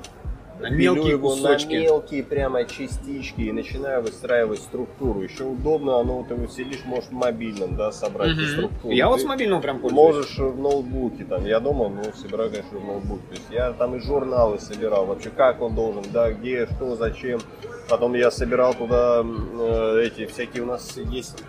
На 0.62 0.70
мелкие 0.70 1.10
его 1.10 1.30
кусочки. 1.30 1.74
на 1.74 1.80
мелкие 1.80 2.22
прямо 2.22 2.64
частички 2.64 3.40
и 3.42 3.52
начинаю 3.52 4.02
выстраивать 4.02 4.60
структуру. 4.60 5.22
Еще 5.22 5.44
удобно, 5.44 5.98
оно 6.00 6.24
ты 6.28 6.34
вот 6.34 6.52
сидишь, 6.52 6.84
можешь 6.84 7.10
в 7.10 7.12
мобильном, 7.12 7.76
да, 7.76 7.92
собрать 7.92 8.36
Мгм. 8.36 8.46
структуру. 8.46 8.94
Я 8.94 9.08
вот 9.08 9.16
Ты- 9.16 9.22
с 9.22 9.24
мобильного 9.26 9.60
прям 9.60 9.78
пользуюсь. 9.80 10.02
Можешь 10.14 10.38
в 10.38 10.58
ноутбуке, 10.58 11.24
там, 11.24 11.44
я 11.44 11.60
дома, 11.60 11.88
ну, 11.88 12.02
собираю, 12.14 12.50
конечно, 12.50 12.78
в 12.78 12.84
ноутбуке. 12.84 13.22
То 13.28 13.34
есть 13.34 13.46
я 13.50 13.72
там 13.72 13.96
и 13.96 14.00
журналы 14.00 14.58
собирал, 14.58 15.06
вообще 15.06 15.30
как 15.30 15.60
он 15.60 15.74
должен, 15.74 16.04
да, 16.12 16.30
где, 16.32 16.66
что, 16.66 16.96
зачем. 16.96 17.40
Потом 17.88 18.14
я 18.14 18.30
собирал 18.30 18.74
туда 18.74 19.22
э, 19.24 20.02
эти 20.06 20.26
всякие 20.26 20.62
у 20.62 20.66
нас 20.66 20.96
есть 20.96 21.42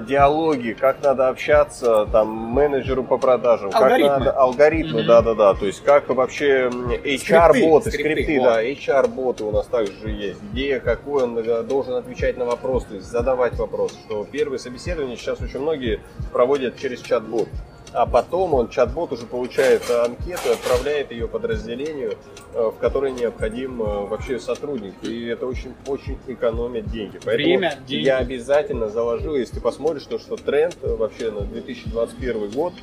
диалоги, 0.00 0.72
как 0.78 1.02
надо 1.02 1.28
общаться, 1.28 2.06
там, 2.06 2.28
менеджеру 2.28 3.04
по 3.04 3.18
продажам, 3.18 3.70
Алгоритмы. 3.74 4.08
как 4.08 4.18
надо, 4.18 4.30
алгоритмы, 4.32 4.98
Мгм. 5.00 5.06
да-да-да, 5.06 5.54
то 5.54 5.66
есть 5.66 5.82
как 5.84 6.08
вообще 6.08 6.70
м, 6.72 6.90
HR-боты, 6.90 7.90
Скрипты, 7.90 8.12
скрипты, 8.12 8.38
вот. 8.40 8.44
да, 8.46 8.62
HR-боты 8.64 9.44
у 9.44 9.50
нас 9.52 9.66
также 9.66 10.10
есть, 10.10 10.42
где, 10.42 10.80
какой 10.80 11.24
он 11.24 11.38
э, 11.38 11.62
должен 11.62 11.94
отвечать 11.94 12.36
на 12.36 12.44
вопросы, 12.44 12.86
то 12.88 12.94
есть 12.94 13.06
задавать 13.06 13.54
вопросы, 13.56 13.96
что 14.06 14.24
первые 14.24 14.58
собеседования 14.58 15.16
сейчас 15.16 15.40
очень 15.40 15.60
многие 15.60 16.00
проводят 16.32 16.76
через 16.78 17.00
чат-бот. 17.00 17.48
А 17.94 18.06
потом 18.06 18.54
он, 18.54 18.70
чат-бот, 18.70 19.12
уже 19.12 19.24
получает 19.24 19.88
анкету 19.88 20.48
и 20.48 20.52
отправляет 20.52 21.12
ее 21.12 21.28
подразделению, 21.28 22.18
э, 22.52 22.60
в 22.60 22.76
которой 22.78 23.12
необходим 23.12 23.80
э, 23.80 24.06
вообще 24.06 24.40
сотрудник. 24.40 24.94
И 25.02 25.26
это 25.26 25.46
очень, 25.46 25.72
очень 25.86 26.18
экономит 26.26 26.90
деньги. 26.90 27.20
Поэтому 27.24 27.36
Время, 27.36 27.78
деньги. 27.86 28.04
я 28.04 28.18
обязательно 28.18 28.88
заложу, 28.88 29.36
если 29.36 29.54
ты 29.54 29.60
посмотришь, 29.60 30.06
то, 30.06 30.18
что 30.18 30.36
тренд 30.36 30.76
э, 30.82 30.88
вообще 30.92 31.30
на 31.30 31.42
2021 31.42 32.50
год, 32.50 32.74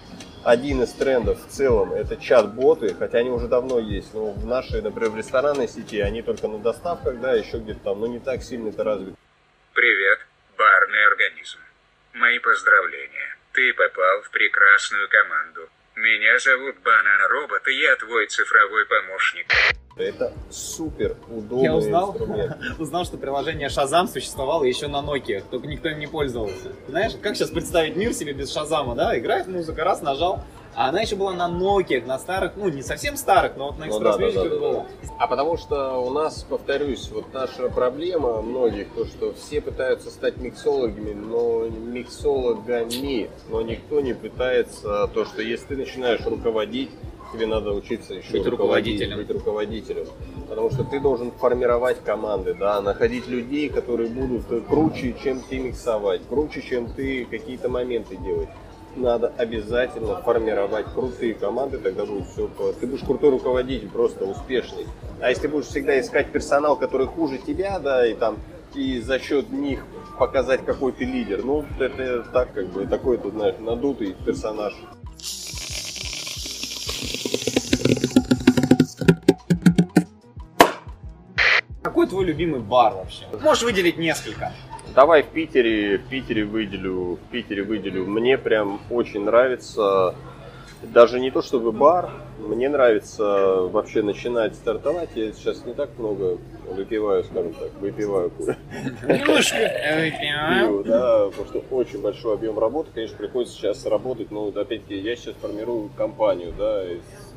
один 0.45 0.82
из 0.82 0.93
трендов 0.93 1.45
в 1.45 1.49
целом 1.49 1.91
это 1.91 2.16
чат-боты, 2.16 2.95
хотя 2.97 3.18
они 3.18 3.32
уже 3.32 3.49
давно 3.49 3.80
есть, 3.80 4.14
но 4.14 4.32
в 4.32 4.45
нашей, 4.45 4.82
например, 4.82 5.12
в 5.12 5.18
ресторанной 5.18 5.68
сети 5.68 5.99
они 5.99 6.22
только 6.22 6.47
на 6.47 6.57
доставках, 6.57 7.20
да, 7.20 7.34
еще 7.34 7.57
где-то 7.57 7.82
там, 7.82 7.99
но 7.99 8.07
не 8.07 8.20
так 8.20 8.41
сильно 8.43 8.70
это 8.70 8.86
развито. 8.86 9.18
Привет, 9.74 10.20
барный 10.57 11.05
организм. 11.05 11.59
Мои 12.14 12.39
поздравления. 12.39 13.20
Ты 13.54 13.74
попал 13.74 14.22
в 14.24 14.32
прекрасную 14.32 15.10
команду. 15.10 15.68
Меня 15.95 16.39
зовут 16.39 16.76
Банан 16.86 17.32
Робот, 17.32 17.68
и 17.68 17.82
я 17.82 17.95
твой 17.97 18.26
цифровой 18.28 18.86
помощник. 18.86 19.47
Это 19.97 20.34
супер 20.49 21.18
удобный 21.28 21.66
Я 21.66 21.76
узнал, 21.76 22.16
узнал, 22.80 23.04
что 23.04 23.18
приложение 23.18 23.68
Shazam 23.68 24.08
существовало 24.08 24.64
еще 24.64 24.88
на 24.88 25.02
Nokia, 25.02 25.43
только 25.52 25.68
никто 25.68 25.89
им 25.89 25.99
не 25.99 26.08
пользовался. 26.08 26.72
Знаешь, 26.88 27.12
как 27.22 27.36
сейчас 27.36 27.49
представить 27.49 27.97
мир 27.97 28.14
себе 28.14 28.32
без 28.32 28.54
Шазама, 28.54 28.95
да? 28.95 29.18
Играет 29.18 29.47
музыка, 29.47 29.84
раз, 29.84 30.02
нажал. 30.02 30.45
А 30.74 30.89
она 30.89 31.01
еще 31.01 31.15
была 31.15 31.34
на 31.34 31.49
Nokia, 31.49 32.05
на 32.05 32.17
старых, 32.17 32.53
ну 32.55 32.69
не 32.69 32.82
совсем 32.82 33.17
старых, 33.17 33.57
но 33.57 33.67
вот 33.67 33.80
на 33.80 33.88
Ну 33.88 33.99
да, 33.99 34.17
да, 34.17 34.32
да, 34.32 34.49
была. 34.49 34.86
А 35.17 35.28
потому 35.28 35.57
что 35.57 35.97
у 35.97 36.09
нас, 36.11 36.45
повторюсь, 36.47 37.09
вот 37.11 37.34
наша 37.34 37.69
проблема 37.69 38.41
многих, 38.41 38.88
то 38.95 39.05
что 39.05 39.34
все 39.34 39.59
пытаются 39.61 40.09
стать 40.09 40.38
миксологами, 40.38 41.13
но 41.13 41.67
миксологами, 41.67 43.30
но 43.49 43.61
никто 43.61 43.99
не 43.99 44.13
пытается 44.13 45.07
то, 45.13 45.26
что 45.26 45.41
если 45.41 45.67
ты 45.67 45.78
начинаешь 45.78 46.26
руководить, 46.26 46.89
тебе 47.34 47.47
надо 47.47 47.72
учиться 47.72 48.13
еще 48.13 48.32
Быть 48.32 48.47
руководителем. 48.47 49.17
быть 49.17 49.30
руководителем. 49.30 50.05
Потому 50.49 50.69
что 50.72 50.84
ты 50.84 50.99
должен 50.99 51.32
формировать 51.32 52.03
команды, 52.03 52.53
да, 52.53 52.82
находить 52.82 53.28
людей, 53.28 53.69
которые 53.69 54.09
будут 54.09 54.65
круче, 54.67 55.15
чем 55.24 55.41
ты 55.41 55.59
миксовать, 55.59 56.22
круче, 56.28 56.61
чем 56.61 56.91
ты 56.91 57.26
какие-то 57.26 57.69
моменты 57.69 58.17
делать. 58.17 58.49
Надо 58.96 59.34
обязательно 59.38 60.22
формировать 60.22 60.86
крутые 60.94 61.34
команды, 61.34 61.78
тогда 61.78 62.06
будет 62.06 62.28
все. 62.28 62.50
Ты 62.80 62.88
будешь 62.88 63.04
крутой 63.04 63.32
руководитель, 63.32 63.89
просто 63.89 64.26
успешный. 64.26 64.86
А 65.22 65.30
если 65.30 65.48
будешь 65.48 65.68
всегда 65.68 66.00
искать 66.00 66.32
персонал, 66.32 66.76
который 66.76 67.08
хуже 67.08 67.38
тебя, 67.38 67.80
да, 67.80 68.06
и 68.06 68.14
там 68.14 68.38
и 68.74 69.00
за 69.00 69.20
счет 69.20 69.50
них 69.52 69.86
показать, 70.18 70.66
какой 70.66 70.92
ты 70.92 71.06
лидер, 71.06 71.44
ну, 71.44 71.66
это 71.80 72.26
так, 72.34 72.54
как 72.54 72.68
бы, 72.68 72.86
такой, 72.86 73.18
тут, 73.18 73.34
знаешь, 73.34 73.56
надутый 73.60 74.16
персонаж. 74.26 74.74
Какой 81.82 82.08
твой 82.08 82.26
любимый 82.26 82.60
бар 82.60 82.94
вообще? 82.94 83.26
Можешь 83.42 83.64
выделить 83.64 83.98
несколько. 83.98 84.52
Давай 84.94 85.24
в 85.24 85.28
Питере, 85.28 85.98
в 85.98 86.10
Питере 86.10 86.44
выделю, 86.44 87.16
в 87.16 87.32
Питере 87.32 87.64
выделю. 87.64 88.06
Мне 88.06 88.38
прям 88.38 88.82
очень 88.89 89.24
нравится 89.24 90.16
даже 90.82 91.20
не 91.20 91.30
то 91.32 91.42
чтобы 91.42 91.72
бар, 91.72 92.10
мне 92.39 92.68
нравится 92.68 93.24
вообще 93.72 94.02
начинать 94.02 94.56
стартовать. 94.56 95.10
Я 95.16 95.32
сейчас 95.32 95.64
не 95.66 95.74
так 95.74 95.92
много 95.98 96.39
выпиваю, 96.68 97.24
скажем 97.24 97.54
так, 97.54 97.72
выпиваю 97.80 98.32
Немножко 99.08 99.56
выпиваю. 100.00 100.84
да, 100.84 101.30
потому 101.30 101.48
что 101.48 101.64
очень 101.72 102.02
большой 102.02 102.34
объем 102.34 102.58
работы, 102.58 102.89
конечно, 102.94 103.18
приходится 103.18 103.56
сейчас 103.56 103.86
работать, 103.86 104.32
но 104.32 104.48
опять-таки 104.48 104.98
я 104.98 105.16
сейчас 105.16 105.36
формирую 105.36 105.89
компанию, 105.96 106.54
да, 106.58 106.84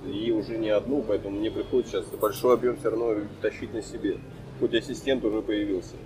и 0.06 0.30
уже 0.30 0.56
не 0.56 0.70
одну, 0.70 1.04
поэтому 1.06 1.38
мне 1.38 1.50
приходится 1.50 2.02
сейчас 2.02 2.06
большой 2.18 2.54
объем 2.54 2.76
все 2.78 2.90
равно 2.90 3.14
тащить 3.42 3.74
на 3.74 3.82
себе. 3.82 4.18
Хоть 4.60 4.74
ассистент 4.74 5.24
уже 5.24 5.42
появился. 5.42 5.96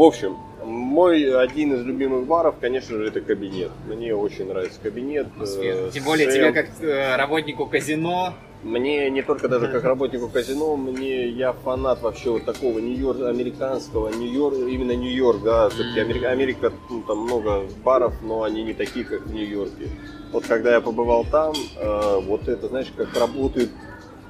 В 0.00 0.02
общем, 0.02 0.38
мой 0.64 1.30
один 1.38 1.74
из 1.74 1.84
любимых 1.84 2.26
баров, 2.26 2.54
конечно 2.58 2.96
же, 2.96 3.08
это 3.08 3.20
кабинет. 3.20 3.70
Мне 3.86 4.14
очень 4.14 4.46
нравится 4.48 4.80
кабинет. 4.82 5.26
э, 5.38 5.90
Тем 5.92 6.04
более 6.04 6.32
тебе 6.32 6.52
как 6.52 6.70
э, 6.80 7.16
работнику 7.16 7.66
казино. 7.66 8.32
Мне 8.62 9.10
не 9.10 9.20
только 9.20 9.46
даже 9.46 9.68
как 9.68 9.84
работнику 9.84 10.30
казино, 10.30 10.78
мне 10.78 11.28
я 11.28 11.52
фанат 11.52 12.00
вообще 12.00 12.30
вот 12.30 12.46
такого 12.46 12.78
Нью-Йорк, 12.78 13.26
американского, 13.26 14.08
Нью-Йорк, 14.08 14.56
именно 14.70 14.92
Нью-Йорк, 14.92 15.42
да, 15.42 15.68
все-таки 15.68 16.00
Америка, 16.00 16.30
Америка, 16.30 16.72
ну, 16.88 17.02
там 17.02 17.18
много 17.18 17.64
баров, 17.84 18.14
но 18.22 18.44
они 18.44 18.62
не 18.62 18.72
такие, 18.72 19.04
как 19.04 19.26
в 19.26 19.34
Нью-Йорке. 19.34 19.90
Вот 20.32 20.46
когда 20.46 20.72
я 20.72 20.80
побывал 20.80 21.26
там, 21.30 21.52
э, 21.78 22.20
вот 22.26 22.48
это, 22.48 22.68
знаешь, 22.68 22.90
как 22.96 23.14
работают 23.18 23.68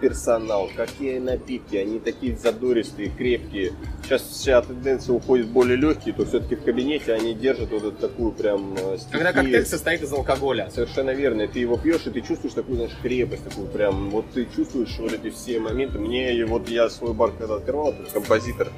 персонал, 0.00 0.70
какие 0.76 1.18
напитки, 1.18 1.76
они 1.76 1.98
такие 1.98 2.36
задористые, 2.36 3.10
крепкие. 3.10 3.72
Сейчас 4.02 4.22
вся 4.22 4.62
тенденция 4.62 5.14
уходит 5.14 5.48
более 5.48 5.76
легкие, 5.76 6.14
то 6.14 6.24
все-таки 6.24 6.56
в 6.56 6.64
кабинете 6.64 7.12
они 7.14 7.34
держат 7.34 7.70
вот 7.70 7.84
эту 7.84 7.92
такую 7.92 8.32
прям 8.32 8.74
э, 8.74 8.76
Когда 8.76 8.98
стихию. 8.98 9.32
коктейль 9.32 9.66
состоит 9.66 10.02
из 10.02 10.12
алкоголя. 10.12 10.70
Совершенно 10.70 11.10
верно. 11.10 11.46
Ты 11.46 11.60
его 11.60 11.76
пьешь, 11.76 12.06
и 12.06 12.10
ты 12.10 12.20
чувствуешь 12.20 12.54
такую, 12.54 12.76
знаешь, 12.76 12.92
крепость, 13.02 13.44
такую 13.44 13.68
прям, 13.68 14.10
вот 14.10 14.26
ты 14.32 14.46
чувствуешь 14.54 14.96
вот 14.98 15.12
эти 15.12 15.30
все 15.30 15.58
моменты. 15.60 15.98
Мне, 15.98 16.44
вот 16.46 16.68
я 16.68 16.88
свой 16.88 17.12
бар 17.12 17.32
когда 17.32 17.56
открывал, 17.56 17.92
этот 17.92 18.12
композитор, 18.12 18.68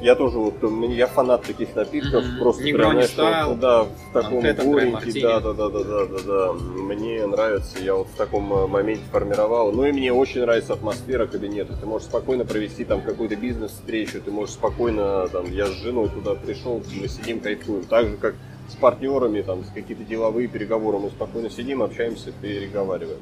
я 0.00 0.14
тоже 0.14 0.38
вот, 0.38 0.54
я 0.90 1.06
фанат 1.06 1.42
таких 1.42 1.74
напитков, 1.74 2.24
Мгм. 2.24 2.38
просто 2.38 2.62
прям, 2.62 2.92
знаешь, 2.92 3.46
вот, 3.46 3.60
да, 3.60 3.84
в 3.84 4.12
таком 4.12 4.42
Мартини. 4.42 5.20
да, 5.22 5.40
да, 5.40 5.52
да, 5.52 5.68
да, 5.68 5.84
да, 5.84 6.06
да, 6.06 6.18
да, 6.26 6.52
мне 6.52 7.26
нравится, 7.26 7.78
я 7.78 7.94
вот 7.94 8.08
в 8.08 8.16
таком 8.16 8.52
э, 8.52 8.66
моменте 8.66 9.04
формировал, 9.10 9.72
ну 9.72 9.84
и 9.84 9.92
мне 9.92 10.12
очень 10.12 10.42
нравится 10.42 10.72
атмосфера 10.74 11.26
кабинета, 11.26 11.74
ты 11.78 11.86
можешь 11.86 12.08
спокойно 12.08 12.44
провести 12.44 12.84
там 12.84 13.00
какую-то 13.02 13.36
бизнес-встречу, 13.36 14.20
ты 14.20 14.30
можешь 14.30 14.54
спокойно, 14.54 15.28
там, 15.28 15.50
я 15.50 15.66
с 15.66 15.72
женой 15.72 16.08
туда 16.08 16.34
пришел, 16.34 16.82
мы 17.00 17.08
сидим, 17.08 17.40
кайфуем, 17.40 17.84
так 17.84 18.08
же, 18.08 18.16
как 18.16 18.34
с 18.68 18.74
партнерами, 18.76 19.42
там, 19.42 19.64
с 19.64 19.68
какие-то 19.68 20.04
деловые 20.04 20.48
переговоры, 20.48 20.98
мы 20.98 21.10
спокойно 21.10 21.50
сидим, 21.50 21.82
общаемся, 21.82 22.32
переговариваем. 22.40 23.18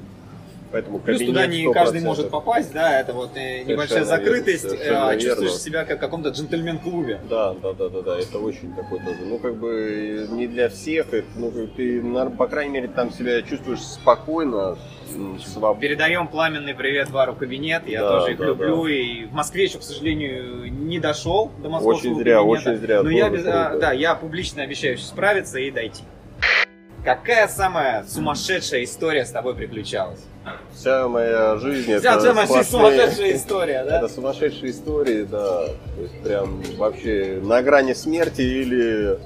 Поэтому 0.73 0.99
Плюс 1.01 1.21
туда 1.21 1.47
не 1.47 1.67
100%. 1.67 1.73
каждый 1.73 2.01
может 2.01 2.31
попасть, 2.31 2.73
да, 2.73 2.99
это 2.99 3.13
вот 3.13 3.37
э, 3.37 3.63
небольшая 3.65 4.01
верно, 4.01 4.17
закрытость, 4.17 4.63
совершенно 4.71 5.09
а, 5.09 5.15
верно. 5.15 5.21
чувствуешь 5.21 5.57
себя 5.63 5.85
как 5.85 5.99
в 5.99 6.01
каком-то 6.01 6.31
джентльмен-клубе. 6.31 7.21
Да, 7.29 7.53
да, 7.55 7.73
да, 7.75 7.89
да, 7.91 8.01
да, 8.01 8.19
это 8.19 8.39
очень 8.39 8.75
такой 8.75 8.99
тоже, 9.01 9.19
ну 9.27 9.39
как 9.39 9.57
бы 9.57 10.27
не 10.31 10.47
для 10.47 10.71
всех, 10.71 11.13
это, 11.13 11.27
ну 11.37 11.53
ты, 11.77 12.03
по 12.39 12.47
крайней 12.47 12.73
мере, 12.73 12.89
там 12.89 13.13
себя 13.13 13.43
чувствуешь 13.43 13.81
спокойно, 13.83 14.79
свободно. 15.45 15.81
Передаем 15.81 16.27
пламенный 16.27 16.75
привет 16.75 17.11
бару 17.11 17.35
кабинет. 17.35 17.87
Я 17.87 18.01
Да, 18.01 18.21
тоже 18.21 18.33
их 18.33 18.39
да, 18.39 18.47
люблю. 18.47 18.87
И 18.87 19.25
в 19.27 19.33
Москве 19.33 19.65
еще, 19.65 19.79
к 19.79 19.83
сожалению, 19.83 20.73
не 20.73 20.99
дошел 20.99 21.51
до 21.63 21.69
московского 21.69 22.11
Очень 22.13 22.23
зря, 22.23 22.39
кабинета. 22.39 22.71
очень 22.71 22.81
зря, 22.81 23.03
Но 23.03 23.11
я, 23.11 23.29
без- 23.29 23.47
а, 23.47 23.77
да, 23.79 23.93
я 23.93 24.15
публично 24.15 24.63
обещаю 24.63 24.97
справиться 24.99 25.59
и 25.59 25.71
дойти. 25.71 26.03
Какая 27.05 27.49
самая 27.49 28.05
сумасшедшая 28.05 28.85
история 28.85 29.25
с 29.25 29.31
тобой 29.31 29.55
приключалась? 29.55 30.21
Вся 30.73 31.09
моя 31.09 31.57
жизнь 31.57 31.99
Вся 31.99 32.15
это 32.15 32.21
твоя 32.33 32.47
жизнь 32.47 32.53
сплошные- 32.53 32.65
сумасшедшая 32.65 33.37
история, 33.37 33.85
да? 33.85 33.99
Это 33.99 34.09
сумасшедшие 34.09 34.71
истории, 34.71 35.23
да. 35.25 35.67
То 35.67 36.03
есть 36.03 36.23
прям 36.23 36.63
вообще 36.77 37.41
на 37.43 37.61
грани 37.63 37.93
смерти 37.93 38.43
или... 38.43 39.19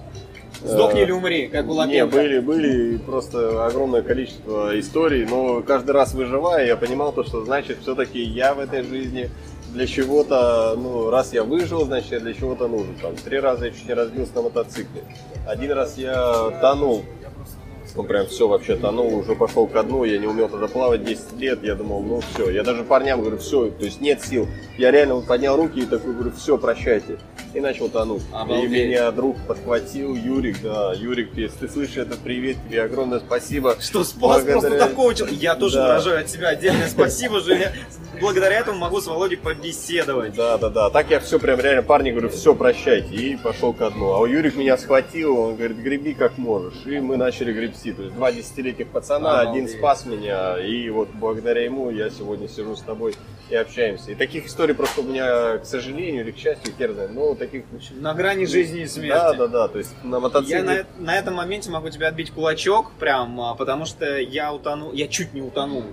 Сдохни 0.64 1.00
э, 1.00 1.04
или 1.04 1.12
умри, 1.12 1.48
как 1.48 1.66
у 1.66 1.72
Не, 1.72 2.02
Лапенко. 2.02 2.16
были, 2.16 2.38
были 2.40 2.96
просто 2.96 3.66
огромное 3.66 4.00
количество 4.00 4.78
историй, 4.78 5.26
но 5.26 5.60
каждый 5.62 5.90
раз 5.90 6.14
выживая, 6.14 6.66
я 6.66 6.76
понимал 6.76 7.12
то, 7.12 7.24
что 7.24 7.44
значит 7.44 7.78
все-таки 7.82 8.22
я 8.22 8.54
в 8.54 8.60
этой 8.60 8.82
жизни 8.82 9.30
для 9.74 9.86
чего-то, 9.86 10.74
ну, 10.78 11.10
раз 11.10 11.34
я 11.34 11.42
выжил, 11.44 11.84
значит 11.84 12.10
я 12.12 12.20
для 12.20 12.32
чего-то 12.32 12.68
нужен. 12.68 12.94
Там, 13.02 13.14
три 13.16 13.38
раза 13.38 13.66
я 13.66 13.70
чуть 13.70 13.86
не 13.86 13.92
разбился 13.94 14.32
на 14.36 14.42
мотоцикле. 14.42 15.02
Один 15.46 15.72
раз 15.72 15.98
я 15.98 16.50
тонул, 16.62 17.04
ну 17.96 18.04
прям 18.04 18.26
все 18.26 18.46
вообще 18.46 18.76
тонул, 18.76 19.14
уже 19.16 19.34
пошел 19.34 19.66
ко 19.66 19.82
дну, 19.82 20.04
я 20.04 20.18
не 20.18 20.26
умел 20.26 20.48
тогда 20.48 20.68
плавать 20.68 21.04
10 21.04 21.32
лет, 21.38 21.62
я 21.62 21.74
думал, 21.74 22.02
ну 22.02 22.20
все, 22.20 22.50
я 22.50 22.62
даже 22.62 22.82
парням 22.84 23.20
говорю, 23.20 23.38
все, 23.38 23.70
то 23.70 23.84
есть 23.84 24.00
нет 24.00 24.22
сил. 24.22 24.46
Я 24.78 24.90
реально 24.90 25.14
вот 25.16 25.26
поднял 25.26 25.56
руки 25.56 25.80
и 25.80 25.86
такой 25.86 26.12
говорю, 26.12 26.32
все, 26.36 26.58
прощайте. 26.58 27.16
И 27.54 27.60
начал 27.60 27.88
тонуть. 27.88 28.20
И 28.22 28.34
Обалдеть. 28.34 28.70
меня 28.70 29.10
друг 29.12 29.36
подхватил, 29.46 30.14
Юрик, 30.14 30.60
да, 30.62 30.92
Юрик, 30.94 31.30
если 31.36 31.66
ты 31.66 31.68
слышишь 31.72 31.96
это, 31.96 32.16
привет 32.22 32.58
тебе, 32.68 32.82
огромное 32.82 33.18
спасибо. 33.20 33.76
Что 33.80 34.04
спас 34.04 34.42
Благодаря- 34.42 34.60
просто 34.60 34.78
такого 34.78 35.14
человека. 35.14 35.40
Я 35.40 35.54
тоже 35.54 35.76
Да. 35.76 35.86
выражаю 35.86 36.20
от 36.20 36.28
себя 36.28 36.48
отдельное 36.48 36.86
спасибо, 36.88 37.40
Женя. 37.40 37.72
Благодаря 38.20 38.58
этому 38.60 38.78
могу 38.78 39.00
с 39.00 39.06
Володей 39.06 39.38
побеседовать. 39.38 40.34
Да, 40.34 40.58
да, 40.58 40.68
да. 40.68 40.90
Так 40.90 41.10
я 41.10 41.20
все 41.20 41.38
прям 41.38 41.58
реально 41.60 41.82
парни 41.82 42.10
говорю, 42.10 42.28
все, 42.28 42.54
прощайте. 42.54 43.14
И 43.14 43.36
пошел 43.36 43.72
ко 43.72 43.90
дну. 43.90 44.12
А 44.12 44.18
у 44.20 44.26
Юрик 44.26 44.56
меня 44.56 44.76
схватил, 44.76 45.38
он 45.38 45.56
говорит, 45.56 45.78
греби 45.78 46.12
как 46.14 46.36
можешь. 46.38 46.74
И 46.86 46.98
мы 47.00 47.16
начали 47.16 47.52
гребсти. 47.52 47.85
То 47.92 48.02
есть 48.02 48.14
два 48.14 48.32
десятилетних 48.32 48.88
пацана, 48.88 49.40
Обалдеть. 49.40 49.64
один 49.64 49.78
спас 49.78 50.06
меня. 50.06 50.58
И 50.58 50.88
вот 50.90 51.08
благодаря 51.14 51.64
ему 51.64 51.90
я 51.90 52.10
сегодня 52.10 52.48
сижу 52.48 52.76
с 52.76 52.82
тобой 52.82 53.14
и 53.48 53.54
общаемся. 53.54 54.10
И 54.10 54.14
таких 54.14 54.46
историй 54.46 54.74
просто 54.74 55.00
у 55.00 55.04
меня, 55.04 55.58
к 55.58 55.64
сожалению 55.64 56.24
или 56.24 56.32
к 56.32 56.38
счастью, 56.38 56.74
хер 56.76 56.92
знает, 56.92 57.12
но 57.12 57.34
таких... 57.34 57.64
На 57.92 58.14
грани 58.14 58.44
жизни 58.44 58.82
и 58.82 58.86
смерти. 58.86 59.14
Да, 59.14 59.34
да, 59.34 59.46
да. 59.46 59.68
То 59.68 59.78
есть 59.78 59.94
на 60.02 60.18
мотоцикле... 60.18 60.56
Я 60.56 60.64
на, 60.64 61.04
на 61.04 61.16
этом 61.16 61.34
моменте 61.34 61.70
могу 61.70 61.88
тебе 61.90 62.08
отбить 62.08 62.32
кулачок, 62.32 62.90
прям, 62.98 63.40
а, 63.40 63.54
потому 63.54 63.84
что 63.84 64.18
я 64.18 64.52
утонул, 64.52 64.92
я 64.92 65.06
чуть 65.06 65.32
не 65.32 65.42
утонул. 65.42 65.84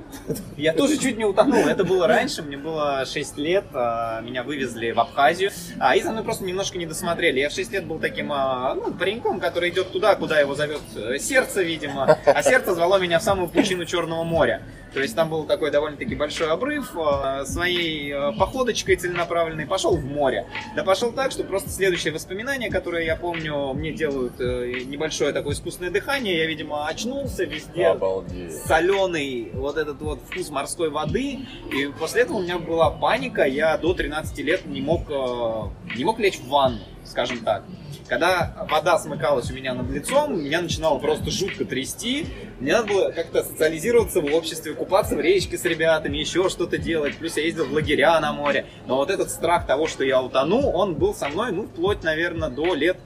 Я 0.58 0.74
тоже 0.74 0.98
чуть 0.98 1.18
не 1.18 1.26
утонул. 1.26 1.68
Это 1.68 1.84
было 1.84 2.08
раньше, 2.08 2.42
мне 2.42 2.58
было 2.58 3.06
6 3.06 3.38
лет, 3.38 3.66
а, 3.74 4.22
меня 4.22 4.44
вывезли 4.44 4.92
в 4.92 5.00
Абхазию, 5.00 5.52
а, 5.80 5.96
и 5.96 6.02
за 6.02 6.12
мной 6.12 6.24
просто 6.24 6.46
немножко 6.46 6.78
не 6.78 6.86
досмотрели. 6.86 7.40
Я 7.40 7.50
в 7.50 7.54
6 7.54 7.72
лет 7.72 7.86
был 7.86 8.00
таким 8.00 8.28
ну, 8.28 8.94
пареньком, 8.94 9.40
который 9.40 9.70
идет 9.70 9.92
туда, 9.92 10.16
куда 10.16 10.40
его 10.40 10.56
зовет 10.56 10.82
э, 10.96 11.20
сердце, 11.20 11.62
видимо, 11.62 11.83
а 12.26 12.44
сердце 12.44 12.74
звало 12.74 13.00
меня 13.00 13.20
в 13.20 13.24
самую 13.24 13.50
пучину 13.50 13.86
Черного 13.86 14.24
моря. 14.24 14.62
То 14.94 15.02
есть 15.02 15.16
там 15.16 15.30
был 15.30 15.46
такой 15.46 15.72
довольно-таки 15.72 16.14
большой 16.14 16.52
обрыв, 16.52 16.92
а, 16.96 17.46
своей 17.46 18.14
э, 18.14 18.32
походочкой 18.38 18.96
целенаправленной 18.96 19.66
пошел 19.66 19.98
в 19.98 20.06
море. 20.06 20.46
Да 20.76 20.84
пошел 20.84 21.12
так, 21.12 21.32
что 21.32 21.44
просто 21.44 21.72
следующее 21.72 22.14
воспоминание, 22.14 22.70
которое 22.70 23.04
я 23.04 23.16
помню, 23.16 23.74
мне 23.74 23.92
делают 23.92 24.40
э, 24.40 24.84
небольшое 24.86 25.34
такое 25.34 25.54
искусственное 25.54 25.90
дыхание. 25.90 26.38
Я, 26.38 26.46
видимо, 26.46 26.88
очнулся 26.88 27.44
везде. 27.44 27.88
Обалдеть. 27.88 28.56
Соленый 28.66 29.50
вот 29.54 29.78
этот 29.78 30.00
вот 30.00 30.20
вкус 30.30 30.52
морской 30.52 30.92
воды. 30.92 31.40
И 31.72 31.88
после 32.00 32.22
этого 32.22 32.38
у 32.38 32.42
меня 32.42 32.60
была 32.60 32.92
паника. 32.92 33.46
Я 33.46 33.78
до 33.80 33.96
13 33.96 34.38
лет 34.40 34.66
не 34.68 34.82
мог, 34.82 35.10
э, 35.10 35.96
не 35.98 36.06
мог 36.06 36.20
лечь 36.20 36.38
в 36.38 36.48
ванну, 36.50 36.80
скажем 37.04 37.40
так. 37.40 37.64
Когда 38.08 38.54
вода 38.70 39.00
смыкалась 39.00 39.50
у 39.50 39.54
меня 39.54 39.74
над 39.74 39.90
лицом, 39.90 40.44
меня 40.44 40.62
начинало 40.62 41.00
просто 41.00 41.32
жутко 41.32 41.66
трясти. 41.66 42.28
Мне 42.60 42.74
надо 42.74 42.88
было 42.88 43.12
как-то 43.12 43.44
социализироваться 43.44 44.22
в 44.22 44.26
обществе, 44.34 44.74
купаться 44.74 45.16
в 45.16 45.22
речке 45.22 45.58
с 45.58 45.66
ребятами, 45.66 46.18
еще 46.18 46.50
что-то 46.50 46.78
делать. 46.78 47.16
Плюс 47.16 47.38
я 47.38 47.44
ездил 47.44 47.66
в 47.66 47.74
лагеря 47.74 48.20
на 48.20 48.34
море. 48.34 48.66
Но 48.86 48.98
вот 48.98 49.10
этот 49.10 49.30
страх 49.30 49.66
того, 49.66 49.88
что 49.88 50.04
я 50.04 50.22
утону, 50.22 50.70
он 50.70 50.96
был 50.96 51.14
со 51.14 51.30
мной, 51.30 51.52
ну, 51.52 51.64
вплоть, 51.64 52.04
наверное, 52.04 52.50
до 52.50 52.74
лет 52.74 52.98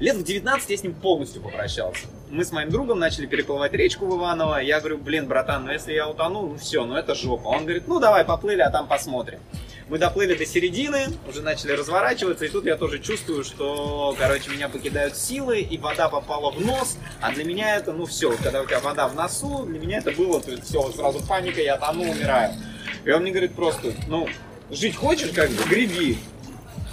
Лет 0.00 0.16
в 0.16 0.24
19 0.24 0.70
я 0.70 0.76
с 0.76 0.82
ним 0.82 0.92
полностью 0.92 1.40
попрощался. 1.40 2.06
Мы 2.28 2.44
с 2.44 2.50
моим 2.50 2.68
другом 2.70 2.98
начали 2.98 3.26
переплывать 3.26 3.72
речку 3.74 4.06
в 4.06 4.18
Иваново. 4.18 4.58
Я 4.58 4.80
говорю, 4.80 4.98
блин, 4.98 5.28
братан, 5.28 5.66
ну 5.66 5.72
если 5.72 5.92
я 5.92 6.08
утону, 6.08 6.48
ну 6.48 6.56
все, 6.56 6.84
ну 6.84 6.96
это 6.96 7.14
жопа. 7.14 7.48
Он 7.48 7.62
говорит, 7.62 7.86
ну 7.86 8.00
давай 8.00 8.24
поплыли, 8.24 8.60
а 8.60 8.70
там 8.70 8.88
посмотрим. 8.88 9.38
Мы 9.94 10.00
доплыли 10.00 10.34
до 10.34 10.44
середины, 10.44 11.06
уже 11.28 11.40
начали 11.40 11.70
разворачиваться, 11.70 12.44
и 12.44 12.48
тут 12.48 12.64
я 12.64 12.74
тоже 12.74 12.98
чувствую, 12.98 13.44
что, 13.44 14.12
короче, 14.18 14.50
меня 14.50 14.68
покидают 14.68 15.16
силы, 15.16 15.60
и 15.60 15.78
вода 15.78 16.08
попала 16.08 16.50
в 16.50 16.60
нос, 16.60 16.98
а 17.20 17.30
для 17.30 17.44
меня 17.44 17.76
это, 17.76 17.92
ну 17.92 18.04
все, 18.04 18.36
когда 18.42 18.60
у 18.62 18.66
тебя 18.66 18.80
вода 18.80 19.06
в 19.06 19.14
носу, 19.14 19.64
для 19.66 19.78
меня 19.78 19.98
это 19.98 20.10
было, 20.10 20.40
то 20.40 20.50
есть 20.50 20.64
все, 20.64 20.90
сразу 20.90 21.24
паника, 21.24 21.60
я 21.60 21.76
тону, 21.76 22.10
умираю. 22.10 22.54
И 23.04 23.10
он 23.12 23.22
мне 23.22 23.30
говорит 23.30 23.54
просто, 23.54 23.92
ну, 24.08 24.28
жить 24.68 24.96
хочешь, 24.96 25.30
как 25.30 25.48
бы, 25.50 25.62
греби. 25.62 26.18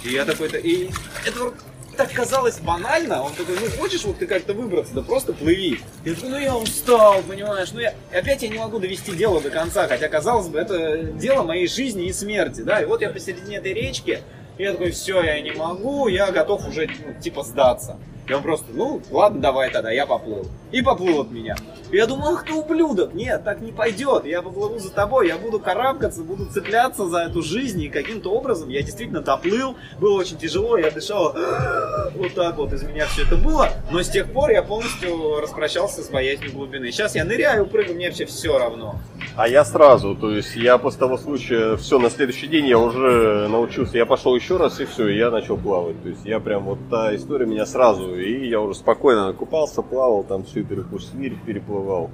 И 0.04 0.10
я 0.10 0.24
такой-то, 0.24 0.58
и 0.58 0.88
это 1.26 1.52
так 1.96 2.12
казалось 2.12 2.58
банально, 2.58 3.22
он 3.22 3.32
такой, 3.32 3.56
ну 3.60 3.66
хочешь 3.80 4.04
вот 4.04 4.18
ты 4.18 4.26
как-то 4.26 4.52
выбраться, 4.54 4.94
да 4.94 5.02
просто 5.02 5.32
плыви. 5.32 5.80
Я 6.04 6.14
такой, 6.14 6.30
ну 6.30 6.38
я 6.38 6.56
устал, 6.56 7.22
понимаешь, 7.22 7.72
ну 7.72 7.80
я... 7.80 7.94
Опять 8.12 8.42
я 8.42 8.48
не 8.48 8.58
могу 8.58 8.78
довести 8.78 9.12
дело 9.12 9.40
до 9.40 9.50
конца, 9.50 9.86
хотя, 9.88 10.08
казалось 10.08 10.48
бы, 10.48 10.58
это 10.58 10.98
дело 11.02 11.42
моей 11.42 11.66
жизни 11.66 12.06
и 12.06 12.12
смерти, 12.12 12.62
да, 12.62 12.80
и 12.80 12.84
вот 12.84 13.00
я 13.02 13.10
посередине 13.10 13.58
этой 13.58 13.72
речки, 13.72 14.20
и 14.58 14.62
я 14.62 14.72
такой, 14.72 14.90
все, 14.90 15.22
я 15.22 15.40
не 15.40 15.52
могу, 15.52 16.08
я 16.08 16.30
готов 16.30 16.66
уже, 16.68 16.88
ну, 17.06 17.20
типа, 17.20 17.42
сдаться. 17.42 17.98
И 18.28 18.32
он 18.32 18.42
просто, 18.42 18.66
ну, 18.72 19.00
ладно, 19.10 19.40
давай 19.40 19.70
тогда, 19.70 19.90
я 19.90 20.06
поплыл. 20.06 20.46
И 20.70 20.80
поплыл 20.80 21.22
от 21.22 21.30
меня. 21.30 21.56
И 21.90 21.96
я 21.96 22.06
думаю, 22.06 22.34
ах 22.34 22.46
ты 22.46 22.54
ублюдок, 22.54 23.12
нет, 23.14 23.44
так 23.44 23.60
не 23.60 23.72
пойдет. 23.72 24.24
Я 24.24 24.42
поплыву 24.42 24.78
за 24.78 24.90
тобой, 24.90 25.28
я 25.28 25.36
буду 25.36 25.58
карабкаться, 25.58 26.22
буду 26.22 26.46
цепляться 26.46 27.06
за 27.06 27.18
эту 27.24 27.42
жизнь. 27.42 27.82
И 27.82 27.88
каким-то 27.88 28.30
образом 28.30 28.68
я 28.68 28.82
действительно 28.82 29.20
доплыл. 29.20 29.76
Было 29.98 30.18
очень 30.18 30.38
тяжело, 30.38 30.78
я 30.78 30.90
дышал 30.90 31.34
вот 32.14 32.34
так 32.34 32.56
вот, 32.56 32.72
из 32.72 32.82
меня 32.84 33.06
все 33.06 33.24
это 33.24 33.36
было. 33.36 33.68
Но 33.90 34.02
с 34.02 34.08
тех 34.08 34.32
пор 34.32 34.50
я 34.50 34.62
полностью 34.62 35.40
распрощался 35.40 36.02
с 36.02 36.08
боязнью 36.08 36.52
глубины. 36.52 36.90
Сейчас 36.92 37.14
я 37.14 37.24
ныряю, 37.24 37.66
прыгаю, 37.66 37.96
мне 37.96 38.08
вообще 38.08 38.24
все 38.24 38.56
равно. 38.56 39.00
А 39.36 39.48
я 39.48 39.64
сразу, 39.64 40.14
то 40.14 40.30
есть 40.30 40.56
я 40.56 40.78
после 40.78 41.00
того 41.00 41.16
случая, 41.16 41.76
все, 41.76 41.98
на 41.98 42.10
следующий 42.10 42.46
день 42.46 42.66
я 42.66 42.78
уже 42.78 43.48
научился, 43.48 43.96
я 43.96 44.06
пошел 44.06 44.34
еще 44.34 44.56
раз 44.56 44.80
и 44.80 44.84
все, 44.84 45.08
и 45.08 45.16
я 45.16 45.30
начал 45.30 45.56
плавать. 45.56 46.02
То 46.02 46.08
есть 46.08 46.24
я 46.24 46.38
прям 46.40 46.64
вот 46.64 46.78
та 46.90 47.14
история 47.14 47.46
меня 47.46 47.64
сразу, 47.66 48.14
и 48.14 48.48
я 48.48 48.60
уже 48.60 48.74
спокойно 48.74 49.32
купался, 49.32 49.82
плавал, 49.82 50.24
там 50.24 50.44
всю 50.44 50.64
свирь 50.98 51.36
переплывал. 51.46 52.10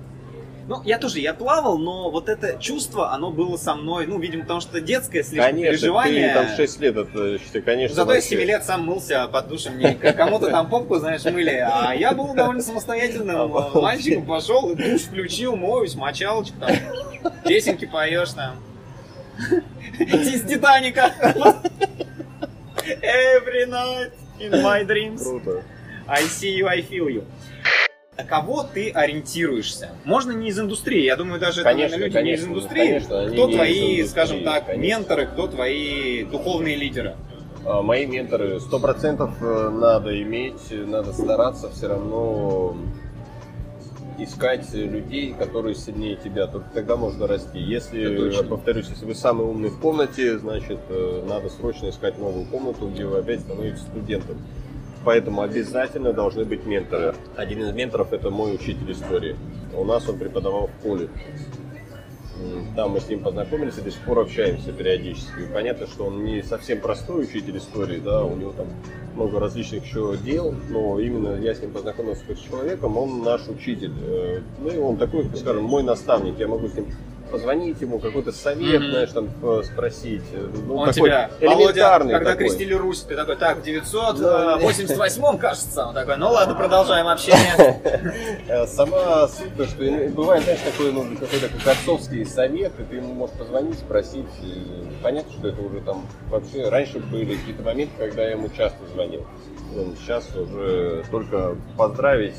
Ну, 0.68 0.82
я 0.84 0.98
тоже, 0.98 1.20
я 1.20 1.32
плавал, 1.32 1.78
но 1.78 2.10
вот 2.10 2.28
это 2.28 2.58
чувство, 2.60 3.10
оно 3.14 3.30
было 3.30 3.56
со 3.56 3.74
мной, 3.74 4.06
ну, 4.06 4.18
видимо, 4.18 4.42
потому 4.42 4.60
что 4.60 4.82
детское 4.82 5.22
слишком 5.22 5.52
Конечно, 5.52 5.70
переживание. 5.72 6.28
ты 6.28 6.34
там 6.34 6.56
6 6.56 6.80
лет, 6.80 6.96
это, 6.98 7.38
считай, 7.38 7.62
конечно, 7.62 7.96
Зато 7.96 8.10
я 8.12 8.16
вообще. 8.16 8.36
7 8.36 8.40
лет 8.40 8.64
сам 8.64 8.84
мылся 8.84 9.26
под 9.28 9.48
душем, 9.48 9.78
не 9.78 9.94
кому-то 9.94 10.50
там 10.50 10.68
попку, 10.68 10.96
знаешь, 10.98 11.24
мыли, 11.24 11.56
а 11.66 11.94
я 11.94 12.12
был 12.12 12.34
довольно 12.34 12.60
самостоятельным 12.60 13.50
мальчиком, 13.74 14.26
пошел, 14.26 14.74
душ 14.74 15.04
включил, 15.04 15.56
моюсь, 15.56 15.94
мочалочку 15.94 16.58
там, 16.60 16.70
песенки 17.46 17.86
поешь 17.86 18.32
там. 18.32 18.56
Из 19.98 20.42
Титаника. 20.42 21.14
Every 22.84 23.66
night 23.66 24.12
in 24.38 24.50
my 24.62 24.84
dreams. 24.84 25.22
Круто. 25.22 25.62
I 26.06 26.22
see 26.22 26.56
you, 26.56 26.66
I 26.66 26.82
feel 26.82 27.08
you. 27.08 27.24
На 28.18 28.24
кого 28.24 28.64
ты 28.64 28.90
ориентируешься? 28.90 29.90
Можно 30.04 30.32
не 30.32 30.48
из 30.48 30.58
индустрии, 30.58 31.04
я 31.04 31.14
думаю, 31.14 31.38
даже 31.38 31.60
это, 31.60 31.70
Конечно, 31.70 31.98
наверное, 31.98 32.20
люди 32.20 32.26
не 32.26 32.32
из 32.34 32.40
конечно, 32.40 32.50
индустрии. 32.50 32.86
конечно, 32.86 33.28
кто 33.28 33.46
не 33.46 33.54
твои, 33.54 33.72
индустрии, 33.78 34.02
скажем 34.06 34.42
так, 34.44 34.66
конечно. 34.66 34.82
менторы, 34.82 35.26
кто 35.26 35.46
твои 35.46 36.24
духовные 36.24 36.74
лидеры? 36.74 37.14
А, 37.64 37.80
Мои 37.80 38.06
менторы, 38.06 38.58
сто 38.58 38.80
процентов 38.80 39.30
э, 39.40 39.68
надо 39.70 40.20
иметь, 40.20 40.68
надо 40.68 41.12
стараться 41.12 41.70
все 41.70 41.86
равно 41.86 42.76
искать 44.18 44.72
людей, 44.74 45.32
которые 45.38 45.76
сильнее 45.76 46.16
тебя, 46.16 46.48
только 46.48 46.68
тогда 46.74 46.96
можно 46.96 47.28
расти. 47.28 47.60
Это 47.60 47.70
Если, 47.70 48.42
повторюсь, 48.48 48.88
если 48.88 49.04
вы 49.04 49.14
самый 49.14 49.46
умный 49.46 49.68
в 49.68 49.78
комнате, 49.78 50.38
значит, 50.40 50.80
э, 50.88 51.24
надо 51.28 51.48
срочно 51.50 51.88
искать 51.88 52.18
новую 52.18 52.46
комнату, 52.46 52.88
где 52.88 53.04
вы 53.06 53.18
опять 53.18 53.42
становитесь 53.42 53.82
студентом. 53.82 54.38
Поэтому 55.04 55.42
обязательно 55.42 56.12
должны 56.12 56.44
быть 56.44 56.66
менторы. 56.66 57.14
Один 57.36 57.62
из 57.62 57.72
менторов 57.72 58.12
это 58.12 58.30
мой 58.30 58.54
учитель 58.54 58.92
истории. 58.92 59.36
У 59.74 59.84
нас 59.84 60.08
он 60.08 60.18
преподавал 60.18 60.66
в 60.68 60.82
поле. 60.82 61.08
Там 62.76 62.92
мы 62.92 63.00
с 63.00 63.08
ним 63.08 63.20
познакомились 63.20 63.78
и 63.78 63.80
до 63.80 63.90
сих 63.90 64.00
пор 64.02 64.20
общаемся 64.20 64.72
периодически. 64.72 65.40
И 65.40 65.52
понятно, 65.52 65.86
что 65.86 66.06
он 66.06 66.24
не 66.24 66.42
совсем 66.42 66.80
простой 66.80 67.24
учитель 67.24 67.58
истории, 67.58 67.98
да, 67.98 68.24
у 68.24 68.36
него 68.36 68.52
там 68.52 68.66
много 69.14 69.40
различных 69.40 69.84
еще 69.84 70.16
дел, 70.24 70.54
но 70.68 71.00
именно 71.00 71.36
я 71.40 71.54
с 71.54 71.60
ним 71.60 71.72
познакомился 71.72 72.22
как 72.26 72.38
с 72.38 72.40
человеком, 72.40 72.96
он 72.96 73.24
наш 73.24 73.48
учитель. 73.48 73.92
Э, 74.02 74.40
Ну 74.60 74.70
и 74.70 74.78
он 74.78 74.96
такой, 74.96 75.24
скажем, 75.34 75.64
мой 75.64 75.82
наставник. 75.82 76.38
Я 76.38 76.46
могу 76.46 76.68
с 76.68 76.74
ним 76.74 76.86
позвонить 77.28 77.80
ему, 77.80 77.98
какой-то 77.98 78.32
совет, 78.32 78.80
Мгм. 78.80 78.90
знаешь, 78.90 79.10
там 79.10 79.28
э, 79.42 79.62
спросить. 79.64 80.22
Ну, 80.66 80.76
Он 80.76 80.86
такой 80.88 81.08
тебя, 81.08 81.30
Володя, 81.40 81.62
элементарный 81.72 82.12
когда 82.14 82.30
такой. 82.32 82.46
крестили 82.48 82.74
Русь, 82.74 83.00
ты 83.02 83.16
такой, 83.16 83.36
так, 83.36 83.58
в 83.58 83.62
Да. 83.62 84.58
988 84.58 85.38
кажется, 85.38 85.86
он 85.86 85.94
такой, 85.94 86.16
ну 86.16 86.30
ладно, 86.30 86.54
продолжаем 86.54 87.06
общение. 87.08 87.80
Э, 88.48 88.66
Сама 88.66 89.28
суть, 89.28 89.54
то, 89.56 89.66
что 89.66 89.84
бывает, 90.10 90.42
знаешь, 90.44 90.60
такой, 90.60 90.92
ну, 90.92 91.04
какой-то 91.18 91.48
как 91.48 91.74
отцовский 91.76 92.24
совет, 92.24 92.72
и 92.78 92.82
ты 92.84 92.96
ему 92.96 93.12
можешь 93.14 93.36
позвонить, 93.36 93.78
спросить. 93.78 94.26
Понятно, 95.02 95.32
что 95.32 95.48
это 95.48 95.60
уже 95.62 95.80
там 95.80 96.06
вообще 96.30 96.68
раньше 96.68 96.98
были 96.98 97.34
какие-то 97.36 97.62
моменты, 97.62 97.92
когда 97.98 98.22
я 98.24 98.30
ему 98.30 98.48
часто 98.48 98.78
звонил. 98.94 99.26
Ну, 99.74 99.94
Сейчас 100.00 100.24
уже 100.34 101.04
только 101.10 101.56
поздравить 101.76 102.34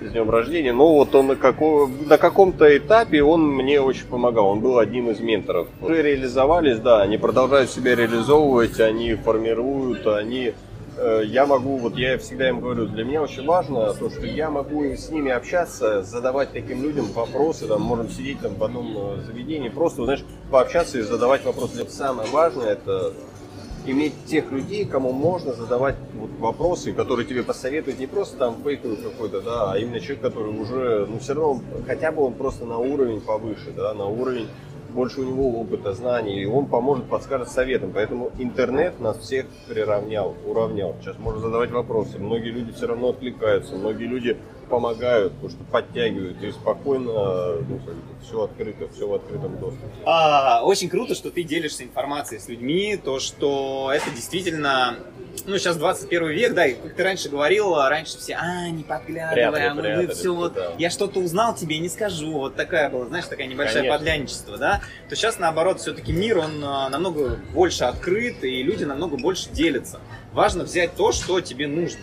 с 0.00 0.10
днем 0.10 0.30
рождения. 0.30 0.72
Но 0.72 0.94
вот 0.94 1.14
он 1.14 1.28
на, 1.28 1.36
како- 1.36 1.88
на 2.06 2.18
каком-то 2.18 2.76
этапе 2.76 3.22
он 3.22 3.46
мне 3.46 3.80
очень 3.80 4.06
помогал. 4.06 4.46
Он 4.48 4.60
был 4.60 4.78
одним 4.78 5.10
из 5.10 5.20
менторов. 5.20 5.68
Уже 5.80 6.02
реализовались, 6.02 6.78
да, 6.78 7.02
они 7.02 7.18
продолжают 7.18 7.70
себя 7.70 7.94
реализовывать, 7.94 8.80
они 8.80 9.14
формируют, 9.14 10.06
они 10.06 10.52
э, 10.96 11.22
я 11.26 11.46
могу, 11.46 11.76
вот 11.78 11.96
я 11.96 12.18
всегда 12.18 12.48
им 12.48 12.60
говорю, 12.60 12.86
для 12.86 13.04
меня 13.04 13.22
очень 13.22 13.44
важно 13.46 13.92
то, 13.94 14.10
что 14.10 14.26
я 14.26 14.50
могу 14.50 14.84
с 14.84 15.10
ними 15.10 15.30
общаться, 15.32 16.02
задавать 16.02 16.52
таким 16.52 16.82
людям 16.82 17.06
вопросы, 17.14 17.66
там, 17.66 17.82
можем 17.82 18.08
сидеть 18.10 18.40
там 18.40 18.54
в 18.54 18.64
одном 18.64 18.94
э, 18.96 19.22
заведении, 19.26 19.68
просто, 19.68 20.04
знаешь, 20.04 20.24
пообщаться 20.50 20.98
и 20.98 21.02
задавать 21.02 21.44
вопросы. 21.44 21.88
Самое 21.88 22.28
важное 22.30 22.72
это 22.72 23.12
иметь 23.86 24.14
тех 24.26 24.50
людей, 24.50 24.84
кому 24.84 25.12
можно 25.12 25.52
задавать 25.52 25.96
вот 26.14 26.30
вопросы, 26.38 26.92
которые 26.92 27.26
тебе 27.26 27.42
посоветуют 27.42 27.98
не 27.98 28.06
просто 28.06 28.36
там 28.38 28.56
фейковый 28.62 28.96
какой-то, 28.96 29.40
да, 29.40 29.72
а 29.72 29.78
именно 29.78 30.00
человек, 30.00 30.22
который 30.22 30.58
уже, 30.58 31.06
ну, 31.08 31.18
все 31.18 31.34
равно, 31.34 31.60
хотя 31.86 32.12
бы 32.12 32.22
он 32.24 32.34
просто 32.34 32.64
на 32.64 32.78
уровень 32.78 33.20
повыше, 33.20 33.72
да, 33.76 33.94
на 33.94 34.06
уровень 34.06 34.48
больше 34.94 35.20
у 35.20 35.24
него 35.24 35.60
опыта, 35.60 35.92
знаний, 35.92 36.42
и 36.42 36.46
он 36.46 36.66
поможет, 36.66 37.06
подскажет 37.06 37.48
советом. 37.48 37.90
Поэтому 37.92 38.30
интернет 38.38 39.00
нас 39.00 39.18
всех 39.18 39.46
приравнял, 39.68 40.34
уравнял. 40.46 40.94
Сейчас 41.00 41.18
можно 41.18 41.40
задавать 41.40 41.70
вопросы. 41.72 42.18
Многие 42.18 42.50
люди 42.50 42.72
все 42.72 42.86
равно 42.86 43.08
откликаются, 43.10 43.74
многие 43.74 44.06
люди 44.06 44.36
помогают, 44.74 45.34
потому 45.34 45.50
что 45.50 45.62
подтягивают 45.70 46.42
и 46.42 46.50
спокойно, 46.50 47.12
ну, 47.68 47.80
все 48.24 48.42
открыто, 48.42 48.88
все 48.92 49.06
в 49.06 49.14
открытом 49.14 49.56
доступе. 49.60 49.86
А, 50.04 50.64
очень 50.64 50.88
круто, 50.88 51.14
что 51.14 51.30
ты 51.30 51.44
делишься 51.44 51.84
информацией 51.84 52.40
с 52.40 52.48
людьми, 52.48 52.96
то, 52.96 53.20
что 53.20 53.92
это 53.94 54.10
действительно, 54.10 54.96
ну, 55.46 55.56
сейчас 55.58 55.76
21 55.76 56.28
век, 56.30 56.54
да, 56.54 56.66
и 56.66 56.74
как 56.74 56.92
ты 56.96 57.04
раньше 57.04 57.28
говорил, 57.28 57.76
раньше 57.76 58.18
все, 58.18 58.34
а, 58.34 58.68
не 58.68 58.82
подглядывай, 58.82 59.34
Прятали, 59.34 59.62
а 59.62 59.74
мы 59.74 59.82
прятали, 59.82 60.06
все 60.08 60.34
вот, 60.34 60.54
да. 60.54 60.72
я 60.76 60.90
что-то 60.90 61.20
узнал, 61.20 61.54
тебе 61.54 61.78
не 61.78 61.88
скажу, 61.88 62.32
вот 62.32 62.56
такая 62.56 62.90
была, 62.90 63.06
знаешь, 63.06 63.26
такая 63.26 63.46
небольшая 63.46 63.82
Конечно. 63.82 63.96
подлянничество, 63.96 64.58
да, 64.58 64.80
то 65.08 65.14
сейчас, 65.14 65.38
наоборот, 65.38 65.78
все-таки 65.78 66.12
мир, 66.12 66.38
он 66.38 66.64
а, 66.64 66.88
намного 66.88 67.38
больше 67.52 67.84
открыт, 67.84 68.42
и 68.42 68.60
люди 68.64 68.82
намного 68.82 69.16
больше 69.16 69.50
делятся. 69.50 70.00
Важно 70.32 70.64
взять 70.64 70.96
то, 70.96 71.12
что 71.12 71.40
тебе 71.40 71.68
нужно. 71.68 72.00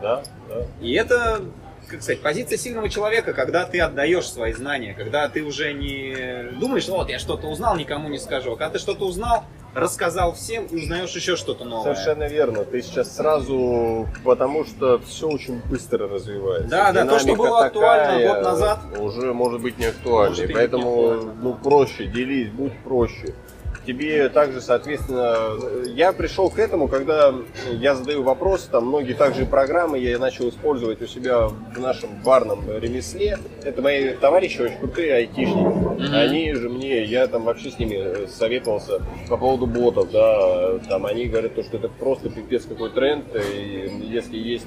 Да, 0.00 0.22
да. 0.48 0.66
И 0.80 0.92
это, 0.92 1.40
как 1.88 2.02
сказать, 2.02 2.20
позиция 2.20 2.58
сильного 2.58 2.88
человека, 2.88 3.32
когда 3.32 3.64
ты 3.64 3.80
отдаешь 3.80 4.28
свои 4.28 4.52
знания, 4.52 4.94
когда 4.94 5.28
ты 5.28 5.42
уже 5.42 5.72
не 5.72 6.50
думаешь, 6.58 6.88
вот 6.88 7.08
я 7.10 7.18
что-то 7.18 7.46
узнал, 7.48 7.76
никому 7.76 8.08
не 8.08 8.18
скажу. 8.18 8.52
А 8.52 8.56
когда 8.56 8.70
ты 8.74 8.78
что-то 8.78 9.06
узнал, 9.06 9.44
рассказал 9.74 10.32
всем 10.32 10.64
и 10.66 10.76
узнаешь 10.76 11.10
еще 11.14 11.36
что-то 11.36 11.64
новое. 11.64 11.94
Совершенно 11.94 12.26
верно. 12.28 12.64
Ты 12.64 12.80
сейчас 12.80 13.14
сразу, 13.14 14.08
потому 14.24 14.64
что 14.64 14.98
все 15.00 15.28
очень 15.28 15.60
быстро 15.68 16.08
развивается. 16.08 16.68
Да, 16.70 16.92
да, 16.92 17.04
то, 17.04 17.18
что 17.18 17.26
Динамика 17.26 17.42
было 17.42 17.64
актуально 17.66 18.26
год 18.26 18.42
назад, 18.42 18.78
уже 18.98 19.34
может 19.34 19.60
быть 19.60 19.78
не 19.78 19.84
актуально. 19.86 20.30
может 20.30 20.40
и 20.40 20.44
И 20.44 20.48
не 20.48 20.54
поэтому, 20.54 21.10
актуально. 21.10 21.34
ну, 21.42 21.54
проще, 21.54 22.06
делись, 22.06 22.48
будь 22.48 22.72
проще. 22.84 23.34
Тебе 23.86 24.28
также, 24.30 24.60
соответственно, 24.60 25.48
я 25.84 26.12
пришел 26.12 26.50
к 26.50 26.58
этому, 26.58 26.88
когда 26.88 27.32
я 27.70 27.94
задаю 27.94 28.24
вопросы, 28.24 28.68
там 28.68 28.88
многие 28.88 29.12
также 29.12 29.46
программы 29.46 29.98
я 29.98 30.18
начал 30.18 30.48
использовать 30.48 31.00
у 31.02 31.06
себя 31.06 31.46
в 31.46 31.78
нашем 31.78 32.10
барном 32.24 32.64
ремесле. 32.68 33.38
Это 33.62 33.82
мои 33.82 34.14
товарищи 34.14 34.60
очень 34.60 34.78
крутые 34.78 35.14
айтишники. 35.14 36.12
Они 36.12 36.52
же 36.54 36.68
мне, 36.68 37.04
я 37.04 37.28
там 37.28 37.44
вообще 37.44 37.70
с 37.70 37.78
ними 37.78 38.26
советовался 38.26 39.00
по 39.28 39.36
поводу 39.36 39.66
ботов, 39.66 40.10
да, 40.10 40.78
там 40.88 41.06
они 41.06 41.26
говорят, 41.26 41.54
то, 41.54 41.62
что 41.62 41.76
это 41.76 41.88
просто 41.88 42.28
пипец 42.28 42.64
какой 42.64 42.90
тренд, 42.90 43.24
и 43.36 43.88
если 44.02 44.36
есть 44.36 44.66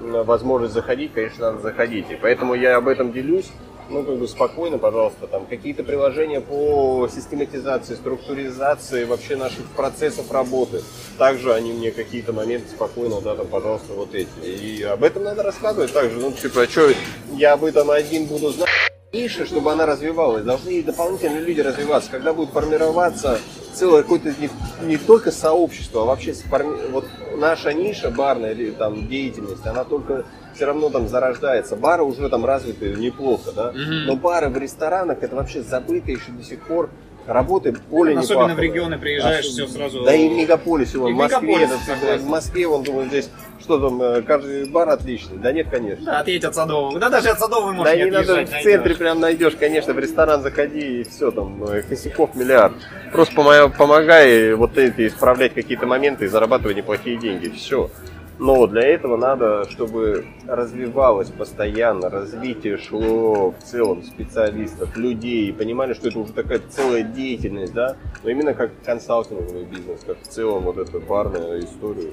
возможность 0.00 0.74
заходить, 0.74 1.12
конечно, 1.12 1.52
надо 1.52 1.62
заходить. 1.62 2.10
И 2.10 2.18
поэтому 2.20 2.54
я 2.54 2.76
об 2.76 2.88
этом 2.88 3.12
делюсь. 3.12 3.50
Ну, 3.88 4.02
как 4.02 4.16
бы 4.16 4.26
спокойно, 4.26 4.78
пожалуйста, 4.78 5.28
там 5.28 5.46
какие-то 5.46 5.84
приложения 5.84 6.40
по 6.40 7.08
систематизации, 7.12 7.94
структуризации 7.94 9.04
вообще 9.04 9.36
наших 9.36 9.64
процессов 9.76 10.30
работы. 10.32 10.82
Также 11.18 11.54
они 11.54 11.72
мне 11.72 11.92
какие-то 11.92 12.32
моменты 12.32 12.68
спокойно, 12.68 13.20
да, 13.20 13.36
там, 13.36 13.46
пожалуйста, 13.46 13.92
вот 13.92 14.14
эти. 14.14 14.28
И 14.44 14.82
об 14.82 15.04
этом 15.04 15.22
надо 15.22 15.44
рассказывать 15.44 15.92
также. 15.92 16.18
Ну, 16.18 16.32
типа, 16.32 16.62
а 16.62 16.66
что, 16.66 16.90
я 17.34 17.52
об 17.52 17.64
этом 17.64 17.90
один 17.90 18.26
буду 18.26 18.50
знать? 18.50 18.68
Ниша, 19.12 19.46
чтобы 19.46 19.70
она 19.70 19.86
развивалась, 19.86 20.42
должны 20.42 20.70
и 20.70 20.82
дополнительные 20.82 21.40
люди 21.40 21.60
развиваться. 21.60 22.10
Когда 22.10 22.32
будет 22.32 22.50
формироваться 22.50 23.38
целое 23.72 24.02
какое-то 24.02 24.34
не, 24.40 24.50
не 24.82 24.96
только 24.96 25.30
сообщество, 25.30 26.02
а 26.02 26.04
вообще 26.06 26.32
сформи- 26.32 26.90
вот 26.90 27.06
наша 27.36 27.72
ниша 27.72 28.10
барная 28.10 28.50
или 28.52 28.72
там 28.72 29.06
деятельность, 29.06 29.64
она 29.64 29.84
только 29.84 30.26
все 30.56 30.64
равно 30.66 30.88
там 30.90 31.06
зарождается. 31.08 31.76
Бары 31.76 32.02
уже 32.02 32.28
там 32.28 32.44
развиты 32.44 32.94
неплохо, 32.96 33.52
да. 33.54 33.72
Мгм. 33.72 34.06
Но 34.06 34.16
бары 34.16 34.48
в 34.48 34.56
ресторанах 34.58 35.18
это 35.22 35.36
вообще 35.36 35.62
забыто 35.62 36.10
еще 36.10 36.32
до 36.36 36.42
сих 36.42 36.60
пор 36.62 36.90
Работы 37.26 37.72
поле 37.90 38.14
не 38.14 38.20
Особенно 38.20 38.54
в 38.54 38.58
регионы 38.60 38.98
приезжаешь, 38.98 39.46
А, 39.46 39.48
все 39.48 39.66
сразу... 39.66 40.04
Да 40.04 40.14
и 40.14 40.28
в 40.28 40.32
мегаполисе, 40.32 40.96
вон, 40.98 41.10
И 41.10 41.12
в 41.12 41.16
Москве, 41.16 41.68
согласен. 41.84 42.18
в 42.24 42.26
Москве, 42.28 42.68
он 42.68 42.84
думает, 42.84 43.08
здесь, 43.08 43.28
что 43.60 43.80
там, 43.80 44.00
э, 44.00 44.22
каждый 44.22 44.70
бар 44.70 44.88
отличный. 44.90 45.36
Да 45.38 45.50
нет, 45.50 45.66
конечно. 45.68 46.04
Да, 46.06 46.20
отъедь 46.20 46.44
от 46.44 46.54
Садового. 46.54 47.00
Да 47.00 47.08
даже 47.10 47.30
от 47.30 47.40
Садового 47.40 47.72
можешь 47.72 47.92
Да 47.92 47.98
не 47.98 48.10
надо, 48.12 48.26
в 48.26 48.30
отъезжать, 48.30 48.62
центре 48.62 48.78
найдешь. 48.78 48.96
прям 48.98 49.18
найдешь, 49.20 49.56
конечно, 49.58 49.92
в 49.92 49.98
ресторан 49.98 50.42
заходи 50.42 51.00
и 51.00 51.02
все, 51.02 51.32
там 51.32 51.64
э, 51.64 51.82
косяков 51.82 52.32
миллиард. 52.36 52.74
Просто 53.10 53.34
помо- 53.34 53.70
помогай 53.76 54.54
вот 54.54 54.78
эти 54.78 55.08
исправлять 55.08 55.52
какие-то 55.52 55.84
моменты 55.86 56.26
и 56.26 56.28
зарабатывай 56.28 56.76
неплохие 56.76 57.16
деньги. 57.16 57.48
Все. 57.48 57.90
Но 58.38 58.66
для 58.66 58.82
этого 58.82 59.16
надо, 59.16 59.64
чтобы 59.70 60.26
развивалось 60.46 61.30
постоянно, 61.30 62.10
развитие 62.10 62.76
шло 62.76 63.52
в 63.52 63.62
целом 63.64 64.02
специалистов, 64.02 64.94
людей, 64.96 65.52
понимали, 65.54 65.94
что 65.94 66.08
это 66.08 66.18
уже 66.18 66.32
такая 66.32 66.60
целая 66.68 67.02
деятельность, 67.02 67.72
да, 67.72 67.96
но 68.22 68.30
именно 68.30 68.52
как 68.52 68.72
консалтинговый 68.84 69.64
бизнес, 69.64 70.02
как 70.04 70.20
в 70.20 70.28
целом 70.28 70.64
вот 70.64 70.76
эту 70.76 71.00
барную 71.00 71.60
историю. 71.60 72.12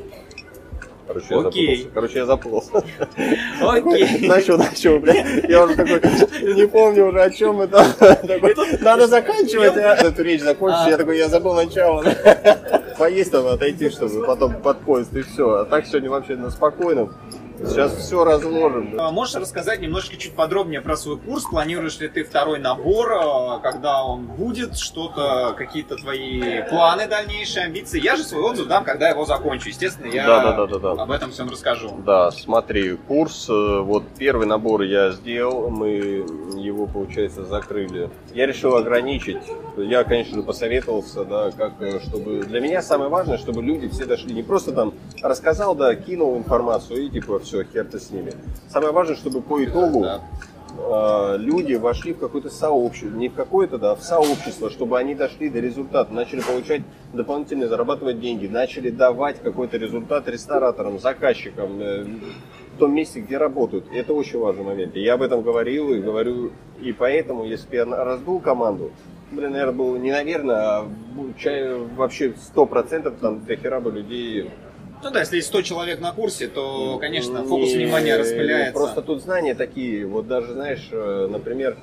Короче, 1.08 1.26
я 1.30 1.40
Окей. 1.40 1.76
запутался. 1.76 1.94
Короче, 1.94 2.18
я 2.20 2.26
запутался. 2.26 2.84
Окей. 3.62 4.28
Начал, 4.28 4.58
начал, 4.58 5.00
бля. 5.00 5.26
Я 5.48 5.64
уже 5.64 5.76
такой, 5.76 6.02
не 6.54 6.68
помню 6.68 7.08
уже, 7.08 7.22
о 7.22 7.30
чем 7.30 7.62
это. 7.62 7.84
Такой, 8.28 8.56
Надо 8.82 9.08
заканчивать, 9.08 9.76
а. 9.78 9.96
Эту 9.96 10.24
речь 10.24 10.42
закончить. 10.42 10.88
Я 10.88 10.98
такой, 10.98 11.18
я 11.18 11.28
забыл 11.28 11.54
начало. 11.56 12.04
Поесть 12.98 13.32
там, 13.32 13.48
отойти, 13.48 13.90
чтобы 13.90 14.26
потом 14.26 14.62
под 14.62 14.80
поезд 14.82 15.14
и 15.16 15.24
все. 15.24 15.50
А 15.56 15.66
так 15.66 15.86
сегодня 15.86 16.10
вообще 16.10 16.36
на 16.36 16.50
спокойном. 16.50 17.14
Сейчас 17.60 17.96
все 17.98 18.24
разложим. 18.24 18.96
А 19.00 19.12
Можешь 19.12 19.36
рассказать 19.36 19.80
немножко 19.80 20.18
чуть 20.18 20.34
подробнее 20.36 20.82
про 20.82 20.96
свой 20.98 21.18
курс? 21.18 21.44
Планируешь 21.50 22.00
ли 22.00 22.08
ты 22.08 22.24
второй 22.24 22.60
набор? 22.60 23.12
а, 23.14 23.60
Когда 23.60 24.04
он 24.04 24.26
будет? 24.26 24.78
Что-то, 24.78 25.54
какие-то 25.58 25.96
твои 25.96 26.62
планы 26.70 27.08
дальнейшие, 27.08 27.66
амбиции? 27.66 28.02
Я 28.02 28.16
же 28.16 28.24
свой 28.24 28.42
отзыв 28.44 28.68
дам, 28.68 28.84
когда 28.84 29.10
его 29.10 29.26
закончу. 29.26 29.70
Естественно, 29.70 30.08
я 30.12 30.26
Да, 30.26 30.44
да, 30.44 30.66
да, 30.66 30.80
да, 30.80 30.96
да. 30.96 31.04
об 31.04 31.12
этом 31.12 31.32
всем 31.32 31.50
расскажу. 31.50 31.92
Да, 32.06 32.32
смотри, 32.32 32.96
курс, 33.08 33.48
э, 33.50 33.80
вот 33.82 34.04
первый 34.18 34.48
набор 34.48 34.82
я 34.82 35.12
сделал, 35.12 35.70
мы 35.70 35.90
его, 36.58 36.88
получается, 36.88 37.46
закрыли. 37.46 38.10
Я 38.34 38.46
решил 38.48 38.76
ограничить. 38.76 39.38
Я, 39.78 40.04
конечно 40.04 40.36
же, 40.38 40.44
посоветовался, 40.44 41.24
да, 41.26 41.52
как, 41.52 41.74
э, 41.82 42.00
чтобы... 42.02 42.44
Для 42.44 42.60
меня 42.60 42.82
самое 42.82 43.10
важное, 43.10 43.38
чтобы 43.38 43.62
люди 43.64 43.88
все 43.90 44.06
дошли. 44.06 44.34
Не 44.34 44.44
просто 44.44 44.72
там 44.72 44.94
рассказал, 45.22 45.76
да, 45.76 45.96
кинул 45.96 46.38
информацию 46.38 47.04
и 47.06 47.10
типа 47.10 47.40
все, 47.44 47.64
хер 47.64 47.86
ты 47.86 48.00
с 48.00 48.10
ними. 48.12 48.34
Самое 48.70 48.92
важное, 48.94 49.16
чтобы 49.16 49.42
по 49.42 49.64
итогу 49.64 50.02
Да. 50.02 50.22
э, 50.78 51.38
люди 51.38 51.74
вошли 51.76 52.14
в 52.14 52.20
какое-то 52.20 52.50
сообщество, 52.50 53.16
не 53.16 53.30
в 53.30 53.34
какое-то, 53.36 53.78
да, 53.78 53.96
в 53.96 54.02
сообщество, 54.04 54.70
чтобы 54.70 54.98
они 54.98 55.14
дошли 55.16 55.50
до 55.50 55.60
результата, 55.60 56.12
начали 56.14 56.42
получать 56.42 56.82
дополнительные, 57.14 57.68
зарабатывать 57.68 58.20
деньги, 58.20 58.48
начали 58.48 58.90
давать 58.90 59.40
какой-то 59.42 59.78
результат 59.78 60.28
рестораторам, 60.28 61.00
заказчикам, 61.00 61.80
э, 61.80 62.06
в 62.76 62.80
том 62.80 62.94
месте, 62.96 63.20
где 63.20 63.38
работают. 63.38 63.86
Это 63.94 64.14
очень 64.14 64.40
важный 64.40 64.64
момент. 64.64 64.96
И 64.96 65.02
я 65.02 65.14
об 65.14 65.22
этом 65.22 65.44
говорил 65.44 65.90
и 65.94 66.02
говорю, 66.02 66.52
и 66.82 66.92
поэтому, 66.92 67.46
если 67.46 67.70
бы 67.70 67.76
я 67.76 67.86
раздул 67.86 68.40
команду, 68.40 68.92
блин, 69.32 69.52
наверное, 69.52 69.76
было 69.76 69.96
не 69.98 70.12
наверное, 70.12 70.56
а 70.58 70.88
вообще 71.96 72.34
сто 72.42 72.66
процентов 72.66 73.14
там 73.22 73.46
до 73.46 73.56
хера 73.56 73.80
бы 73.80 73.92
людей 73.92 74.50
Ну 75.04 75.12
да, 75.12 75.20
если 75.20 75.38
есть 75.38 75.50
100 75.50 75.62
человек 75.64 76.00
на 76.00 76.12
курсе, 76.14 76.48
то, 76.48 76.98
конечно, 77.00 77.44
фокус 77.44 77.70
не- 77.70 77.86
внимания 77.86 78.16
распыляется. 78.18 78.74
Просто 78.74 79.02
тут 79.02 79.22
знания 79.22 79.54
такие, 79.54 80.06
вот 80.06 80.28
даже, 80.28 80.54
знаешь, 80.54 80.88
э, 80.92 81.28
например, 81.30 81.78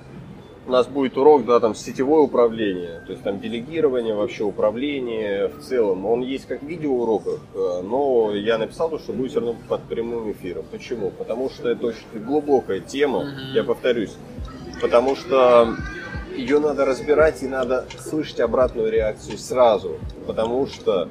у 0.67 0.71
нас 0.73 0.87
будет 0.87 1.17
урок, 1.19 1.45
да, 1.47 1.59
там 1.61 1.75
сетевое 1.75 2.23
управление, 2.23 3.03
то 3.07 3.13
есть 3.13 3.23
там 3.25 3.41
делегирование, 3.41 4.15
вообще 4.15 4.45
управление 4.45 5.49
в 5.49 5.61
целом. 5.63 6.07
Он 6.07 6.21
есть 6.23 6.47
как 6.47 6.63
в 6.63 6.67
видеоуроках, 6.67 7.41
э, 7.55 7.81
но 7.83 8.35
я 8.35 8.57
написал, 8.57 8.89
то, 8.89 8.99
что 8.99 9.13
будет 9.13 9.33
все 9.33 9.41
равно 9.41 9.57
под 9.69 9.83
прямым 9.83 10.31
эфиром. 10.33 10.65
Почему? 10.71 11.11
Потому 11.11 11.51
что 11.51 11.69
это 11.69 11.89
очень 11.89 12.25
глубокая 12.25 12.81
тема, 12.81 13.25
Мгм. 13.25 13.53
я 13.55 13.65
повторюсь. 13.65 14.13
Потому 14.81 15.15
что 15.17 15.75
ее 16.37 16.59
надо 16.59 16.85
разбирать 16.87 17.43
и 17.43 17.49
надо 17.49 17.85
слышать 17.99 18.41
обратную 18.41 18.91
реакцию 18.91 19.37
сразу. 19.39 19.97
Потому 20.27 20.67
что 20.67 21.09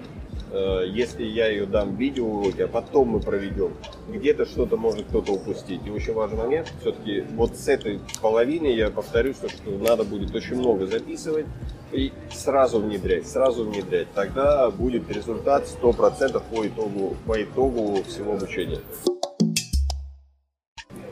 если 0.51 1.23
я 1.23 1.47
ее 1.47 1.65
дам 1.65 1.95
в 1.95 1.99
видеоуроке, 1.99 2.65
а 2.65 2.67
потом 2.67 3.09
мы 3.09 3.19
проведем, 3.19 3.73
где-то 4.07 4.45
что-то 4.45 4.77
может 4.77 5.05
кто-то 5.07 5.33
упустить. 5.33 5.81
И 5.85 5.89
очень 5.89 6.13
важный 6.13 6.37
момент, 6.37 6.71
все-таки 6.81 7.23
вот 7.35 7.55
с 7.55 7.67
этой 7.67 7.99
половины 8.21 8.67
я 8.67 8.89
повторюсь, 8.89 9.37
то, 9.37 9.49
что 9.49 9.71
надо 9.71 10.03
будет 10.03 10.33
очень 10.33 10.55
много 10.55 10.87
записывать 10.87 11.45
и 11.91 12.11
сразу 12.31 12.79
внедрять, 12.79 13.27
сразу 13.27 13.63
внедрять. 13.63 14.07
Тогда 14.13 14.69
будет 14.69 15.09
результат 15.09 15.65
100% 15.65 16.41
по 16.51 16.67
итогу, 16.67 17.15
по 17.25 17.41
итогу 17.41 18.03
всего 18.03 18.33
обучения. 18.33 18.79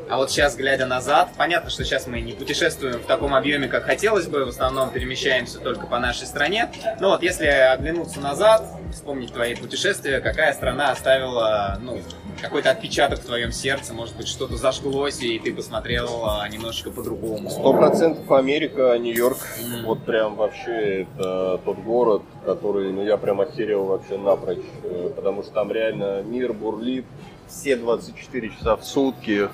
А 0.09 0.17
вот 0.17 0.31
сейчас, 0.31 0.55
глядя 0.55 0.85
назад, 0.85 1.31
понятно, 1.37 1.69
что 1.69 1.83
сейчас 1.83 2.07
мы 2.07 2.21
не 2.21 2.31
путешествуем 2.31 2.99
в 2.99 3.05
таком 3.05 3.35
объеме, 3.35 3.67
как 3.67 3.83
хотелось 3.83 4.27
бы, 4.27 4.45
в 4.45 4.49
основном 4.49 4.89
перемещаемся 4.89 5.59
только 5.59 5.85
по 5.85 5.99
нашей 5.99 6.27
стране. 6.27 6.71
Но 7.01 7.09
вот 7.09 7.23
если 7.23 7.45
оглянуться 7.45 8.21
назад, 8.21 8.63
вспомнить 8.93 9.33
твои 9.33 9.55
путешествия, 9.55 10.21
какая 10.21 10.53
страна 10.53 10.91
оставила 10.91 11.77
ну, 11.81 11.99
какой-то 12.41 12.71
отпечаток 12.71 13.19
в 13.19 13.25
твоем 13.25 13.51
сердце, 13.51 13.93
может 13.93 14.15
быть, 14.15 14.29
что-то 14.29 14.55
зажглось, 14.55 15.21
и 15.21 15.39
ты 15.39 15.53
посмотрел 15.53 16.25
а, 16.25 16.47
немножечко 16.47 16.89
по-другому. 16.89 17.49
Сто 17.49 17.73
процентов 17.73 18.31
Америка, 18.31 18.97
Нью-Йорк. 18.97 19.37
Мгм. 19.61 19.85
Вот 19.85 20.05
прям 20.05 20.35
вообще 20.35 21.01
это 21.01 21.59
тот 21.65 21.79
город, 21.79 22.23
который, 22.45 22.93
ну 22.93 23.03
я 23.03 23.17
прям 23.17 23.41
охерел 23.41 23.85
вообще 23.85 24.17
напрочь, 24.17 24.65
э, 24.83 25.11
потому 25.15 25.43
что 25.43 25.51
там 25.51 25.71
реально 25.71 26.21
мир 26.23 26.53
бурлит 26.53 27.05
все 27.47 27.75
24 27.75 28.49
часа 28.49 28.75
в 28.75 28.85
сутки. 28.85 29.49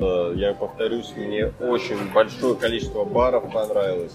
Э, 0.00 0.32
Я 0.36 0.54
повторюсь, 0.54 1.12
мне 1.16 1.52
очень 1.60 2.12
большое 2.12 2.54
количество 2.56 3.04
баров 3.04 3.52
понравилось. 3.52 4.12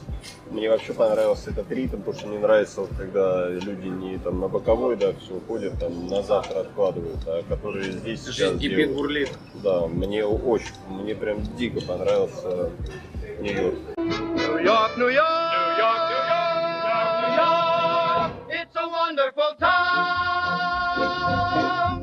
Мне 0.51 0.69
вообще 0.69 0.93
понравился 0.93 1.51
этот 1.51 1.71
ритм, 1.71 1.97
потому 1.99 2.17
что 2.17 2.27
мне 2.27 2.39
нравится, 2.39 2.81
вот, 2.81 2.89
когда 2.97 3.47
люди 3.47 3.87
не 3.87 4.17
там 4.17 4.39
на 4.41 4.47
боковой, 4.47 4.95
да, 4.97 5.13
все 5.13 5.35
уходят, 5.35 5.79
там 5.79 6.07
на 6.07 6.21
завтра 6.21 6.61
откладывают, 6.61 7.19
а 7.27 7.43
которые 7.47 7.91
здесь 7.91 8.21
сейчас 8.21 8.35
Жизнь 8.53 8.59
делают. 8.59 8.91
бурлит. 8.91 9.31
Да, 9.63 9.87
мне 9.87 10.25
очень, 10.25 10.73
мне 10.89 11.15
прям 11.15 11.41
дико 11.55 11.81
понравился 11.81 12.71
Нью-Йорк. 13.39 13.75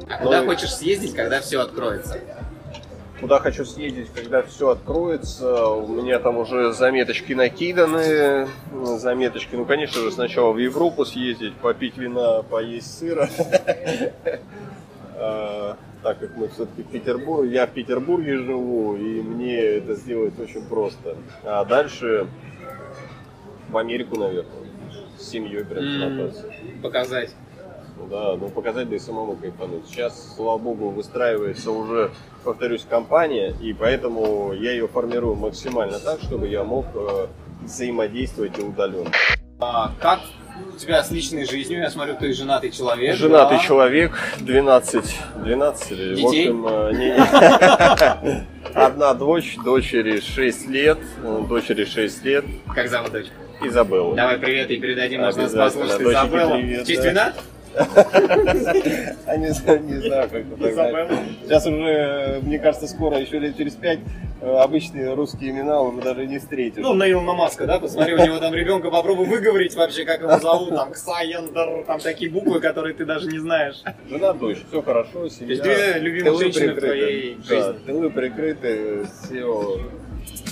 А 0.09 0.19
куда 0.23 0.45
хочешь 0.45 0.73
съездить, 0.75 1.15
когда 1.15 1.41
все 1.41 1.61
откроется? 1.61 2.21
Куда 3.21 3.39
хочу 3.41 3.65
съездить, 3.65 4.09
когда 4.15 4.43
все 4.43 4.71
откроется. 4.71 5.67
У 5.69 5.89
меня 6.03 6.19
там 6.19 6.37
уже 6.37 6.73
заметочки 6.73 7.33
накиданы. 7.33 8.47
Заметочки, 8.99 9.57
ну, 9.57 9.65
конечно 9.65 10.03
же, 10.03 10.13
сначала 10.13 10.53
в 10.53 10.59
Европу 10.59 11.05
съездить, 11.07 11.55
попить 11.55 11.97
вина, 11.97 12.43
поесть 12.43 12.99
сыра. 12.99 13.29
А, 15.19 15.79
Так 16.03 16.19
как 16.19 16.37
мы 16.37 16.49
все-таки 16.49 16.83
в 16.83 16.89
Петербурге, 16.89 17.55
я 17.55 17.67
в 17.67 17.71
Петербурге 17.71 18.37
живу, 18.37 18.97
и 18.97 19.23
мне 19.23 19.57
это 19.59 19.95
сделать 19.95 20.39
очень 20.39 20.63
просто. 20.67 21.17
А 21.43 21.65
дальше 21.65 22.27
в 23.71 23.77
Америку, 23.79 24.19
наверное, 24.19 24.53
с 25.19 25.29
семьей 25.31 25.65
прям 25.65 25.85
смотаться. 25.91 26.45
Показать. 26.83 27.35
Да, 28.11 28.37
ну 28.37 28.49
показать, 28.49 28.89
да 28.89 28.97
и 28.97 28.99
самому 28.99 29.37
кайфануть. 29.37 29.87
Сейчас, 29.89 30.35
слава 30.37 30.59
богу, 30.59 30.91
выстраивается 30.91 31.71
уже, 31.71 32.11
повторюсь, 32.45 32.85
компания, 32.89 33.55
и 33.61 33.73
поэтому 33.73 34.53
я 34.53 34.73
ее 34.73 34.87
формирую 34.87 35.35
максимально 35.35 35.99
так, 35.99 36.21
чтобы 36.21 36.47
я 36.47 36.63
мог 36.63 36.87
э, 36.95 37.27
взаимодействовать 37.65 38.59
и 38.59 38.63
удаленно. 38.63 39.11
А 39.59 39.93
как 40.01 40.21
у 40.75 40.79
тебя 40.79 41.03
с 41.03 41.11
личной 41.11 41.47
жизнью? 41.47 41.81
Я 41.81 41.91
смотрю, 41.91 42.15
ты 42.17 42.33
женатый 42.33 42.71
человек. 42.71 43.17
Женатый 43.17 43.57
да? 43.59 43.65
человек, 43.65 44.13
12, 44.41 45.19
12 45.45 45.91
или, 45.93 46.13
в 46.13 46.17
Детей? 46.17 46.49
общем, 46.49 46.67
э, 46.69 46.93
не- 46.93 48.75
одна 48.75 49.15
дочь, 49.15 49.57
дочери 49.65 50.21
6 50.21 50.69
лет, 50.69 50.99
э, 51.25 51.43
дочери 51.49 51.85
6 51.85 52.25
лет, 52.25 52.45
Как 52.75 52.89
зовут 52.89 53.13
дочь? 53.13 53.27
Изабелла. 53.63 54.15
Давай 54.15 54.39
привет 54.39 54.71
и 54.71 54.77
передадим, 54.77 55.23
может 55.23 55.39
нас 55.41 55.53
послушать 55.53 56.01
Изабелла. 56.03 56.57
привет, 56.57 56.85
В 56.85 56.87
честь 56.87 57.03
да. 57.03 57.09
вина? 57.09 57.33
А 59.27 59.37
не 59.37 59.51
знаю, 59.51 60.29
как 60.31 60.45
это. 60.53 61.17
Сейчас 61.45 61.67
уже, 61.67 62.41
мне 62.43 62.59
кажется, 62.59 62.87
скоро, 62.87 63.19
еще 63.19 63.39
лет 63.39 63.57
через 63.57 63.75
пять, 63.75 64.01
э, 64.41 64.57
обычные 64.57 65.15
русские 65.15 65.51
имена 65.51 65.81
уже 65.81 66.01
даже 66.01 66.27
не 66.27 66.39
встретишь. 66.39 66.83
Ну, 66.83 66.95
на 66.95 67.11
Илона 67.11 67.35
Маска, 67.35 67.67
да? 67.67 67.79
Посмотри, 67.79 68.15
у 68.15 68.19
него 68.25 68.39
там 68.39 68.55
ребенка, 68.55 68.91
попробуй 68.91 69.27
выговорить 69.27 69.75
вообще, 69.75 70.05
как 70.05 70.21
его 70.21 70.39
зовут, 70.39 70.71
там, 70.71 70.93
Ксаендер, 70.93 71.85
там 71.87 72.01
такие 72.01 72.31
буквы, 72.31 72.61
которые 72.61 72.95
ты 72.95 73.05
даже 73.05 73.29
не 73.29 73.39
знаешь. 73.39 73.83
Жена, 74.09 74.33
дочь, 74.33 74.59
все 74.69 74.83
хорошо, 74.83 75.29
семья. 75.29 75.51
есть 75.51 75.63
две 75.63 75.99
любимых 75.99 76.25
Тылы 76.33 76.43
женщины 76.45 76.73
в 76.75 76.79
твоей 76.79 77.39
жизни. 77.47 77.79
тылы 77.87 78.11
прикрыты, 78.11 79.07
все. 79.25 79.81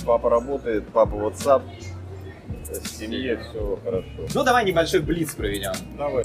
Папа 0.05 0.29
работает, 0.29 0.83
папа 0.93 1.15
WhatsApp. 1.15 1.61
В 2.67 2.87
семье 2.87 3.37
все 3.37 3.79
хорошо. 3.83 4.07
Ну, 4.33 4.43
давай 4.43 4.65
небольшой 4.65 4.99
блиц 4.99 5.33
проведем. 5.35 5.71
Давай. 5.97 6.23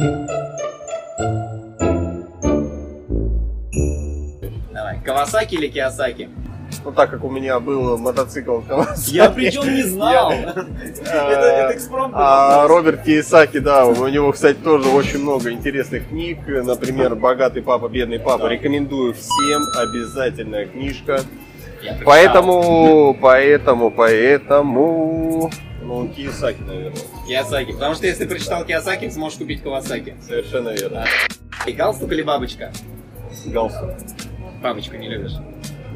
Кавасаки 5.10 5.54
или 5.54 5.68
Киосаки? 5.68 6.28
Ну, 6.84 6.92
так 6.92 7.10
как 7.10 7.24
у 7.24 7.30
меня 7.30 7.58
был 7.60 7.98
мотоцикл 7.98 8.60
Kawasaki, 8.60 9.10
Я 9.10 9.30
причем 9.30 9.74
не 9.74 9.82
знал. 9.82 10.32
Это 11.04 11.72
экспромт. 11.74 12.14
А 12.16 12.66
Роберт 12.68 13.06
Кiyosaki, 13.06 13.60
да, 13.60 13.86
у 13.86 14.06
него, 14.06 14.32
кстати, 14.32 14.56
тоже 14.56 14.88
очень 14.88 15.18
много 15.18 15.50
интересных 15.50 16.08
книг. 16.08 16.38
Например, 16.46 17.16
«Богатый 17.16 17.62
папа, 17.62 17.88
бедный 17.88 18.20
папа». 18.20 18.46
Рекомендую 18.46 19.14
всем, 19.14 19.62
обязательная 19.76 20.66
книжка. 20.66 21.22
Поэтому, 22.04 23.16
поэтому, 23.20 23.90
поэтому... 23.90 25.50
Ну, 25.82 26.06
Кiyosaki, 26.06 26.64
наверное. 26.64 27.00
Киосаки. 27.26 27.72
Потому 27.72 27.94
что 27.94 28.06
если 28.06 28.26
прочитал 28.26 28.64
Киосаки, 28.64 29.10
сможешь 29.10 29.38
купить 29.38 29.62
Кавасаки. 29.62 30.14
Совершенно 30.26 30.68
верно. 30.68 31.04
И 31.66 31.72
галстук 31.72 32.12
или 32.12 32.22
бабочка? 32.22 32.70
Галстук. 33.46 33.90
Бабочку 34.62 34.96
не 34.96 35.08
любишь. 35.08 35.32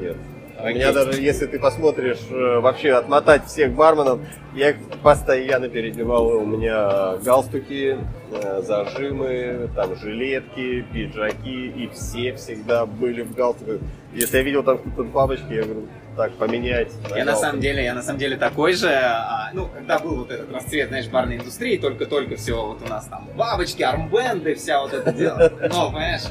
Нет. 0.01 0.17
У 0.57 0.63
Окей. 0.63 0.75
меня 0.75 0.93
даже, 0.93 1.21
если 1.21 1.47
ты 1.47 1.59
посмотришь, 1.59 2.21
э, 2.31 2.61
вообще 2.61 2.93
отмотать 2.93 3.47
всех 3.47 3.73
барменов, 3.75 4.21
я 4.55 4.71
их 4.71 4.77
постоянно 5.03 5.69
переодевал. 5.69 6.29
У 6.29 6.47
меня 6.47 7.17
галстуки, 7.17 7.99
э, 8.31 8.63
зажимы, 8.63 9.69
там 9.75 9.97
жилетки, 9.97 10.87
пиджаки, 10.93 11.67
и 11.67 11.89
все 11.93 12.35
всегда 12.35 12.87
были 12.87 13.23
в 13.23 13.35
галстуках. 13.35 13.81
Если 14.15 14.39
я 14.39 14.43
видел 14.45 14.63
там 14.63 14.79
какие-то 14.79 15.03
бабочки, 15.03 15.53
я 15.53 15.65
говорю, 15.65 15.89
так, 16.17 16.33
поменять. 16.35 16.93
Я 17.15 17.25
на 17.25 17.37
самом 17.37 17.61
деле, 17.61 17.85
я 17.85 17.95
на 17.95 18.03
самом 18.03 18.19
деле 18.19 18.37
такой 18.37 18.75
же, 18.75 18.89
а, 18.93 19.51
ну, 19.53 19.69
когда 19.69 19.99
был 19.99 20.17
вот 20.17 20.31
этот 20.31 20.53
расцвет, 20.53 20.89
знаешь, 20.89 21.09
барной 21.09 21.37
индустрии, 21.37 21.77
только-только 21.77 22.37
все 22.37 22.65
вот 22.65 22.83
у 22.83 22.89
нас 22.89 23.07
там 23.07 23.29
бабочки, 23.37 23.83
армбенды, 23.83 24.55
вся 24.55 24.81
вот 24.81 24.93
это 24.93 25.13
дело. 25.13 25.53
Ну, 25.61 25.87
понимаешь, 25.87 26.23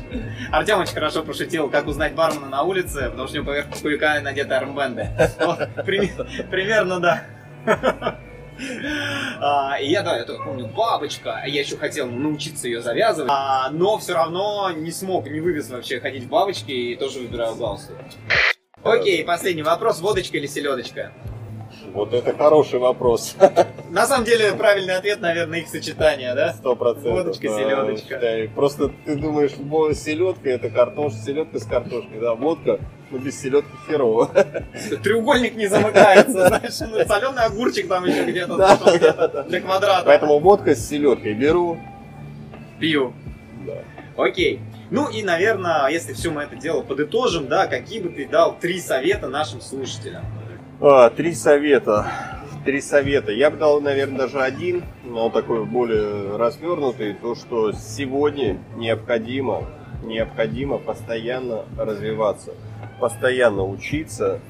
Артем 0.51 0.79
очень 0.79 0.93
хорошо 0.93 1.23
пошутил, 1.23 1.69
как 1.69 1.87
узнать 1.87 2.13
бармена 2.13 2.47
на 2.47 2.63
улице, 2.63 3.09
потому 3.09 3.27
что 3.27 3.37
у 3.37 3.41
него 3.41 3.51
поверх 3.51 3.69
пуховика 3.69 4.19
надеты 4.21 4.53
армбенды. 4.53 5.07
Вот, 5.39 5.59
примерно, 5.85 6.99
да. 6.99 7.23
А, 9.41 9.77
и 9.79 9.89
я, 9.89 10.03
да, 10.03 10.17
я 10.17 10.25
только 10.25 10.43
помню, 10.43 10.67
бабочка, 10.67 11.39
а 11.41 11.47
я 11.47 11.61
еще 11.61 11.75
хотел 11.75 12.09
научиться 12.09 12.67
ее 12.67 12.81
завязывать, 12.81 13.31
а, 13.33 13.69
но 13.71 13.97
все 13.97 14.13
равно 14.13 14.71
не 14.71 14.91
смог, 14.91 15.27
не 15.27 15.39
вывез 15.39 15.69
вообще 15.69 15.99
ходить 15.99 16.25
в 16.25 16.29
бабочке 16.29 16.73
и 16.73 16.95
тоже 16.95 17.19
выбираю 17.19 17.55
галстук. 17.55 17.97
Окей, 18.83 19.23
последний 19.23 19.63
вопрос, 19.63 20.01
водочка 20.01 20.37
или 20.37 20.45
селедочка? 20.47 21.11
Вот 21.93 22.13
это 22.13 22.35
хороший 22.35 22.79
вопрос. 22.79 23.35
На 23.91 24.07
самом 24.07 24.25
деле, 24.25 24.53
правильный 24.53 24.95
ответ, 24.95 25.21
наверное, 25.21 25.59
их 25.59 25.67
сочетание, 25.67 26.33
да? 26.33 26.53
Сто 26.53 26.75
процентов. 26.75 27.11
Водочка, 27.13 27.47
да, 27.49 27.55
селедочка. 27.55 28.15
считай. 28.15 28.49
Просто 28.49 28.91
ты 29.05 29.15
думаешь, 29.15 29.51
селедка 29.97 30.49
это 30.49 30.69
картошка, 30.69 31.19
селедка 31.19 31.59
с 31.59 31.65
картошкой, 31.65 32.19
да, 32.19 32.33
водка, 32.33 32.79
ну 33.11 33.19
без 33.19 33.39
селедки 33.39 33.71
херово. 33.87 34.29
Треугольник 35.03 35.55
не 35.55 35.67
замыкается, 35.67 36.47
знаешь, 36.47 36.79
ну, 36.79 37.05
соленый 37.05 37.43
огурчик 37.43 37.87
там 37.87 38.05
еще 38.05 38.25
где-то 38.25 38.55
Да, 38.57 38.75
где-то 38.75 39.13
да, 39.13 39.27
да. 39.27 39.43
для 39.43 39.61
квадрата. 39.61 40.03
Поэтому 40.05 40.39
водка 40.39 40.75
с 40.75 40.87
селедкой 40.89 41.33
беру. 41.35 41.77
Пью. 42.79 43.13
Да. 43.67 43.77
Окей. 44.17 44.59
Ну 44.93 45.09
и, 45.09 45.23
наверное, 45.23 45.87
если 45.87 46.13
все 46.13 46.29
мы 46.29 46.43
это 46.43 46.55
дело 46.55 46.81
подытожим, 46.83 47.47
да, 47.47 47.65
какие 47.65 47.99
бы 47.99 48.09
ты 48.09 48.27
дал 48.27 48.55
три 48.59 48.79
совета 48.79 49.27
нашим 49.27 49.59
слушателям? 49.59 50.23
А, 50.79 51.09
три 51.09 51.33
совета. 51.33 52.11
Три 52.63 52.79
совета. 52.79 53.31
Я 53.31 53.49
бы 53.49 53.57
дал, 53.57 53.81
наверное, 53.81 54.19
даже 54.19 54.39
один, 54.39 54.83
но 55.03 55.31
такой 55.31 55.65
более 55.65 56.37
развернутый. 56.37 57.15
То, 57.15 57.33
что 57.33 57.71
сегодня 57.71 58.59
необходимо, 58.75 59.63
необходимо 60.03 60.77
постоянно 60.77 61.65
развиваться, 61.75 62.51
постоянно 62.99 63.63
учиться, 63.65 64.41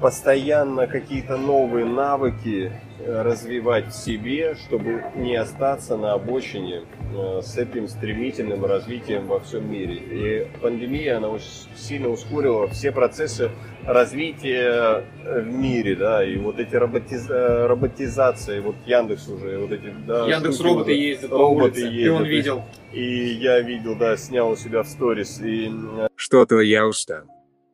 постоянно 0.00 0.86
какие-то 0.86 1.36
новые 1.36 1.84
навыки 1.84 2.72
э, 3.00 3.22
развивать 3.22 3.88
в 3.88 3.92
себе, 3.92 4.54
чтобы 4.54 5.04
не 5.16 5.36
остаться 5.36 5.96
на 5.96 6.12
обочине 6.12 6.82
э, 7.14 7.40
с 7.42 7.56
этим 7.58 7.88
стремительным 7.88 8.64
развитием 8.64 9.26
во 9.26 9.40
всем 9.40 9.70
мире. 9.70 9.94
И 9.96 10.46
пандемия, 10.62 11.16
она 11.16 11.28
очень 11.28 11.46
сильно 11.76 12.08
ускорила 12.08 12.68
все 12.68 12.92
процессы 12.92 13.50
развития 13.86 15.04
э, 15.24 15.40
в 15.40 15.46
мире, 15.46 15.96
да, 15.96 16.24
и 16.24 16.36
вот 16.36 16.58
эти 16.60 16.76
роботиз- 16.76 17.66
роботизации, 17.66 18.60
вот 18.60 18.76
Яндекс 18.86 19.28
уже, 19.28 19.58
вот 19.58 19.72
эти, 19.72 19.92
да, 20.06 20.26
Яндекс 20.28 20.54
штуки 20.56 20.68
роботы 20.68 20.92
уже, 20.92 21.00
ездят 21.00 21.30
по 21.30 21.38
роботы 21.38 21.64
улице, 21.64 21.80
ты 21.80 21.86
ездят. 21.88 22.14
он 22.20 22.24
видел. 22.24 22.62
И 22.92 23.24
я 23.34 23.60
видел, 23.60 23.96
да, 23.96 24.16
снял 24.16 24.50
у 24.50 24.56
себя 24.56 24.82
в 24.82 24.88
сторис, 24.88 25.40
и 25.42 25.70
Что-то 26.16 26.60
я 26.60 26.86
устал. 26.86 27.22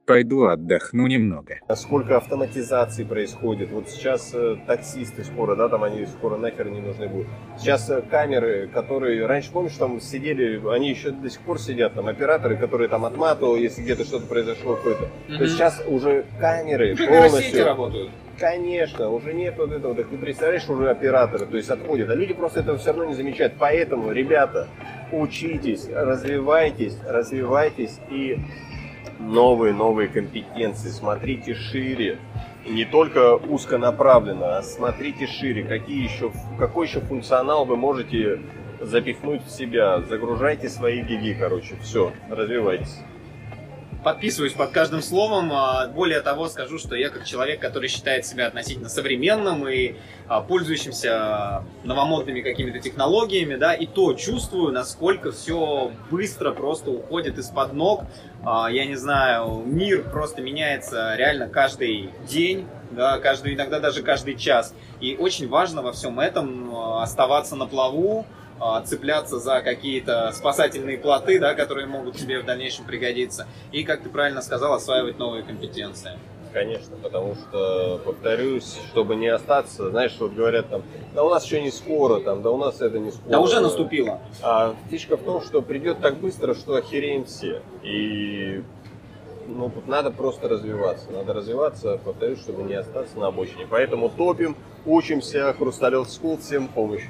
Пойду 0.06 0.44
отдохну 0.44 1.06
немного. 1.06 1.60
сколько 1.76 2.18
автоматизации 2.18 3.04
происходит. 3.04 3.70
Вот 3.70 3.88
сейчас 3.88 4.32
э, 4.34 4.56
таксисты 4.66 5.24
скоро, 5.24 5.56
да, 5.56 5.70
там 5.70 5.82
они 5.82 6.04
скоро 6.04 6.36
нахер 6.36 6.68
не 6.68 6.80
нужны 6.80 7.08
будут. 7.08 7.26
Сейчас 7.58 7.88
э, 7.88 8.02
камеры, 8.02 8.68
которые, 8.68 9.24
раньше, 9.24 9.50
помнишь, 9.50 9.76
там 9.78 10.00
сидели, 10.02 10.60
они 10.68 10.90
еще 10.90 11.10
до 11.10 11.30
сих 11.30 11.40
пор 11.40 11.58
сидят, 11.58 11.94
там 11.94 12.06
операторы, 12.08 12.56
которые 12.56 12.88
там 12.88 13.06
отматывал, 13.06 13.56
если 13.56 13.80
где-то 13.80 14.04
что-то 14.04 14.26
произошло 14.26 14.76
какое-то. 14.76 15.08
То 15.26 15.42
есть 15.42 15.54
сейчас 15.54 15.82
уже 15.86 16.26
камеры 16.38 16.94
полностью... 17.08 17.64
работают. 17.64 18.10
Конечно, 18.38 19.08
уже 19.10 19.32
нет 19.32 19.54
вот 19.56 19.72
этого. 19.72 19.94
Так 19.94 20.08
ты 20.08 20.18
представляешь, 20.18 20.68
уже 20.68 20.90
операторы, 20.90 21.46
то 21.46 21.56
есть 21.56 21.70
отходят. 21.70 22.10
А 22.10 22.14
люди 22.14 22.34
просто 22.34 22.60
этого 22.60 22.76
все 22.76 22.88
равно 22.88 23.04
не 23.04 23.14
замечают. 23.14 23.54
Поэтому, 23.58 24.10
ребята, 24.10 24.68
учитесь, 25.12 25.88
развивайтесь, 25.88 26.98
развивайтесь 27.06 28.00
и 28.10 28.38
новые-новые 29.18 30.08
компетенции. 30.08 30.88
Смотрите 30.88 31.54
шире. 31.54 32.18
Не 32.66 32.84
только 32.84 33.36
узконаправленно, 33.36 34.58
а 34.58 34.62
смотрите 34.62 35.26
шире. 35.26 35.64
Какие 35.64 36.04
еще, 36.04 36.32
какой 36.58 36.86
еще 36.86 37.00
функционал 37.00 37.64
вы 37.64 37.76
можете 37.76 38.40
запихнуть 38.80 39.44
в 39.44 39.50
себя. 39.50 40.00
Загружайте 40.00 40.68
свои 40.68 41.02
гиги, 41.02 41.36
короче. 41.38 41.76
Все, 41.82 42.12
развивайтесь. 42.28 43.00
Подписываюсь 44.04 44.52
под 44.52 44.70
каждым 44.70 45.00
словом. 45.00 45.50
а, 45.50 45.86
Более 45.88 46.20
того, 46.20 46.48
скажу, 46.48 46.78
что 46.78 46.94
я 46.94 47.08
как 47.08 47.24
человек, 47.24 47.58
который 47.58 47.88
считает 47.88 48.26
себя 48.26 48.48
относительно 48.48 48.90
современным 48.90 49.66
и 49.66 49.94
а, 50.28 50.42
пользующимся 50.42 51.64
новомодными 51.84 52.42
какими-то 52.42 52.80
технологиями, 52.80 53.56
да, 53.56 53.72
и 53.72 53.86
то 53.86 54.12
чувствую, 54.12 54.74
насколько 54.74 55.32
все 55.32 55.90
быстро 56.10 56.52
просто 56.52 56.90
уходит 56.90 57.38
из-под 57.38 57.72
ног. 57.72 58.04
А, 58.44 58.70
Я 58.70 58.84
не 58.84 58.96
знаю, 58.96 59.62
мир 59.64 60.02
просто 60.10 60.42
меняется 60.42 61.14
реально 61.16 61.48
каждый 61.48 62.10
день, 62.28 62.66
да, 62.90 63.18
каждый, 63.18 63.54
иногда 63.54 63.80
даже 63.80 64.02
каждый 64.02 64.36
час. 64.36 64.74
И 65.00 65.16
очень 65.16 65.48
важно 65.48 65.80
во 65.80 65.92
всем 65.92 66.20
этом 66.20 66.76
оставаться 67.00 67.56
на 67.56 67.66
плаву, 67.66 68.26
цепляться 68.86 69.38
за 69.38 69.60
какие-то 69.60 70.32
спасательные 70.32 70.98
плоты, 70.98 71.38
да, 71.38 71.54
которые 71.54 71.86
могут 71.86 72.16
тебе 72.16 72.40
в 72.40 72.44
дальнейшем 72.44 72.84
пригодиться. 72.84 73.46
И, 73.72 73.84
как 73.84 74.02
ты 74.02 74.08
правильно 74.08 74.42
сказал, 74.42 74.72
осваивать 74.72 75.18
новые 75.18 75.42
компетенции. 75.42 76.18
Конечно, 76.52 76.96
потому 77.02 77.34
что, 77.34 78.00
повторюсь, 78.04 78.78
чтобы 78.90 79.16
не 79.16 79.26
остаться, 79.26 79.90
знаешь, 79.90 80.14
вот 80.20 80.34
говорят 80.34 80.70
там, 80.70 80.82
да 81.12 81.24
у 81.24 81.28
нас 81.28 81.44
еще 81.44 81.60
не 81.60 81.72
скоро, 81.72 82.20
там, 82.20 82.42
да 82.42 82.50
у 82.52 82.56
нас 82.56 82.80
это 82.80 83.00
не 83.00 83.10
скоро. 83.10 83.28
Да 83.28 83.40
уже 83.40 83.58
наступило. 83.58 84.20
А 84.40 84.76
фишка 84.88 85.16
в 85.16 85.24
том, 85.24 85.42
что 85.42 85.62
придет 85.62 85.98
так 86.00 86.16
быстро, 86.18 86.54
что 86.54 86.76
охереем 86.76 87.24
все. 87.24 87.60
И 87.82 88.62
ну, 89.48 89.68
тут 89.68 89.88
надо 89.88 90.12
просто 90.12 90.48
развиваться. 90.48 91.10
Надо 91.10 91.32
развиваться, 91.32 91.98
повторюсь, 92.04 92.38
чтобы 92.38 92.62
не 92.62 92.74
остаться 92.74 93.18
на 93.18 93.26
обочине. 93.26 93.66
Поэтому 93.68 94.08
топим, 94.08 94.56
учимся, 94.86 95.52
Хрусталев 95.58 96.08
School, 96.08 96.38
всем 96.38 96.68
помощь. 96.68 97.02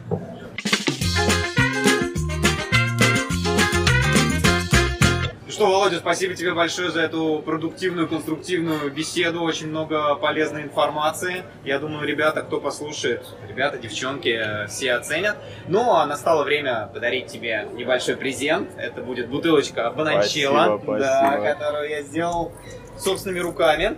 Что, 5.54 5.66
Володя, 5.66 5.98
спасибо 5.98 6.34
тебе 6.34 6.52
большое 6.52 6.90
за 6.90 7.02
эту 7.02 7.40
продуктивную, 7.44 8.08
конструктивную 8.08 8.90
беседу. 8.90 9.40
Очень 9.40 9.68
много 9.68 10.16
полезной 10.16 10.62
информации. 10.62 11.44
Я 11.64 11.78
думаю, 11.78 12.08
ребята, 12.08 12.42
кто 12.42 12.60
послушает, 12.60 13.24
ребята, 13.48 13.78
девчонки, 13.78 14.28
э, 14.30 14.66
все 14.66 14.94
оценят. 14.94 15.36
Ну, 15.68 15.94
а 15.94 16.06
настало 16.06 16.42
время 16.42 16.90
подарить 16.92 17.28
тебе 17.28 17.68
небольшой 17.72 18.16
презент. 18.16 18.68
Это 18.76 19.00
будет 19.00 19.28
бутылочка 19.28 19.92
Спасибо, 19.94 20.82
да, 20.98 21.54
которую 21.54 21.88
я 21.88 22.02
сделал 22.02 22.50
собственными 22.98 23.38
руками. 23.40 23.96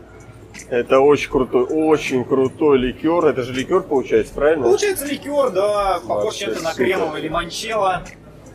Это 0.68 1.00
очень 1.00 1.30
крутой, 1.30 1.64
очень 1.64 2.26
крутой 2.26 2.78
ликер. 2.78 3.24
Это 3.24 3.42
же 3.42 3.54
ликер 3.54 3.80
получается, 3.80 4.34
правильно? 4.34 4.64
Получается 4.64 5.06
ликер, 5.06 5.50
да, 5.50 6.00
похож 6.06 6.34
чем-то 6.34 6.62
на 6.62 6.74
кремовый 6.74 7.22
лимончелло. 7.22 8.02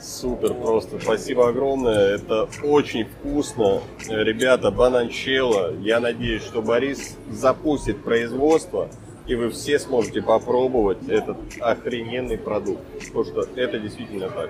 Супер 0.02 0.56
просто. 0.56 0.99
Спасибо 0.99 1.48
огромное. 1.49 2.15
Это 2.15 2.49
очень 2.64 3.06
вкусно. 3.06 3.82
Ребята, 4.07 4.72
бананчелло. 4.72 5.73
Я 5.80 5.99
надеюсь, 5.99 6.44
что 6.44 6.61
Борис 6.61 7.18
запустит 7.30 8.03
производство. 8.03 8.90
и 9.28 9.36
вы 9.36 9.49
все 9.52 9.80
сможете 9.80 10.22
попробовать 10.22 11.07
этот 11.07 11.38
охрененный 11.60 12.38
продукт. 12.38 12.82
Потому 13.07 13.23
что 13.23 13.48
это 13.56 13.80
действительно 13.80 14.30
так. 14.30 14.49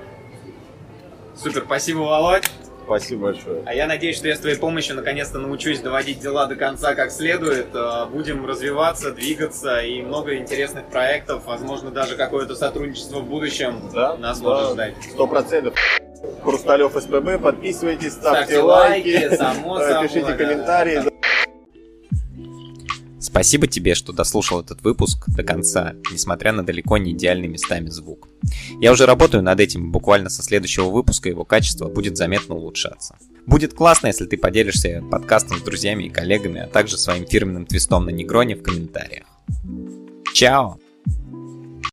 Супер, 1.35 1.63
спасибо, 1.65 1.99
Володь. 1.99 2.49
Спасибо 2.91 3.27
большое. 3.27 3.63
А 3.65 3.73
я 3.73 3.87
надеюсь, 3.87 4.17
что 4.17 4.27
я 4.27 4.35
с 4.35 4.39
твоей 4.39 4.57
помощью 4.57 4.97
наконец-то 4.97 5.39
научусь 5.39 5.79
доводить 5.79 6.19
дела 6.19 6.45
до 6.47 6.57
конца 6.57 6.93
как 6.93 7.09
следует. 7.11 7.67
Э, 7.73 8.05
Будем 8.11 8.45
развиваться, 8.45 9.11
двигаться 9.11 9.79
и 9.79 10.01
много 10.01 10.35
интересных 10.35 10.87
проектов, 10.87 11.43
возможно, 11.45 11.89
даже 11.89 12.17
какое-то 12.17 12.53
сотрудничество 12.53 13.19
в 13.19 13.25
будущем 13.25 13.89
Да, 13.93 14.17
нас 14.17 14.41
да, 14.41 14.49
может 14.49 14.71
ждать. 14.71 14.93
Сто 15.09 15.25
процентов. 15.25 15.73
Хрусталев 16.43 16.91
СПБ, 16.91 17.41
подписывайтесь, 17.41 18.11
ставьте, 18.11 18.55
Ставьте 18.55 18.59
лайки, 18.59 19.13
лайки, 19.15 19.35
само 19.37 19.79
э, 19.79 20.01
пишите 20.01 20.25
да, 20.25 20.33
комментарии. 20.33 21.03
Спасибо 23.21 23.67
тебе, 23.67 23.93
что 23.93 24.13
дослушал 24.13 24.61
этот 24.61 24.81
выпуск 24.81 25.25
до 25.27 25.43
конца, 25.43 25.93
несмотря 26.11 26.51
на 26.51 26.65
далеко 26.65 26.97
не 26.97 27.11
идеальный 27.11 27.47
местами 27.47 27.89
звук. 27.89 28.27
Я 28.79 28.91
уже 28.91 29.05
работаю 29.05 29.43
над 29.43 29.59
этим, 29.59 29.91
буквально 29.91 30.29
со 30.29 30.41
следующего 30.41 30.89
выпуска 30.89 31.29
его 31.29 31.45
качество 31.45 31.87
будет 31.87 32.17
заметно 32.17 32.55
улучшаться. 32.55 33.15
Будет 33.45 33.73
классно, 33.75 34.07
если 34.07 34.25
ты 34.25 34.37
поделишься 34.37 35.03
подкастом 35.09 35.59
с 35.59 35.61
друзьями 35.61 36.05
и 36.05 36.09
коллегами, 36.09 36.61
а 36.61 36.67
также 36.67 36.97
своим 36.97 37.27
фирменным 37.27 37.67
твистом 37.67 38.05
на 38.05 38.09
Негроне 38.09 38.55
в 38.55 38.63
комментариях. 38.63 39.25
Чао! 40.33 40.79